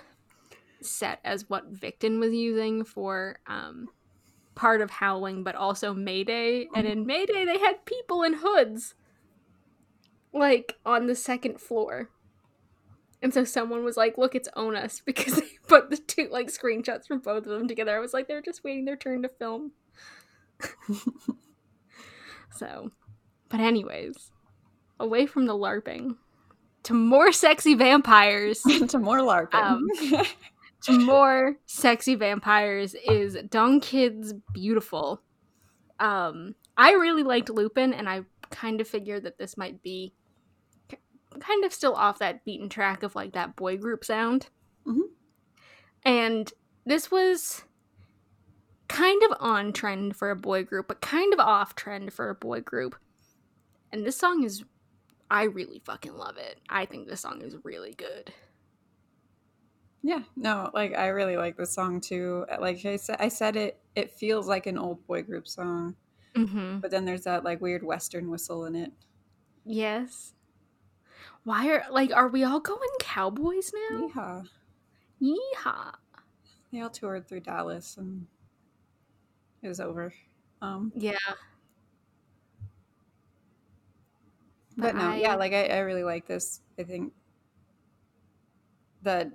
set 0.81 1.19
as 1.23 1.49
what 1.49 1.73
Victon 1.73 2.19
was 2.19 2.33
using 2.33 2.83
for 2.83 3.39
um 3.47 3.89
part 4.55 4.81
of 4.81 4.89
Howling 4.89 5.43
but 5.43 5.55
also 5.55 5.93
Mayday 5.93 6.67
and 6.75 6.87
in 6.87 7.05
Mayday 7.05 7.45
they 7.45 7.59
had 7.59 7.85
people 7.85 8.23
in 8.23 8.35
hoods 8.35 8.95
like 10.33 10.77
on 10.85 11.07
the 11.07 11.15
second 11.15 11.59
floor. 11.59 12.09
And 13.21 13.33
so 13.33 13.43
someone 13.43 13.83
was 13.83 13.97
like, 13.97 14.17
"Look, 14.17 14.35
it's 14.35 14.49
ONEUS," 14.55 15.01
because 15.05 15.35
they 15.35 15.49
put 15.67 15.89
the 15.89 15.97
two 15.97 16.29
like 16.31 16.47
screenshots 16.47 17.07
from 17.07 17.19
both 17.19 17.45
of 17.45 17.51
them 17.51 17.67
together. 17.67 17.95
I 17.95 17.99
was 17.99 18.13
like, 18.13 18.27
they're 18.27 18.41
just 18.41 18.63
waiting 18.63 18.85
their 18.85 18.97
turn 18.97 19.21
to 19.23 19.29
film. 19.29 19.71
so, 22.51 22.91
but 23.49 23.59
anyways, 23.59 24.31
away 24.99 25.25
from 25.25 25.45
the 25.45 25.53
LARPing 25.53 26.15
to 26.83 26.93
more 26.93 27.31
sexy 27.31 27.75
vampires. 27.75 28.61
to 28.87 28.97
more 28.99 29.19
LARPing. 29.19 29.53
Um, 29.53 29.87
to 30.83 30.99
more 30.99 31.57
sexy 31.65 32.15
vampires 32.15 32.95
is 33.07 33.35
DONGKIZ's 33.35 34.33
Beautiful. 34.53 35.21
Um, 35.99 36.55
I 36.75 36.93
really 36.93 37.23
liked 37.23 37.49
Lupin, 37.49 37.93
and 37.93 38.09
I 38.09 38.21
kind 38.49 38.81
of 38.81 38.87
figured 38.87 39.23
that 39.23 39.37
this 39.37 39.57
might 39.57 39.81
be 39.83 40.13
kind 41.39 41.63
of 41.63 41.73
still 41.73 41.93
off 41.95 42.19
that 42.19 42.43
beaten 42.45 42.69
track 42.69 43.03
of 43.03 43.15
like 43.15 43.33
that 43.33 43.55
boy 43.55 43.77
group 43.77 44.03
sound. 44.03 44.49
Mhm. 44.85 45.09
And 46.03 46.51
this 46.85 47.11
was 47.11 47.63
kind 48.87 49.21
of 49.23 49.37
on 49.39 49.71
trend 49.71 50.15
for 50.15 50.29
a 50.31 50.35
boy 50.35 50.63
group, 50.63 50.87
but 50.87 51.01
kind 51.01 51.33
of 51.33 51.39
off 51.39 51.75
trend 51.75 52.11
for 52.13 52.29
a 52.29 52.35
boy 52.35 52.59
group. 52.61 52.95
And 53.91 54.05
this 54.05 54.17
song 54.17 54.43
is, 54.43 54.63
I 55.29 55.43
really 55.43 55.79
fucking 55.79 56.15
love 56.15 56.37
it. 56.37 56.59
I 56.69 56.85
think 56.85 57.07
this 57.07 57.21
song 57.21 57.41
is 57.41 57.55
really 57.63 57.93
good. 57.93 58.33
Yeah, 60.03 60.23
no, 60.35 60.71
like 60.73 60.95
I 60.95 61.07
really 61.07 61.37
like 61.37 61.57
this 61.57 61.73
song 61.73 62.01
too. 62.01 62.45
Like 62.59 62.83
I 62.85 62.95
said, 62.95 63.17
I 63.19 63.27
said 63.29 63.55
it. 63.55 63.79
It 63.95 64.11
feels 64.11 64.47
like 64.47 64.65
an 64.65 64.77
old 64.77 65.05
boy 65.05 65.21
group 65.23 65.47
song, 65.47 65.95
Mm-hmm. 66.33 66.79
but 66.79 66.91
then 66.91 67.05
there's 67.05 67.25
that 67.25 67.43
like 67.43 67.61
weird 67.61 67.83
western 67.83 68.29
whistle 68.29 68.65
in 68.65 68.75
it. 68.75 68.91
Yes. 69.65 70.33
Why 71.43 71.69
are 71.69 71.83
like 71.91 72.11
are 72.13 72.27
we 72.27 72.43
all 72.43 72.59
going 72.59 72.89
cowboys 72.99 73.71
now? 73.89 74.07
Yeehaw! 74.07 74.47
Yeehaw. 75.21 75.93
They 76.71 76.81
all 76.81 76.89
toured 76.89 77.27
through 77.27 77.41
Dallas, 77.41 77.97
and 77.97 78.27
it 79.61 79.67
was 79.67 79.79
over. 79.79 80.13
Um, 80.61 80.91
Yeah. 80.95 81.17
but 84.77 84.95
no, 84.95 85.13
yeah, 85.13 85.35
like 85.35 85.53
I, 85.53 85.65
I 85.65 85.79
really 85.79 86.03
like 86.03 86.27
this. 86.27 86.61
I 86.79 86.83
think 86.83 87.13
the 89.03 89.31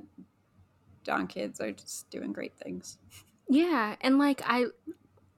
DONGKIZ 1.04 1.60
are 1.60 1.72
just 1.72 2.08
doing 2.10 2.32
great 2.32 2.56
things. 2.56 2.98
Yeah, 3.48 3.96
and 4.00 4.18
like 4.18 4.42
I 4.44 4.66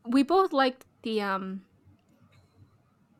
we 0.07 0.23
both 0.23 0.53
liked 0.53 0.85
the 1.03 1.21
um 1.23 1.62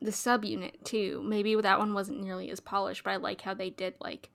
the 0.01 0.11
subunit 0.11 0.85
too. 0.85 1.23
Maybe 1.25 1.55
that 1.55 1.79
one 1.79 1.95
wasn't 1.95 2.21
nearly 2.21 2.51
as 2.51 2.61
polished, 2.61 3.05
but 3.05 3.11
I 3.11 3.17
like 3.17 3.41
how 3.41 3.55
they 3.55 3.71
did 3.71 3.95
like 4.01 4.31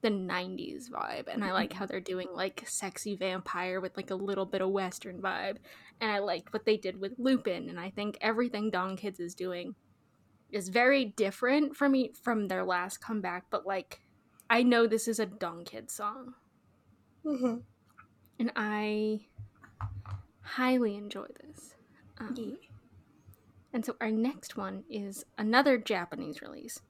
the 0.00 0.10
90s 0.10 0.88
vibe 0.88 1.26
and 1.26 1.44
I 1.44 1.52
like 1.52 1.72
how 1.72 1.84
they're 1.84 1.98
doing 2.00 2.28
like 2.32 2.62
sexy 2.68 3.16
vampire 3.16 3.80
with 3.80 3.96
like 3.96 4.10
a 4.10 4.14
little 4.14 4.46
bit 4.46 4.62
of 4.62 4.70
western 4.70 5.20
vibe. 5.20 5.56
And 6.00 6.10
I 6.10 6.20
liked 6.20 6.52
what 6.52 6.64
they 6.64 6.76
did 6.76 7.00
with 7.00 7.14
Lupin 7.18 7.68
and 7.68 7.80
I 7.80 7.90
think 7.90 8.16
everything 8.20 8.70
DONGKIZ 8.70 9.18
is 9.18 9.34
doing 9.34 9.74
is 10.50 10.68
very 10.68 11.04
different 11.04 11.76
from 11.76 11.94
e- 11.96 12.12
from 12.22 12.48
their 12.48 12.64
last 12.64 12.98
comeback, 12.98 13.46
but 13.50 13.66
like 13.66 14.00
I 14.48 14.62
know 14.62 14.86
this 14.86 15.08
is 15.08 15.18
a 15.18 15.26
DONGKIZ 15.26 15.90
song 15.90 16.34
and 18.38 18.52
I 18.56 19.26
highly 20.42 20.96
enjoy 20.96 21.26
this. 21.44 21.74
Um, 22.18 22.34
and 23.72 23.84
so 23.84 23.96
our 24.00 24.10
next 24.10 24.56
one 24.56 24.84
is 24.88 25.24
another 25.36 25.78
Japanese 25.78 26.42
release. 26.42 26.80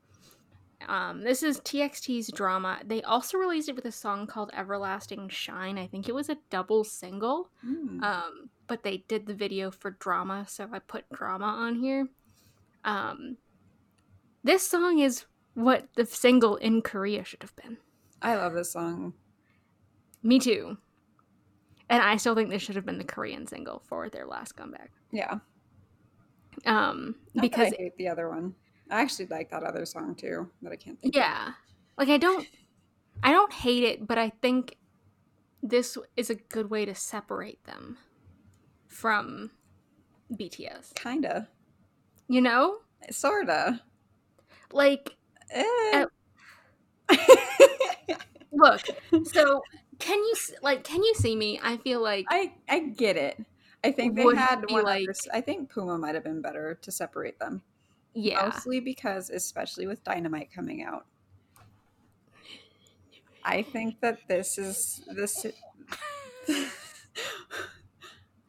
Um, 0.87 1.23
this 1.23 1.43
is 1.43 1.61
TXT's 1.61 2.31
drama. 2.31 2.79
They 2.87 3.03
also 3.03 3.37
released 3.37 3.69
it 3.69 3.75
with 3.75 3.85
a 3.85 3.93
song 3.93 4.27
called 4.27 4.51
Everlasting 4.57 5.29
Shine. 5.29 5.77
I 5.77 5.89
think 5.89 6.09
it 6.09 6.15
was 6.15 6.29
a 6.29 6.39
double 6.51 6.85
single. 6.85 7.51
Mm. 7.67 8.03
Um, 8.03 8.51
but 8.69 8.85
they 8.85 8.99
did 9.09 9.27
the 9.27 9.35
video 9.35 9.71
for 9.71 9.91
drama, 9.91 10.45
so 10.49 10.69
I 10.73 10.79
put 10.79 11.11
drama 11.11 11.47
on 11.47 11.77
here. 11.77 12.09
Um, 12.85 13.39
this 14.45 14.67
song 14.67 15.01
is 15.01 15.25
what 15.55 15.89
the 15.97 16.07
single 16.07 16.57
in 16.57 16.83
Korea 16.83 17.25
should 17.25 17.43
have 17.43 17.57
been. 17.57 17.79
I 18.23 18.37
love 18.37 18.55
this 18.55 18.73
song. 18.73 19.15
Me 20.23 20.39
too. 20.39 20.79
And 21.91 22.03
I 22.03 22.17
still 22.17 22.35
think 22.35 22.51
this 22.51 22.63
should 22.63 22.77
have 22.77 22.87
been 22.87 22.99
the 22.99 23.05
Korean 23.05 23.47
single 23.47 23.83
for 23.87 24.09
their 24.09 24.27
last 24.27 24.53
comeback. 24.53 24.91
Yeah, 25.11 25.39
Um, 26.67 27.15
Not 27.35 27.43
because 27.43 27.73
I 27.73 27.77
hate 27.77 27.97
the 27.97 28.09
other 28.09 28.29
one. 28.29 28.55
I 28.91 29.01
actually 29.03 29.27
like 29.27 29.51
that 29.51 29.63
other 29.63 29.85
song 29.85 30.15
too, 30.15 30.49
that 30.63 30.73
I 30.73 30.77
can't 30.77 30.99
think. 31.01 31.15
of. 31.15 31.19
yeah, 31.19 31.53
like 31.97 32.09
I 32.09 32.17
don't, 32.17 32.47
I 33.23 33.33
don't 33.33 33.53
hate 33.53 33.85
it, 33.85 34.07
but 34.07 34.17
I 34.19 34.31
think 34.43 34.77
this 35.63 35.99
is 36.17 36.31
a 36.31 36.35
good 36.37 36.71
way 36.71 36.85
to 36.85 36.95
separate 36.95 37.63
them 37.65 37.99
from 38.87 39.51
BTS. 40.33 40.95
kinda, 40.95 41.49
You 42.29 42.41
know, 42.41 42.79
sorta. 43.11 43.81
like 44.73 45.17
Eh. 45.51 46.05
look. 48.53 48.81
So 49.25 49.63
can 49.99 50.19
you 50.19 50.35
like 50.63 50.85
can 50.85 51.03
you 51.03 51.15
see 51.15 51.35
me? 51.37 51.59
I 51.63 51.77
feel 51.79 52.03
like 52.03 52.27
I 52.31 52.53
I 52.69 52.81
get 52.81 53.17
it. 53.17 53.39
I 53.85 53.93
think 53.93 54.17
they 54.17 54.23
had 54.35 54.71
one. 54.71 54.85
like- 54.85 55.09
other 55.09 55.15
I 55.33 55.41
think 55.41 55.71
Puma 55.71 55.99
might 55.99 56.15
have 56.15 56.25
been 56.25 56.41
better 56.43 56.75
to 56.83 56.91
separate 56.91 57.39
them. 57.39 57.63
yeah, 58.15 58.43
Mostly 58.45 58.81
because, 58.81 59.31
especially 59.31 59.87
with 59.87 60.03
Dynamite 60.05 60.51
coming 60.53 60.83
out, 60.83 61.07
I 63.45 63.63
think 63.63 64.01
that 64.01 64.19
this 64.29 64.59
is 64.59 65.03
this. 65.15 65.47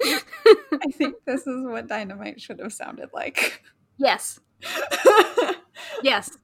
I 0.02 0.92
think 0.92 1.16
this 1.26 1.46
is 1.46 1.64
what 1.66 1.88
Dynamite 1.88 2.42
should 2.42 2.60
have 2.60 2.74
sounded 2.74 3.10
like. 3.14 3.64
yes, 3.98 4.40
yes. 6.04 6.38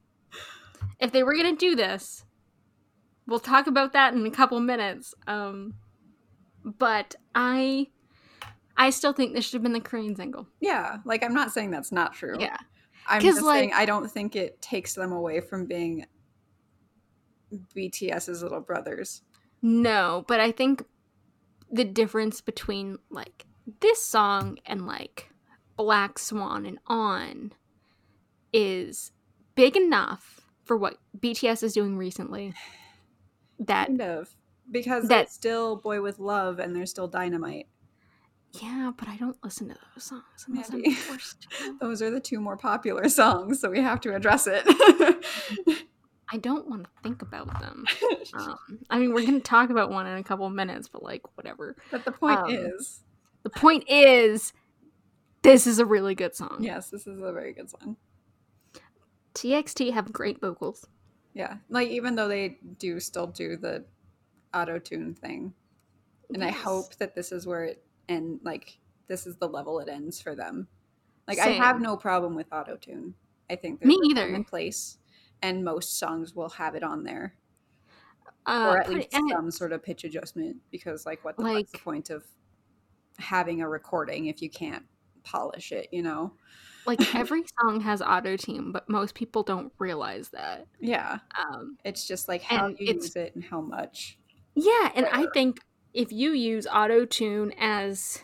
If 1.00 1.12
they 1.12 1.22
were 1.22 1.34
gonna 1.36 1.56
do 1.56 1.74
this, 1.74 2.24
we'll 3.26 3.40
talk 3.40 3.66
about 3.66 3.92
that 3.92 4.14
in 4.14 4.24
a 4.26 4.30
couple 4.30 4.60
minutes. 4.60 5.14
Um, 5.26 5.74
but 6.64 7.14
I, 7.34 7.88
I 8.76 8.90
still 8.90 9.12
think 9.12 9.34
this 9.34 9.44
should 9.46 9.54
have 9.54 9.62
been 9.62 9.72
the 9.72 9.80
Korean 9.80 10.14
single. 10.16 10.46
yeah, 10.60 10.98
like 11.04 11.22
I'm 11.24 11.34
not 11.34 11.52
saying 11.52 11.70
that's 11.70 11.92
not 11.92 12.12
true. 12.14 12.36
Yeah. 12.38 12.56
I'm 13.08 13.22
just 13.22 13.42
like- 13.42 13.60
saying 13.60 13.72
I 13.74 13.86
don't 13.86 14.10
think 14.10 14.34
it 14.36 14.60
takes 14.60 14.94
them 14.94 15.12
away 15.12 15.40
from 15.40 15.66
being 15.66 16.06
BTS's 17.74 18.42
little 18.42 18.60
brothers. 18.60 19.22
No, 19.62 20.24
but 20.28 20.40
I 20.40 20.52
think 20.52 20.84
the 21.70 21.84
difference 21.84 22.40
between 22.40 22.98
like 23.10 23.46
this 23.80 24.02
song 24.02 24.58
and 24.66 24.86
like 24.86 25.30
Black 25.76 26.18
Swan 26.18 26.66
and 26.66 26.78
On 26.86 27.52
is 28.52 29.12
big 29.54 29.76
enough 29.76 30.40
for 30.64 30.76
what 30.76 30.98
BTS 31.18 31.62
is 31.62 31.72
doing 31.74 31.96
recently 31.96 32.54
that 33.58 33.86
Kind 33.86 34.02
of. 34.02 34.36
Because 34.70 35.08
That- 35.08 35.24
it's 35.26 35.34
still 35.34 35.76
Boy 35.76 36.02
with 36.02 36.18
Love 36.18 36.58
and 36.58 36.74
there's 36.74 36.90
still 36.90 37.08
Dynamite. 37.08 37.68
Yeah, 38.62 38.92
but 38.96 39.08
I 39.08 39.16
don't 39.16 39.36
listen 39.42 39.68
to 39.68 39.76
those 39.94 40.04
songs 40.04 40.22
unless 40.46 40.70
I'm 40.70 40.84
forced 40.92 41.42
to. 41.50 41.76
Those 41.80 42.02
are 42.02 42.10
the 42.10 42.20
two 42.20 42.40
more 42.40 42.56
popular 42.56 43.08
songs, 43.08 43.60
so 43.60 43.70
we 43.70 43.80
have 43.80 44.00
to 44.02 44.14
address 44.14 44.46
it. 44.50 44.64
I 46.28 46.38
don't 46.38 46.68
want 46.68 46.84
to 46.84 46.90
think 47.02 47.22
about 47.22 47.60
them. 47.60 47.84
Um, 48.34 48.56
I 48.90 48.98
mean, 48.98 49.14
we're 49.14 49.24
gonna 49.24 49.38
talk 49.38 49.70
about 49.70 49.90
one 49.90 50.06
in 50.08 50.18
a 50.18 50.22
couple 50.22 50.50
minutes, 50.50 50.88
but 50.88 51.00
like 51.00 51.22
whatever. 51.36 51.76
but 51.92 52.04
the 52.04 52.10
point 52.10 52.40
um, 52.40 52.50
is, 52.50 53.04
The 53.44 53.50
point 53.50 53.84
is, 53.88 54.52
this 55.42 55.66
is 55.66 55.78
a 55.78 55.86
really 55.86 56.16
good 56.16 56.34
song. 56.34 56.56
yes, 56.60 56.90
this 56.90 57.06
is 57.06 57.20
a 57.22 57.32
very 57.32 57.52
good 57.52 57.70
song. 57.70 57.96
TXT 59.34 59.92
have 59.92 60.12
great 60.12 60.40
vocals. 60.40 60.86
Yeah. 61.34 61.58
Like 61.68 61.88
even 61.90 62.16
though 62.16 62.26
they 62.26 62.58
do 62.78 62.98
still 62.98 63.28
do 63.28 63.56
the 63.56 63.84
auto 64.52 64.78
tune 64.80 65.14
thing. 65.14 65.54
And 66.34 66.42
I 66.42 66.50
hope 66.50 66.96
that 66.96 67.14
this 67.14 67.30
is 67.30 67.46
where 67.46 67.64
it 67.64 67.84
and 68.08 68.40
like 68.42 68.78
this 69.08 69.26
is 69.26 69.36
the 69.36 69.48
level 69.48 69.78
it 69.80 69.88
ends 69.88 70.20
for 70.20 70.34
them. 70.34 70.68
Like 71.28 71.38
I 71.38 71.48
have 71.48 71.80
no 71.80 71.96
problem 71.96 72.34
with 72.34 72.46
auto 72.52 72.76
tune. 72.76 73.14
I 73.50 73.56
think 73.56 73.84
Me 73.84 73.98
either. 74.10 74.26
in 74.28 74.44
place 74.44 74.98
and 75.42 75.64
most 75.64 75.98
songs 75.98 76.34
will 76.34 76.48
have 76.50 76.74
it 76.74 76.82
on 76.82 77.04
there. 77.04 77.34
Uh, 78.46 78.68
or 78.70 78.78
at 78.78 78.88
least 78.88 79.08
it- 79.12 79.30
some 79.32 79.50
sort 79.50 79.72
of 79.72 79.82
pitch 79.82 80.04
adjustment 80.04 80.56
because 80.70 81.04
like 81.04 81.24
what 81.24 81.36
the 81.36 81.42
what's 81.42 81.72
the 81.72 81.78
point 81.78 82.10
of 82.10 82.24
having 83.18 83.60
a 83.60 83.68
recording 83.68 84.26
if 84.26 84.40
you 84.42 84.50
can't 84.50 84.84
polish 85.24 85.72
it 85.72 85.88
you 85.90 86.02
know 86.02 86.32
like 86.86 87.00
every 87.16 87.42
song 87.60 87.80
has 87.80 88.00
auto 88.00 88.36
tune, 88.36 88.70
but 88.70 88.88
most 88.88 89.16
people 89.16 89.42
don't 89.42 89.72
realize 89.80 90.28
that. 90.28 90.66
yeah 90.80 91.18
Um, 91.36 91.76
it's 91.84 92.06
just 92.06 92.28
like 92.28 92.42
how 92.42 92.68
you 92.68 92.76
use 92.94 93.16
it 93.16 93.34
and 93.34 93.42
how 93.42 93.60
much 93.60 94.18
yeah, 94.54 94.90
and 94.94 95.06
I 95.12 95.26
think 95.34 95.58
if 95.96 96.12
you 96.12 96.32
use 96.32 96.66
auto 96.66 97.06
tune 97.06 97.52
as 97.58 98.22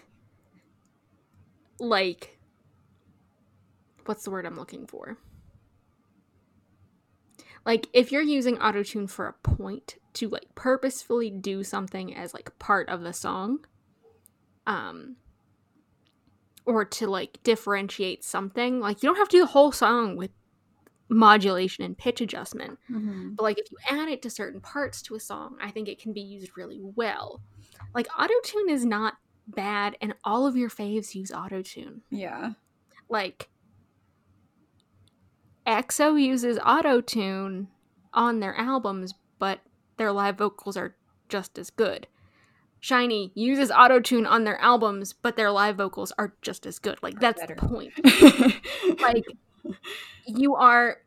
like 1.80 2.38
what's 4.04 4.24
the 4.24 4.30
word 4.30 4.44
I'm 4.44 4.56
looking 4.56 4.86
for? 4.86 5.16
Like 7.64 7.88
if 7.94 8.12
you're 8.12 8.20
using 8.20 8.58
auto 8.58 8.82
tune 8.82 9.06
for 9.06 9.26
a 9.26 9.32
point 9.32 9.96
to 10.14 10.28
like 10.28 10.54
purposefully 10.54 11.30
do 11.30 11.64
something 11.64 12.14
as 12.14 12.34
like 12.34 12.56
part 12.58 12.88
of 12.90 13.00
the 13.00 13.12
song, 13.14 13.64
um 14.66 15.16
or 16.66 16.84
to 16.84 17.06
like 17.08 17.42
differentiate 17.42 18.22
something, 18.22 18.80
like 18.80 19.02
you 19.02 19.08
don't 19.08 19.16
have 19.16 19.28
to 19.30 19.38
do 19.38 19.40
the 19.40 19.46
whole 19.46 19.72
song 19.72 20.14
with 20.16 20.30
modulation 21.08 21.84
and 21.84 21.96
pitch 21.96 22.20
adjustment. 22.20 22.78
But 23.36 23.44
like 23.44 23.58
if 23.58 23.70
you 23.70 23.78
add 23.88 24.08
it 24.10 24.20
to 24.22 24.30
certain 24.30 24.60
parts 24.60 25.00
to 25.02 25.14
a 25.14 25.20
song, 25.20 25.56
I 25.60 25.70
think 25.70 25.88
it 25.88 25.98
can 26.00 26.12
be 26.12 26.20
used 26.20 26.56
really 26.56 26.80
well. 26.82 27.40
Like 27.94 28.08
autotune 28.08 28.70
is 28.70 28.84
not 28.84 29.14
bad 29.46 29.96
and 30.00 30.14
all 30.24 30.46
of 30.46 30.56
your 30.56 30.70
faves 30.70 31.14
use 31.14 31.30
autotune. 31.30 32.00
yeah 32.10 32.52
Like 33.08 33.48
EXO 35.66 36.20
uses 36.20 36.58
auto 36.64 37.00
tune 37.00 37.68
on 38.12 38.40
their 38.40 38.54
albums, 38.56 39.14
but 39.38 39.60
their 39.96 40.12
live 40.12 40.36
vocals 40.38 40.76
are 40.76 40.96
just 41.28 41.58
as 41.58 41.70
good. 41.70 42.06
SHINee 42.82 43.30
uses 43.34 43.70
auto 43.70 44.00
tune 44.00 44.26
on 44.26 44.42
their 44.42 44.60
albums, 44.60 45.12
but 45.12 45.36
their 45.36 45.52
live 45.52 45.76
vocals 45.76 46.12
are 46.18 46.34
just 46.42 46.66
as 46.66 46.80
good. 46.80 46.98
Like 47.00 47.20
that's 47.20 47.40
better. 47.40 47.54
the 47.54 47.68
point. 47.68 49.00
like 49.00 49.24
you 50.26 50.56
are 50.56 50.98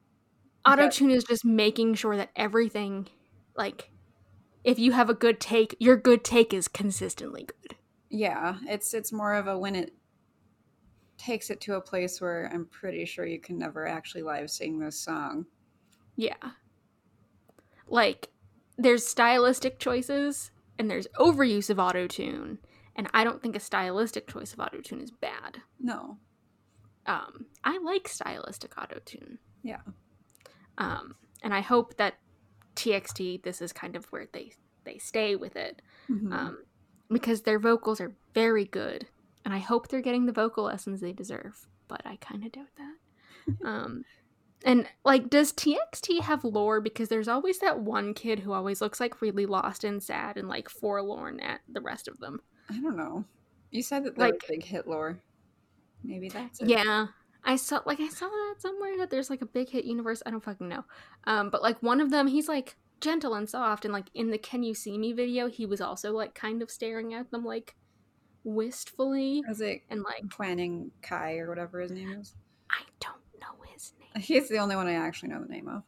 auto 0.65 0.89
tune 0.89 1.11
is 1.11 1.26
just 1.26 1.43
making 1.43 1.95
sure 1.95 2.15
that 2.15 2.30
everything 2.36 3.07
like 3.57 3.91
if 4.66 4.80
you 4.80 4.91
have 4.91 5.09
a 5.09 5.13
good 5.13 5.39
take, 5.39 5.76
your 5.80 5.95
good 5.95 6.24
take 6.24 6.53
is 6.53 6.68
consistently 6.68 7.43
good. 7.43 7.78
yeah, 8.09 8.57
it's 8.68 8.93
it's 8.93 9.11
more 9.11 9.34
of 9.34 9.47
a 9.47 9.57
when 9.57 9.76
it 9.76 9.93
takes 11.18 11.49
it 11.49 11.61
to 11.61 11.76
a 11.76 11.82
place 11.82 12.20
where 12.20 12.49
I'm 12.53 12.66
pretty 12.66 13.05
sure 13.05 13.26
you 13.26 13.39
can 13.39 13.57
never 13.57 13.88
actually 13.88 14.24
live 14.24 14.49
sing 14.49 14.80
this 14.80 14.99
song. 14.99 15.45
Yeah. 16.18 16.51
Like 17.88 18.30
there's 18.78 19.05
stylistic 19.05 19.80
choices 19.80 20.51
and 20.78 20.89
there's 20.89 21.07
overuse 21.18 21.70
of 21.70 21.80
auto 21.80 22.07
tune, 22.07 22.59
and 22.95 23.07
I 23.13 23.24
don't 23.24 23.41
think 23.41 23.55
a 23.55 23.59
stylistic 23.61 24.28
choice 24.28 24.53
of 24.53 24.59
auto 24.59 24.82
tune 24.82 25.01
is 25.01 25.11
bad. 25.11 25.61
No. 25.80 26.18
Um, 27.05 27.45
I 27.63 27.78
like 27.78 28.07
stylistic 28.07 28.78
auto 28.78 28.99
tune. 29.05 29.38
Yeah. 29.63 29.82
Um, 30.78 31.16
and 31.43 31.53
I 31.53 31.61
hope 31.61 31.97
that 31.97 32.16
TXT 32.76 33.43
this 33.43 33.61
is 33.61 33.71
kind 33.73 33.95
of 33.95 34.05
where 34.11 34.28
they 34.32 34.51
they 34.84 34.97
stay 34.97 35.36
with 35.36 35.55
it. 35.55 35.82
Mhm. 36.09 36.32
Um, 36.32 36.57
because 37.09 37.41
their 37.43 37.59
vocals 37.59 37.99
are 38.01 38.15
very 38.34 38.65
good, 38.65 39.07
and 39.43 39.53
I 39.53 39.59
hope 39.59 39.88
they're 39.88 40.01
getting 40.01 40.26
the 40.26 40.32
vocal 40.32 40.65
lessons 40.65 41.01
they 41.01 41.13
deserve. 41.13 41.67
But 41.88 42.01
I 42.05 42.17
kind 42.17 42.43
of 42.45 42.51
doubt 42.51 42.67
that. 42.78 42.95
um, 43.67 44.05
and 44.63 44.88
like, 45.03 45.30
does 45.30 45.53
TXT 45.53 46.21
have 46.21 46.43
lore? 46.43 46.82
Because 46.82 47.09
there's 47.09 47.28
always 47.28 47.59
that 47.59 47.80
one 47.80 48.13
kid 48.15 48.39
who 48.39 48.53
always 48.53 48.82
looks 48.82 48.99
like 48.99 49.21
really 49.21 49.45
lost 49.45 49.84
and 49.84 50.01
sad 50.01 50.38
and 50.38 50.47
like 50.47 50.69
forlorn 50.69 51.39
at 51.39 51.61
the 51.67 51.82
rest 51.82 52.07
of 52.07 52.19
them. 52.19 52.41
I 52.69 52.80
don't 52.80 52.97
know. 52.97 53.23
You 53.71 53.84
said 53.84 54.03
that 54.05 54.17
Like- 54.17 54.43
big 54.47 54.63
hit 54.63 54.88
lore. 54.88 55.19
Maybe 56.03 56.30
that's 56.30 56.59
it. 56.61 56.69
Yeah. 56.69 57.07
I 57.46 57.56
saw 57.58 57.82
like 57.86 58.00
I 58.00 58.10
saw 58.10 58.28
that 58.28 58.56
somewhere 58.58 58.98
that 58.98 59.10
there's 59.12 59.30
like 59.30 59.41
a 59.41 59.46
big 59.46 59.70
hit 59.70 59.86
universe. 59.86 60.24
I 60.26 60.32
don't 60.32 60.43
fucking 60.43 60.68
know. 60.68 60.84
Um, 61.26 61.50
but 61.50 61.62
like 61.62 61.82
one 61.84 62.02
of 62.02 62.10
them, 62.10 62.28
he's 62.28 62.48
like 62.48 62.76
gentle 63.02 63.36
and 63.36 63.48
soft, 63.48 63.86
and 63.86 63.93
like 63.93 64.08
in 64.14 64.32
the 64.32 64.38
"Can 64.38 64.64
You 64.64 64.74
See 64.74 64.98
Me" 64.98 65.14
video, 65.14 65.48
he 65.48 65.66
was 65.66 65.80
also 65.80 66.12
like 66.12 66.34
kind 66.34 66.62
of 66.62 66.72
staring 66.72 67.14
at 67.14 67.30
them 67.32 67.46
like 67.46 67.76
wistfully, 68.43 69.43
Is 69.50 69.62
it 69.62 69.82
and 69.89 70.04
like 70.04 70.24
Huening 70.28 70.89
Kai 71.02 71.38
or 71.38 71.50
whatever 71.50 71.80
his 71.82 71.91
name 71.91 72.14
is? 72.14 72.34
I 72.70 72.82
don't 73.00 73.22
know 73.39 73.64
his 73.72 73.93
name. 74.00 74.10
He's 74.24 74.50
the 74.50 74.58
only 74.58 74.76
one 74.76 74.88
I 74.88 74.93
actually 74.93 75.30
know 75.30 75.41
the 75.41 75.48
name 75.52 75.68
of. 75.68 75.84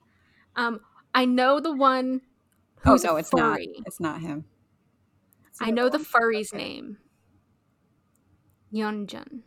Um, 0.55 0.79
I 1.13 1.25
know 1.25 1.59
the 1.59 1.73
one. 1.73 2.21
who's 2.83 3.03
no, 3.03 3.15
a 3.15 3.19
it's 3.19 3.33
not. 3.33 3.59
It's 3.61 3.99
not 3.99 4.21
him. 4.21 4.45
It's 5.47 5.59
I 5.61 5.71
know 5.71 5.89
the 5.89 5.99
furry's 5.99 6.53
Okay. 6.53 6.63
name. 6.63 6.97
Yeonjun. 8.73 9.41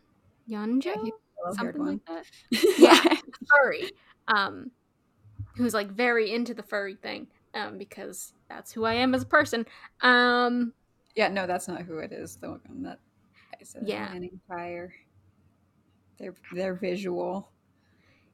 Yunjo? 0.48 0.84
Yeah, 0.84 0.92
yellow-haired 0.94 1.12
Something 1.52 1.84
like 1.84 2.04
that. 2.06 2.24
Yeah. 2.78 3.16
furry. 3.48 3.90
Um, 4.28 4.70
who's 5.56 5.74
like 5.74 5.90
very 5.90 6.32
into 6.32 6.54
the 6.54 6.62
furry 6.62 6.96
thing. 6.96 7.28
Um, 7.52 7.78
because 7.78 8.32
that's 8.48 8.72
who 8.72 8.84
I 8.84 8.94
am 8.94 9.14
as 9.14 9.22
a 9.22 9.26
person. 9.26 9.66
Um, 10.02 10.72
yeah, 11.16 11.28
no, 11.28 11.46
that's 11.46 11.66
not 11.66 11.82
who 11.82 11.98
it 11.98 12.12
is. 12.12 12.36
The 12.36 12.50
one 12.50 12.60
that 12.82 13.00
I 13.60 13.64
said. 13.64 13.82
Yeah. 13.86 14.06
Planning 14.08 14.40
Fire. 14.48 14.94
They're 16.18 16.34
they're 16.52 16.74
visual. 16.74 17.50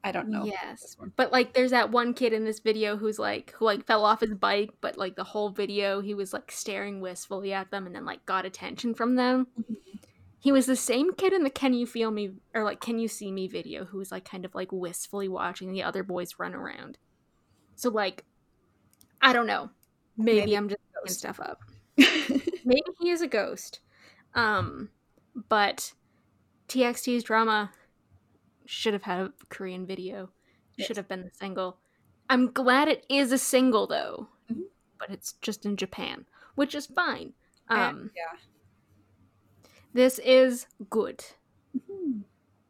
I 0.03 0.11
don't 0.11 0.29
know. 0.29 0.45
Yes. 0.45 0.95
But 1.15 1.31
like 1.31 1.53
there's 1.53 1.71
that 1.71 1.91
one 1.91 2.13
kid 2.13 2.31
in 2.31 2.45
this 2.45 2.59
video 2.59 2.95
who's 2.95 3.17
like 3.17 3.53
who 3.57 3.65
like 3.65 3.85
fell 3.85 4.05
off 4.05 4.21
his 4.21 4.33
bike, 4.35 4.69
but 4.79 4.97
like 4.97 5.15
the 5.15 5.23
whole 5.23 5.49
video 5.49 6.01
he 6.01 6.13
was 6.13 6.33
like 6.33 6.51
staring 6.51 7.01
wistfully 7.01 7.51
at 7.51 7.71
them 7.71 7.85
and 7.87 7.95
then 7.95 8.05
like 8.05 8.25
got 8.25 8.45
attention 8.45 8.93
from 8.93 9.15
them. 9.15 9.47
He 10.39 10.51
was 10.51 10.65
the 10.65 10.75
same 10.75 11.13
kid 11.13 11.33
in 11.33 11.43
the 11.43 11.49
Can 11.49 11.73
You 11.73 11.85
Feel 11.87 12.11
Me 12.11 12.31
or 12.53 12.63
like 12.63 12.79
Can 12.79 12.99
You 12.99 13.07
See 13.07 13.31
Me 13.31 13.47
video 13.47 13.85
who 13.85 13.97
was 13.97 14.11
like 14.11 14.23
kind 14.25 14.45
of 14.45 14.53
like 14.53 14.71
wistfully 14.71 15.27
watching 15.27 15.71
the 15.71 15.83
other 15.83 16.03
boys 16.03 16.37
run 16.37 16.53
around. 16.53 16.97
So 17.75 17.89
like 17.89 18.23
I 19.21 19.33
don't 19.33 19.47
know. 19.47 19.71
Maybe, 20.15 20.39
Maybe 20.39 20.57
I'm 20.57 20.69
just 20.69 20.81
making 20.95 21.13
stuff 21.15 21.39
up. 21.39 21.61
Maybe 21.97 22.83
he 22.99 23.09
is 23.09 23.21
a 23.21 23.27
ghost. 23.27 23.79
Um 24.35 24.89
but 25.49 25.93
TXT's 26.67 27.23
drama 27.23 27.71
should 28.65 28.93
have 28.93 29.03
had 29.03 29.19
a 29.21 29.33
Korean 29.49 29.85
video. 29.85 30.29
Yes. 30.75 30.87
Should 30.87 30.97
have 30.97 31.07
been 31.07 31.23
the 31.23 31.31
single. 31.33 31.77
I'm 32.29 32.51
glad 32.51 32.87
it 32.89 33.05
is 33.09 33.31
a 33.31 33.37
single 33.37 33.87
though. 33.87 34.27
Mhm. 34.51 34.63
But 34.99 35.09
it's 35.09 35.33
just 35.41 35.65
in 35.65 35.77
Japan, 35.77 36.25
which 36.55 36.75
is 36.75 36.85
fine. 36.85 37.33
Um 37.69 38.11
yeah. 38.15 38.37
This 39.97 40.19
is 40.19 40.67
good. 40.91 41.23
Mhm. 41.75 42.23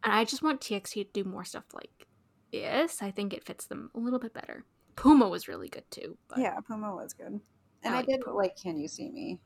And 0.03 0.13
I 0.13 0.23
just 0.23 0.41
want 0.41 0.61
TXT 0.61 1.03
to 1.03 1.11
do 1.11 1.23
more 1.29 1.43
stuff 1.43 1.65
like 1.73 2.07
this. 2.51 3.01
I 3.01 3.11
think 3.11 3.33
it 3.33 3.43
fits 3.43 3.65
them 3.65 3.91
a 3.93 3.99
little 3.99 4.19
bit 4.19 4.33
better. 4.33 4.63
Puma 4.95 5.27
was 5.27 5.47
really 5.47 5.67
good 5.69 5.83
too. 5.91 6.17
Yeah, 6.37 6.59
Puma 6.61 6.95
was 6.95 7.13
good. 7.13 7.41
And 7.83 7.95
I 7.95 7.99
I, 7.99 8.01
did 8.03 8.21
Puma. 8.21 8.37
like 8.37 8.55
Can 8.55 8.79
You 8.79 8.87
See 8.87 9.09
Me? 9.09 9.39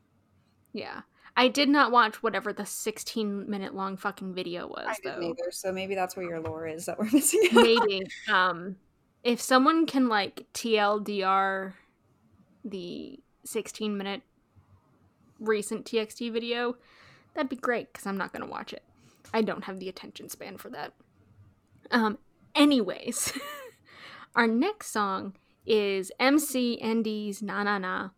yeah. 0.73 1.01
I 1.35 1.47
did 1.47 1.69
not 1.69 1.91
watch 1.93 2.21
whatever 2.21 2.51
the 2.53 2.65
16 2.65 3.49
minute 3.49 3.73
long 3.73 3.95
fucking 3.97 4.33
video 4.33 4.67
was 4.67 4.85
I 4.87 4.95
though. 5.03 5.11
didn't 5.19 5.39
either, 5.39 5.51
so 5.51 5.71
maybe 5.71 5.95
that's 5.95 6.15
where 6.17 6.25
your 6.27 6.41
lore 6.41 6.67
is 6.67 6.85
that 6.87 6.99
we're 6.99 7.09
missing 7.11 7.41
maybe 7.53 8.05
um 8.29 8.75
if 9.23 9.39
someone 9.39 9.85
can 9.85 10.09
like 10.09 10.45
tldr 10.53 11.73
the 12.65 13.19
16 13.45 13.97
minute 13.97 14.21
recent 15.39 15.85
txt 15.85 16.31
video 16.33 16.75
that'd 17.33 17.49
be 17.49 17.55
great 17.55 17.91
because 17.91 18.05
i'm 18.05 18.17
not 18.17 18.31
gonna 18.33 18.45
watch 18.47 18.73
it. 18.73 18.83
I 19.33 19.41
don't 19.41 19.63
have 19.63 19.79
the 19.79 19.87
attention 19.89 20.27
span 20.29 20.57
for 20.57 20.69
that. 20.69 20.93
Um 21.91 22.17
anyways 22.55 23.33
our 24.35 24.47
next 24.47 24.91
song 24.91 25.35
is 25.65 26.11
MCND's 26.19 27.41
na 27.41 27.63
na 27.63 27.77
na. 27.77 28.09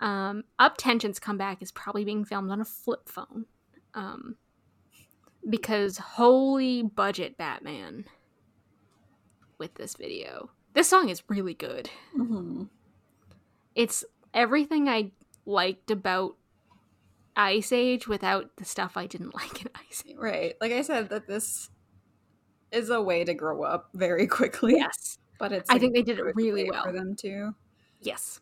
Um 0.00 0.44
UP10TION's 0.60 1.18
comeback 1.18 1.62
is 1.62 1.70
probably 1.72 2.04
being 2.04 2.24
filmed 2.24 2.50
on 2.50 2.60
a 2.60 2.64
flip 2.64 3.08
phone. 3.08 3.46
Um 3.94 4.36
because 5.48 5.98
holy 5.98 6.82
budget 6.82 7.36
batman 7.38 8.04
with 9.58 9.74
this 9.74 9.94
video. 9.94 10.50
This 10.74 10.88
song 10.88 11.08
is 11.08 11.22
really 11.28 11.54
good. 11.54 11.90
hmm 12.14 12.64
It's 13.74 14.04
everything 14.34 14.88
I 14.88 15.12
liked 15.46 15.90
about 15.90 16.36
Ice 17.36 17.72
Age 17.72 18.08
without 18.08 18.56
the 18.56 18.64
stuff 18.64 18.96
I 18.96 19.06
didn't 19.06 19.34
like 19.40 19.60
in 19.62 19.68
Ice 19.88 20.02
Age. 20.08 20.16
Right. 20.18 20.54
Like 20.60 20.72
I 20.72 20.82
said, 20.82 21.08
that 21.10 21.26
this 21.26 21.70
is 22.72 22.90
a 22.90 23.00
way 23.00 23.24
to 23.24 23.34
grow 23.34 23.62
up 23.62 23.88
very 23.94 24.26
quickly. 24.26 24.74
Yes. 24.76 25.18
But 25.38 25.52
it's 25.52 25.70
I 25.70 25.78
think 25.78 25.94
they 25.94 26.02
did 26.02 26.18
it 26.18 26.34
really 26.34 26.68
well. 26.70 26.84
for 26.84 26.92
them 26.92 27.14
too. 27.14 27.54
Yes. 28.00 28.40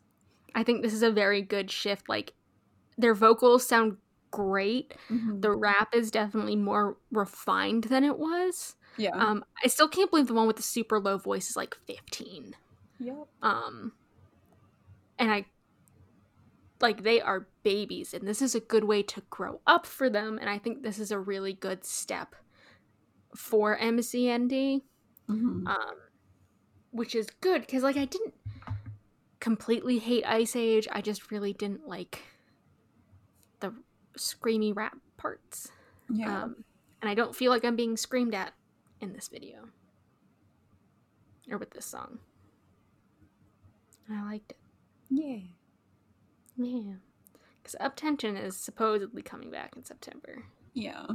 I 0.55 0.63
think 0.63 0.83
this 0.83 0.95
is 0.95 1.03
a 1.03 1.11
very 1.11 1.43
good 1.43 1.71
shift. 1.71 2.09
Like 2.09 2.33
their 2.97 3.15
vocals 3.15 3.67
sound 3.67 3.97
great. 4.31 4.95
Mhm. 5.11 5.43
The 5.43 5.51
rap 5.51 5.95
is 5.95 6.11
definitely 6.11 6.57
more 6.57 6.97
refined 7.11 7.85
than 7.85 8.05
it 8.05 8.19
was. 8.19 8.77
yeah. 8.97 9.11
Um 9.11 9.45
I 9.65 9.69
still 9.69 9.89
can't 9.89 10.11
believe 10.11 10.29
the 10.29 10.35
one 10.35 10.47
with 10.47 10.57
the 10.57 10.63
super 10.63 11.01
low 11.01 11.19
voice 11.19 11.51
is 11.51 11.57
like 11.57 11.77
15. 11.87 12.55
yep. 13.01 13.17
um 13.43 13.93
and 15.19 15.31
i 15.33 15.45
like 16.81 17.03
they 17.03 17.21
are 17.21 17.47
babies 17.63 18.13
and 18.13 18.27
this 18.27 18.43
is 18.43 18.55
a 18.55 18.61
good 18.61 18.85
way 18.85 19.03
to 19.03 19.23
grow 19.31 19.61
up 19.67 19.87
for 19.87 20.11
them 20.11 20.39
and 20.39 20.51
i 20.51 20.59
think 20.59 20.83
this 20.83 20.99
is 20.99 21.11
a 21.11 21.19
really 21.19 21.53
good 21.53 21.85
step 21.85 22.35
for 23.35 23.79
mcnd 23.79 24.83
Mhm. 25.29 25.67
um 25.67 25.95
which 26.91 27.15
is 27.15 27.27
good 27.41 27.63
because 27.63 27.83
like 27.83 27.97
i 27.97 28.05
didn't 28.05 28.35
completely 29.41 29.99
hate 29.99 30.25
ice 30.27 30.55
age 30.55 30.87
i 30.93 31.01
just 31.01 31.31
really 31.31 31.53
didn't 31.53 31.89
like 31.89 32.23
the 33.61 33.73
screamy 34.19 34.75
rap 34.77 34.97
parts 35.17 35.71
yeah. 36.11 36.43
um 36.43 36.65
and 37.01 37.09
i 37.11 37.15
don't 37.15 37.35
feel 37.35 37.51
like 37.51 37.65
i'm 37.65 37.77
being 37.77 37.97
screamed 37.97 38.35
at 38.35 38.53
in 39.01 39.13
this 39.13 39.29
video 39.29 39.69
or 41.51 41.57
with 41.59 41.71
this 41.71 41.87
song 41.87 42.19
and 44.09 44.19
i 44.19 44.23
liked 44.25 44.53
it 44.53 44.59
yeah. 45.11 45.39
Yeah. 46.57 46.95
Because 47.63 47.77
UP10TION 47.81 48.43
is 48.43 48.57
supposedly 48.57 49.23
coming 49.23 49.51
back 49.51 49.75
in 49.77 49.85
September. 49.85 50.45
Yeah. 50.75 51.07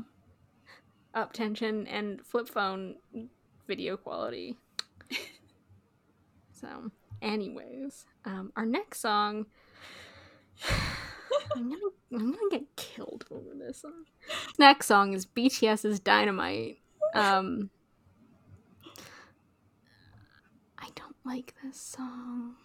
UP10TION 1.16 1.86
and 1.90 2.26
Flip 2.26 2.48
Phone 2.48 2.96
video 3.68 3.98
quality. 3.98 4.58
so, 6.52 6.92
anyways, 7.22 8.06
um, 8.26 8.52
our 8.56 8.66
next 8.66 9.00
song. 9.00 9.46
I'm 11.56 11.70
gonna, 11.70 11.82
I'm 12.14 12.32
gonna 12.32 12.50
get 12.52 12.76
killed 12.76 13.26
over 13.32 13.56
this 13.58 13.82
song. 13.82 14.06
Next 14.58 14.88
song 14.88 15.14
is 15.14 15.26
BTS's 15.26 16.00
Dynamite. 16.00 16.80
Um, 17.16 17.70
I 20.78 20.88
don't 20.96 21.16
like 21.26 21.54
this 21.64 21.80
song. 21.80 22.56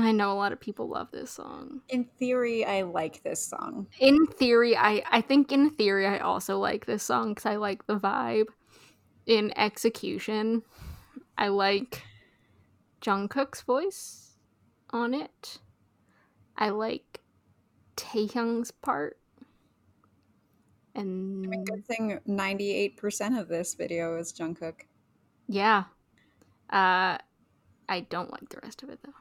And 0.00 0.08
I 0.08 0.12
know 0.12 0.32
a 0.32 0.34
lot 0.34 0.52
of 0.52 0.58
people 0.58 0.88
love 0.88 1.08
this 1.12 1.30
song. 1.30 1.82
In 1.90 2.06
theory, 2.18 2.64
I 2.64 2.80
like 2.84 3.22
this 3.22 3.46
song. 3.46 3.86
In 3.98 4.26
theory, 4.28 4.74
I 4.74 5.02
I 5.10 5.20
think 5.20 5.52
in 5.52 5.68
theory 5.68 6.06
I 6.06 6.20
also 6.20 6.58
like 6.58 6.86
this 6.86 7.02
song 7.02 7.34
cuz 7.34 7.44
I 7.44 7.56
like 7.56 7.86
the 7.86 7.98
vibe. 7.98 8.46
In 9.26 9.52
execution, 9.58 10.62
I 11.36 11.48
like 11.48 12.02
Jungkook's 13.02 13.60
voice 13.60 14.38
on 14.88 15.12
it. 15.12 15.58
I 16.56 16.70
like 16.70 17.20
Taehyung's 17.98 18.70
part. 18.70 19.18
And 20.94 21.44
I 21.44 21.48
mean, 21.50 21.64
good 21.64 21.84
thing 21.84 22.20
98% 22.26 23.38
of 23.38 23.48
this 23.48 23.74
video 23.74 24.16
is 24.16 24.32
Jungkook. 24.32 24.86
yeah. 25.46 25.84
Uh 26.70 27.18
I 27.86 28.00
don't 28.08 28.30
like 28.30 28.48
the 28.48 28.60
rest 28.62 28.82
of 28.82 28.88
it 28.88 29.00
though. 29.04 29.12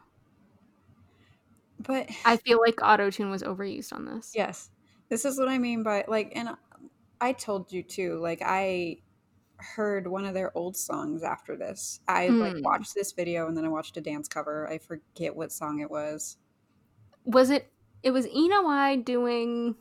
But 1.80 2.10
I 2.26 2.38
feel 2.38 2.60
like 2.60 2.82
auto 2.82 3.10
tune 3.10 3.30
was 3.30 3.44
overused 3.44 3.94
on 3.94 4.06
this. 4.06 4.34
yes, 4.34 4.70
this 5.10 5.26
is 5.26 5.40
what 5.40 5.50
I 5.50 5.58
mean 5.58 5.84
by 5.84 6.06
like, 6.08 6.34
and 6.36 6.56
I 7.22 7.34
told 7.34 7.72
you 7.72 7.84
too, 7.84 8.20
like, 8.20 8.42
I 8.46 9.02
heard 9.58 10.08
one 10.08 10.26
of 10.26 10.34
their 10.34 10.56
old 10.58 10.78
songs 10.78 11.24
after 11.24 11.58
this. 11.58 12.02
I 12.08 12.32
like 12.40 12.56
Hmm. 12.56 12.64
watched 12.64 12.96
this 12.96 13.14
video 13.14 13.48
and 13.48 13.58
then 13.58 13.66
I 13.66 13.70
watched 13.70 13.98
a 13.98 14.02
dance 14.02 14.28
cover. 14.28 14.68
I 14.70 14.80
forget 14.80 15.36
what 15.36 15.52
song 15.52 15.80
it 15.82 15.92
was. 15.92 16.38
Was 17.24 17.50
it 17.50 17.72
it 18.04 18.12
was 18.12 18.28
Ina 18.28 18.62
Y 18.64 18.96
doing 18.98 19.76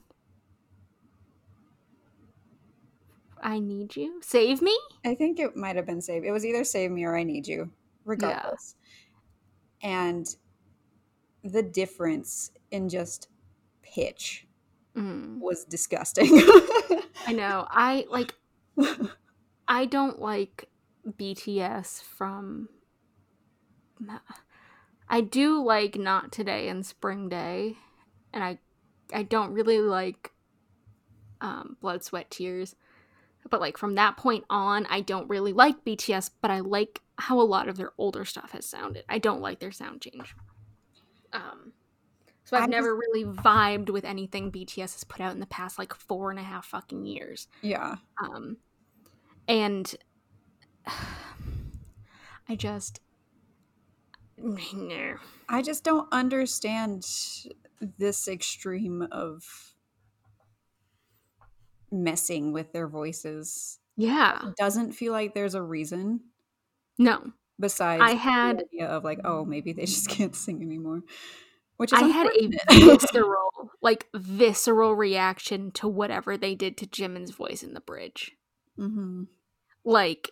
I 3.42 3.58
need 3.58 3.96
you? 3.96 4.20
Save 4.22 4.62
me? 4.62 4.78
I 5.04 5.14
think 5.16 5.38
it 5.40 5.56
might 5.56 5.74
have 5.76 5.86
been 5.86 6.00
Save. 6.02 6.24
It 6.24 6.30
was 6.30 6.44
either 6.44 6.62
Save 6.64 6.90
Me 6.92 7.04
or 7.04 7.16
I 7.16 7.24
Need 7.24 7.46
You, 7.48 7.72
regardless. 8.04 8.76
And 9.82 10.26
the 11.44 11.62
difference 11.62 12.50
in 12.70 12.88
just 12.88 13.28
pitch 13.82 14.48
Mm, 14.98 15.38
was 15.38 15.64
disgusting. 15.64 16.30
I 17.26 17.32
know. 17.32 17.66
I 17.70 18.06
like 18.10 18.34
I 19.68 19.84
don't 19.84 20.20
like 20.20 20.68
BTS 21.06 22.02
from 22.02 22.68
I 25.08 25.20
do 25.20 25.62
like 25.62 25.96
Not 25.96 26.32
Today 26.32 26.68
and 26.68 26.84
Spring 26.84 27.28
Day 27.28 27.76
and 28.32 28.42
I 28.42 28.58
I 29.12 29.22
don't 29.22 29.52
really 29.52 29.80
like 29.80 30.32
um 31.40 31.76
Blood 31.80 32.02
Sweat 32.02 32.30
Tears. 32.30 32.74
But 33.48 33.60
like 33.60 33.78
from 33.78 33.94
that 33.94 34.16
point 34.16 34.44
on, 34.50 34.84
I 34.90 35.00
don't 35.00 35.28
really 35.28 35.52
like 35.52 35.84
BTS, 35.84 36.30
but 36.42 36.50
I 36.50 36.58
like 36.58 37.02
how 37.18 37.40
a 37.40 37.42
lot 37.42 37.68
of 37.68 37.76
their 37.76 37.92
older 37.96 38.24
stuff 38.24 38.50
has 38.50 38.66
sounded. 38.66 39.04
I 39.08 39.18
don't 39.18 39.40
like 39.40 39.60
their 39.60 39.72
sound 39.72 40.02
change. 40.02 40.34
Um 41.32 41.72
so 42.44 42.56
I've 42.56 42.62
I 42.62 42.66
just- 42.66 42.70
never 42.72 42.94
really 42.96 43.24
vibed 43.24 43.90
with 43.90 44.04
anything 44.04 44.50
BTS 44.50 44.94
has 44.94 45.04
put 45.04 45.20
out 45.20 45.32
in 45.32 45.40
the 45.40 45.46
past 45.46 45.78
like 45.78 45.92
four 45.94 46.30
and 46.30 46.38
a 46.38 46.42
half 46.42 46.64
fucking 46.66 47.04
years. 47.04 47.46
yeah. 47.62 47.96
Um, 48.22 48.56
and 49.46 49.94
I 52.48 52.54
just 52.56 53.00
no. 54.38 55.16
I 55.48 55.62
just 55.62 55.84
don't 55.84 56.08
understand 56.12 57.06
this 57.98 58.28
extreme 58.28 59.06
of 59.12 59.74
messing 61.90 62.52
with 62.52 62.72
their 62.72 62.86
voices. 62.88 63.78
Yeah, 63.96 64.48
It 64.48 64.56
doesn't 64.56 64.92
feel 64.92 65.12
like 65.12 65.34
there's 65.34 65.54
a 65.54 65.62
reason 65.62 66.20
no. 66.98 67.32
Besides 67.60 68.02
I 68.04 68.12
had 68.12 68.58
the 68.58 68.64
idea 68.64 68.86
of 68.88 69.04
like, 69.04 69.20
oh, 69.24 69.44
maybe 69.44 69.72
they 69.72 69.84
just 69.86 70.08
can't 70.08 70.34
sing 70.34 70.62
anymore. 70.62 71.02
Which 71.76 71.92
is 71.92 71.98
I 72.02 72.06
had 72.08 72.26
a 72.26 72.48
visceral, 72.96 73.70
like 73.80 74.06
visceral 74.14 74.94
reaction 74.96 75.70
to 75.72 75.86
whatever 75.86 76.36
they 76.36 76.54
did 76.56 76.76
to 76.78 76.86
Jimin's 76.86 77.30
voice 77.30 77.62
in 77.62 77.74
the 77.74 77.80
bridge. 77.80 78.32
hmm 78.76 79.24
Like, 79.84 80.30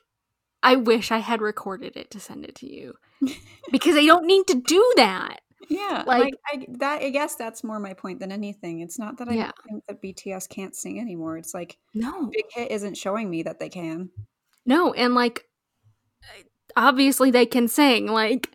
I 0.63 0.75
wish 0.75 1.13
I 1.13 1.19
had 1.19 1.41
recorded 1.41 1.97
it 1.97 2.11
to 2.11 2.19
send 2.21 2.45
it 2.45 2.57
to 2.57 2.67
you 2.73 2.95
because 3.71 3.95
they 3.95 4.07
don't 4.07 4.27
need 4.27 4.47
to 4.49 4.55
do 4.61 4.93
that. 4.97 5.39
Yeah, 5.69 6.03
Like- 6.07 6.25
like, 6.25 6.35
I, 6.53 6.67
that. 6.79 7.03
I 7.03 7.11
guess 7.11 7.37
that's 7.37 7.63
more 7.65 7.79
my 7.79 7.93
point 7.95 8.19
than 8.21 8.33
anything. 8.33 8.81
It's 8.81 8.99
not 8.99 9.19
that 9.19 9.29
I 9.29 9.35
Yeah. 9.35 9.53
think 9.69 9.85
that 9.87 10.03
BTS 10.03 10.49
can't 10.49 10.75
sing 10.75 10.99
anymore. 11.01 11.39
It's 11.39 11.55
like 11.55 11.77
No, 11.95 12.27
Big 12.27 12.45
Hit 12.51 12.71
isn't 12.73 12.97
showing 12.97 13.31
me 13.31 13.45
that 13.45 13.61
they 13.61 13.69
can. 13.69 14.11
no, 14.65 14.93
and 14.95 15.15
like, 15.15 15.45
obviously 16.77 17.31
they 17.31 17.47
can 17.47 17.67
sing. 17.69 18.07
Like, 18.07 18.51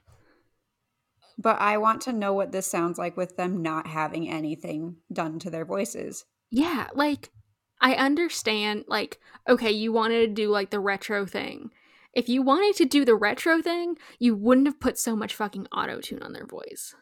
But 1.37 1.59
I 1.59 1.77
want 1.77 2.01
to 2.01 2.13
know 2.13 2.33
what 2.33 2.51
this 2.51 2.67
sounds 2.67 2.97
like 2.97 3.17
with 3.17 3.35
them 3.37 3.61
not 3.61 3.87
having 3.87 4.29
anything 4.29 4.97
done 5.11 5.39
to 5.39 5.49
their 5.49 5.65
voices. 5.65 6.25
Yeah, 6.49 6.87
like 6.93 7.31
I 7.79 7.95
understand 7.95 8.85
like 8.87 9.19
okay, 9.49 9.71
you 9.71 9.91
wanted 9.91 10.27
to 10.27 10.33
do 10.33 10.49
like 10.49 10.69
the 10.69 10.79
retro 10.79 11.25
thing. 11.25 11.71
If 12.13 12.27
you 12.27 12.41
wanted 12.41 12.75
to 12.75 12.85
do 12.85 13.05
the 13.05 13.15
retro 13.15 13.61
thing, 13.61 13.97
you 14.19 14.35
wouldn't 14.35 14.67
have 14.67 14.81
put 14.81 14.97
so 14.99 15.15
much 15.15 15.33
fucking 15.33 15.67
auto-tune 15.67 16.21
on 16.21 16.33
their 16.33 16.45
voice. 16.45 16.93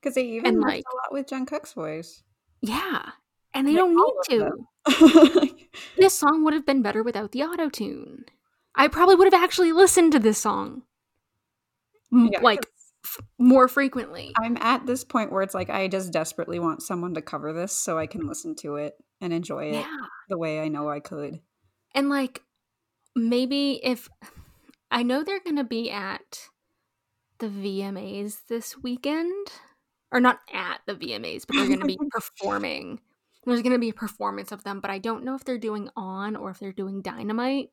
Because 0.00 0.16
they 0.16 0.24
even 0.24 0.46
And, 0.46 0.56
messed 0.58 0.68
like- 0.68 0.84
a 0.92 0.96
lot 0.96 1.12
with 1.12 1.28
Jungkook's 1.28 1.72
voice. 1.72 2.24
Yeah. 2.60 3.10
And 3.54 3.68
they 3.68 3.74
Like, 3.74 3.78
don't 3.78 4.28
need 4.28 5.46
to. 5.46 5.56
This 5.96 6.18
song 6.18 6.42
would 6.42 6.52
have 6.54 6.66
been 6.66 6.82
better 6.82 7.04
without 7.04 7.30
the 7.30 7.44
auto-tune. 7.44 8.24
I 8.74 8.88
probably 8.88 9.14
would 9.16 9.32
have 9.32 9.42
actually 9.42 9.72
listened 9.72 10.12
to 10.12 10.18
this 10.18 10.38
song 10.38 10.82
Yeah, 12.10 12.40
like 12.40 12.60
'cause 12.62 13.22
more 13.38 13.68
frequently. 13.68 14.32
I'm 14.40 14.56
at 14.58 14.86
this 14.86 15.04
point 15.04 15.32
where 15.32 15.42
it's 15.42 15.54
like 15.54 15.70
I 15.70 15.88
just 15.88 16.12
desperately 16.12 16.58
want 16.58 16.82
someone 16.82 17.14
to 17.14 17.22
cover 17.22 17.52
this 17.52 17.72
so 17.72 17.98
I 17.98 18.06
can 18.06 18.26
listen 18.26 18.54
to 18.56 18.76
it 18.76 18.94
and 19.20 19.32
enjoy 19.32 19.66
it 19.66 19.74
Yeah. 19.86 19.96
the 20.28 20.38
way 20.38 20.60
I 20.60 20.68
know 20.68 20.88
I 20.88 21.00
could. 21.00 21.40
And 21.94 22.08
like 22.08 22.42
maybe 23.14 23.80
if 23.84 24.08
I 24.90 25.02
know 25.02 25.22
they're 25.24 25.40
going 25.40 25.56
to 25.56 25.64
be 25.64 25.90
at 25.90 26.48
the 27.38 27.48
VMAs 27.48 28.46
this 28.48 28.78
weekend 28.78 29.48
or 30.12 30.20
not 30.20 30.40
at 30.52 30.80
the 30.86 30.94
VMAs, 30.94 31.44
but 31.46 31.56
they're 31.56 31.66
going 31.66 31.80
to 31.80 31.86
be 31.86 31.98
performing. 32.10 33.00
There's 33.44 33.62
going 33.62 33.72
to 33.72 33.78
be 33.78 33.88
a 33.88 33.94
performance 33.94 34.52
of 34.52 34.62
them, 34.64 34.80
but 34.80 34.90
I 34.90 34.98
don't 34.98 35.24
know 35.24 35.34
if 35.34 35.44
they're 35.44 35.58
doing 35.58 35.88
on 35.96 36.36
or 36.36 36.50
if 36.50 36.58
they're 36.60 36.72
doing 36.72 37.02
Dynamite 37.02 37.70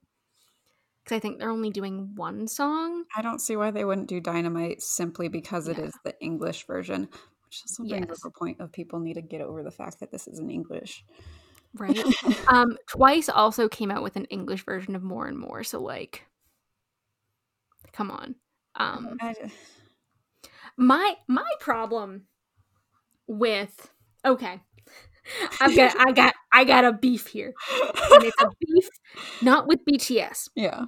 cuz 1.09 1.15
I 1.15 1.19
think 1.19 1.39
they're 1.39 1.49
only 1.49 1.69
doing 1.71 2.11
one 2.15 2.47
song. 2.47 3.05
I 3.15 3.21
don't 3.21 3.39
see 3.39 3.55
why 3.55 3.71
they 3.71 3.83
wouldn't 3.85 4.07
do 4.07 4.19
Dynamite 4.19 4.81
simply 4.81 5.27
because 5.27 5.67
it 5.67 5.77
Yeah. 5.77 5.85
is 5.85 5.93
the 6.03 6.13
English 6.21 6.65
version, 6.67 7.09
which 7.45 7.61
also 7.63 7.83
brings 7.83 8.09
Yes. 8.09 8.25
up 8.25 8.31
a 8.31 8.39
point 8.39 8.59
of 8.61 8.71
people 8.71 8.99
need 8.99 9.15
to 9.15 9.21
get 9.21 9.41
over 9.41 9.63
the 9.63 9.71
fact 9.71 9.99
that 9.99 10.11
this 10.11 10.27
is 10.27 10.39
in 10.39 10.49
English. 10.49 11.03
Right? 11.73 11.97
um 12.51 12.77
Twice 12.87 13.29
also 13.29 13.67
came 13.67 13.91
out 13.91 14.03
with 14.03 14.15
an 14.15 14.25
English 14.25 14.63
version 14.65 14.95
of 14.95 15.03
More 15.03 15.27
and 15.27 15.37
More, 15.37 15.63
so 15.63 15.81
like 15.81 16.25
come 17.91 18.11
on. 18.11 18.35
Um 18.75 19.17
my 20.77 21.15
my 21.27 21.51
problem 21.59 22.27
with 23.27 23.91
okay 24.25 24.61
i've 25.61 25.75
got 25.75 25.95
i 25.99 26.11
got 26.11 26.33
i 26.51 26.63
got 26.63 26.83
a 26.85 26.93
beef 26.93 27.27
here 27.27 27.53
and 28.11 28.23
it's 28.23 28.41
a 28.41 28.47
beef 28.59 28.87
not 29.41 29.67
with 29.67 29.79
bts 29.85 30.49
yeah, 30.55 30.85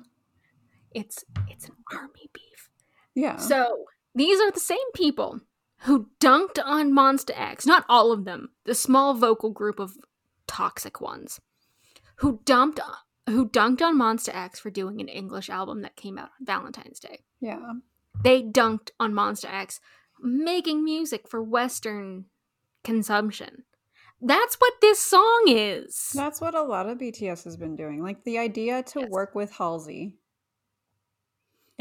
it's 0.93 1.23
it's 1.49 1.67
an 1.67 1.75
army 1.91 2.29
beef 2.33 2.69
yeah. 3.15 3.37
so 3.37 3.85
these 4.15 4.39
are 4.39 4.51
the 4.51 4.59
same 4.59 4.91
people 4.93 5.39
who 5.85 6.07
dunked 6.19 6.59
on 6.63 6.91
Monsta 6.91 7.31
X 7.35 7.65
not 7.65 7.85
all 7.89 8.11
of 8.11 8.25
them 8.25 8.49
the 8.65 8.75
small 8.75 9.13
vocal 9.13 9.49
group 9.49 9.79
of 9.79 9.97
toxic 10.47 11.01
ones 11.01 11.39
who 12.17 12.39
dumped 12.45 12.79
who 13.27 13.47
dunked 13.47 13.81
on 13.81 13.97
Monsta 13.97 14.35
X 14.35 14.59
for 14.59 14.69
doing 14.69 14.99
an 14.99 15.07
english 15.07 15.49
album 15.49 15.81
that 15.81 15.95
came 15.95 16.17
out 16.17 16.29
on 16.39 16.45
valentine's 16.45 16.99
day 16.99 17.19
yeah. 17.39 17.73
they 18.23 18.41
dunked 18.43 18.89
on 18.99 19.13
Monsta 19.13 19.51
X 19.51 19.79
making 20.21 20.83
music 20.83 21.27
for 21.27 21.41
Western 21.41 22.25
consumption. 22.83 23.63
That's 24.21 24.55
what 24.55 24.73
this 24.81 25.01
song 25.01 25.45
is. 25.47 26.11
That's 26.13 26.39
what 26.39 26.53
a 26.53 26.61
lot 26.61 26.87
of 26.87 26.99
BTS 26.99 27.43
has 27.45 27.57
been 27.57 27.75
doing. 27.75 28.03
Like 28.03 28.23
the 28.23 28.37
idea 28.37 28.83
to 28.83 28.99
Yes. 29.01 29.09
work 29.09 29.33
with 29.33 29.51
Halsey 29.51 30.19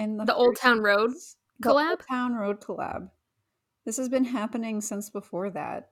in 0.01 0.17
the, 0.17 0.25
The 0.25 0.35
Old 0.35 0.57
Town 0.57 0.81
Road 0.81 1.13
the 1.61 1.71
Old 1.71 1.79
collab? 1.79 2.07
Town 2.09 2.35
Road 2.35 2.61
collab. 2.61 3.11
This 3.85 3.97
has 3.99 4.09
been 4.09 4.25
happening 4.25 4.81
since 4.81 5.11
before 5.11 5.51
that. 5.51 5.89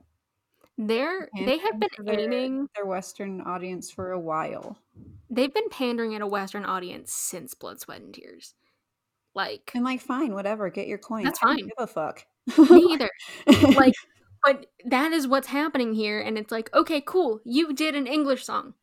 They're 0.76 1.28
they 1.36 1.59
have 1.59 1.80
been 1.80 1.89
their- 2.05 2.20
aiming 2.20 2.68
their 2.76 2.86
Western 2.86 3.40
audience 3.40 3.90
for 3.90 4.12
a 4.12 4.20
while. 4.20 4.78
they've 5.30 5.52
been 5.52 5.68
pandering 5.70 6.14
at 6.14 6.22
a 6.22 6.26
Western 6.26 6.64
audience 6.64 7.12
since 7.12 7.55
Blood, 7.55 7.80
Sweat, 7.80 8.01
and 8.01 8.14
Tears. 8.14 8.55
Like 9.35 9.70
And 9.74 9.85
like, 9.85 10.01
fine, 10.01 10.35
whatever, 10.35 10.70
get 10.70 10.86
your 10.89 10.98
coin. 10.98 11.24
That's 11.24 11.39
I 11.43 11.47
don't 11.48 11.56
fine. 11.59 11.64
Give 11.66 11.74
a 11.78 11.86
fuck. 11.86 12.26
me 12.70 12.86
either. 12.93 13.10
Like 13.76 13.94
but 14.44 14.66
that 14.85 15.12
is 15.12 15.26
what's 15.26 15.48
happening 15.48 15.94
here, 15.94 16.20
and 16.20 16.39
it's 16.39 16.52
like, 16.52 16.72
okay, 16.72 17.01
cool, 17.05 17.40
you 17.44 17.72
did 17.72 17.97
an 17.97 18.06
English 18.06 18.44
song. 18.44 18.74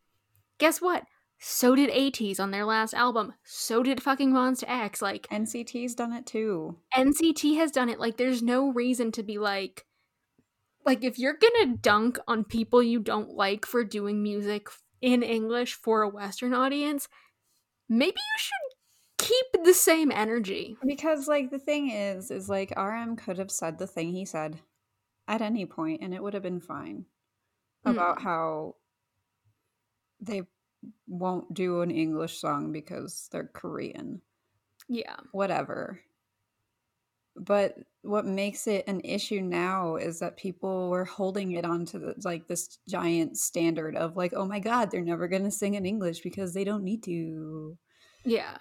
Guess 0.57 0.81
what? 0.81 1.03
So 1.37 1.75
did 1.75 1.89
ATEEZ 1.91 2.39
on 2.39 2.51
their 2.51 2.65
last 2.65 2.93
album. 2.93 3.33
So 3.43 3.83
did 3.83 4.01
fucking 4.01 4.31
Monsta 4.31 4.63
X. 4.67 5.01
Like 5.01 5.27
NCT's 5.27 5.93
done 5.95 6.13
it 6.13 6.25
too. 6.25 6.77
NCT 6.95 7.57
has 7.57 7.71
done 7.71 7.89
it. 7.89 7.99
Like 7.99 8.17
there's 8.17 8.41
no 8.41 8.69
reason 8.71 9.11
to 9.13 9.23
be 9.23 9.37
like 9.37 9.85
like 10.85 11.03
if 11.03 11.17
you're 11.19 11.37
gonna 11.37 11.75
dunk 11.77 12.17
on 12.27 12.43
people 12.43 12.81
you 12.81 12.99
don't 12.99 13.31
like 13.31 13.65
for 13.65 13.83
doing 13.83 14.21
music 14.23 14.67
in 15.01 15.23
English 15.23 15.73
for 15.73 16.01
a 16.01 16.09
Western 16.09 16.53
audience, 16.53 17.07
maybe 17.89 18.15
you 18.17 18.37
should 18.39 19.27
keep 19.27 19.63
the 19.65 19.73
same 19.73 20.11
energy. 20.11 20.77
Because 20.85 21.27
like 21.27 21.51
the 21.51 21.59
thing 21.59 21.89
is, 21.91 22.31
is 22.31 22.47
like 22.49 22.71
RM 22.77 23.17
could 23.17 23.37
have 23.39 23.51
said 23.51 23.77
the 23.77 23.87
thing 23.87 24.11
he 24.11 24.25
said 24.25 24.59
at 25.27 25.41
any 25.41 25.65
point 25.65 26.01
and 26.01 26.13
it 26.13 26.23
would 26.23 26.33
have 26.33 26.43
been 26.43 26.61
fine. 26.61 27.05
About 27.83 28.19
Mm. 28.19 28.21
how 28.23 28.75
they 30.19 30.43
won't 31.07 31.53
do 31.53 31.81
an 31.81 31.91
English 31.91 32.39
song 32.39 32.71
because 32.71 33.27
they're 33.31 33.49
Korean. 33.53 34.21
Yeah. 34.87 35.15
Whatever. 35.31 35.99
But 37.35 37.75
what 38.01 38.25
makes 38.25 38.65
it 38.67 38.87
an 38.87 39.01
issue 39.01 39.41
now 39.41 39.97
is 39.97 40.19
that 40.19 40.37
people 40.37 40.89
were 40.89 41.03
holding 41.03 41.51
it 41.53 41.65
onto 41.65 41.99
the, 41.99 42.15
like 42.23 42.47
this 42.47 42.79
giant 42.87 43.37
standard 43.37 43.95
of 43.97 44.15
like, 44.15 44.33
oh 44.33 44.45
my 44.45 44.59
god, 44.59 44.89
they're 44.89 45.01
never 45.01 45.27
gonna 45.27 45.51
sing 45.51 45.73
in 45.73 45.85
English 45.85 46.21
because 46.21 46.53
they 46.53 46.63
don't 46.63 46.83
need 46.83 47.03
to. 47.03 47.77
Yeah. 48.23 48.57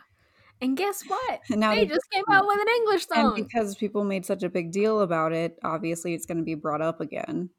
And 0.61 0.77
guess 0.77 1.03
what? 1.07 1.41
And 1.51 1.61
now 1.61 1.75
They 1.75 1.87
just 1.87 2.11
came 2.11 2.25
out 2.31 2.47
with 2.47 2.59
an 2.61 2.75
English 2.79 3.07
and 3.15 3.29
song. 3.29 3.35
because 3.35 3.75
people 3.77 4.03
made 4.05 4.27
such 4.27 4.43
a 4.43 4.49
big 4.49 4.73
deal 4.73 5.01
about 5.01 5.33
it, 5.33 5.59
obviously 5.63 6.15
it's 6.15 6.27
going 6.27 6.39
to 6.39 6.45
be 6.45 6.55
brought 6.55 6.83
up 6.83 7.01
again. 7.01 7.51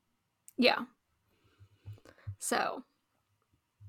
Yeah. 0.58 0.80
So 2.40 2.84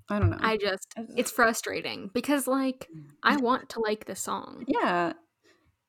I 0.09 0.19
don't 0.19 0.31
know. 0.31 0.39
I 0.41 0.57
just 0.57 0.95
it's 1.17 1.31
frustrating 1.31 2.11
because 2.15 2.47
like 2.47 2.89
I 3.23 3.37
want 3.37 3.69
to 3.71 3.81
like 3.81 4.05
this 4.07 4.21
song. 4.21 4.65
yeah, 4.69 5.15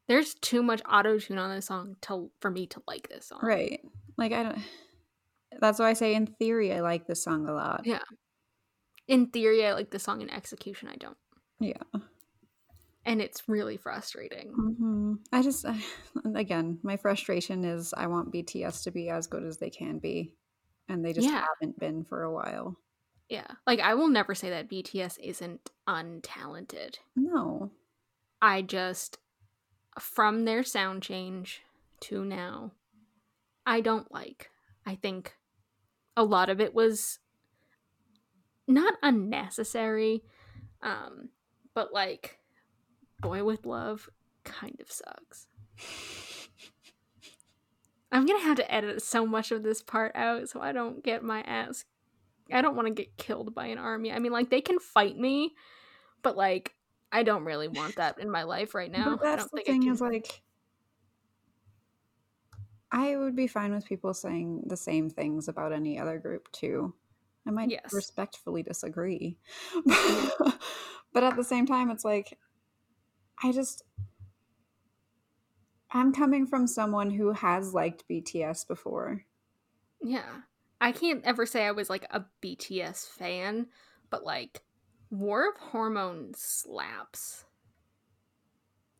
There's 0.07 0.33
too 0.35 0.63
much 0.63 0.81
auto 0.91 1.19
tune 1.19 1.37
on 1.37 1.53
this 1.53 1.67
song 1.67 1.95
to 2.03 2.31
for 2.39 2.49
me 2.49 2.65
to 2.67 2.81
like 2.87 3.09
this 3.09 3.27
song. 3.27 3.39
right. 3.43 3.79
Like 4.17 4.31
I 4.31 4.43
don't. 4.43 4.59
That's 5.61 5.79
why 5.79 5.89
I 5.89 5.93
say 5.93 6.13
in 6.15 6.27
theory 6.27 6.73
I 6.73 6.81
like 6.81 7.07
this 7.07 7.23
song 7.23 7.47
a 7.47 7.53
lot. 7.53 7.81
Yeah. 7.85 7.99
In 9.07 9.27
theory, 9.27 9.65
I 9.65 9.73
like 9.73 9.89
the 9.91 9.99
song. 9.99 10.21
In 10.21 10.29
execution, 10.29 10.89
I 10.89 10.95
don't. 10.97 11.17
Yeah. 11.59 12.01
And 13.05 13.21
it's 13.21 13.47
really 13.47 13.77
frustrating. 13.77 14.51
hmm 14.53 15.13
I 15.31 15.41
just 15.41 15.65
again, 16.35 16.79
my 16.83 16.97
frustration 16.97 17.63
is 17.63 17.93
I 17.95 18.07
want 18.07 18.33
BTS 18.33 18.83
to 18.83 18.91
be 18.91 19.09
as 19.09 19.27
good 19.27 19.43
as 19.43 19.57
they 19.59 19.69
can 19.69 19.99
be, 19.99 20.33
and 20.89 21.05
they 21.05 21.13
just 21.13 21.27
Yeah. 21.29 21.45
haven't 21.61 21.79
been 21.79 22.03
for 22.03 22.23
a 22.23 22.33
while. 22.33 22.75
Yeah. 23.29 23.47
Like 23.65 23.79
I 23.79 23.93
will 23.93 24.07
never 24.07 24.33
say 24.35 24.49
that 24.49 24.69
BTS 24.69 25.17
isn't 25.21 25.71
untalented. 25.87 26.95
No. 27.15 27.71
I 28.41 28.61
just 28.61 29.17
from 29.99 30.45
their 30.45 30.63
sound 30.63 31.01
change 31.03 31.61
to 32.01 32.23
now, 32.23 32.71
I 33.65 33.81
don't 33.81 34.11
like. 34.11 34.49
I 34.85 34.95
think 34.95 35.35
a 36.15 36.23
lot 36.23 36.49
of 36.49 36.61
it 36.61 36.73
was 36.73 37.19
not 38.67 38.93
unnecessary, 39.01 40.23
um, 40.81 41.29
but 41.73 41.93
like 41.93 42.37
Boy 43.19 43.43
with 43.43 43.65
Love 43.65 44.09
kind 44.43 44.77
of 44.79 44.91
sucks. 44.91 45.47
I'm 48.11 48.25
gonna 48.25 48.43
have 48.43 48.57
to 48.57 48.73
edit 48.73 49.01
so 49.01 49.25
much 49.25 49.51
of 49.51 49.63
this 49.63 49.81
part 49.81 50.13
out 50.15 50.47
so 50.49 50.61
I 50.61 50.71
don't 50.71 51.03
get 51.03 51.23
my 51.23 51.41
ass. 51.41 51.83
I 52.51 52.61
don't 52.61 52.75
want 52.75 52.87
to 52.87 52.93
get 52.93 53.17
killed 53.17 53.53
by 53.53 53.67
an 53.67 53.77
army. 53.77 54.11
I 54.11 54.19
mean, 54.19 54.31
like, 54.31 54.49
they 54.49 54.61
can 54.61 54.79
fight 54.79 55.17
me, 55.17 55.53
but 56.23 56.37
like, 56.37 56.73
I 57.11 57.23
don't 57.23 57.45
really 57.45 57.67
want 57.67 57.95
that 57.95 58.19
in 58.19 58.29
my 58.29 58.43
life 58.43 58.75
right 58.75 58.91
now. 58.91 59.15
But 59.17 59.27
I 59.27 59.35
that's 59.35 59.45
don't 59.49 59.51
the 59.53 59.61
thing 59.61 59.87
is 59.87 60.01
like 60.01 60.41
I 62.91 63.15
would 63.15 63.35
be 63.35 63.47
fine 63.47 63.73
with 63.73 63.85
people 63.85 64.13
saying 64.13 64.63
the 64.67 64.77
same 64.77 65.09
things 65.09 65.47
about 65.47 65.73
any 65.73 65.99
other 65.99 66.17
group 66.17 66.51
too. 66.51 66.93
I 67.45 67.51
might 67.51 67.69
Yes. 67.69 67.93
respectfully 67.93 68.63
disagree. 68.63 69.37
but 71.13 71.23
at 71.23 71.35
the 71.35 71.43
same 71.43 71.65
time 71.65 71.89
it's 71.89 72.05
like 72.05 72.37
I 73.43 73.51
just 73.51 73.83
I'm 75.91 76.13
coming 76.13 76.45
from 76.45 76.67
someone 76.67 77.09
who 77.11 77.31
has 77.31 77.73
liked 77.73 78.03
BTS 78.09 78.67
before. 78.67 79.23
Yeah. 80.01 80.41
I 80.79 80.91
can't 80.91 81.23
ever 81.25 81.45
say 81.45 81.65
I 81.65 81.71
was 81.71 81.89
like 81.89 82.05
a 82.11 82.25
BTS 82.41 83.05
fan, 83.07 83.69
but 84.09 84.23
like 84.23 84.63
War 85.09 85.49
of 85.49 85.57
Hormones 85.57 86.39
slaps. 86.39 87.45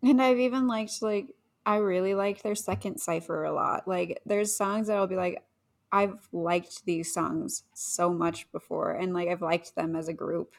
And 0.02 0.22
I've 0.22 0.40
even 0.40 0.68
liked 0.68 1.02
like 1.02 1.36
I 1.66 1.78
really 1.78 2.14
liked 2.16 2.44
their 2.44 2.56
second 2.56 3.00
cipher 3.00 3.44
a 3.44 3.52
lot. 3.54 3.88
Like 3.88 4.22
there's 4.26 4.56
songs 4.56 4.88
that 4.88 4.98
I'll 4.98 5.08
be 5.08 5.16
like 5.16 5.46
I've 5.92 6.28
liked 6.32 6.86
these 6.86 7.14
songs 7.14 7.64
so 7.74 8.14
much 8.14 8.52
before 8.52 8.92
and 8.92 9.14
like 9.14 9.28
I've 9.30 9.42
liked 9.42 9.76
them 9.76 9.96
as 9.96 10.08
a 10.08 10.14
group, 10.14 10.56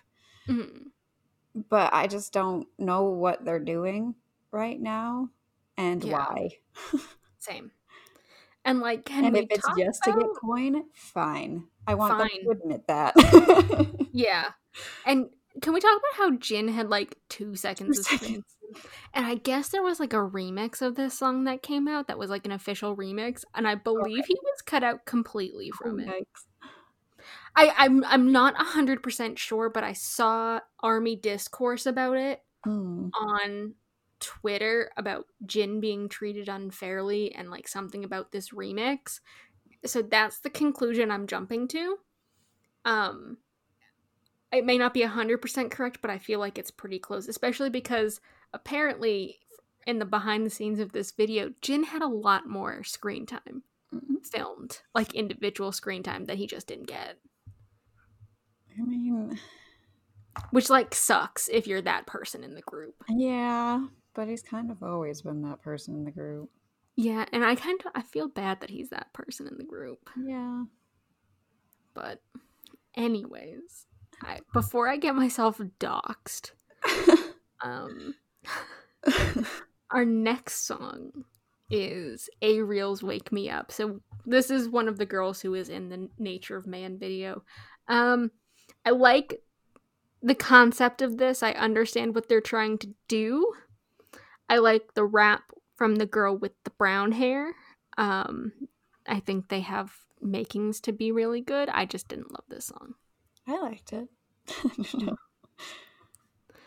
Mhm. 0.47 0.91
but 1.55 1.93
I 1.93 2.07
just 2.07 2.33
don't 2.33 2.69
know 2.79 3.05
what 3.05 3.45
they're 3.45 3.59
doing 3.59 4.15
right 4.51 4.81
now 4.81 5.31
and 5.77 6.03
Yeah. 6.03 6.05
why. 6.05 6.59
Same. 7.39 7.73
And 8.69 8.81
like, 8.81 9.05
can 9.05 9.25
and 9.25 9.35
we 9.35 9.41
if 9.41 9.47
it's 9.51 9.67
talk 9.67 9.79
just 9.79 10.03
to 10.05 10.13
get 10.13 10.27
coin, 10.41 10.85
fine. 10.95 11.65
I 11.87 11.95
want 11.95 12.19
them 12.19 12.29
to 12.45 12.51
admit 12.51 12.87
that. 12.87 13.15
Yeah. 14.13 14.47
And 15.07 15.27
can 15.63 15.73
we 15.73 15.81
talk 15.81 15.97
about 15.97 16.17
how 16.17 16.37
Jin 16.39 16.69
had 16.69 16.89
like 16.89 17.17
two 17.29 17.55
seconds 17.55 17.99
of 17.99 18.05
screen? 18.07 18.43
And 19.15 19.25
I 19.25 19.37
guess 19.37 19.69
there 19.69 19.83
was 19.83 20.01
like 20.01 20.13
a 20.13 20.17
remix 20.17 20.83
of 20.83 20.95
this 20.97 21.17
song 21.19 21.45
that 21.45 21.63
came 21.63 21.89
out 21.89 22.09
that 22.09 22.19
was 22.19 22.31
like 22.31 22.45
an 22.45 22.53
official 22.53 22.97
remix, 22.97 23.45
and 23.55 23.67
I 23.67 23.75
believe 23.77 24.25
he 24.27 24.37
was 24.43 24.63
cut 24.63 24.83
out 24.83 25.07
completely 25.07 25.71
from 25.71 26.01
it. 26.01 26.09
Yikes. 26.09 26.67
I, 27.57 27.73
I'm 27.77 28.05
I'm 28.05 28.31
not 28.33 28.57
hundred 28.57 29.03
percent 29.03 29.39
sure, 29.39 29.71
but 29.71 29.85
I 29.85 29.93
saw 29.95 30.61
Army 30.83 31.17
discourse 31.17 31.87
about 31.87 32.17
it 32.17 32.43
Hmm. 32.65 33.09
on 33.15 33.75
Twitter 34.21 34.91
about 34.97 35.27
Jin 35.47 35.81
being 35.81 36.09
treated 36.09 36.49
unfairly 36.49 37.35
and 37.35 37.51
like 37.51 37.69
something 37.69 38.05
about 38.05 38.33
this 38.33 38.51
remix. 38.51 39.21
So 39.87 40.03
that's 40.03 40.41
the 40.41 40.51
conclusion 40.51 41.11
I'm 41.11 41.27
jumping 41.27 41.69
to. 41.69 41.99
Um 42.85 43.39
it 44.53 44.65
may 44.65 44.79
not 44.79 44.95
be 44.95 45.03
100% 45.03 45.71
correct, 45.71 46.01
but 46.01 46.11
I 46.11 46.19
feel 46.19 46.39
like 46.41 46.59
it's 46.59 46.71
pretty 46.71 46.99
close, 46.99 47.29
especially 47.29 47.71
because 47.71 48.21
apparently 48.53 49.39
in 49.87 49.99
the 49.99 50.05
behind 50.05 50.45
the 50.47 50.51
scenes 50.51 50.81
of 50.81 50.93
this 50.93 51.13
video, 51.13 51.53
Jin 51.61 51.85
had 51.85 52.03
a 52.03 52.07
lot 52.09 52.47
more 52.49 52.83
screen 52.85 53.27
time 53.27 53.63
Mhm. 53.93 54.23
filmed, 54.23 54.83
like 54.95 55.15
individual 55.15 55.73
screen 55.73 56.03
time 56.03 56.27
that 56.27 56.39
he 56.39 56.47
just 56.47 56.67
didn't 56.67 56.87
get, 56.89 57.19
I 58.79 58.83
mean, 58.83 59.39
which 60.51 60.71
like 60.71 60.95
sucks 60.95 61.49
if 61.49 61.67
you're 61.67 61.83
that 61.83 62.07
person 62.07 62.45
in 62.45 62.55
the 62.55 62.63
group. 62.63 63.05
yeah, 63.09 63.87
but 64.15 64.29
he's 64.29 64.43
kind 64.43 64.71
of 64.71 64.83
always 64.83 65.23
been 65.23 65.43
that 65.43 65.63
person 65.63 65.95
in 65.95 66.05
the 66.05 66.11
group. 66.11 66.51
Yeah, 66.97 67.27
and 67.33 67.45
I 67.45 67.55
kind 67.55 67.81
of 67.85 67.93
I 67.95 68.03
feel 68.03 68.29
bad 68.29 68.61
that 68.61 68.71
he's 68.71 68.91
that 68.91 69.13
person 69.13 69.47
in 69.47 69.57
the 69.57 69.65
group. 69.65 70.11
Yeah. 70.21 70.65
But 71.95 72.21
anyways, 72.97 73.87
I, 74.23 74.41
before 74.53 74.89
I 74.89 74.97
get 74.97 75.15
myself 75.15 75.61
doxxed, 75.79 76.51
um 77.63 78.15
our 79.91 80.05
next 80.05 80.67
song 80.67 81.25
is 81.71 82.29
Ariel's 82.43 83.03
Wake 83.03 83.31
Me 83.31 83.49
Up. 83.49 83.71
So 83.71 84.01
this 84.27 84.51
is 84.51 84.69
one 84.69 84.89
of 84.89 84.99
the 84.99 85.07
girls 85.07 85.41
who 85.41 85.55
is 85.55 85.69
in 85.69 85.91
the 85.91 86.09
Nature 86.19 86.57
of 86.57 86.67
Man 86.67 86.99
video. 86.99 87.43
Um 87.87 88.33
I 88.85 88.91
like 88.91 89.41
the 90.23 90.35
concept 90.35 91.03
of 91.03 91.19
this. 91.19 91.43
I 91.43 91.53
understand 91.53 92.15
what 92.15 92.29
they're 92.29 92.41
trying 92.41 92.79
to 92.79 92.89
do. 93.07 93.53
I 94.49 94.59
like 94.59 94.95
the 94.95 95.05
rap 95.05 95.43
from 95.77 95.97
the 95.97 96.07
girl 96.07 96.37
with 96.37 96.53
the 96.65 96.71
brown 96.71 97.13
hair. 97.13 97.55
Um 97.97 98.53
I 99.07 99.21
think 99.21 99.49
they 99.49 99.61
have 99.61 99.93
makings 100.21 100.81
to 100.83 100.93
be 100.93 101.13
really 101.13 101.41
good. 101.41 101.69
I 101.69 101.85
just 101.87 102.09
didn't 102.09 102.33
love 102.33 102.45
this 102.49 102.67
song. 102.67 102.95
I 103.47 103.61
liked 103.61 103.93
it. 103.93 104.09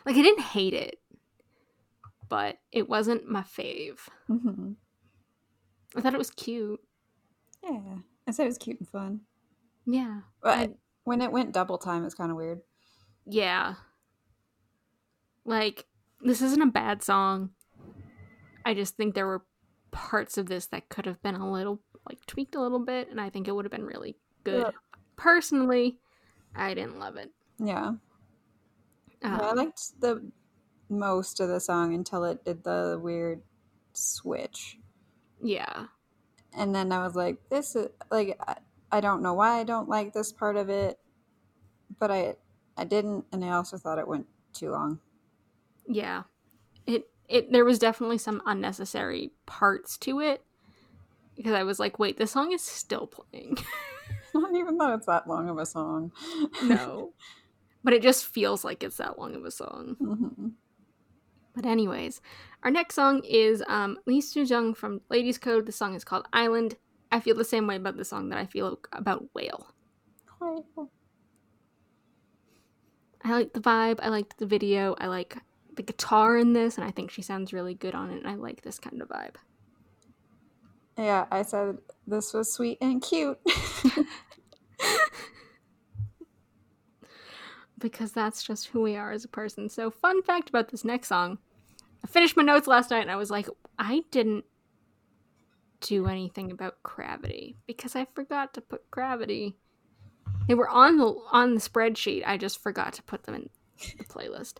Like 0.05 0.15
I 0.15 0.21
didn't 0.23 0.43
hate 0.43 0.73
it, 0.73 0.99
but 2.27 2.57
it 2.71 2.89
wasn't 2.89 3.29
my 3.29 3.41
fave. 3.43 3.99
hmm 4.27 4.71
I 5.95 6.01
thought 6.01 6.13
it 6.15 6.17
was 6.17 6.31
cute. 6.31 6.79
Yeah, 7.63 7.97
I 8.27 8.31
said 8.31 8.45
it 8.45 8.47
was 8.47 8.57
cute 8.57 8.79
and 8.79 8.89
fun. 8.89 9.21
Yeah. 9.85 10.21
But 10.41 10.57
I- 10.57 10.73
when 11.03 11.21
it 11.21 11.31
went 11.31 11.51
double 11.51 11.77
time, 11.77 12.03
it's 12.05 12.15
kind 12.15 12.31
of 12.31 12.37
weird. 12.37 12.61
Yeah. 13.25 13.75
Like, 15.45 15.85
this 16.21 16.41
isn't 16.41 16.61
a 16.61 16.67
bad 16.71 17.03
song. 17.03 17.51
I 18.65 18.73
just 18.73 18.95
think 18.97 19.15
there 19.15 19.27
were 19.27 19.43
parts 19.91 20.37
of 20.37 20.47
this 20.47 20.67
that 20.67 20.89
could 20.89 21.05
have 21.05 21.21
been 21.21 21.35
a 21.35 21.51
little, 21.51 21.81
like, 22.07 22.25
tweaked 22.25 22.55
a 22.55 22.61
little 22.61 22.79
bit, 22.83 23.09
and 23.09 23.19
I 23.19 23.29
think 23.29 23.47
it 23.47 23.51
would 23.55 23.65
have 23.65 23.71
been 23.71 23.85
really 23.85 24.15
good. 24.43 24.67
Yeah. 24.67 24.71
Personally, 25.15 25.97
I 26.55 26.73
didn't 26.73 26.99
love 26.99 27.15
it. 27.17 27.31
Yeah. 27.59 27.93
Yeah, 29.21 29.37
I 29.41 29.49
Um, 29.49 29.57
liked 29.57 29.99
the 29.99 30.31
most 30.89 31.39
of 31.39 31.47
the 31.49 31.59
song 31.59 31.93
until 31.93 32.23
it 32.25 32.43
did 32.43 32.63
the 32.63 32.99
weird 33.01 33.43
switch. 33.93 34.79
yeah. 35.41 35.87
And 36.53 36.75
then 36.75 36.91
I 36.91 37.03
was 37.05 37.15
like, 37.15 37.37
this 37.49 37.75
is 37.75 37.87
like 38.09 38.37
I, 38.47 38.57
I 38.91 38.99
don't 39.01 39.21
know 39.21 39.33
why 39.33 39.59
I 39.59 39.63
don't 39.63 39.87
like 39.87 40.13
this 40.13 40.31
part 40.33 40.57
of 40.57 40.69
it, 40.69 40.99
but 41.99 42.11
I 42.11 42.35
I 42.77 42.83
didn't 42.83 43.25
and 43.31 43.45
I 43.45 43.51
also 43.51 43.77
thought 43.77 43.99
it 43.99 44.07
went 44.07 44.27
too 44.53 44.71
long. 44.71 44.99
Yeah. 45.87 46.23
It 46.85 47.10
it 47.31 47.51
there 47.51 47.65
was 47.65 47.79
definitely 47.79 48.17
some 48.17 48.41
unnecessary 48.45 49.31
parts 49.45 49.97
to 49.99 50.19
it 50.19 50.43
because 51.35 51.53
I 51.53 51.63
was 51.63 51.79
like, 51.79 51.97
wait, 51.99 52.17
this 52.17 52.31
song 52.31 52.51
is 52.51 52.61
still 52.61 53.07
playing. 53.07 53.57
Not 54.33 54.55
even 54.55 54.77
though 54.77 54.93
it's 54.93 55.07
that 55.07 55.27
long 55.27 55.49
of 55.49 55.57
a 55.57 55.65
song. 55.65 56.11
no. 56.63 57.13
But 57.83 57.93
it 57.93 58.03
just 58.03 58.25
feels 58.25 58.63
like 58.63 58.83
it's 58.83 58.97
that 58.97 59.17
long 59.17 59.33
of 59.33 59.43
a 59.43 59.49
song. 59.49 59.95
hmm 59.99 60.49
But 61.55 61.65
anyways, 61.65 62.21
our 62.61 62.69
next 62.69 62.93
song 62.93 63.23
is 63.27 63.63
um 63.67 63.97
Lee 64.05 64.21
Soo-jung 64.21 64.75
from 64.75 65.01
Ladies 65.09 65.39
Code. 65.39 65.65
The 65.65 65.71
song 65.71 65.95
is 65.95 66.03
called 66.03 66.27
Island. 66.31 66.75
I 67.11 67.19
feel 67.19 67.35
the 67.35 67.43
same 67.43 67.65
way 67.65 67.77
about 67.77 67.97
the 67.97 68.05
song 68.05 68.29
that 68.29 68.37
I 68.37 68.45
feel 68.45 68.79
about 68.93 69.25
Whale. 69.33 69.73
I 73.23 73.31
like 73.33 73.53
the 73.53 73.59
vibe, 73.59 73.99
I 74.01 74.09
liked 74.09 74.37
the 74.37 74.45
video, 74.45 74.95
I 74.99 75.07
like 75.07 75.37
the 75.81 75.93
guitar 75.93 76.37
in 76.37 76.53
this, 76.53 76.77
and 76.77 76.85
I 76.85 76.91
think 76.91 77.11
she 77.11 77.21
sounds 77.21 77.51
really 77.53 77.73
good 77.73 77.95
on 77.95 78.09
it, 78.11 78.17
and 78.17 78.27
I 78.27 78.35
like 78.35 78.61
this 78.61 78.79
kind 78.79 79.01
of 79.01 79.09
vibe. 79.09 79.35
Yeah, 80.97 81.25
I 81.31 81.41
said 81.41 81.77
this 82.05 82.33
was 82.33 82.51
sweet 82.51 82.77
and 82.81 83.01
cute. 83.01 83.39
because 87.79 88.11
that's 88.11 88.43
just 88.43 88.67
who 88.67 88.81
we 88.81 88.95
are 88.95 89.11
as 89.11 89.25
a 89.25 89.29
person. 89.29 89.69
So, 89.69 89.89
fun 89.89 90.21
fact 90.21 90.49
about 90.49 90.69
this 90.69 90.85
next 90.85 91.07
song 91.07 91.39
I 92.03 92.07
finished 92.07 92.37
my 92.37 92.43
notes 92.43 92.67
last 92.67 92.91
night 92.91 93.01
and 93.01 93.11
I 93.11 93.15
was 93.15 93.29
like, 93.29 93.47
I 93.77 94.03
didn't 94.11 94.45
do 95.81 96.07
anything 96.07 96.51
about 96.51 96.81
CRAVITY 96.83 97.57
because 97.67 97.95
I 97.95 98.05
forgot 98.13 98.53
to 98.55 98.61
put 98.61 98.89
CRAVITY. 98.91 99.55
They 100.47 100.53
were 100.53 100.69
on 100.69 100.97
the 100.97 101.15
on 101.31 101.55
the 101.55 101.61
spreadsheet. 101.61 102.23
I 102.25 102.37
just 102.37 102.61
forgot 102.61 102.93
to 102.93 103.03
put 103.03 103.23
them 103.23 103.35
in 103.35 103.49
the 103.97 104.03
playlist. 104.03 104.55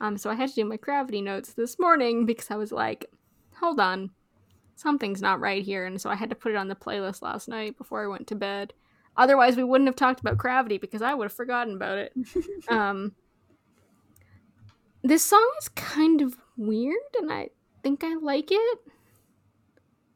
Um, 0.00 0.16
so 0.16 0.30
I 0.30 0.34
had 0.34 0.48
to 0.50 0.54
do 0.54 0.64
my 0.64 0.76
CRAVITY 0.76 1.22
notes 1.22 1.52
this 1.54 1.78
morning 1.78 2.24
because 2.24 2.50
I 2.50 2.56
was 2.56 2.70
like, 2.72 3.10
hold 3.58 3.80
on, 3.80 4.10
something's 4.76 5.20
not 5.20 5.40
right 5.40 5.62
here, 5.62 5.86
and 5.86 6.00
so 6.00 6.08
I 6.08 6.14
had 6.14 6.30
to 6.30 6.36
put 6.36 6.52
it 6.52 6.56
on 6.56 6.68
the 6.68 6.76
playlist 6.76 7.20
last 7.22 7.48
night 7.48 7.76
before 7.76 8.04
I 8.04 8.08
went 8.08 8.26
to 8.28 8.36
bed. 8.36 8.72
Otherwise, 9.16 9.56
we 9.56 9.64
wouldn't 9.64 9.88
have 9.88 9.96
talked 9.96 10.20
about 10.20 10.38
CRAVITY 10.38 10.78
because 10.80 11.02
I 11.02 11.14
would 11.14 11.24
have 11.24 11.32
forgotten 11.32 11.74
about 11.74 11.98
it. 11.98 12.12
um, 12.68 13.12
this 15.02 15.24
song 15.24 15.50
is 15.60 15.68
kind 15.70 16.22
of 16.22 16.36
weird, 16.56 16.96
and 17.20 17.32
I 17.32 17.50
think 17.82 18.04
I 18.04 18.14
like 18.14 18.48
it. 18.52 18.78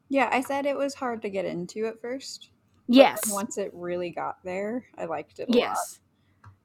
yeah, 0.07 0.29
I 0.31 0.41
said 0.41 0.65
it 0.65 0.77
was 0.77 0.93
hard 0.93 1.21
to 1.23 1.29
get 1.29 1.45
into 1.45 1.85
at 1.87 1.99
first. 2.01 2.49
Yes, 2.87 3.21
Once 3.31 3.57
it 3.57 3.71
really 3.73 4.09
got 4.11 4.43
there, 4.43 4.85
I 4.97 5.05
liked 5.05 5.39
it 5.39 5.49
a 5.49 5.51
lot. 5.51 5.57
yes, 5.57 5.99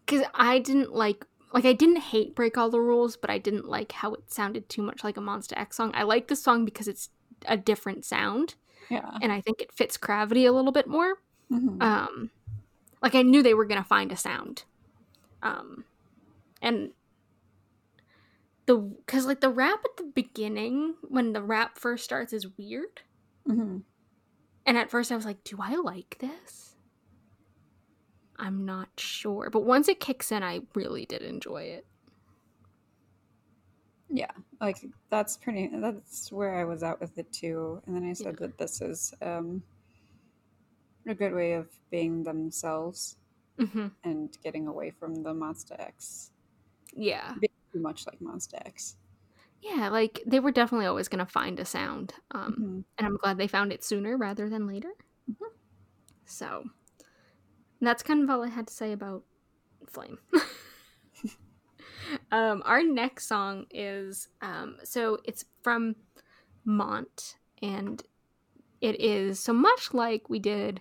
because 0.04 0.26
I 0.34 0.58
didn't 0.58 0.92
like 0.92 1.24
like 1.52 1.64
I 1.64 1.72
didn't 1.72 1.96
hate 2.00 2.34
Break 2.34 2.56
All 2.58 2.70
the 2.70 2.80
Rules, 2.80 3.16
but 3.16 3.30
I 3.30 3.38
didn't 3.38 3.68
like 3.68 3.92
how 3.92 4.14
it 4.14 4.30
sounded 4.32 4.68
too 4.68 4.82
much 4.82 5.02
like 5.04 5.16
a 5.16 5.20
Monsta 5.20 5.56
X 5.56 5.76
song. 5.76 5.92
I 5.94 6.02
like 6.02 6.28
this 6.28 6.42
song 6.42 6.64
because 6.64 6.88
it's 6.88 7.10
a 7.46 7.56
different 7.56 8.04
sound, 8.04 8.54
Yeah. 8.90 9.10
and 9.22 9.32
I 9.32 9.40
think 9.40 9.60
it 9.60 9.72
fits 9.72 9.96
CRAVITY 9.96 10.44
a 10.46 10.52
little 10.52 10.72
bit 10.72 10.86
more. 10.86 11.14
Mhm. 11.50 11.80
um 11.82 12.30
like 13.00 13.14
i 13.14 13.22
knew 13.22 13.42
they 13.42 13.54
were 13.54 13.64
gonna 13.64 13.82
find 13.82 14.12
a 14.12 14.16
sound 14.18 14.64
um 15.42 15.84
and 16.60 16.90
the 18.66 18.76
because 18.76 19.24
like 19.24 19.40
the 19.40 19.48
rap 19.48 19.80
at 19.84 19.96
the 19.96 20.02
beginning 20.14 20.94
when 21.08 21.32
the 21.32 21.42
rap 21.42 21.78
first 21.78 22.04
starts 22.04 22.34
is 22.34 22.46
weird 22.58 23.00
Mhm. 23.48 23.82
and 24.66 24.76
at 24.76 24.90
first 24.90 25.10
i 25.10 25.16
was 25.16 25.24
like 25.24 25.42
do 25.42 25.56
i 25.58 25.74
like 25.76 26.18
this 26.20 26.74
i'm 28.38 28.64
not 28.64 28.88
sure 28.98 29.50
but 29.50 29.64
once 29.64 29.88
it 29.88 30.00
kicks 30.00 30.32
in 30.32 30.42
i 30.42 30.60
really 30.74 31.04
did 31.06 31.22
enjoy 31.22 31.62
it 31.62 31.86
Yeah, 34.10 34.30
like 34.60 34.78
that's 35.10 35.36
pretty. 35.36 35.68
That's 35.72 36.32
where 36.32 36.54
I 36.54 36.64
was 36.64 36.82
at 36.82 37.00
with 37.00 37.18
it 37.18 37.30
too. 37.32 37.82
And 37.86 37.94
then 37.94 38.04
I 38.08 38.14
said 38.14 38.36
Yeah. 38.36 38.38
that 38.38 38.56
this 38.56 38.80
is 38.80 39.12
um, 39.20 39.62
a 41.06 41.14
good 41.14 41.32
way 41.34 41.52
of 41.54 41.68
being 41.90 42.22
themselves 42.22 43.16
hmm 43.58 43.88
and 44.04 44.36
getting 44.44 44.66
away 44.68 44.90
from 44.90 45.22
the 45.22 45.34
Monsta 45.34 45.78
X. 45.80 46.32
yeah 46.94 47.36
Being 47.38 47.48
too 47.72 47.80
much 47.80 48.06
like 48.06 48.20
Monsta 48.20 48.56
X. 48.66 48.96
yeah 49.60 49.88
like 49.88 50.22
they 50.26 50.40
were 50.40 50.52
definitely 50.52 50.86
always 50.86 51.08
gonna 51.08 51.26
find 51.26 51.58
a 51.58 51.64
sound 51.64 52.14
um 52.30 52.56
Mhm. 52.56 52.84
and 52.96 53.06
I'm 53.06 53.16
glad 53.16 53.38
they 53.38 53.46
found 53.48 53.72
it 53.72 53.84
sooner 53.84 54.16
rather 54.16 54.48
than 54.48 54.66
later. 54.66 54.90
Mhm. 55.26 55.48
So 56.26 56.64
that's 57.80 58.02
kind 58.02 58.22
of 58.22 58.30
all 58.30 58.44
I 58.44 58.48
had 58.48 58.66
to 58.66 58.74
say 58.74 58.92
about 58.92 59.24
Flame. 59.86 60.18
um, 62.32 62.62
our 62.64 62.82
next 62.82 63.26
song 63.26 63.66
is 63.70 64.28
um, 64.40 64.76
so 64.84 65.18
it's 65.24 65.44
from 65.62 65.96
Mont, 66.64 67.36
and 67.62 68.02
it 68.80 69.00
is 69.00 69.40
so 69.40 69.52
much 69.52 69.94
like 69.94 70.28
we 70.28 70.38
did 70.38 70.80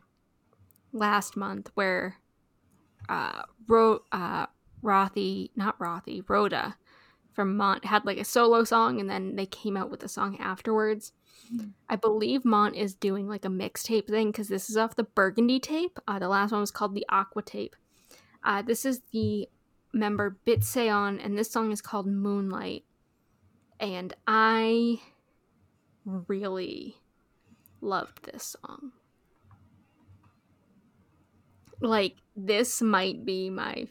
last 0.91 1.37
month, 1.37 1.71
where 1.75 2.17
uh, 3.09 3.43
Ro- 3.67 4.03
uh, 4.11 4.47
Rothy, 4.83 5.51
not 5.55 5.79
Rothy, 5.79 6.23
Rhoda 6.27 6.75
from 7.33 7.55
Mont 7.55 7.85
had 7.85 8.05
like 8.05 8.17
a 8.17 8.25
solo 8.25 8.63
song, 8.63 8.99
and 8.99 9.09
then 9.09 9.35
they 9.35 9.45
came 9.45 9.77
out 9.77 9.91
with 9.91 10.03
a 10.03 10.09
song 10.09 10.37
afterwards. 10.39 11.13
I 11.89 11.95
believe 11.95 12.43
Mont 12.45 12.75
is 12.75 12.93
doing 12.93 13.27
like 13.27 13.45
a 13.45 13.49
mixtape 13.49 14.07
thing 14.07 14.31
because 14.31 14.47
this 14.47 14.69
is 14.69 14.77
off 14.77 14.95
the 14.95 15.03
Burgundy 15.03 15.59
tape. 15.59 15.99
Uh, 16.07 16.19
the 16.19 16.27
last 16.27 16.51
one 16.51 16.61
was 16.61 16.71
called 16.71 16.93
the 16.93 17.05
Aqua 17.09 17.41
tape. 17.41 17.75
Uh, 18.43 18.61
this 18.61 18.85
is 18.85 19.01
the 19.11 19.47
member 19.93 20.37
Bitseon, 20.45 21.23
and 21.23 21.37
this 21.37 21.51
song 21.51 21.71
is 21.71 21.81
called 21.81 22.07
Moonlight. 22.07 22.83
And 23.79 24.13
I 24.27 24.99
really 26.05 26.97
loved 27.81 28.23
this 28.23 28.55
song. 28.61 28.91
Like, 31.79 32.15
this 32.35 32.81
might 32.81 33.23
be 33.23 33.49
my 33.49 33.87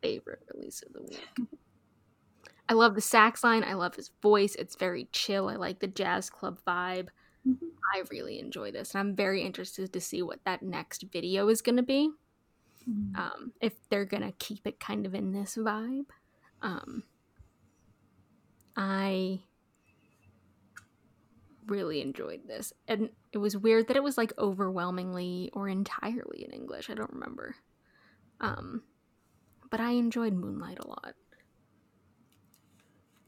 favorite 0.00 0.42
release 0.54 0.82
of 0.82 0.92
the 0.92 1.02
week. 1.02 1.48
I 2.72 2.74
love 2.74 2.94
the 2.94 3.02
sax 3.02 3.44
line. 3.44 3.64
I 3.64 3.74
love 3.74 3.96
his 3.96 4.10
voice. 4.22 4.54
It's 4.54 4.76
very 4.76 5.06
chill. 5.12 5.50
I 5.50 5.56
like 5.56 5.80
the 5.80 5.86
jazz 5.86 6.30
club 6.30 6.58
vibe. 6.66 7.08
Mhm. 7.46 7.58
I 7.94 8.02
really 8.10 8.38
enjoy 8.38 8.72
this, 8.72 8.94
and 8.94 9.00
I'm 9.00 9.14
very 9.14 9.42
interested 9.42 9.92
to 9.92 10.00
see 10.00 10.22
what 10.22 10.42
that 10.46 10.62
next 10.62 11.02
video 11.12 11.48
is 11.48 11.60
going 11.60 11.76
to 11.76 11.82
be. 11.82 12.10
Mhm. 12.88 13.14
Um, 13.14 13.52
if 13.60 13.74
they're 13.90 14.06
going 14.06 14.22
to 14.22 14.32
keep 14.32 14.66
it 14.66 14.80
kind 14.80 15.04
of 15.04 15.14
in 15.14 15.32
this 15.32 15.56
vibe. 15.56 16.06
Um, 16.62 17.04
I 18.74 19.44
really 21.66 22.00
enjoyed 22.00 22.46
this, 22.48 22.72
and 22.88 23.10
it 23.32 23.38
was 23.38 23.54
weird 23.54 23.88
that 23.88 23.98
it 23.98 24.02
was 24.02 24.16
like 24.16 24.32
overwhelmingly 24.38 25.50
or 25.52 25.68
entirely 25.68 26.42
in 26.42 26.52
English. 26.52 26.88
I 26.88 26.94
don't 26.94 27.12
remember. 27.12 27.54
Um, 28.40 28.84
but 29.70 29.80
I 29.80 29.90
enjoyed 29.90 30.32
Moonlight 30.32 30.78
a 30.78 30.88
lot. 30.88 31.14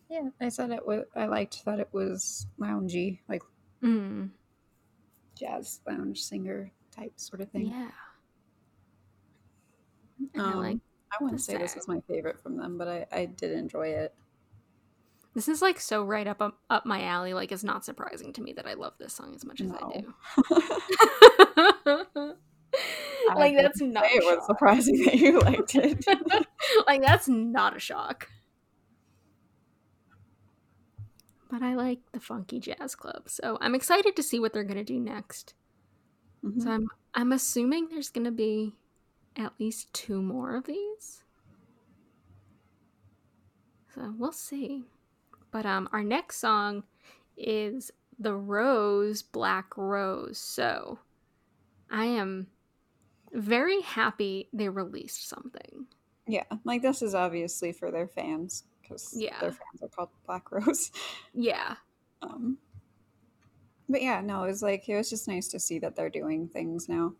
Yeah, 0.09 0.28
I 0.40 0.48
said 0.48 0.70
it 0.70 0.86
was. 0.86 1.05
I 1.16 1.26
liked 1.26 1.64
that 1.64 1.81
it 1.81 1.89
was 1.93 2.47
loungy, 2.59 3.20
like 3.28 3.43
Mm, 3.82 4.31
jazz 5.39 5.81
lounge 5.86 6.22
singer 6.22 6.70
type 6.90 7.12
sort 7.16 7.40
of 7.40 7.51
thing. 7.51 7.66
yeah. 7.68 7.90
And 10.35 10.43
I 10.43 10.51
Um, 10.51 10.56
like 10.56 10.78
I 11.12 11.22
wouldn't 11.22 11.40
say 11.40 11.56
this 11.56 11.74
was 11.74 11.89
my 11.89 12.01
favorite 12.09 12.40
from 12.40 12.56
them, 12.56 12.78
but 12.78 12.89
I, 12.89 13.06
I 13.12 13.24
did 13.26 13.52
enjoy 13.52 13.89
it. 13.89 14.14
this 15.35 15.48
is 15.48 15.60
like 15.62 15.81
so 15.81 16.05
right 16.05 16.26
up 16.26 16.40
up, 16.40 16.59
up 16.70 16.86
my 16.86 17.02
alley. 17.05 17.35
Like 17.35 17.52
it's 17.52 17.64
not 17.64 17.85
surprising 17.85 18.32
to 18.35 18.43
me 18.43 18.52
that 18.55 18.66
I 18.66 18.74
love 18.74 18.94
this 18.98 19.12
song 19.14 19.35
as 19.35 19.44
much 19.44 19.60
as 19.60 19.70
I 19.72 19.81
No. 19.81 19.90
do. 19.93 20.14
I 23.28 23.35
like 23.36 23.56
that's 23.56 23.81
not 23.81 24.05
a 24.05 24.09
it 24.16 24.24
was 24.24 24.47
surprising 24.47 25.02
that 25.05 25.14
you 25.14 25.40
liked 25.40 25.74
it. 25.76 26.05
like 26.86 27.01
that's 27.02 27.28
not 27.28 27.76
a 27.76 27.81
shock. 27.81 28.28
But 31.55 31.62
I 31.62 31.76
like 31.76 32.01
the 32.10 32.18
funky 32.18 32.59
jazz 32.59 32.97
club, 32.97 33.28
so 33.28 33.59
I'm 33.60 33.76
excited 33.76 34.16
to 34.16 34.24
see 34.24 34.40
what 34.40 34.52
they're 34.52 34.64
gonna 34.64 34.82
do 34.82 34.98
next. 34.98 35.55
Mhm. 36.43 36.60
So 36.60 36.68
I'm 36.68 36.89
I'm 37.14 37.31
assuming 37.31 37.86
there's 37.86 38.10
gonna 38.10 38.32
be 38.32 38.74
at 39.36 39.52
least 39.60 39.93
two 39.93 40.20
more 40.20 40.56
of 40.56 40.64
these. 40.64 41.22
So 43.94 44.12
we'll 44.18 44.32
see. 44.32 44.82
But 45.52 45.64
um 45.64 45.89
our 45.93 46.02
next 46.02 46.39
song 46.39 46.82
is 47.36 47.93
The 48.18 48.35
Rose 48.35 49.22
Black 49.22 49.76
Rose. 49.76 50.39
So 50.39 50.98
I 51.89 52.06
am 52.06 52.48
very 53.32 53.81
happy 53.81 54.48
they 54.52 54.68
released 54.68 55.28
something. 55.28 55.86
Yeah, 56.26 56.47
like 56.64 56.82
this 56.82 57.01
is 57.01 57.14
obviously 57.14 57.70
for 57.70 57.93
their 57.93 58.09
fans 58.09 58.64
because 58.89 59.15
Yeah. 59.16 59.40
their 59.40 59.52
fans 59.52 59.82
are 59.82 59.89
called 59.89 60.11
Black 60.27 60.51
Rose. 60.52 60.90
Yeah. 61.35 61.77
Um, 62.23 62.59
but 63.89 64.02
yeah, 64.02 64.20
no, 64.20 64.44
it 64.44 64.48
was 64.48 64.62
like 64.62 64.89
it 64.89 64.97
was 64.97 65.11
just 65.11 65.28
nice 65.28 65.48
to 65.48 65.61
see 65.61 65.78
that 65.81 65.97
they're 65.97 66.11
doing 66.11 66.48
things 66.48 66.89
now. 66.89 67.15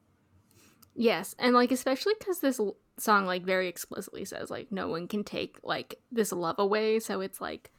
Yes, 0.95 1.35
and 1.39 1.55
like 1.55 1.73
especially 1.73 2.15
because 2.19 2.41
this 2.41 2.61
l- 2.61 2.77
song 2.97 3.27
like 3.27 3.45
very 3.45 3.69
explicitly 3.69 4.25
says 4.25 4.51
like 4.51 4.71
no 4.71 4.89
one 4.89 5.09
can 5.09 5.25
take 5.25 5.59
like 5.63 5.97
this 6.13 6.33
love 6.33 6.57
away, 6.59 7.01
so 7.01 7.21
it's 7.21 7.41
like 7.41 7.71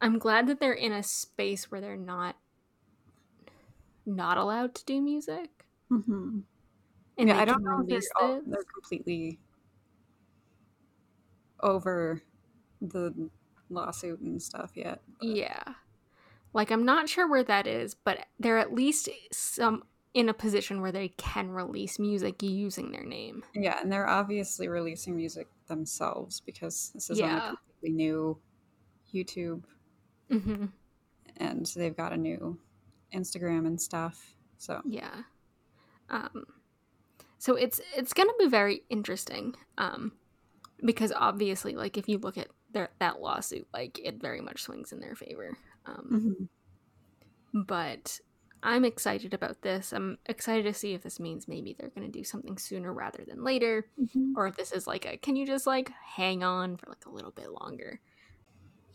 I'm 0.00 0.18
glad 0.18 0.46
that 0.46 0.60
they're 0.60 0.72
in 0.72 0.92
a 0.92 1.02
space 1.02 1.70
where 1.70 1.80
they're 1.80 1.96
not 1.96 2.36
not 4.06 4.38
allowed 4.38 4.74
to 4.76 4.84
do 4.84 5.00
music. 5.00 5.66
Mm-hmm. 5.90 6.40
And 7.18 7.28
yeah, 7.28 7.38
I 7.38 7.44
don't 7.44 7.62
know 7.62 7.80
if 7.80 7.88
they're, 7.88 8.00
all, 8.20 8.40
they're 8.46 8.64
completely 8.64 9.38
over 11.60 12.22
the 12.80 13.30
lawsuit 13.70 14.20
and 14.20 14.40
stuff 14.42 14.72
yet. 14.74 15.02
but- 15.18 15.28
Yeah. 15.28 15.62
Like 16.52 16.70
I'm 16.70 16.84
not 16.84 17.08
sure 17.08 17.28
where 17.28 17.42
that 17.44 17.66
is, 17.66 17.94
but 17.94 18.26
they're 18.38 18.58
at 18.58 18.72
least 18.72 19.08
some 19.32 19.82
in 20.12 20.28
a 20.28 20.34
position 20.34 20.80
where 20.80 20.92
they 20.92 21.08
can 21.08 21.50
release 21.50 21.98
music 21.98 22.40
using 22.44 22.92
their 22.92 23.02
name. 23.02 23.42
Yeah, 23.54 23.80
and 23.80 23.90
they're 23.90 24.08
obviously 24.08 24.68
releasing 24.68 25.16
music 25.16 25.48
themselves 25.66 26.38
because 26.40 26.92
this 26.94 27.10
is 27.10 27.20
on 27.20 27.30
a 27.30 27.56
completely 27.56 27.96
new 27.96 28.38
YouTube 29.12 29.64
hmm 30.30 30.66
and 31.38 31.66
they've 31.74 31.96
got 31.96 32.12
a 32.12 32.16
new 32.16 32.58
Instagram 33.12 33.66
and 33.66 33.80
stuff. 33.80 34.36
So 34.58 34.80
Yeah. 34.84 35.22
Um 36.10 36.44
so 37.38 37.56
it's 37.56 37.80
it's 37.96 38.12
going 38.12 38.28
to 38.28 38.34
be 38.38 38.46
very 38.48 38.82
interesting 38.90 39.56
um 39.78 40.12
because 40.84 41.12
obviously 41.12 41.74
like 41.74 41.96
if 41.96 42.08
you 42.08 42.18
look 42.18 42.38
at 42.38 42.48
their 42.74 42.90
that 42.98 43.20
lawsuit 43.20 43.66
like 43.72 43.98
it 44.04 44.20
very 44.20 44.40
much 44.42 44.62
swings 44.62 44.92
in 44.92 45.00
their 45.00 45.14
favor. 45.16 45.56
Um 45.86 46.48
Mhm. 47.54 47.66
but 47.66 48.20
I'm 48.62 48.84
excited 48.84 49.34
about 49.34 49.60
this. 49.60 49.92
I'm 49.92 50.18
excited 50.26 50.62
to 50.64 50.72
see 50.74 50.94
if 50.94 51.02
this 51.02 51.20
means 51.20 51.46
maybe 51.46 51.74
they're 51.78 51.90
going 51.90 52.10
to 52.10 52.18
do 52.18 52.24
something 52.24 52.56
sooner 52.56 52.92
rather 52.94 53.22
than 53.26 53.44
later 53.44 53.86
Mhm. 54.00 54.32
or 54.36 54.46
if 54.46 54.56
this 54.56 54.72
is 54.72 54.86
like 54.86 55.04
a 55.06 55.16
can 55.18 55.36
you 55.36 55.46
just 55.46 55.66
like 55.66 55.90
hang 55.90 56.42
on 56.42 56.76
for 56.76 56.86
like 56.88 57.04
a 57.06 57.10
little 57.10 57.30
bit 57.30 57.50
longer. 57.50 58.00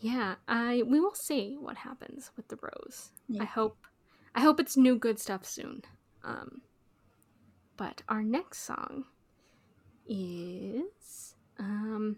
Yeah, 0.00 0.36
I 0.48 0.82
we 0.86 0.98
will 1.00 1.14
see 1.14 1.56
what 1.58 1.76
happens 1.76 2.30
with 2.36 2.48
the 2.48 2.56
rose. 2.60 3.10
Yeah. 3.28 3.42
I 3.42 3.46
hope 3.46 3.76
I 4.34 4.40
hope 4.42 4.58
it's 4.60 4.76
new 4.76 4.98
good 4.98 5.18
stuff 5.20 5.44
soon. 5.44 5.82
Um 6.24 6.62
but 7.76 8.02
our 8.08 8.22
next 8.22 8.58
song 8.64 9.04
is 10.06 11.34
um 11.58 12.16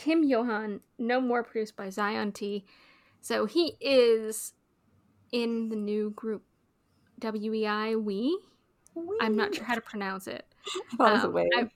Kim 0.00 0.24
Johan, 0.24 0.80
no 0.98 1.20
more 1.20 1.42
produced 1.44 1.76
by 1.76 1.90
Zion 1.90 2.32
T. 2.32 2.64
So 3.20 3.44
he 3.44 3.76
is 3.80 4.54
in 5.30 5.68
the 5.68 5.76
new 5.76 6.10
group 6.10 6.42
WEI 7.22 7.96
We. 7.96 8.38
I'm 9.20 9.36
not 9.36 9.54
sure 9.54 9.64
how 9.64 9.74
to 9.74 9.80
pronounce 9.82 10.26
it. 10.26 10.44
I 10.92 10.96
thought 10.96 11.10
it 11.10 11.14
was 11.14 11.22
a 11.24 11.26
Um, 11.26 11.32
wave. 11.34 11.48
I- 11.56 11.70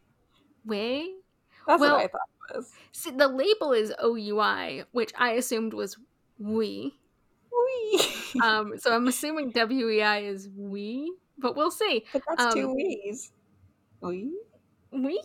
Way? 0.66 1.08
That's 1.66 1.80
well- 1.80 1.96
what 1.96 2.04
I 2.04 2.08
thought 2.08 2.20
it 2.50 2.56
was. 2.56 2.72
See, 2.92 3.10
the 3.10 3.28
label 3.28 3.72
is 3.72 3.92
OUI, 4.02 4.84
which 4.92 5.12
I 5.18 5.32
assumed 5.32 5.74
was 5.74 5.98
we. 6.38 6.98
Wee. 7.52 8.00
Um, 8.42 8.76
so 8.78 8.92
I'm 8.92 9.06
assuming 9.06 9.52
WEI 9.54 10.26
is 10.26 10.48
we, 10.56 11.14
but 11.38 11.54
we'll 11.54 11.70
see. 11.70 12.04
but 12.12 12.22
that's 12.26 12.52
two 12.54 12.74
We's. 12.74 13.30
We? 14.00 14.32
We? 14.90 15.20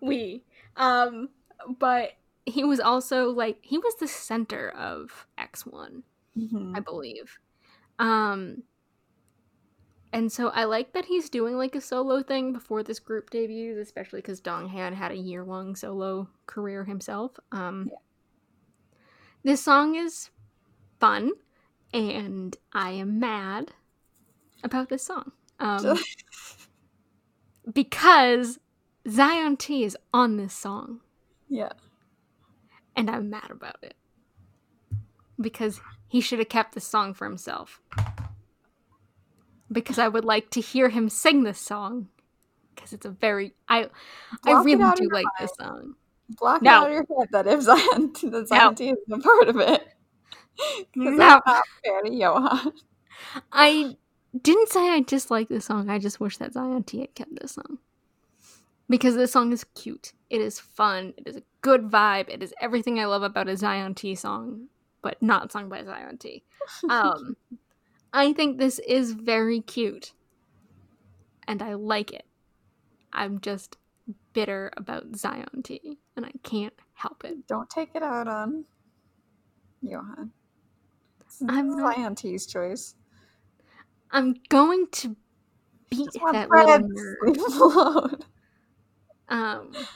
We. 0.00 0.44
Um, 0.76 1.30
but 1.78 2.12
he 2.44 2.64
was 2.64 2.80
also 2.80 3.30
like, 3.30 3.58
he 3.62 3.78
was 3.78 3.94
the 3.96 4.08
center 4.08 4.70
of 4.70 5.26
X1, 5.38 6.02
Mhm. 6.36 6.76
I 6.76 6.80
believe. 6.80 7.38
Um, 7.98 8.62
and 10.12 10.30
so 10.30 10.48
I 10.48 10.64
like 10.64 10.92
that 10.92 11.06
he's 11.06 11.28
doing 11.28 11.56
like 11.56 11.74
a 11.74 11.80
solo 11.80 12.22
thing 12.22 12.52
before 12.52 12.82
this 12.82 12.98
group 13.00 13.30
debuts, 13.30 13.78
especially 13.78 14.20
because 14.20 14.40
Donghan 14.40 14.94
had 14.94 15.10
a 15.12 15.16
year 15.16 15.44
long 15.44 15.74
solo 15.76 16.28
career 16.46 16.84
himself. 16.84 17.32
Um, 17.52 17.88
Yeah. 17.90 17.98
This 19.42 19.62
song 19.62 19.94
is 19.94 20.30
fun, 20.98 21.30
and 21.92 22.56
I 22.72 22.90
am 22.90 23.20
mad 23.20 23.72
about 24.64 24.88
this 24.88 25.04
song. 25.04 25.32
Um, 25.60 25.96
because 27.72 28.58
Zion 29.08 29.56
T 29.56 29.84
is 29.84 29.96
on 30.12 30.36
this 30.36 30.52
song, 30.52 31.00
yeah. 31.48 31.72
and 32.94 33.10
I'm 33.10 33.30
mad 33.30 33.50
about 33.50 33.76
it. 33.82 33.94
Because 35.40 35.80
he 36.08 36.20
should 36.20 36.38
have 36.38 36.48
kept 36.48 36.74
the 36.74 36.80
song 36.80 37.12
for 37.14 37.26
himself. 37.26 37.80
Because 39.70 39.98
I 39.98 40.08
would 40.08 40.24
like 40.24 40.50
to 40.50 40.60
hear 40.60 40.88
him 40.88 41.08
sing 41.08 41.42
this 41.42 41.58
song. 41.60 42.08
Because 42.74 42.92
it's 42.92 43.06
a 43.06 43.10
very 43.10 43.54
I 43.68 43.84
I 43.84 43.88
Block 44.44 44.62
it 44.66 44.76
really 44.76 44.94
do 44.96 45.08
like 45.12 45.26
this 45.40 45.50
song. 45.58 45.94
Block 46.28 46.62
No. 46.62 46.70
out 46.70 46.86
of 46.88 46.92
your 46.92 47.06
head 47.18 47.28
that 47.32 47.46
if 47.46 47.62
Zion, 47.62 48.12
that 48.30 48.48
Zion 48.48 48.74
T 48.74 48.90
is 48.90 48.96
a 49.10 49.18
part 49.18 49.48
of 49.48 49.56
it. 49.58 49.86
No. 50.94 51.16
that's 51.18 51.44
not 51.46 51.62
fair 51.84 52.02
to 52.02 52.10
Johan. 52.10 52.72
I 53.52 53.94
didn't 54.40 54.70
say 54.70 54.88
I 54.88 55.00
dislike 55.00 55.48
this 55.50 55.66
song. 55.66 55.90
I 55.90 55.98
just 55.98 56.18
wish 56.18 56.38
that 56.38 56.54
Zion 56.54 56.82
T 56.82 57.00
had 57.00 57.14
kept 57.14 57.38
this 57.38 57.52
song. 57.52 57.76
Because 58.88 59.16
this 59.16 59.32
song 59.32 59.52
is 59.52 59.64
cute. 59.74 60.12
It 60.30 60.40
is 60.40 60.60
fun. 60.60 61.12
It 61.16 61.26
is 61.26 61.36
a 61.36 61.42
good 61.60 61.82
vibe. 61.90 62.28
It 62.28 62.42
is 62.42 62.54
everything 62.60 63.00
I 63.00 63.06
love 63.06 63.22
about 63.22 63.48
a 63.48 63.56
Zion 63.56 63.94
T 63.94 64.14
song, 64.14 64.66
but 65.02 65.20
not 65.22 65.50
sung 65.52 65.68
by 65.68 65.82
Zion 65.84 66.18
T. 66.18 66.44
Um, 66.88 67.36
I 68.12 68.32
think 68.32 68.58
this 68.58 68.78
is 68.80 69.12
very 69.12 69.60
cute. 69.60 70.12
And 71.48 71.62
I 71.62 71.74
like 71.74 72.12
it. 72.12 72.24
I'm 73.12 73.40
just 73.40 73.76
bitter 74.32 74.70
about 74.76 75.16
Zion 75.16 75.62
T, 75.62 75.98
and 76.16 76.26
I 76.26 76.32
can't 76.42 76.74
help 76.94 77.24
it. 77.24 77.46
Don't 77.46 77.68
take 77.70 77.90
it 77.94 78.02
out 78.02 78.28
on 78.28 78.64
Johan. 79.82 80.32
I'm 81.48 81.76
not- 81.76 81.94
Zion 81.96 82.14
T's 82.14 82.46
choice. 82.46 82.94
I'm 84.10 84.36
going 84.48 84.86
to 84.92 85.16
beat 85.90 86.08
that 86.32 86.48
little 86.50 86.88
nerd. 86.88 88.22
Leave 89.30 89.38
him 89.38 89.44
alone. 89.44 89.74
Um, 89.76 89.86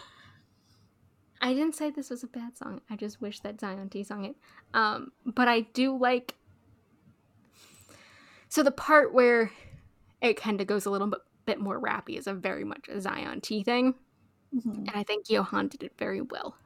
I 1.43 1.55
didn't 1.55 1.75
say 1.75 1.91
this 1.91 2.11
was 2.11 2.23
a 2.23 2.27
bad 2.27 2.57
song. 2.59 2.83
I 2.91 2.97
just 2.97 3.21
wish 3.21 3.41
that 3.41 3.61
Zion 3.61 3.89
T 3.89 4.03
sung 4.05 4.25
it. 4.25 4.37
Um, 4.75 5.13
but 5.25 5.49
I 5.49 5.61
do 5.61 5.97
like. 5.97 6.35
So 8.49 8.63
the 8.63 8.73
part 8.73 9.15
where 9.15 9.51
it 10.21 10.37
kind 10.37 10.61
of 10.61 10.67
goes 10.67 10.85
a 10.87 10.91
little 10.91 11.07
bit, 11.07 11.21
bit 11.47 11.61
more 11.61 11.81
rappy 11.81 12.19
is 12.19 12.27
a 12.27 12.35
very 12.35 12.65
much 12.65 12.89
a 12.89 13.01
Zion 13.01 13.41
T 13.41 13.63
thing, 13.63 13.95
Mhm. 14.55 14.75
and 14.89 14.91
I 14.95 15.03
think 15.03 15.31
Johan 15.31 15.69
did 15.69 15.83
it 15.83 15.93
very 15.97 16.21
well. 16.21 16.57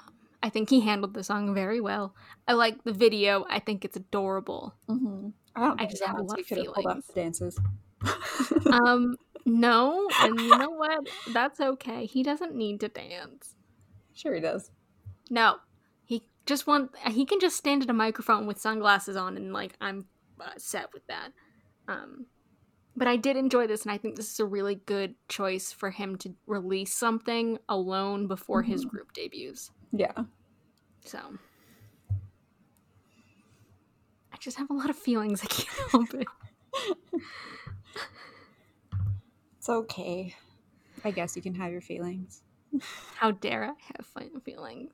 Um, 0.00 0.14
I 0.42 0.48
think 0.48 0.68
he 0.70 0.80
handled 0.80 1.14
the 1.14 1.22
song 1.22 1.54
very 1.54 1.80
well. 1.80 2.14
I 2.48 2.54
like 2.54 2.82
the 2.84 2.92
video. 2.92 3.44
I 3.48 3.60
think 3.60 3.84
it's 3.84 3.96
adorable. 3.96 4.74
Mhm. 4.88 5.32
I 5.54 5.60
don't 5.60 5.80
I 5.80 5.86
just 5.86 6.02
have 6.02 6.18
a 6.18 6.22
lot 6.22 6.40
of 6.40 6.46
feelings. 6.46 7.06
the 7.06 7.12
dances. 7.14 7.60
Um, 8.72 9.16
no, 9.44 10.12
and 10.18 10.40
you 10.44 10.54
know 10.54 10.70
what? 10.70 11.04
That's 11.26 11.60
okay. 11.60 12.06
He 12.06 12.22
doesn't 12.22 12.54
need 12.54 12.80
to 12.80 12.88
dance. 12.88 13.54
sure 14.14 14.34
he 14.34 14.40
does. 14.40 14.70
No, 15.30 15.56
he 16.04 16.28
just 16.46 16.66
want 16.66 16.90
he 17.10 17.24
can 17.24 17.40
just 17.40 17.56
stand 17.56 17.82
at 17.82 17.90
a 17.90 17.94
microphone 17.94 18.46
with 18.46 18.60
sunglasses 18.60 19.16
on, 19.16 19.36
and 19.36 19.52
like 19.52 19.76
I'm 19.80 20.06
uh, 20.40 20.50
set 20.58 20.92
with 20.92 21.06
that. 21.08 21.30
Um, 21.88 22.26
but 22.96 23.08
I 23.08 23.16
did 23.16 23.36
enjoy 23.36 23.66
this, 23.66 23.82
and 23.82 23.90
I 23.92 23.98
think 23.98 24.16
this 24.16 24.30
is 24.32 24.40
a 24.40 24.44
really 24.44 24.76
good 24.76 25.14
choice 25.28 25.72
for 25.72 25.90
him 25.90 26.16
to 26.18 26.34
release 26.46 26.94
something 26.94 27.58
alone 27.68 28.26
before 28.28 28.62
his 28.62 28.84
Mhm. 28.84 28.88
group 28.90 29.12
debuts. 29.12 29.70
Yeah. 29.92 30.24
So 31.04 31.18
I 34.32 34.36
just 34.38 34.56
have 34.58 34.70
a 34.70 34.74
lot 34.74 34.90
of 34.90 34.96
feelings. 34.96 35.42
I 35.42 35.46
can't 35.46 35.90
help 35.90 36.14
it. 36.14 36.26
It's 39.64 39.70
okay. 39.70 40.34
I 41.06 41.10
guess 41.10 41.36
you 41.36 41.40
can 41.40 41.54
have 41.54 41.72
your 41.72 41.80
feelings. 41.80 42.42
How 43.16 43.30
dare 43.30 43.64
I 43.64 43.72
have 43.96 44.04
fun 44.04 44.42
feelings? 44.44 44.92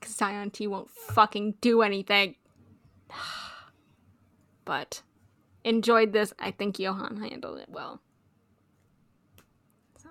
Because 0.00 0.14
Zion 0.16 0.50
T 0.50 0.66
won't 0.66 0.88
fucking 0.88 1.56
do 1.60 1.82
anything. 1.82 2.36
But 4.64 5.02
enjoyed 5.62 6.14
this. 6.14 6.32
I 6.38 6.52
think 6.52 6.78
Johan 6.78 7.20
handled 7.20 7.58
it 7.58 7.68
well. 7.68 8.00
So, 10.02 10.08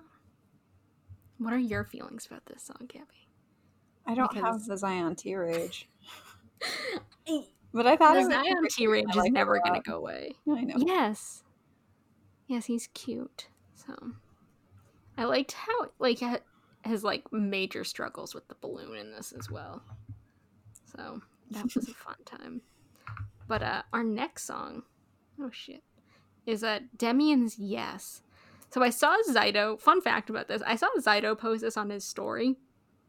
what 1.38 1.52
are 1.52 1.58
your 1.58 1.82
feelings 1.82 2.26
about 2.26 2.46
this 2.46 2.62
song, 2.62 2.86
Gabby? 2.86 3.26
I 4.06 4.14
don't 4.14 4.30
Because- 4.30 4.44
have 4.60 4.64
the 4.66 4.76
Zion 4.76 5.16
T 5.16 5.34
rage. 5.34 5.88
But 7.74 7.86
I 7.88 7.96
thought 7.96 8.14
it 8.16 8.26
was 8.26 8.28
Zion 8.28 8.68
T 8.70 8.86
rage 8.86 9.06
is 9.16 9.24
never 9.32 9.58
gonna 9.64 9.80
go 9.80 9.96
away. 9.96 10.34
I 10.48 10.60
know. 10.60 10.76
Yes. 10.76 11.42
Yes, 12.46 12.66
he's 12.66 12.86
cute. 12.94 13.48
So 13.86 13.94
I 15.16 15.24
liked 15.24 15.52
how 15.52 15.90
like 15.98 16.20
his 16.84 17.04
like 17.04 17.24
major 17.32 17.84
struggles 17.84 18.34
with 18.34 18.48
the 18.48 18.56
balloon 18.60 18.96
in 18.96 19.12
this 19.12 19.32
as 19.32 19.50
well. 19.50 19.82
So 20.96 21.20
that 21.50 21.64
was 21.74 21.88
a 21.88 21.94
fun 21.94 22.16
time. 22.24 22.62
But 23.48 23.62
uh 23.62 23.82
our 23.92 24.04
next 24.04 24.44
song, 24.44 24.82
oh 25.40 25.50
shit, 25.52 25.82
is 26.46 26.64
uh 26.64 26.80
Demian's 26.96 27.58
Yes. 27.58 28.22
So 28.70 28.82
I 28.82 28.90
saw 28.90 29.16
Zyto. 29.28 29.78
Fun 29.80 30.00
fact 30.00 30.30
about 30.30 30.48
this: 30.48 30.62
I 30.66 30.76
saw 30.76 30.88
Zyto 30.98 31.36
post 31.36 31.62
this 31.62 31.76
on 31.76 31.90
his 31.90 32.04
story. 32.04 32.56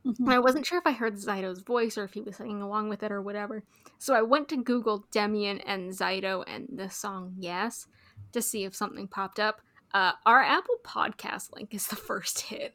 Mhm. 0.05 0.27
I 0.29 0.39
wasn't 0.39 0.65
sure 0.65 0.77
if 0.77 0.85
I 0.85 0.91
heard 0.91 1.15
Zyto's 1.15 1.61
voice 1.61 1.97
or 1.97 2.03
if 2.03 2.13
he 2.13 2.21
was 2.21 2.35
singing 2.35 2.61
along 2.61 2.89
with 2.89 3.03
it 3.03 3.11
or 3.11 3.21
whatever. 3.21 3.63
So 3.99 4.13
I 4.13 4.21
went 4.21 4.49
to 4.49 4.57
Google 4.57 5.05
Demian 5.13 5.61
and 5.65 5.91
Zyto 5.93 6.43
and 6.45 6.67
the 6.69 6.89
song 6.89 7.35
Yes 7.39 7.87
to 8.33 8.41
see 8.41 8.65
if 8.65 8.75
something 8.75 9.07
popped 9.07 9.39
up. 9.39 9.61
Uh, 9.93 10.13
our 10.25 10.41
Apple 10.41 10.75
Podcast 10.83 11.53
link 11.53 11.73
is 11.73 11.85
the 11.87 11.95
first 11.95 12.39
hit. 12.41 12.73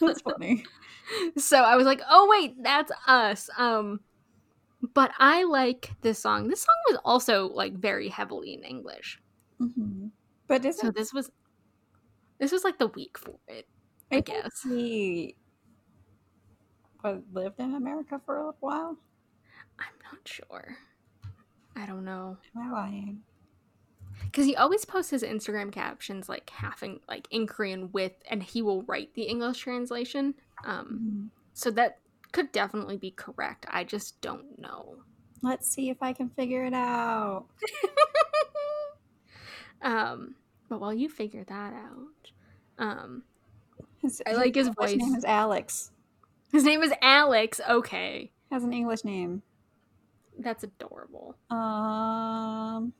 That's 0.00 0.20
funny. 0.22 0.64
so 1.36 1.58
I 1.62 1.76
was 1.76 1.86
like, 1.86 2.00
"Oh 2.08 2.26
wait, 2.30 2.54
that's 2.62 2.90
us." 3.06 3.48
Um, 3.56 4.00
but 4.94 5.12
I 5.18 5.44
like 5.44 5.90
this 6.02 6.18
song. 6.18 6.48
This 6.48 6.62
song 6.62 6.74
was 6.88 6.98
also 7.04 7.48
like 7.48 7.74
very 7.74 8.08
heavily 8.08 8.54
in 8.54 8.64
English. 8.64 9.20
hmm 9.58 10.08
But 10.48 10.64
isn't 10.64 10.80
So 10.86 10.90
this 10.90 11.12
was 11.12 11.30
this 12.38 12.50
was 12.52 12.64
like 12.64 12.78
the 12.78 12.88
week 12.88 13.16
for 13.16 13.34
it. 13.48 13.68
I 14.10 14.16
think 14.16 14.26
guess. 14.26 14.60
he 14.62 15.36
lived 17.32 17.60
in 17.60 17.74
America 17.74 18.20
for 18.24 18.36
a 18.36 18.52
while? 18.60 18.96
I'm 19.78 19.94
not 20.12 20.26
sure. 20.26 20.76
I 21.76 21.86
don't 21.86 22.04
know. 22.04 22.36
Am 22.56 22.62
I 22.68 22.72
lying? 22.72 23.22
Because 24.24 24.46
he 24.46 24.56
always 24.56 24.84
posts 24.84 25.10
his 25.10 25.22
Instagram 25.22 25.72
captions 25.72 26.28
like 26.28 26.50
having 26.50 27.00
like 27.08 27.26
in 27.30 27.46
Korean 27.46 27.90
with, 27.92 28.12
and 28.30 28.42
he 28.42 28.62
will 28.62 28.82
write 28.84 29.14
the 29.14 29.22
English 29.22 29.58
translation. 29.58 30.34
Um, 30.64 31.00
Mhm. 31.02 31.28
so 31.54 31.70
that 31.72 31.98
could 32.32 32.52
definitely 32.52 32.96
be 32.96 33.10
correct. 33.10 33.66
I 33.70 33.84
just 33.84 34.20
don't 34.20 34.58
know. 34.58 34.96
Let's 35.42 35.68
see 35.68 35.90
if 35.90 36.02
I 36.02 36.12
can 36.12 36.30
figure 36.30 36.64
it 36.64 36.72
out. 36.74 37.46
um, 39.82 40.34
but 40.68 40.80
while 40.80 40.94
you 40.94 41.08
figure 41.08 41.44
that 41.44 41.72
out, 41.74 42.30
um, 42.78 43.22
His, 44.00 44.22
I 44.26 44.32
like 44.32 44.54
his 44.54 44.68
voice. 44.68 44.92
His 44.92 44.98
name 45.02 45.14
is 45.16 45.24
Alex. 45.24 45.90
his 46.52 46.64
name 46.64 46.82
is 46.82 46.92
Alex. 47.02 47.60
Okay, 47.68 48.30
Has 48.50 48.64
an 48.64 48.72
English 48.72 49.04
name. 49.04 49.42
that's 50.38 50.64
adorable. 50.64 51.36
Um. 51.50 52.92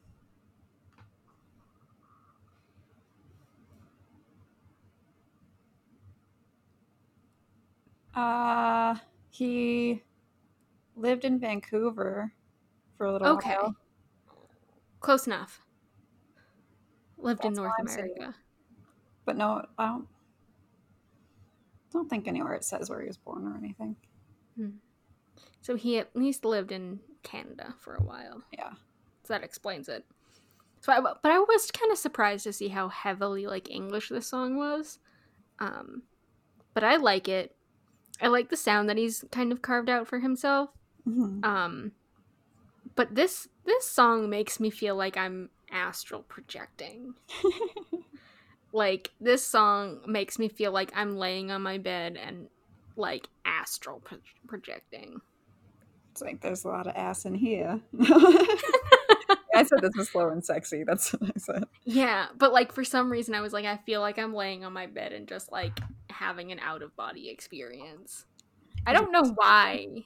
Uh, 8.15 8.97
he 9.31 10.03
lived 10.97 11.25
in 11.25 11.39
Vancouver 11.39 12.33
for 12.97 13.07
a 13.07 13.13
little 13.13 13.27
while. 13.29 13.37
Okay, 13.37 13.57
while. 13.61 13.77
close 15.01 15.27
enough. 15.27 15.61
Lived 17.19 17.45
in 17.45 17.55
North 17.55 17.73
I'm 17.79 17.87
saying. 17.87 18.13
America. 18.17 18.37
But 19.25 19.37
no, 19.37 19.65
I 19.79 19.87
don't. 19.87 20.09
Don't 21.93 22.09
think 22.09 22.27
anywhere 22.27 22.55
it 22.55 22.65
says 22.65 22.89
where 22.89 23.01
he 23.01 23.07
was 23.07 23.19
born 23.19 23.47
or 23.47 23.57
anything. 23.57 23.97
So 25.61 25.77
he 25.77 25.99
at 25.99 26.15
least 26.17 26.45
lived 26.45 26.73
in 26.73 27.01
Canada 27.23 27.75
for 27.79 27.95
a 27.95 28.03
while. 28.03 28.43
Yeah. 28.53 28.73
So 29.25 29.35
that 29.35 29.45
explains 29.45 29.89
it. 29.89 30.05
So 30.81 30.93
I, 30.93 31.01
but 31.01 31.31
I 31.31 31.39
was 31.39 31.71
kind 31.71 31.93
of 31.93 31.99
surprised 31.99 32.45
to 32.45 32.53
see 32.53 32.69
how 32.69 32.89
heavily 32.89 33.47
like 33.47 33.71
English 33.71 34.09
this 34.09 34.27
song 34.27 34.57
was. 34.57 34.99
Um, 35.61 36.03
but 36.75 36.83
I 36.83 36.97
like 36.97 37.29
it. 37.29 37.55
I 38.23 38.29
like 38.29 38.49
the 38.49 38.57
sound 38.57 38.89
that 38.89 38.97
he's 38.97 39.25
kind 39.31 39.53
of 39.53 39.61
carved 39.61 39.91
out 39.91 40.07
for 40.07 40.21
himself. 40.21 40.71
Mhm. 41.07 41.45
Um, 41.45 41.93
but 42.95 43.15
this 43.15 43.49
this 43.65 43.87
song 43.89 44.31
makes 44.31 44.61
me 44.61 44.71
feel 44.71 44.95
like 44.97 45.17
I'm 45.17 45.51
astral 45.71 46.23
projecting. 46.23 47.15
like 48.73 49.11
this 49.21 49.45
song 49.45 50.01
makes 50.07 50.39
me 50.39 50.49
feel 50.49 50.73
like 50.73 50.93
I'm 50.95 51.17
laying 51.17 51.51
on 51.51 51.63
my 51.63 51.79
bed 51.79 52.17
and 52.17 52.49
like 52.97 53.29
astral 53.45 54.01
pro- 54.01 54.19
projecting. 54.47 55.21
It's 56.13 56.21
like 56.21 56.41
there's 56.41 56.65
a 56.65 56.69
lot 56.69 56.87
of 56.87 56.95
ass 56.95 57.25
in 57.25 57.35
here. 57.35 57.81
I 59.55 59.65
said 59.65 59.81
this 59.81 59.97
was 59.97 60.09
slow 60.09 60.29
and 60.29 60.45
sexy. 60.45 60.85
That's 60.85 61.13
what 61.13 61.31
I 61.31 61.39
said. 61.39 61.65
Yeah, 61.85 62.27
but 62.37 62.53
like 62.53 62.73
for 62.73 62.85
some 62.85 63.11
reason 63.11 63.35
I 63.35 63.41
was 63.41 63.53
like 63.53 63.65
I 63.65 63.79
feel 63.79 64.01
like 64.01 64.19
I'm 64.19 64.35
laying 64.35 64.65
on 64.65 64.73
my 64.73 64.87
bed 64.87 65.13
and 65.13 65.29
just 65.29 65.53
like 65.53 65.81
having 66.11 66.53
an 66.53 66.59
out 66.59 66.83
of 66.83 66.97
body 66.97 67.29
experience. 67.29 68.27
I 68.87 68.93
don't 68.93 69.13
know 69.13 69.33
why. 69.35 70.05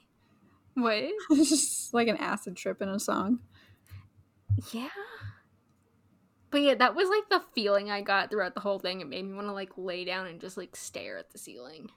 What? 0.73 1.03
It's 1.31 1.49
just 1.49 1.93
like 1.93 2.07
an 2.07 2.17
acid 2.17 2.55
trip 2.55 2.81
in 2.81 2.89
a 2.89 2.99
song. 2.99 3.39
Yeah. 4.71 4.89
But 6.49 6.61
yeah, 6.61 6.75
that 6.75 6.95
was 6.95 7.09
like 7.09 7.29
the 7.29 7.45
feeling 7.53 7.89
I 7.91 8.01
got 8.01 8.29
throughout 8.29 8.53
the 8.53 8.61
whole 8.61 8.79
thing. 8.79 9.01
It 9.01 9.07
made 9.07 9.25
me 9.25 9.33
want 9.33 9.47
to 9.47 9.53
like 9.53 9.71
lay 9.75 10.05
down 10.05 10.27
and 10.27 10.39
just 10.39 10.57
like 10.57 10.75
stare 10.75 11.17
at 11.17 11.31
the 11.31 11.37
ceiling. 11.37 11.89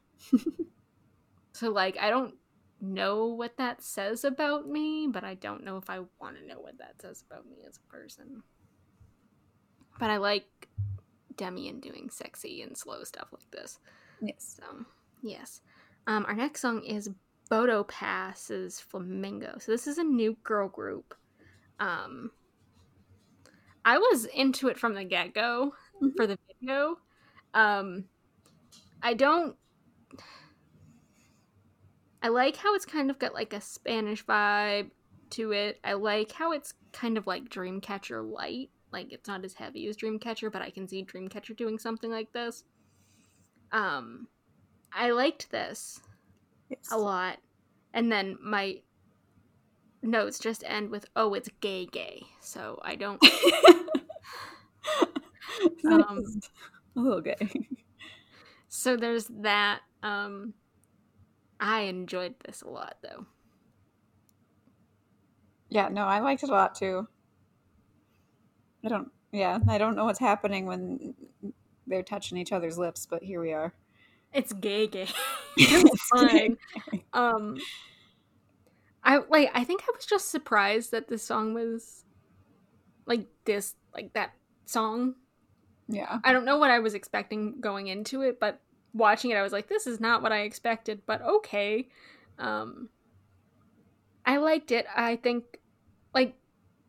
so 1.53 1.71
like 1.71 1.97
I 1.99 2.11
don't 2.11 2.35
know 2.81 3.27
what 3.27 3.57
that 3.59 3.83
says 3.83 4.25
about 4.25 4.69
me, 4.69 5.09
but 5.11 5.25
I 5.25 5.35
don't 5.35 5.65
know 5.65 5.77
if 5.77 5.91
I 5.91 6.01
want 6.21 6.37
to 6.39 6.47
know 6.47 6.61
what 6.61 6.79
that 6.79 7.01
says 7.01 7.23
about 7.31 7.47
me 7.49 7.59
as 7.69 7.79
a 7.79 7.93
person. 7.93 8.43
But 9.99 10.11
I 10.11 10.17
like 10.17 10.69
Demian 11.37 11.81
doing 11.81 12.09
sexy 12.11 12.63
and 12.63 12.77
slow 12.77 13.05
stuff 13.05 13.29
like 13.33 13.51
this. 13.51 13.79
Yes. 14.21 14.59
So, 14.59 14.85
yes. 15.23 15.61
Um, 16.07 16.25
our 16.27 16.35
next 16.35 16.61
song 16.63 16.83
is 16.85 17.11
Bodo 17.51 17.85
Pass's 17.85 18.81
Flamingo. 18.81 19.59
So 19.59 19.73
this 19.73 19.87
is 19.87 19.99
a 19.99 20.05
new 20.05 20.37
girl 20.43 20.69
group. 20.69 21.15
Um, 21.79 22.31
I 23.85 23.99
was 23.99 24.27
into 24.27 24.69
it 24.69 24.79
from 24.79 24.95
the 24.95 25.05
get 25.05 25.35
go 25.35 25.75
Mhm. 26.01 26.17
for 26.17 26.27
the 26.27 26.39
video. 26.47 26.99
Um, 27.55 28.05
I 29.03 29.15
don't. 29.15 29.57
I 32.23 32.29
like 32.29 32.57
how 32.57 32.75
it's 32.75 32.85
kind 32.85 33.11
of 33.11 33.19
got 33.19 33.35
like 33.35 33.53
a 33.53 33.61
Spanish 33.61 34.25
vibe 34.25 34.91
to 35.31 35.53
it. 35.53 35.79
I 35.85 35.95
like 35.95 36.33
how 36.33 36.53
it's 36.53 36.75
kind 36.93 37.17
of 37.17 37.27
like 37.27 37.49
Dreamcatcher 37.49 38.31
light. 38.31 38.71
Like 38.93 39.13
it's 39.13 39.29
not 39.29 39.45
as 39.45 39.55
heavy 39.55 39.87
as 39.89 39.97
Dreamcatcher, 39.97 40.53
but 40.53 40.63
I 40.63 40.71
can 40.71 40.87
see 40.89 41.05
Dreamcatcher 41.05 41.57
doing 41.57 41.79
something 41.79 42.11
like 42.11 42.33
this. 42.33 42.65
Um, 43.73 44.27
I 44.93 45.11
liked 45.11 45.51
this 45.51 46.01
Yes. 46.69 46.89
a 46.93 46.99
lot. 46.99 47.39
And 47.95 48.11
then 48.13 48.37
my 48.43 48.81
notes 50.03 50.39
just 50.39 50.63
end 50.67 50.91
with, 50.91 51.07
oh, 51.17 51.35
it's 51.35 51.49
gay 51.61 51.87
gay. 51.87 52.23
So 52.41 52.81
I 52.83 52.97
don't. 52.97 53.23
Um, 55.85 56.25
a 56.97 56.99
little 57.01 57.21
gay. 57.21 57.37
so 58.69 58.97
there's 58.97 59.27
that. 59.41 59.81
Um, 60.03 60.55
I 61.61 61.83
enjoyed 61.83 62.35
this 62.45 62.63
a 62.63 62.69
lot 62.69 62.97
though. 63.03 63.27
Yeah, 65.69 65.89
no, 65.89 66.05
I 66.05 66.19
liked 66.19 66.43
it 66.43 66.49
a 66.49 66.53
lot 66.53 66.75
too. 66.75 67.07
I 68.85 68.89
don't, 68.89 69.13
yeah, 69.31 69.59
I 69.69 69.79
don't 69.79 69.95
know 69.95 70.07
what's 70.07 70.19
happening 70.19 70.67
when 70.67 71.15
they're 71.87 72.03
touching 72.03 72.39
each 72.39 72.51
other's 72.51 72.79
lips, 72.79 73.07
but 73.09 73.23
here 73.23 73.41
we 73.41 73.53
are. 73.53 73.75
It's 74.33 74.53
gay 74.53 74.87
gay. 74.87 75.09
it's 75.57 76.03
fine. 76.09 76.57
Um, 77.13 77.59
I 79.03 79.19
like. 79.29 79.51
I 79.55 79.65
think 79.65 79.83
I 79.83 79.93
was 79.95 80.07
just 80.07 80.31
surprised 80.31 80.93
that 80.93 81.09
this 81.09 81.23
song 81.23 81.55
was 81.55 82.05
like 83.07 83.27
this, 83.45 83.75
like 83.93 84.13
that 84.15 84.33
song 84.67 85.15
Yeah. 85.89 86.21
I 86.25 86.33
don't 86.33 86.45
know 86.45 86.59
what 86.59 86.71
I 86.71 86.79
was 86.79 86.95
expecting 86.95 87.61
going 87.61 87.89
into 87.89 88.23
it, 88.23 88.39
but 88.39 88.61
watching 88.93 89.31
it, 89.31 89.37
I 89.37 89.43
was 89.43 89.53
like, 89.53 89.69
this 89.69 89.87
is 89.87 90.01
not 90.01 90.23
what 90.23 90.33
I 90.33 90.41
expected, 90.41 91.03
but 91.07 91.23
okay. 91.23 91.89
Um, 92.39 92.89
I 94.25 94.37
liked 94.37 94.73
it. 94.73 94.87
I 94.95 95.17
think, 95.17 95.61
like, 96.15 96.35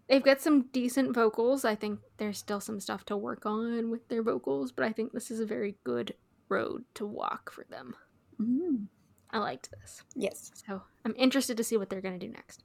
they've 0.08 0.24
got 0.24 0.42
some 0.42 0.64
decent 0.74 1.14
vocals. 1.14 1.66
I 1.66 1.76
think 1.76 2.00
there's 2.18 2.38
still 2.38 2.60
some 2.60 2.80
stuff 2.80 3.06
to 3.06 3.18
work 3.18 3.46
on 3.46 3.90
with 3.90 4.08
their 4.08 4.24
vocals, 4.24 4.72
but 4.72 4.86
I 4.86 4.92
think 4.92 5.12
this 5.12 5.32
is 5.32 5.40
a 5.40 5.46
very 5.46 5.76
good 5.84 6.14
road 6.50 6.84
to 6.96 7.06
walk 7.06 7.52
for 7.52 7.64
them. 7.70 7.96
Mhm. 8.40 8.88
I 9.30 9.40
liked 9.40 9.72
this. 9.72 10.04
Yes. 10.14 10.52
So 10.54 10.82
I'm 11.06 11.16
interested 11.16 11.56
to 11.58 11.64
see 11.64 11.78
what 11.78 11.90
they're 11.90 12.02
going 12.02 12.20
to 12.20 12.26
do 12.26 12.32
next. 12.32 12.64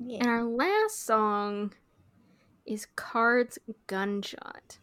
And 0.00 0.26
our 0.26 0.44
last 0.44 1.04
song 1.04 1.72
is 2.66 2.86
KARD's 2.96 3.58
Gunshot. 3.86 4.78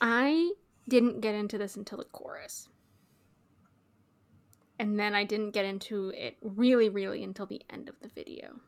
I 0.00 0.52
didn't 0.88 1.20
get 1.20 1.34
into 1.34 1.58
this 1.58 1.76
until 1.76 1.98
the 1.98 2.04
chorus. 2.04 2.68
And 4.78 4.98
then 4.98 5.14
I 5.14 5.24
didn't 5.24 5.52
get 5.52 5.64
into 5.64 6.12
it 6.14 6.36
really, 6.42 6.88
really 6.88 7.24
until 7.24 7.46
the 7.46 7.62
end 7.70 7.88
of 7.88 7.96
the 8.00 8.08
video 8.08 8.60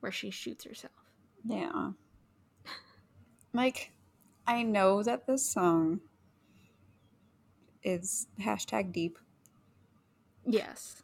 where 0.00 0.12
she 0.12 0.30
shoots 0.30 0.64
herself. 0.64 0.92
Yeah. 1.44 1.90
Like, 3.54 3.92
I 4.46 4.62
know 4.62 5.02
that 5.02 5.26
this 5.26 5.50
song 5.50 6.00
is 7.82 8.26
hashtag 8.38 8.92
deep. 8.92 9.18
Yes. 10.44 11.02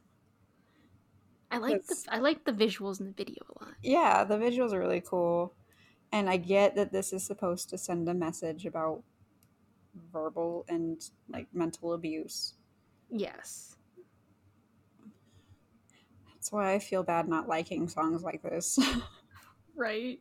I 1.50 1.56
like 1.58 1.86
the 1.86 1.96
I 2.10 2.18
like 2.18 2.44
the 2.44 2.52
visuals 2.52 3.00
in 3.00 3.06
the 3.06 3.12
video 3.12 3.42
a 3.48 3.64
lot. 3.64 3.74
Yeah, 3.82 4.24
the 4.24 4.36
visuals 4.36 4.72
are 4.72 4.78
really 4.78 5.00
cool. 5.00 5.54
And 6.12 6.28
I 6.28 6.36
get 6.36 6.76
that 6.76 6.92
this 6.92 7.12
is 7.12 7.24
supposed 7.24 7.70
to 7.70 7.78
send 7.78 8.08
a 8.08 8.14
message 8.14 8.66
about 8.66 9.02
verbal 10.12 10.64
and 10.68 11.02
like 11.28 11.46
mental 11.52 11.92
abuse. 11.94 12.54
Yes. 13.10 13.76
That's 16.34 16.52
why 16.52 16.74
I 16.74 16.78
feel 16.78 17.02
bad 17.02 17.28
not 17.28 17.48
liking 17.48 17.88
songs 17.88 18.22
like 18.22 18.42
this. 18.42 18.78
Right. 19.76 20.20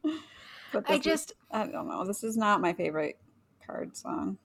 but 0.72 0.84
I 0.90 0.98
this 0.98 1.00
is- 1.00 1.04
just 1.04 1.34
I 1.52 1.68
don't 1.68 1.88
know. 1.88 2.04
This 2.06 2.24
is 2.24 2.36
not 2.36 2.60
my 2.60 2.74
favorite 2.74 3.20
KARD 3.68 3.96
song. 3.96 4.40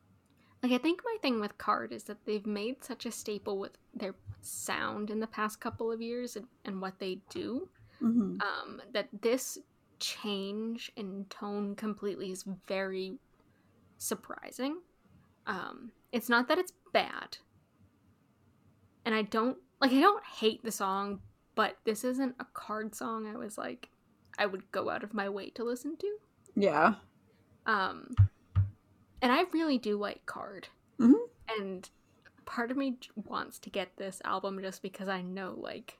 like 0.62 0.72
I 0.72 0.76
think 0.76 1.00
my 1.02 1.16
thing 1.22 1.40
with 1.40 1.56
KARD 1.56 1.92
is 1.92 2.04
that 2.04 2.18
they've 2.26 2.44
made 2.46 2.84
such 2.84 3.06
a 3.06 3.10
staple 3.10 3.58
with 3.58 3.78
their 3.94 4.14
sound 4.42 5.08
in 5.08 5.18
the 5.20 5.26
past 5.26 5.60
couple 5.60 5.90
of 5.90 6.02
years 6.02 6.36
and, 6.36 6.46
and 6.66 6.82
what 6.82 6.98
they 6.98 7.20
do. 7.30 7.70
hmm 8.00 8.36
Um 8.40 8.82
that 8.92 9.08
this 9.22 9.56
change 9.98 10.92
in 10.96 11.24
tone 11.30 11.74
completely 11.74 12.30
is 12.30 12.44
very 12.66 13.18
surprising. 13.96 14.82
Um 15.48 15.90
it's 16.12 16.28
not 16.28 16.46
that 16.48 16.58
it's 16.58 16.72
bad. 16.92 17.38
And 19.04 19.14
I 19.14 19.22
don't 19.22 19.58
like 19.80 19.92
I 19.92 20.00
don't 20.00 20.24
hate 20.24 20.62
the 20.62 20.70
song, 20.70 21.20
but 21.56 21.78
this 21.84 22.04
isn't 22.04 22.36
a 22.38 22.46
KARD 22.54 22.94
song 22.94 23.26
I 23.26 23.36
was 23.36 23.58
like 23.58 23.88
I 24.38 24.46
would 24.46 24.70
go 24.70 24.88
out 24.88 25.02
of 25.02 25.12
my 25.12 25.28
way 25.28 25.50
to 25.50 25.64
listen 25.64 25.96
to. 25.96 26.16
Yeah. 26.54 26.94
Um, 27.66 28.14
and 29.20 29.32
I 29.32 29.42
really 29.52 29.78
do 29.78 29.98
like 29.98 30.24
KARD. 30.26 30.68
Mhm. 30.98 31.28
And 31.48 31.90
part 32.46 32.70
of 32.70 32.76
me 32.76 32.98
wants 33.14 33.58
to 33.60 33.70
get 33.70 33.96
this 33.96 34.22
album 34.24 34.60
just 34.62 34.80
because 34.80 35.08
I 35.08 35.22
know, 35.22 35.54
like, 35.58 35.98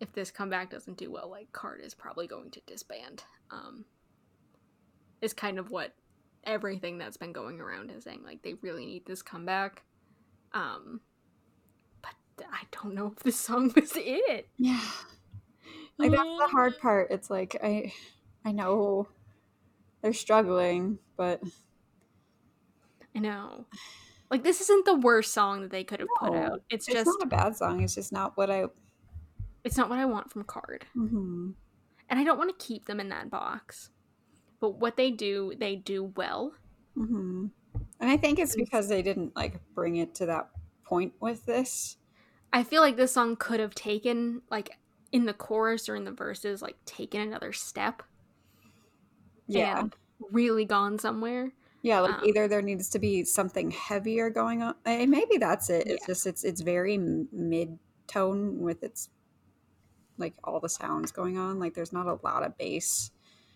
if 0.00 0.12
this 0.12 0.30
comeback 0.30 0.70
doesn't 0.70 0.96
do 0.96 1.10
well, 1.10 1.28
like, 1.28 1.52
KARD 1.52 1.80
is 1.82 1.94
probably 1.94 2.26
going 2.26 2.50
to 2.52 2.60
disband. 2.66 3.24
Um, 3.50 3.84
is 5.20 5.32
kind 5.32 5.58
of 5.58 5.70
what 5.70 5.94
everything 6.44 6.98
that's 6.98 7.16
been 7.16 7.32
going 7.32 7.60
around 7.60 7.90
is 7.90 8.04
saying. 8.04 8.22
Like, 8.24 8.42
they 8.42 8.54
really 8.54 8.86
need 8.86 9.06
this 9.06 9.22
comeback. 9.22 9.82
Um, 10.52 11.00
but 12.02 12.12
I 12.50 12.62
don't 12.70 12.94
know 12.94 13.12
if 13.14 13.22
this 13.22 13.38
song 13.40 13.72
was 13.74 13.92
it. 13.96 14.48
Yeah. 14.56 14.80
Like 15.98 16.12
that's 16.12 16.22
the 16.22 16.48
hard 16.50 16.78
part. 16.78 17.08
It's 17.10 17.28
like 17.28 17.56
I 17.62 17.92
I 18.44 18.52
know 18.52 19.08
they're 20.00 20.12
struggling, 20.12 20.98
but 21.16 21.42
I 23.14 23.18
know. 23.18 23.66
Like, 24.30 24.44
this 24.44 24.60
isn't 24.60 24.84
the 24.84 24.94
worst 24.94 25.32
song 25.32 25.62
that 25.62 25.70
they 25.70 25.82
could 25.82 26.00
have 26.00 26.08
put 26.20 26.34
out. 26.34 26.62
It's 26.70 26.86
it's 26.86 26.98
just. 26.98 27.06
not 27.06 27.22
a 27.22 27.26
bad 27.26 27.56
song. 27.56 27.82
It's 27.82 27.94
just 27.94 28.12
not 28.12 28.36
what 28.36 28.50
I 28.50 28.66
it's 29.64 29.76
not 29.76 29.90
what 29.90 29.98
I 29.98 30.04
want 30.04 30.30
from 30.30 30.44
KARD. 30.44 30.82
Mhm. 30.96 31.54
And 32.08 32.18
I 32.18 32.24
don't 32.24 32.38
want 32.38 32.56
to 32.56 32.64
keep 32.64 32.86
them 32.86 33.00
in 33.00 33.08
that 33.08 33.28
box. 33.28 33.90
But 34.60 34.78
what 34.78 34.96
they 34.96 35.10
do, 35.10 35.54
they 35.56 35.74
do 35.76 36.04
well. 36.04 36.54
Mhm. 36.96 37.52
And 38.00 38.10
I 38.10 38.16
think 38.16 38.38
it's 38.38 38.56
because 38.56 38.88
they 38.88 39.02
didn't 39.02 39.34
like 39.36 39.60
bring 39.74 39.96
it 39.96 40.14
to 40.16 40.26
that 40.26 40.50
point 40.84 41.14
with 41.20 41.46
this. 41.46 41.96
I 42.52 42.62
feel 42.64 42.80
like 42.82 42.96
this 42.96 43.12
song 43.12 43.36
could 43.36 43.60
have 43.60 43.74
taken, 43.74 44.42
like, 44.50 44.78
in 45.12 45.24
the 45.26 45.34
chorus 45.34 45.88
or 45.88 45.96
in 45.96 46.04
the 46.04 46.12
verses, 46.12 46.62
like, 46.62 46.78
taken 46.84 47.20
another 47.20 47.52
step 47.52 48.02
Yeah. 49.46 49.88
really 50.30 50.64
gone 50.64 50.98
somewhere. 50.98 51.52
Yeah, 51.82 52.00
like 52.00 52.16
Um, 52.16 52.22
either 52.22 52.48
there 52.48 52.62
needs 52.62 52.88
to 52.90 52.98
be 52.98 53.24
something 53.24 53.70
heavier 53.70 54.30
going 54.30 54.62
on. 54.62 54.74
And 54.84 55.10
maybe 55.10 55.38
that's 55.38 55.70
it. 55.70 55.86
It's 55.88 56.00
Yeah. 56.00 56.06
just 56.06 56.26
it's 56.26 56.44
it's 56.44 56.60
very 56.60 56.98
mid 56.98 57.78
tone 58.08 58.58
with 58.60 58.82
its 58.82 59.10
like 60.16 60.34
all 60.44 60.60
the 60.60 60.68
sounds 60.68 61.12
going 61.12 61.38
on. 61.38 61.58
Like 61.58 61.74
there's 61.74 61.92
not 61.92 62.06
a 62.06 62.18
lot 62.24 62.42
of 62.42 62.56
bass. 62.58 63.10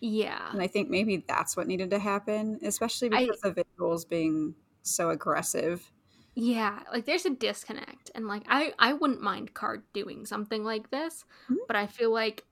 Yeah. 0.05 0.51
And 0.51 0.61
I 0.61 0.67
think 0.67 0.89
maybe 0.89 1.23
that's 1.25 1.55
what 1.55 1.65
needed 1.65 1.89
to 1.91 1.99
happen, 1.99 2.59
especially 2.61 3.09
I- 3.13 3.21
because 3.25 3.41
of 3.45 3.55
visuals 3.55 4.07
being 4.07 4.55
so 4.81 5.09
aggressive. 5.11 5.89
Yeah. 6.35 6.83
Like, 6.91 7.05
there's 7.05 7.25
a 7.25 7.29
disconnect. 7.29 8.11
And, 8.13 8.27
like, 8.27 8.43
I, 8.49 8.73
I 8.79 8.91
wouldn't 8.93 9.21
mind 9.21 9.53
KARD 9.53 9.83
doing 9.93 10.25
something 10.25 10.63
like 10.65 10.89
this. 10.89 11.23
Mhm. 11.49 11.57
But 11.67 11.77
I 11.77 11.87
feel 11.87 12.11
like 12.11 12.43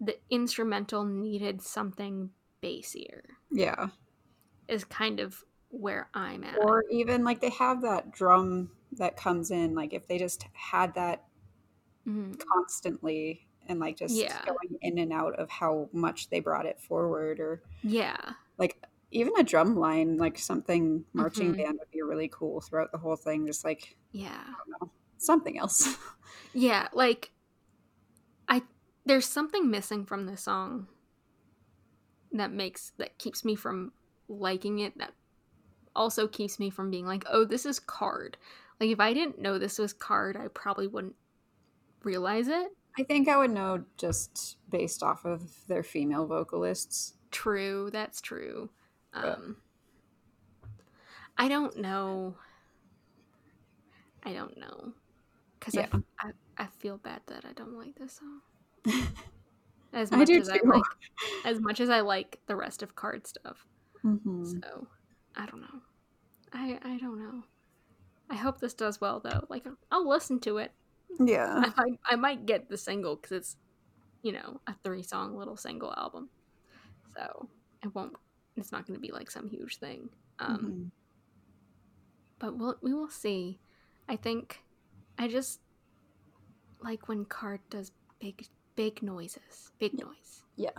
the 0.00 0.18
instrumental 0.30 1.04
needed 1.04 1.60
something 1.60 2.30
bassier, 2.62 3.22
Yeah. 3.50 3.88
is 4.68 4.84
kind 4.84 5.20
of 5.20 5.44
where 5.68 6.08
I'm 6.14 6.44
at. 6.44 6.58
Or 6.58 6.84
even 6.90 7.24
like 7.24 7.40
they 7.40 7.50
have 7.50 7.82
that 7.82 8.10
drum 8.10 8.70
that 8.92 9.16
comes 9.16 9.50
in. 9.50 9.74
Like 9.74 9.92
if 9.92 10.06
they 10.06 10.18
just 10.18 10.44
had 10.54 10.94
that 10.94 11.26
Mhm. 12.06 12.38
constantly 12.38 13.48
and 13.68 13.78
like 13.80 13.96
just 13.96 14.14
Yeah. 14.14 14.44
going 14.44 14.78
in 14.82 14.98
and 14.98 15.12
out 15.12 15.34
of 15.38 15.48
how 15.50 15.88
much 15.92 16.28
they 16.30 16.40
brought 16.40 16.66
it 16.66 16.80
forward 16.80 17.40
or 17.40 17.62
Yeah. 17.82 18.34
like 18.58 18.82
even 19.10 19.32
a 19.38 19.42
drum 19.42 19.76
line 19.76 20.16
like 20.16 20.38
something 20.38 21.04
marching 21.12 21.52
Mhm. 21.52 21.56
band 21.58 21.78
would 21.78 21.90
be 21.90 22.02
really 22.02 22.28
cool 22.28 22.60
throughout 22.60 22.92
the 22.92 22.98
whole 22.98 23.16
thing 23.16 23.46
just 23.46 23.64
like 23.64 23.96
Yeah. 24.10 24.42
i 24.46 24.52
don't 24.52 24.80
know 24.82 24.90
something 25.18 25.58
else 25.58 25.96
Yeah, 26.54 26.88
like 26.92 27.30
I 28.48 28.62
there's 29.04 29.26
something 29.26 29.70
missing 29.70 30.04
from 30.06 30.26
this 30.26 30.42
song 30.42 30.88
that 32.32 32.52
makes 32.52 32.92
that 32.98 33.18
keeps 33.18 33.44
me 33.44 33.54
from 33.54 33.92
liking 34.28 34.78
it 34.78 34.96
that 34.98 35.12
also 35.94 36.26
keeps 36.26 36.58
me 36.58 36.70
from 36.70 36.90
being 36.90 37.04
like, 37.06 37.24
"Oh, 37.28 37.44
this 37.44 37.66
is 37.66 37.78
KARD." 37.78 38.36
Like 38.80 38.90
if 38.90 38.98
I 39.00 39.12
didn't 39.12 39.38
know 39.38 39.58
this 39.58 39.78
was 39.78 39.92
KARD, 39.92 40.36
I 40.36 40.48
probably 40.48 40.86
wouldn't 40.86 41.16
realize 42.02 42.48
it. 42.48 42.74
I 42.98 43.04
think 43.04 43.26
i 43.28 43.36
would 43.38 43.50
know 43.50 43.84
just 43.96 44.58
based 44.70 45.02
off 45.02 45.24
of 45.24 45.66
their 45.66 45.82
female 45.82 46.26
vocalists 46.26 47.14
True, 47.32 47.88
that's 47.90 48.20
true. 48.20 48.68
Um 49.14 49.56
I 51.36 51.48
don't 51.48 51.78
know. 51.78 52.36
I 54.22 54.32
don't 54.34 54.56
know. 54.58 54.92
Cuz 55.60 55.74
Yeah. 55.74 55.88
I, 55.92 56.28
I 56.28 56.32
I 56.58 56.66
feel 56.66 56.98
bad 56.98 57.22
that 57.26 57.44
I 57.46 57.52
don't 57.54 57.78
like 57.78 57.96
this 57.96 58.20
song. 58.20 59.12
As 59.92 60.10
much 60.12 60.28
as 60.30 60.50
I 60.50 60.60
like 60.62 60.82
as 61.44 61.58
much 61.58 61.80
as 61.80 61.88
I 61.88 62.00
like 62.00 62.38
the 62.46 62.54
rest 62.54 62.82
of 62.82 62.94
KARD 62.94 63.26
stuff. 63.26 63.66
Mhm. 64.04 64.46
So, 64.62 64.86
I 65.34 65.46
don't 65.46 65.62
know. 65.62 65.80
I 66.52 66.78
I 66.82 66.98
don't 66.98 67.18
know. 67.18 67.44
I 68.28 68.36
hope 68.36 68.60
this 68.60 68.74
does 68.74 69.00
well 69.00 69.20
though. 69.20 69.46
Like 69.48 69.66
I'll 69.90 70.06
listen 70.06 70.38
to 70.40 70.58
it. 70.58 70.72
Yeah 71.20 71.54
I 71.56 71.72
might, 71.76 72.00
I 72.06 72.16
might 72.16 72.46
get 72.46 72.68
the 72.68 72.76
single 72.78 73.16
cuz 73.16 73.32
it's 73.32 73.56
you 74.22 74.30
know, 74.32 74.60
a 74.68 74.74
three 74.84 75.02
song 75.02 75.36
little 75.36 75.56
single 75.56 75.92
album. 75.96 76.30
So, 77.16 77.48
it 77.82 77.92
won't 77.94 78.14
it's 78.56 78.70
not 78.70 78.86
going 78.86 78.94
to 78.96 79.00
be 79.00 79.10
like 79.12 79.30
some 79.30 79.48
huge 79.48 79.78
thing. 79.78 80.08
Um 80.38 80.58
Mhm. 80.58 80.90
but 82.38 82.56
we'll 82.56 82.76
we 82.82 82.94
will 82.94 83.10
see. 83.10 83.60
I 84.08 84.16
think 84.16 84.62
I 85.18 85.28
just 85.28 85.60
like 86.80 87.08
when 87.08 87.24
KARD 87.24 87.60
does 87.70 87.92
big 88.20 88.46
big 88.76 89.02
noises. 89.02 89.72
Big 89.78 89.94
noise. 89.94 90.44
yeah 90.56 90.70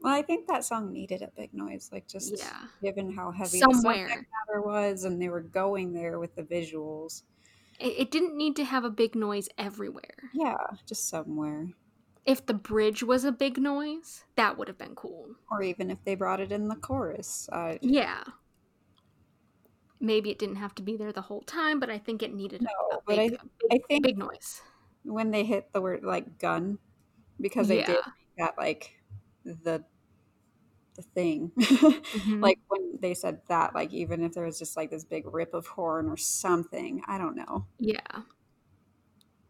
well 0.00 0.12
i 0.12 0.20
think 0.22 0.46
that 0.48 0.64
song 0.64 0.92
needed 0.92 1.22
a 1.22 1.30
big 1.36 1.52
noise 1.54 1.88
like 1.92 2.06
just 2.06 2.36
Yeah. 2.36 2.66
given 2.82 3.10
how 3.12 3.30
heavy 3.30 3.60
the 3.60 3.72
Somewhere. 3.72 4.08
subject 4.08 4.28
matter 4.48 4.60
was 4.62 5.04
and 5.04 5.20
they 5.22 5.28
were 5.28 5.40
going 5.40 5.92
there 5.92 6.18
with 6.18 6.34
the 6.34 6.42
visuals 6.42 7.22
It, 7.80 7.94
it 7.98 8.10
didn't 8.10 8.36
need 8.36 8.56
to 8.56 8.64
have 8.64 8.84
a 8.84 8.90
big 8.90 9.14
noise 9.14 9.48
everywhere. 9.58 10.30
yeah 10.32 10.56
just 10.86 11.08
somewhere 11.08 11.68
If 12.24 12.46
the 12.46 12.54
bridge 12.54 13.02
was 13.02 13.24
a 13.24 13.32
big 13.32 13.58
noise, 13.58 14.24
that 14.36 14.56
would 14.56 14.68
have 14.68 14.78
been 14.78 14.94
cool. 14.94 15.26
or 15.50 15.62
even 15.62 15.90
if 15.90 15.98
they 16.04 16.14
brought 16.14 16.40
it 16.40 16.52
in 16.52 16.68
the 16.68 16.76
chorus 16.76 17.48
I 17.52 17.78
Yeah. 17.82 18.22
Maybe 20.00 20.30
it 20.30 20.38
didn't 20.38 20.56
have 20.56 20.74
to 20.76 20.82
be 20.82 20.96
there 20.96 21.12
the 21.12 21.22
whole 21.22 21.42
time, 21.42 21.80
but 21.80 21.88
I 21.88 21.98
think 21.98 22.22
it 22.22 22.34
needed 22.34 22.60
a, 22.60 22.64
No, 22.64 22.70
a 22.92 22.98
but 23.06 23.16
big, 23.16 23.32
I- 23.32 23.36
a 23.36 23.46
big, 23.70 23.72
I 23.72 23.78
think 23.88 24.04
big 24.04 24.18
noise. 24.18 24.60
when 25.04 25.30
they 25.30 25.44
hit 25.44 25.72
the 25.72 25.80
word 25.80 26.02
like 26.04 26.38
gun 26.38 26.78
because 27.40 27.68
they 27.68 27.78
did 27.78 27.88
Yeah. 27.88 27.94
make 28.06 28.36
that 28.38 28.54
like 28.58 28.92
the 29.44 29.84
the 30.94 31.02
thing 31.02 31.50
Mhm. 31.56 32.40
like 32.42 32.58
when 32.68 32.98
they 33.00 33.14
said 33.14 33.40
that 33.48 33.74
like 33.74 33.92
even 33.92 34.22
if 34.22 34.32
there 34.32 34.44
was 34.44 34.58
just 34.58 34.76
like 34.76 34.90
this 34.90 35.04
big 35.04 35.24
rip 35.32 35.52
of 35.54 35.66
horn 35.66 36.08
or 36.08 36.16
something 36.16 37.02
i 37.06 37.18
don't 37.18 37.36
know 37.36 37.66
yeah. 37.78 38.22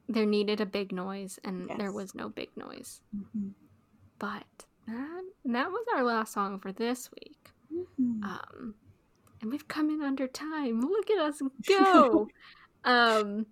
There 0.06 0.26
needed 0.26 0.60
a 0.60 0.66
big 0.66 0.92
noise, 0.92 1.38
and 1.44 1.70
there 1.78 1.90
was 1.90 2.14
no 2.14 2.28
big 2.28 2.50
noise. 2.56 3.00
But 4.18 4.44
that, 4.86 5.22
that 5.46 5.70
was 5.70 5.86
our 5.96 6.04
last 6.04 6.34
song 6.34 6.58
for 6.58 6.72
this 6.72 7.10
week. 7.12 7.50
Mhm. 7.72 8.22
um 8.22 8.74
and 9.40 9.50
we've 9.50 9.66
come 9.66 9.88
in 9.90 10.02
under 10.02 10.26
time 10.28 10.80
look 10.80 11.10
at 11.10 11.18
us 11.18 11.40
go 11.66 12.28
um 12.84 13.46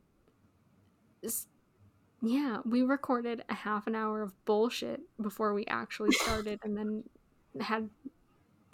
yeah 2.22 2.58
we 2.64 2.82
recorded 2.82 3.42
a 3.48 3.54
half 3.54 3.86
an 3.86 3.94
hour 3.94 4.22
of 4.22 4.32
bullshit 4.44 5.00
before 5.20 5.54
we 5.54 5.64
actually 5.66 6.12
started 6.12 6.60
and 6.64 6.76
then 6.76 7.02
had 7.60 7.88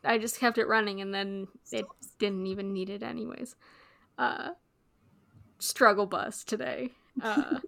i 0.04 0.18
just 0.18 0.38
kept 0.38 0.58
it 0.58 0.68
running 0.68 1.00
and 1.00 1.12
then 1.12 1.48
it 1.72 1.84
didn't 2.18 2.46
even 2.46 2.72
need 2.72 2.88
it 2.90 3.02
anyways 3.02 3.56
uh 4.18 4.50
struggle 5.58 6.06
bus 6.06 6.44
today. 6.44 6.90
Uh, 7.22 7.58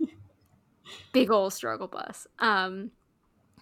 big 1.12 1.30
old 1.30 1.52
struggle 1.52 1.88
bus. 1.88 2.26
Um, 2.38 2.90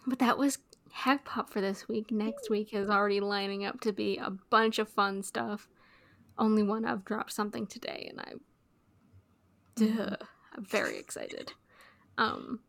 but 0.06 0.18
that 0.18 0.38
was 0.38 0.58
Hag 0.92 1.24
Pop 1.24 1.50
for 1.50 1.60
this 1.60 1.88
week. 1.88 2.10
Next 2.10 2.50
week 2.50 2.72
is 2.72 2.88
already 2.88 3.20
lining 3.20 3.64
up 3.64 3.80
to 3.80 3.92
be 3.92 4.18
a 4.18 4.30
bunch 4.30 4.78
of 4.78 4.88
fun 4.88 5.22
stuff. 5.22 5.68
Only 6.38 6.62
one 6.62 6.84
I've 6.84 7.04
dropped 7.04 7.32
something 7.32 7.66
today, 7.66 8.10
and 8.10 8.20
I, 8.20 8.32
duh, 9.74 10.16
I'm 10.56 10.64
very 10.64 10.98
excited. 10.98 11.52
Um, 12.16 12.60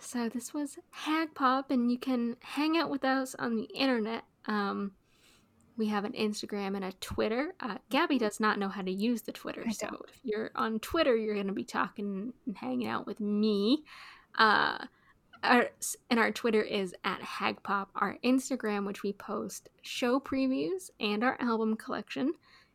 so 0.00 0.28
this 0.28 0.52
was 0.54 0.78
Hag 0.90 1.34
Pop, 1.34 1.70
and 1.70 1.90
you 1.90 1.98
can 1.98 2.36
hang 2.40 2.76
out 2.76 2.90
with 2.90 3.04
us 3.04 3.34
on 3.38 3.56
the 3.56 3.64
internet. 3.74 4.24
Um, 4.46 4.92
we 5.76 5.86
have 5.88 6.04
an 6.04 6.12
Instagram 6.12 6.74
and 6.76 6.84
a 6.84 6.92
Twitter. 7.00 7.54
Uh, 7.60 7.76
Gabby 7.90 8.18
does 8.18 8.40
not 8.40 8.58
know 8.58 8.68
how 8.68 8.82
to 8.82 8.90
use 8.90 9.22
the 9.22 9.32
Twitter, 9.32 9.64
so 9.70 9.88
if 10.08 10.18
you're 10.22 10.50
on 10.54 10.78
Twitter, 10.80 11.16
you're 11.16 11.34
going 11.34 11.46
to 11.46 11.52
be 11.52 11.64
talking 11.64 12.32
and 12.46 12.56
hanging 12.56 12.86
out 12.86 13.06
with 13.06 13.20
me. 13.20 13.84
Uh, 14.36 14.78
our, 15.42 15.70
and 16.10 16.20
our 16.20 16.30
Twitter 16.32 16.62
is 16.62 16.94
at 17.04 17.20
Hagpop. 17.20 17.86
Our 17.94 18.18
Instagram, 18.24 18.86
which 18.86 19.02
we 19.02 19.12
post 19.12 19.68
show 19.82 20.20
previews 20.20 20.90
and 20.98 21.24
our 21.24 21.36
album 21.40 21.76
collection, 21.76 22.32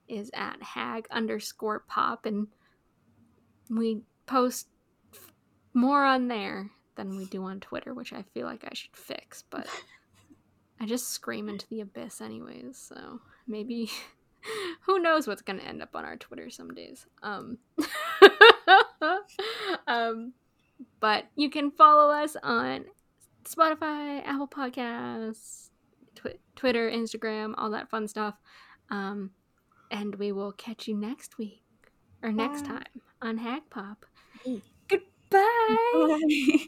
is 0.08 0.32
at 0.34 0.62
Hag 0.62 1.08
underscore 1.12 1.84
Pop, 1.88 2.26
and 2.26 2.48
we 3.70 4.02
post 4.26 4.68
more 5.74 6.06
on 6.06 6.28
there 6.28 6.72
than 6.96 7.18
we 7.18 7.26
do 7.26 7.44
on 7.44 7.60
Twitter, 7.60 7.94
which 7.94 8.14
I 8.14 8.24
feel 8.34 8.46
like 8.46 8.64
I 8.66 8.74
should 8.74 8.96
fix, 8.96 9.44
but. 9.50 9.68
I 10.80 10.86
just 10.86 11.10
scream 11.10 11.50
into 11.50 11.68
the 11.70 11.82
abyss, 11.82 12.22
anyways. 12.22 12.78
So 12.78 13.22
maybe 13.48 13.90
who 14.82 15.00
knows 15.00 15.28
what's 15.28 15.42
gonna 15.42 15.62
end 15.62 15.82
up 15.82 15.96
on 15.96 16.06
our 16.06 16.18
Twitter 16.18 16.50
some 16.50 16.74
days. 16.74 17.06
Um, 17.24 17.58
um, 19.88 20.34
but 21.00 21.26
you 21.36 21.50
can 21.50 21.72
follow 21.72 22.14
us 22.14 22.36
on 22.44 22.86
Spotify, 23.46 24.22
Apple 24.26 24.48
Podcasts, 24.48 25.70
tw- 26.16 26.40
Twitter, 26.56 26.90
Instagram, 26.90 27.54
all 27.58 27.72
that 27.72 27.90
fun 27.90 28.08
stuff. 28.08 28.36
Um, 28.90 29.32
and 29.92 30.16
we 30.16 30.32
will 30.32 30.52
catch 30.52 30.88
you 30.88 30.96
next 30.96 31.38
week 31.38 31.62
or 32.22 32.32
next 32.32 32.64
Bye. 32.64 32.68
time 32.68 33.02
on 33.22 33.38
Hag 33.38 33.70
Pop. 33.70 34.06
Goodbye. 34.88 35.02
Bye. 35.32 36.66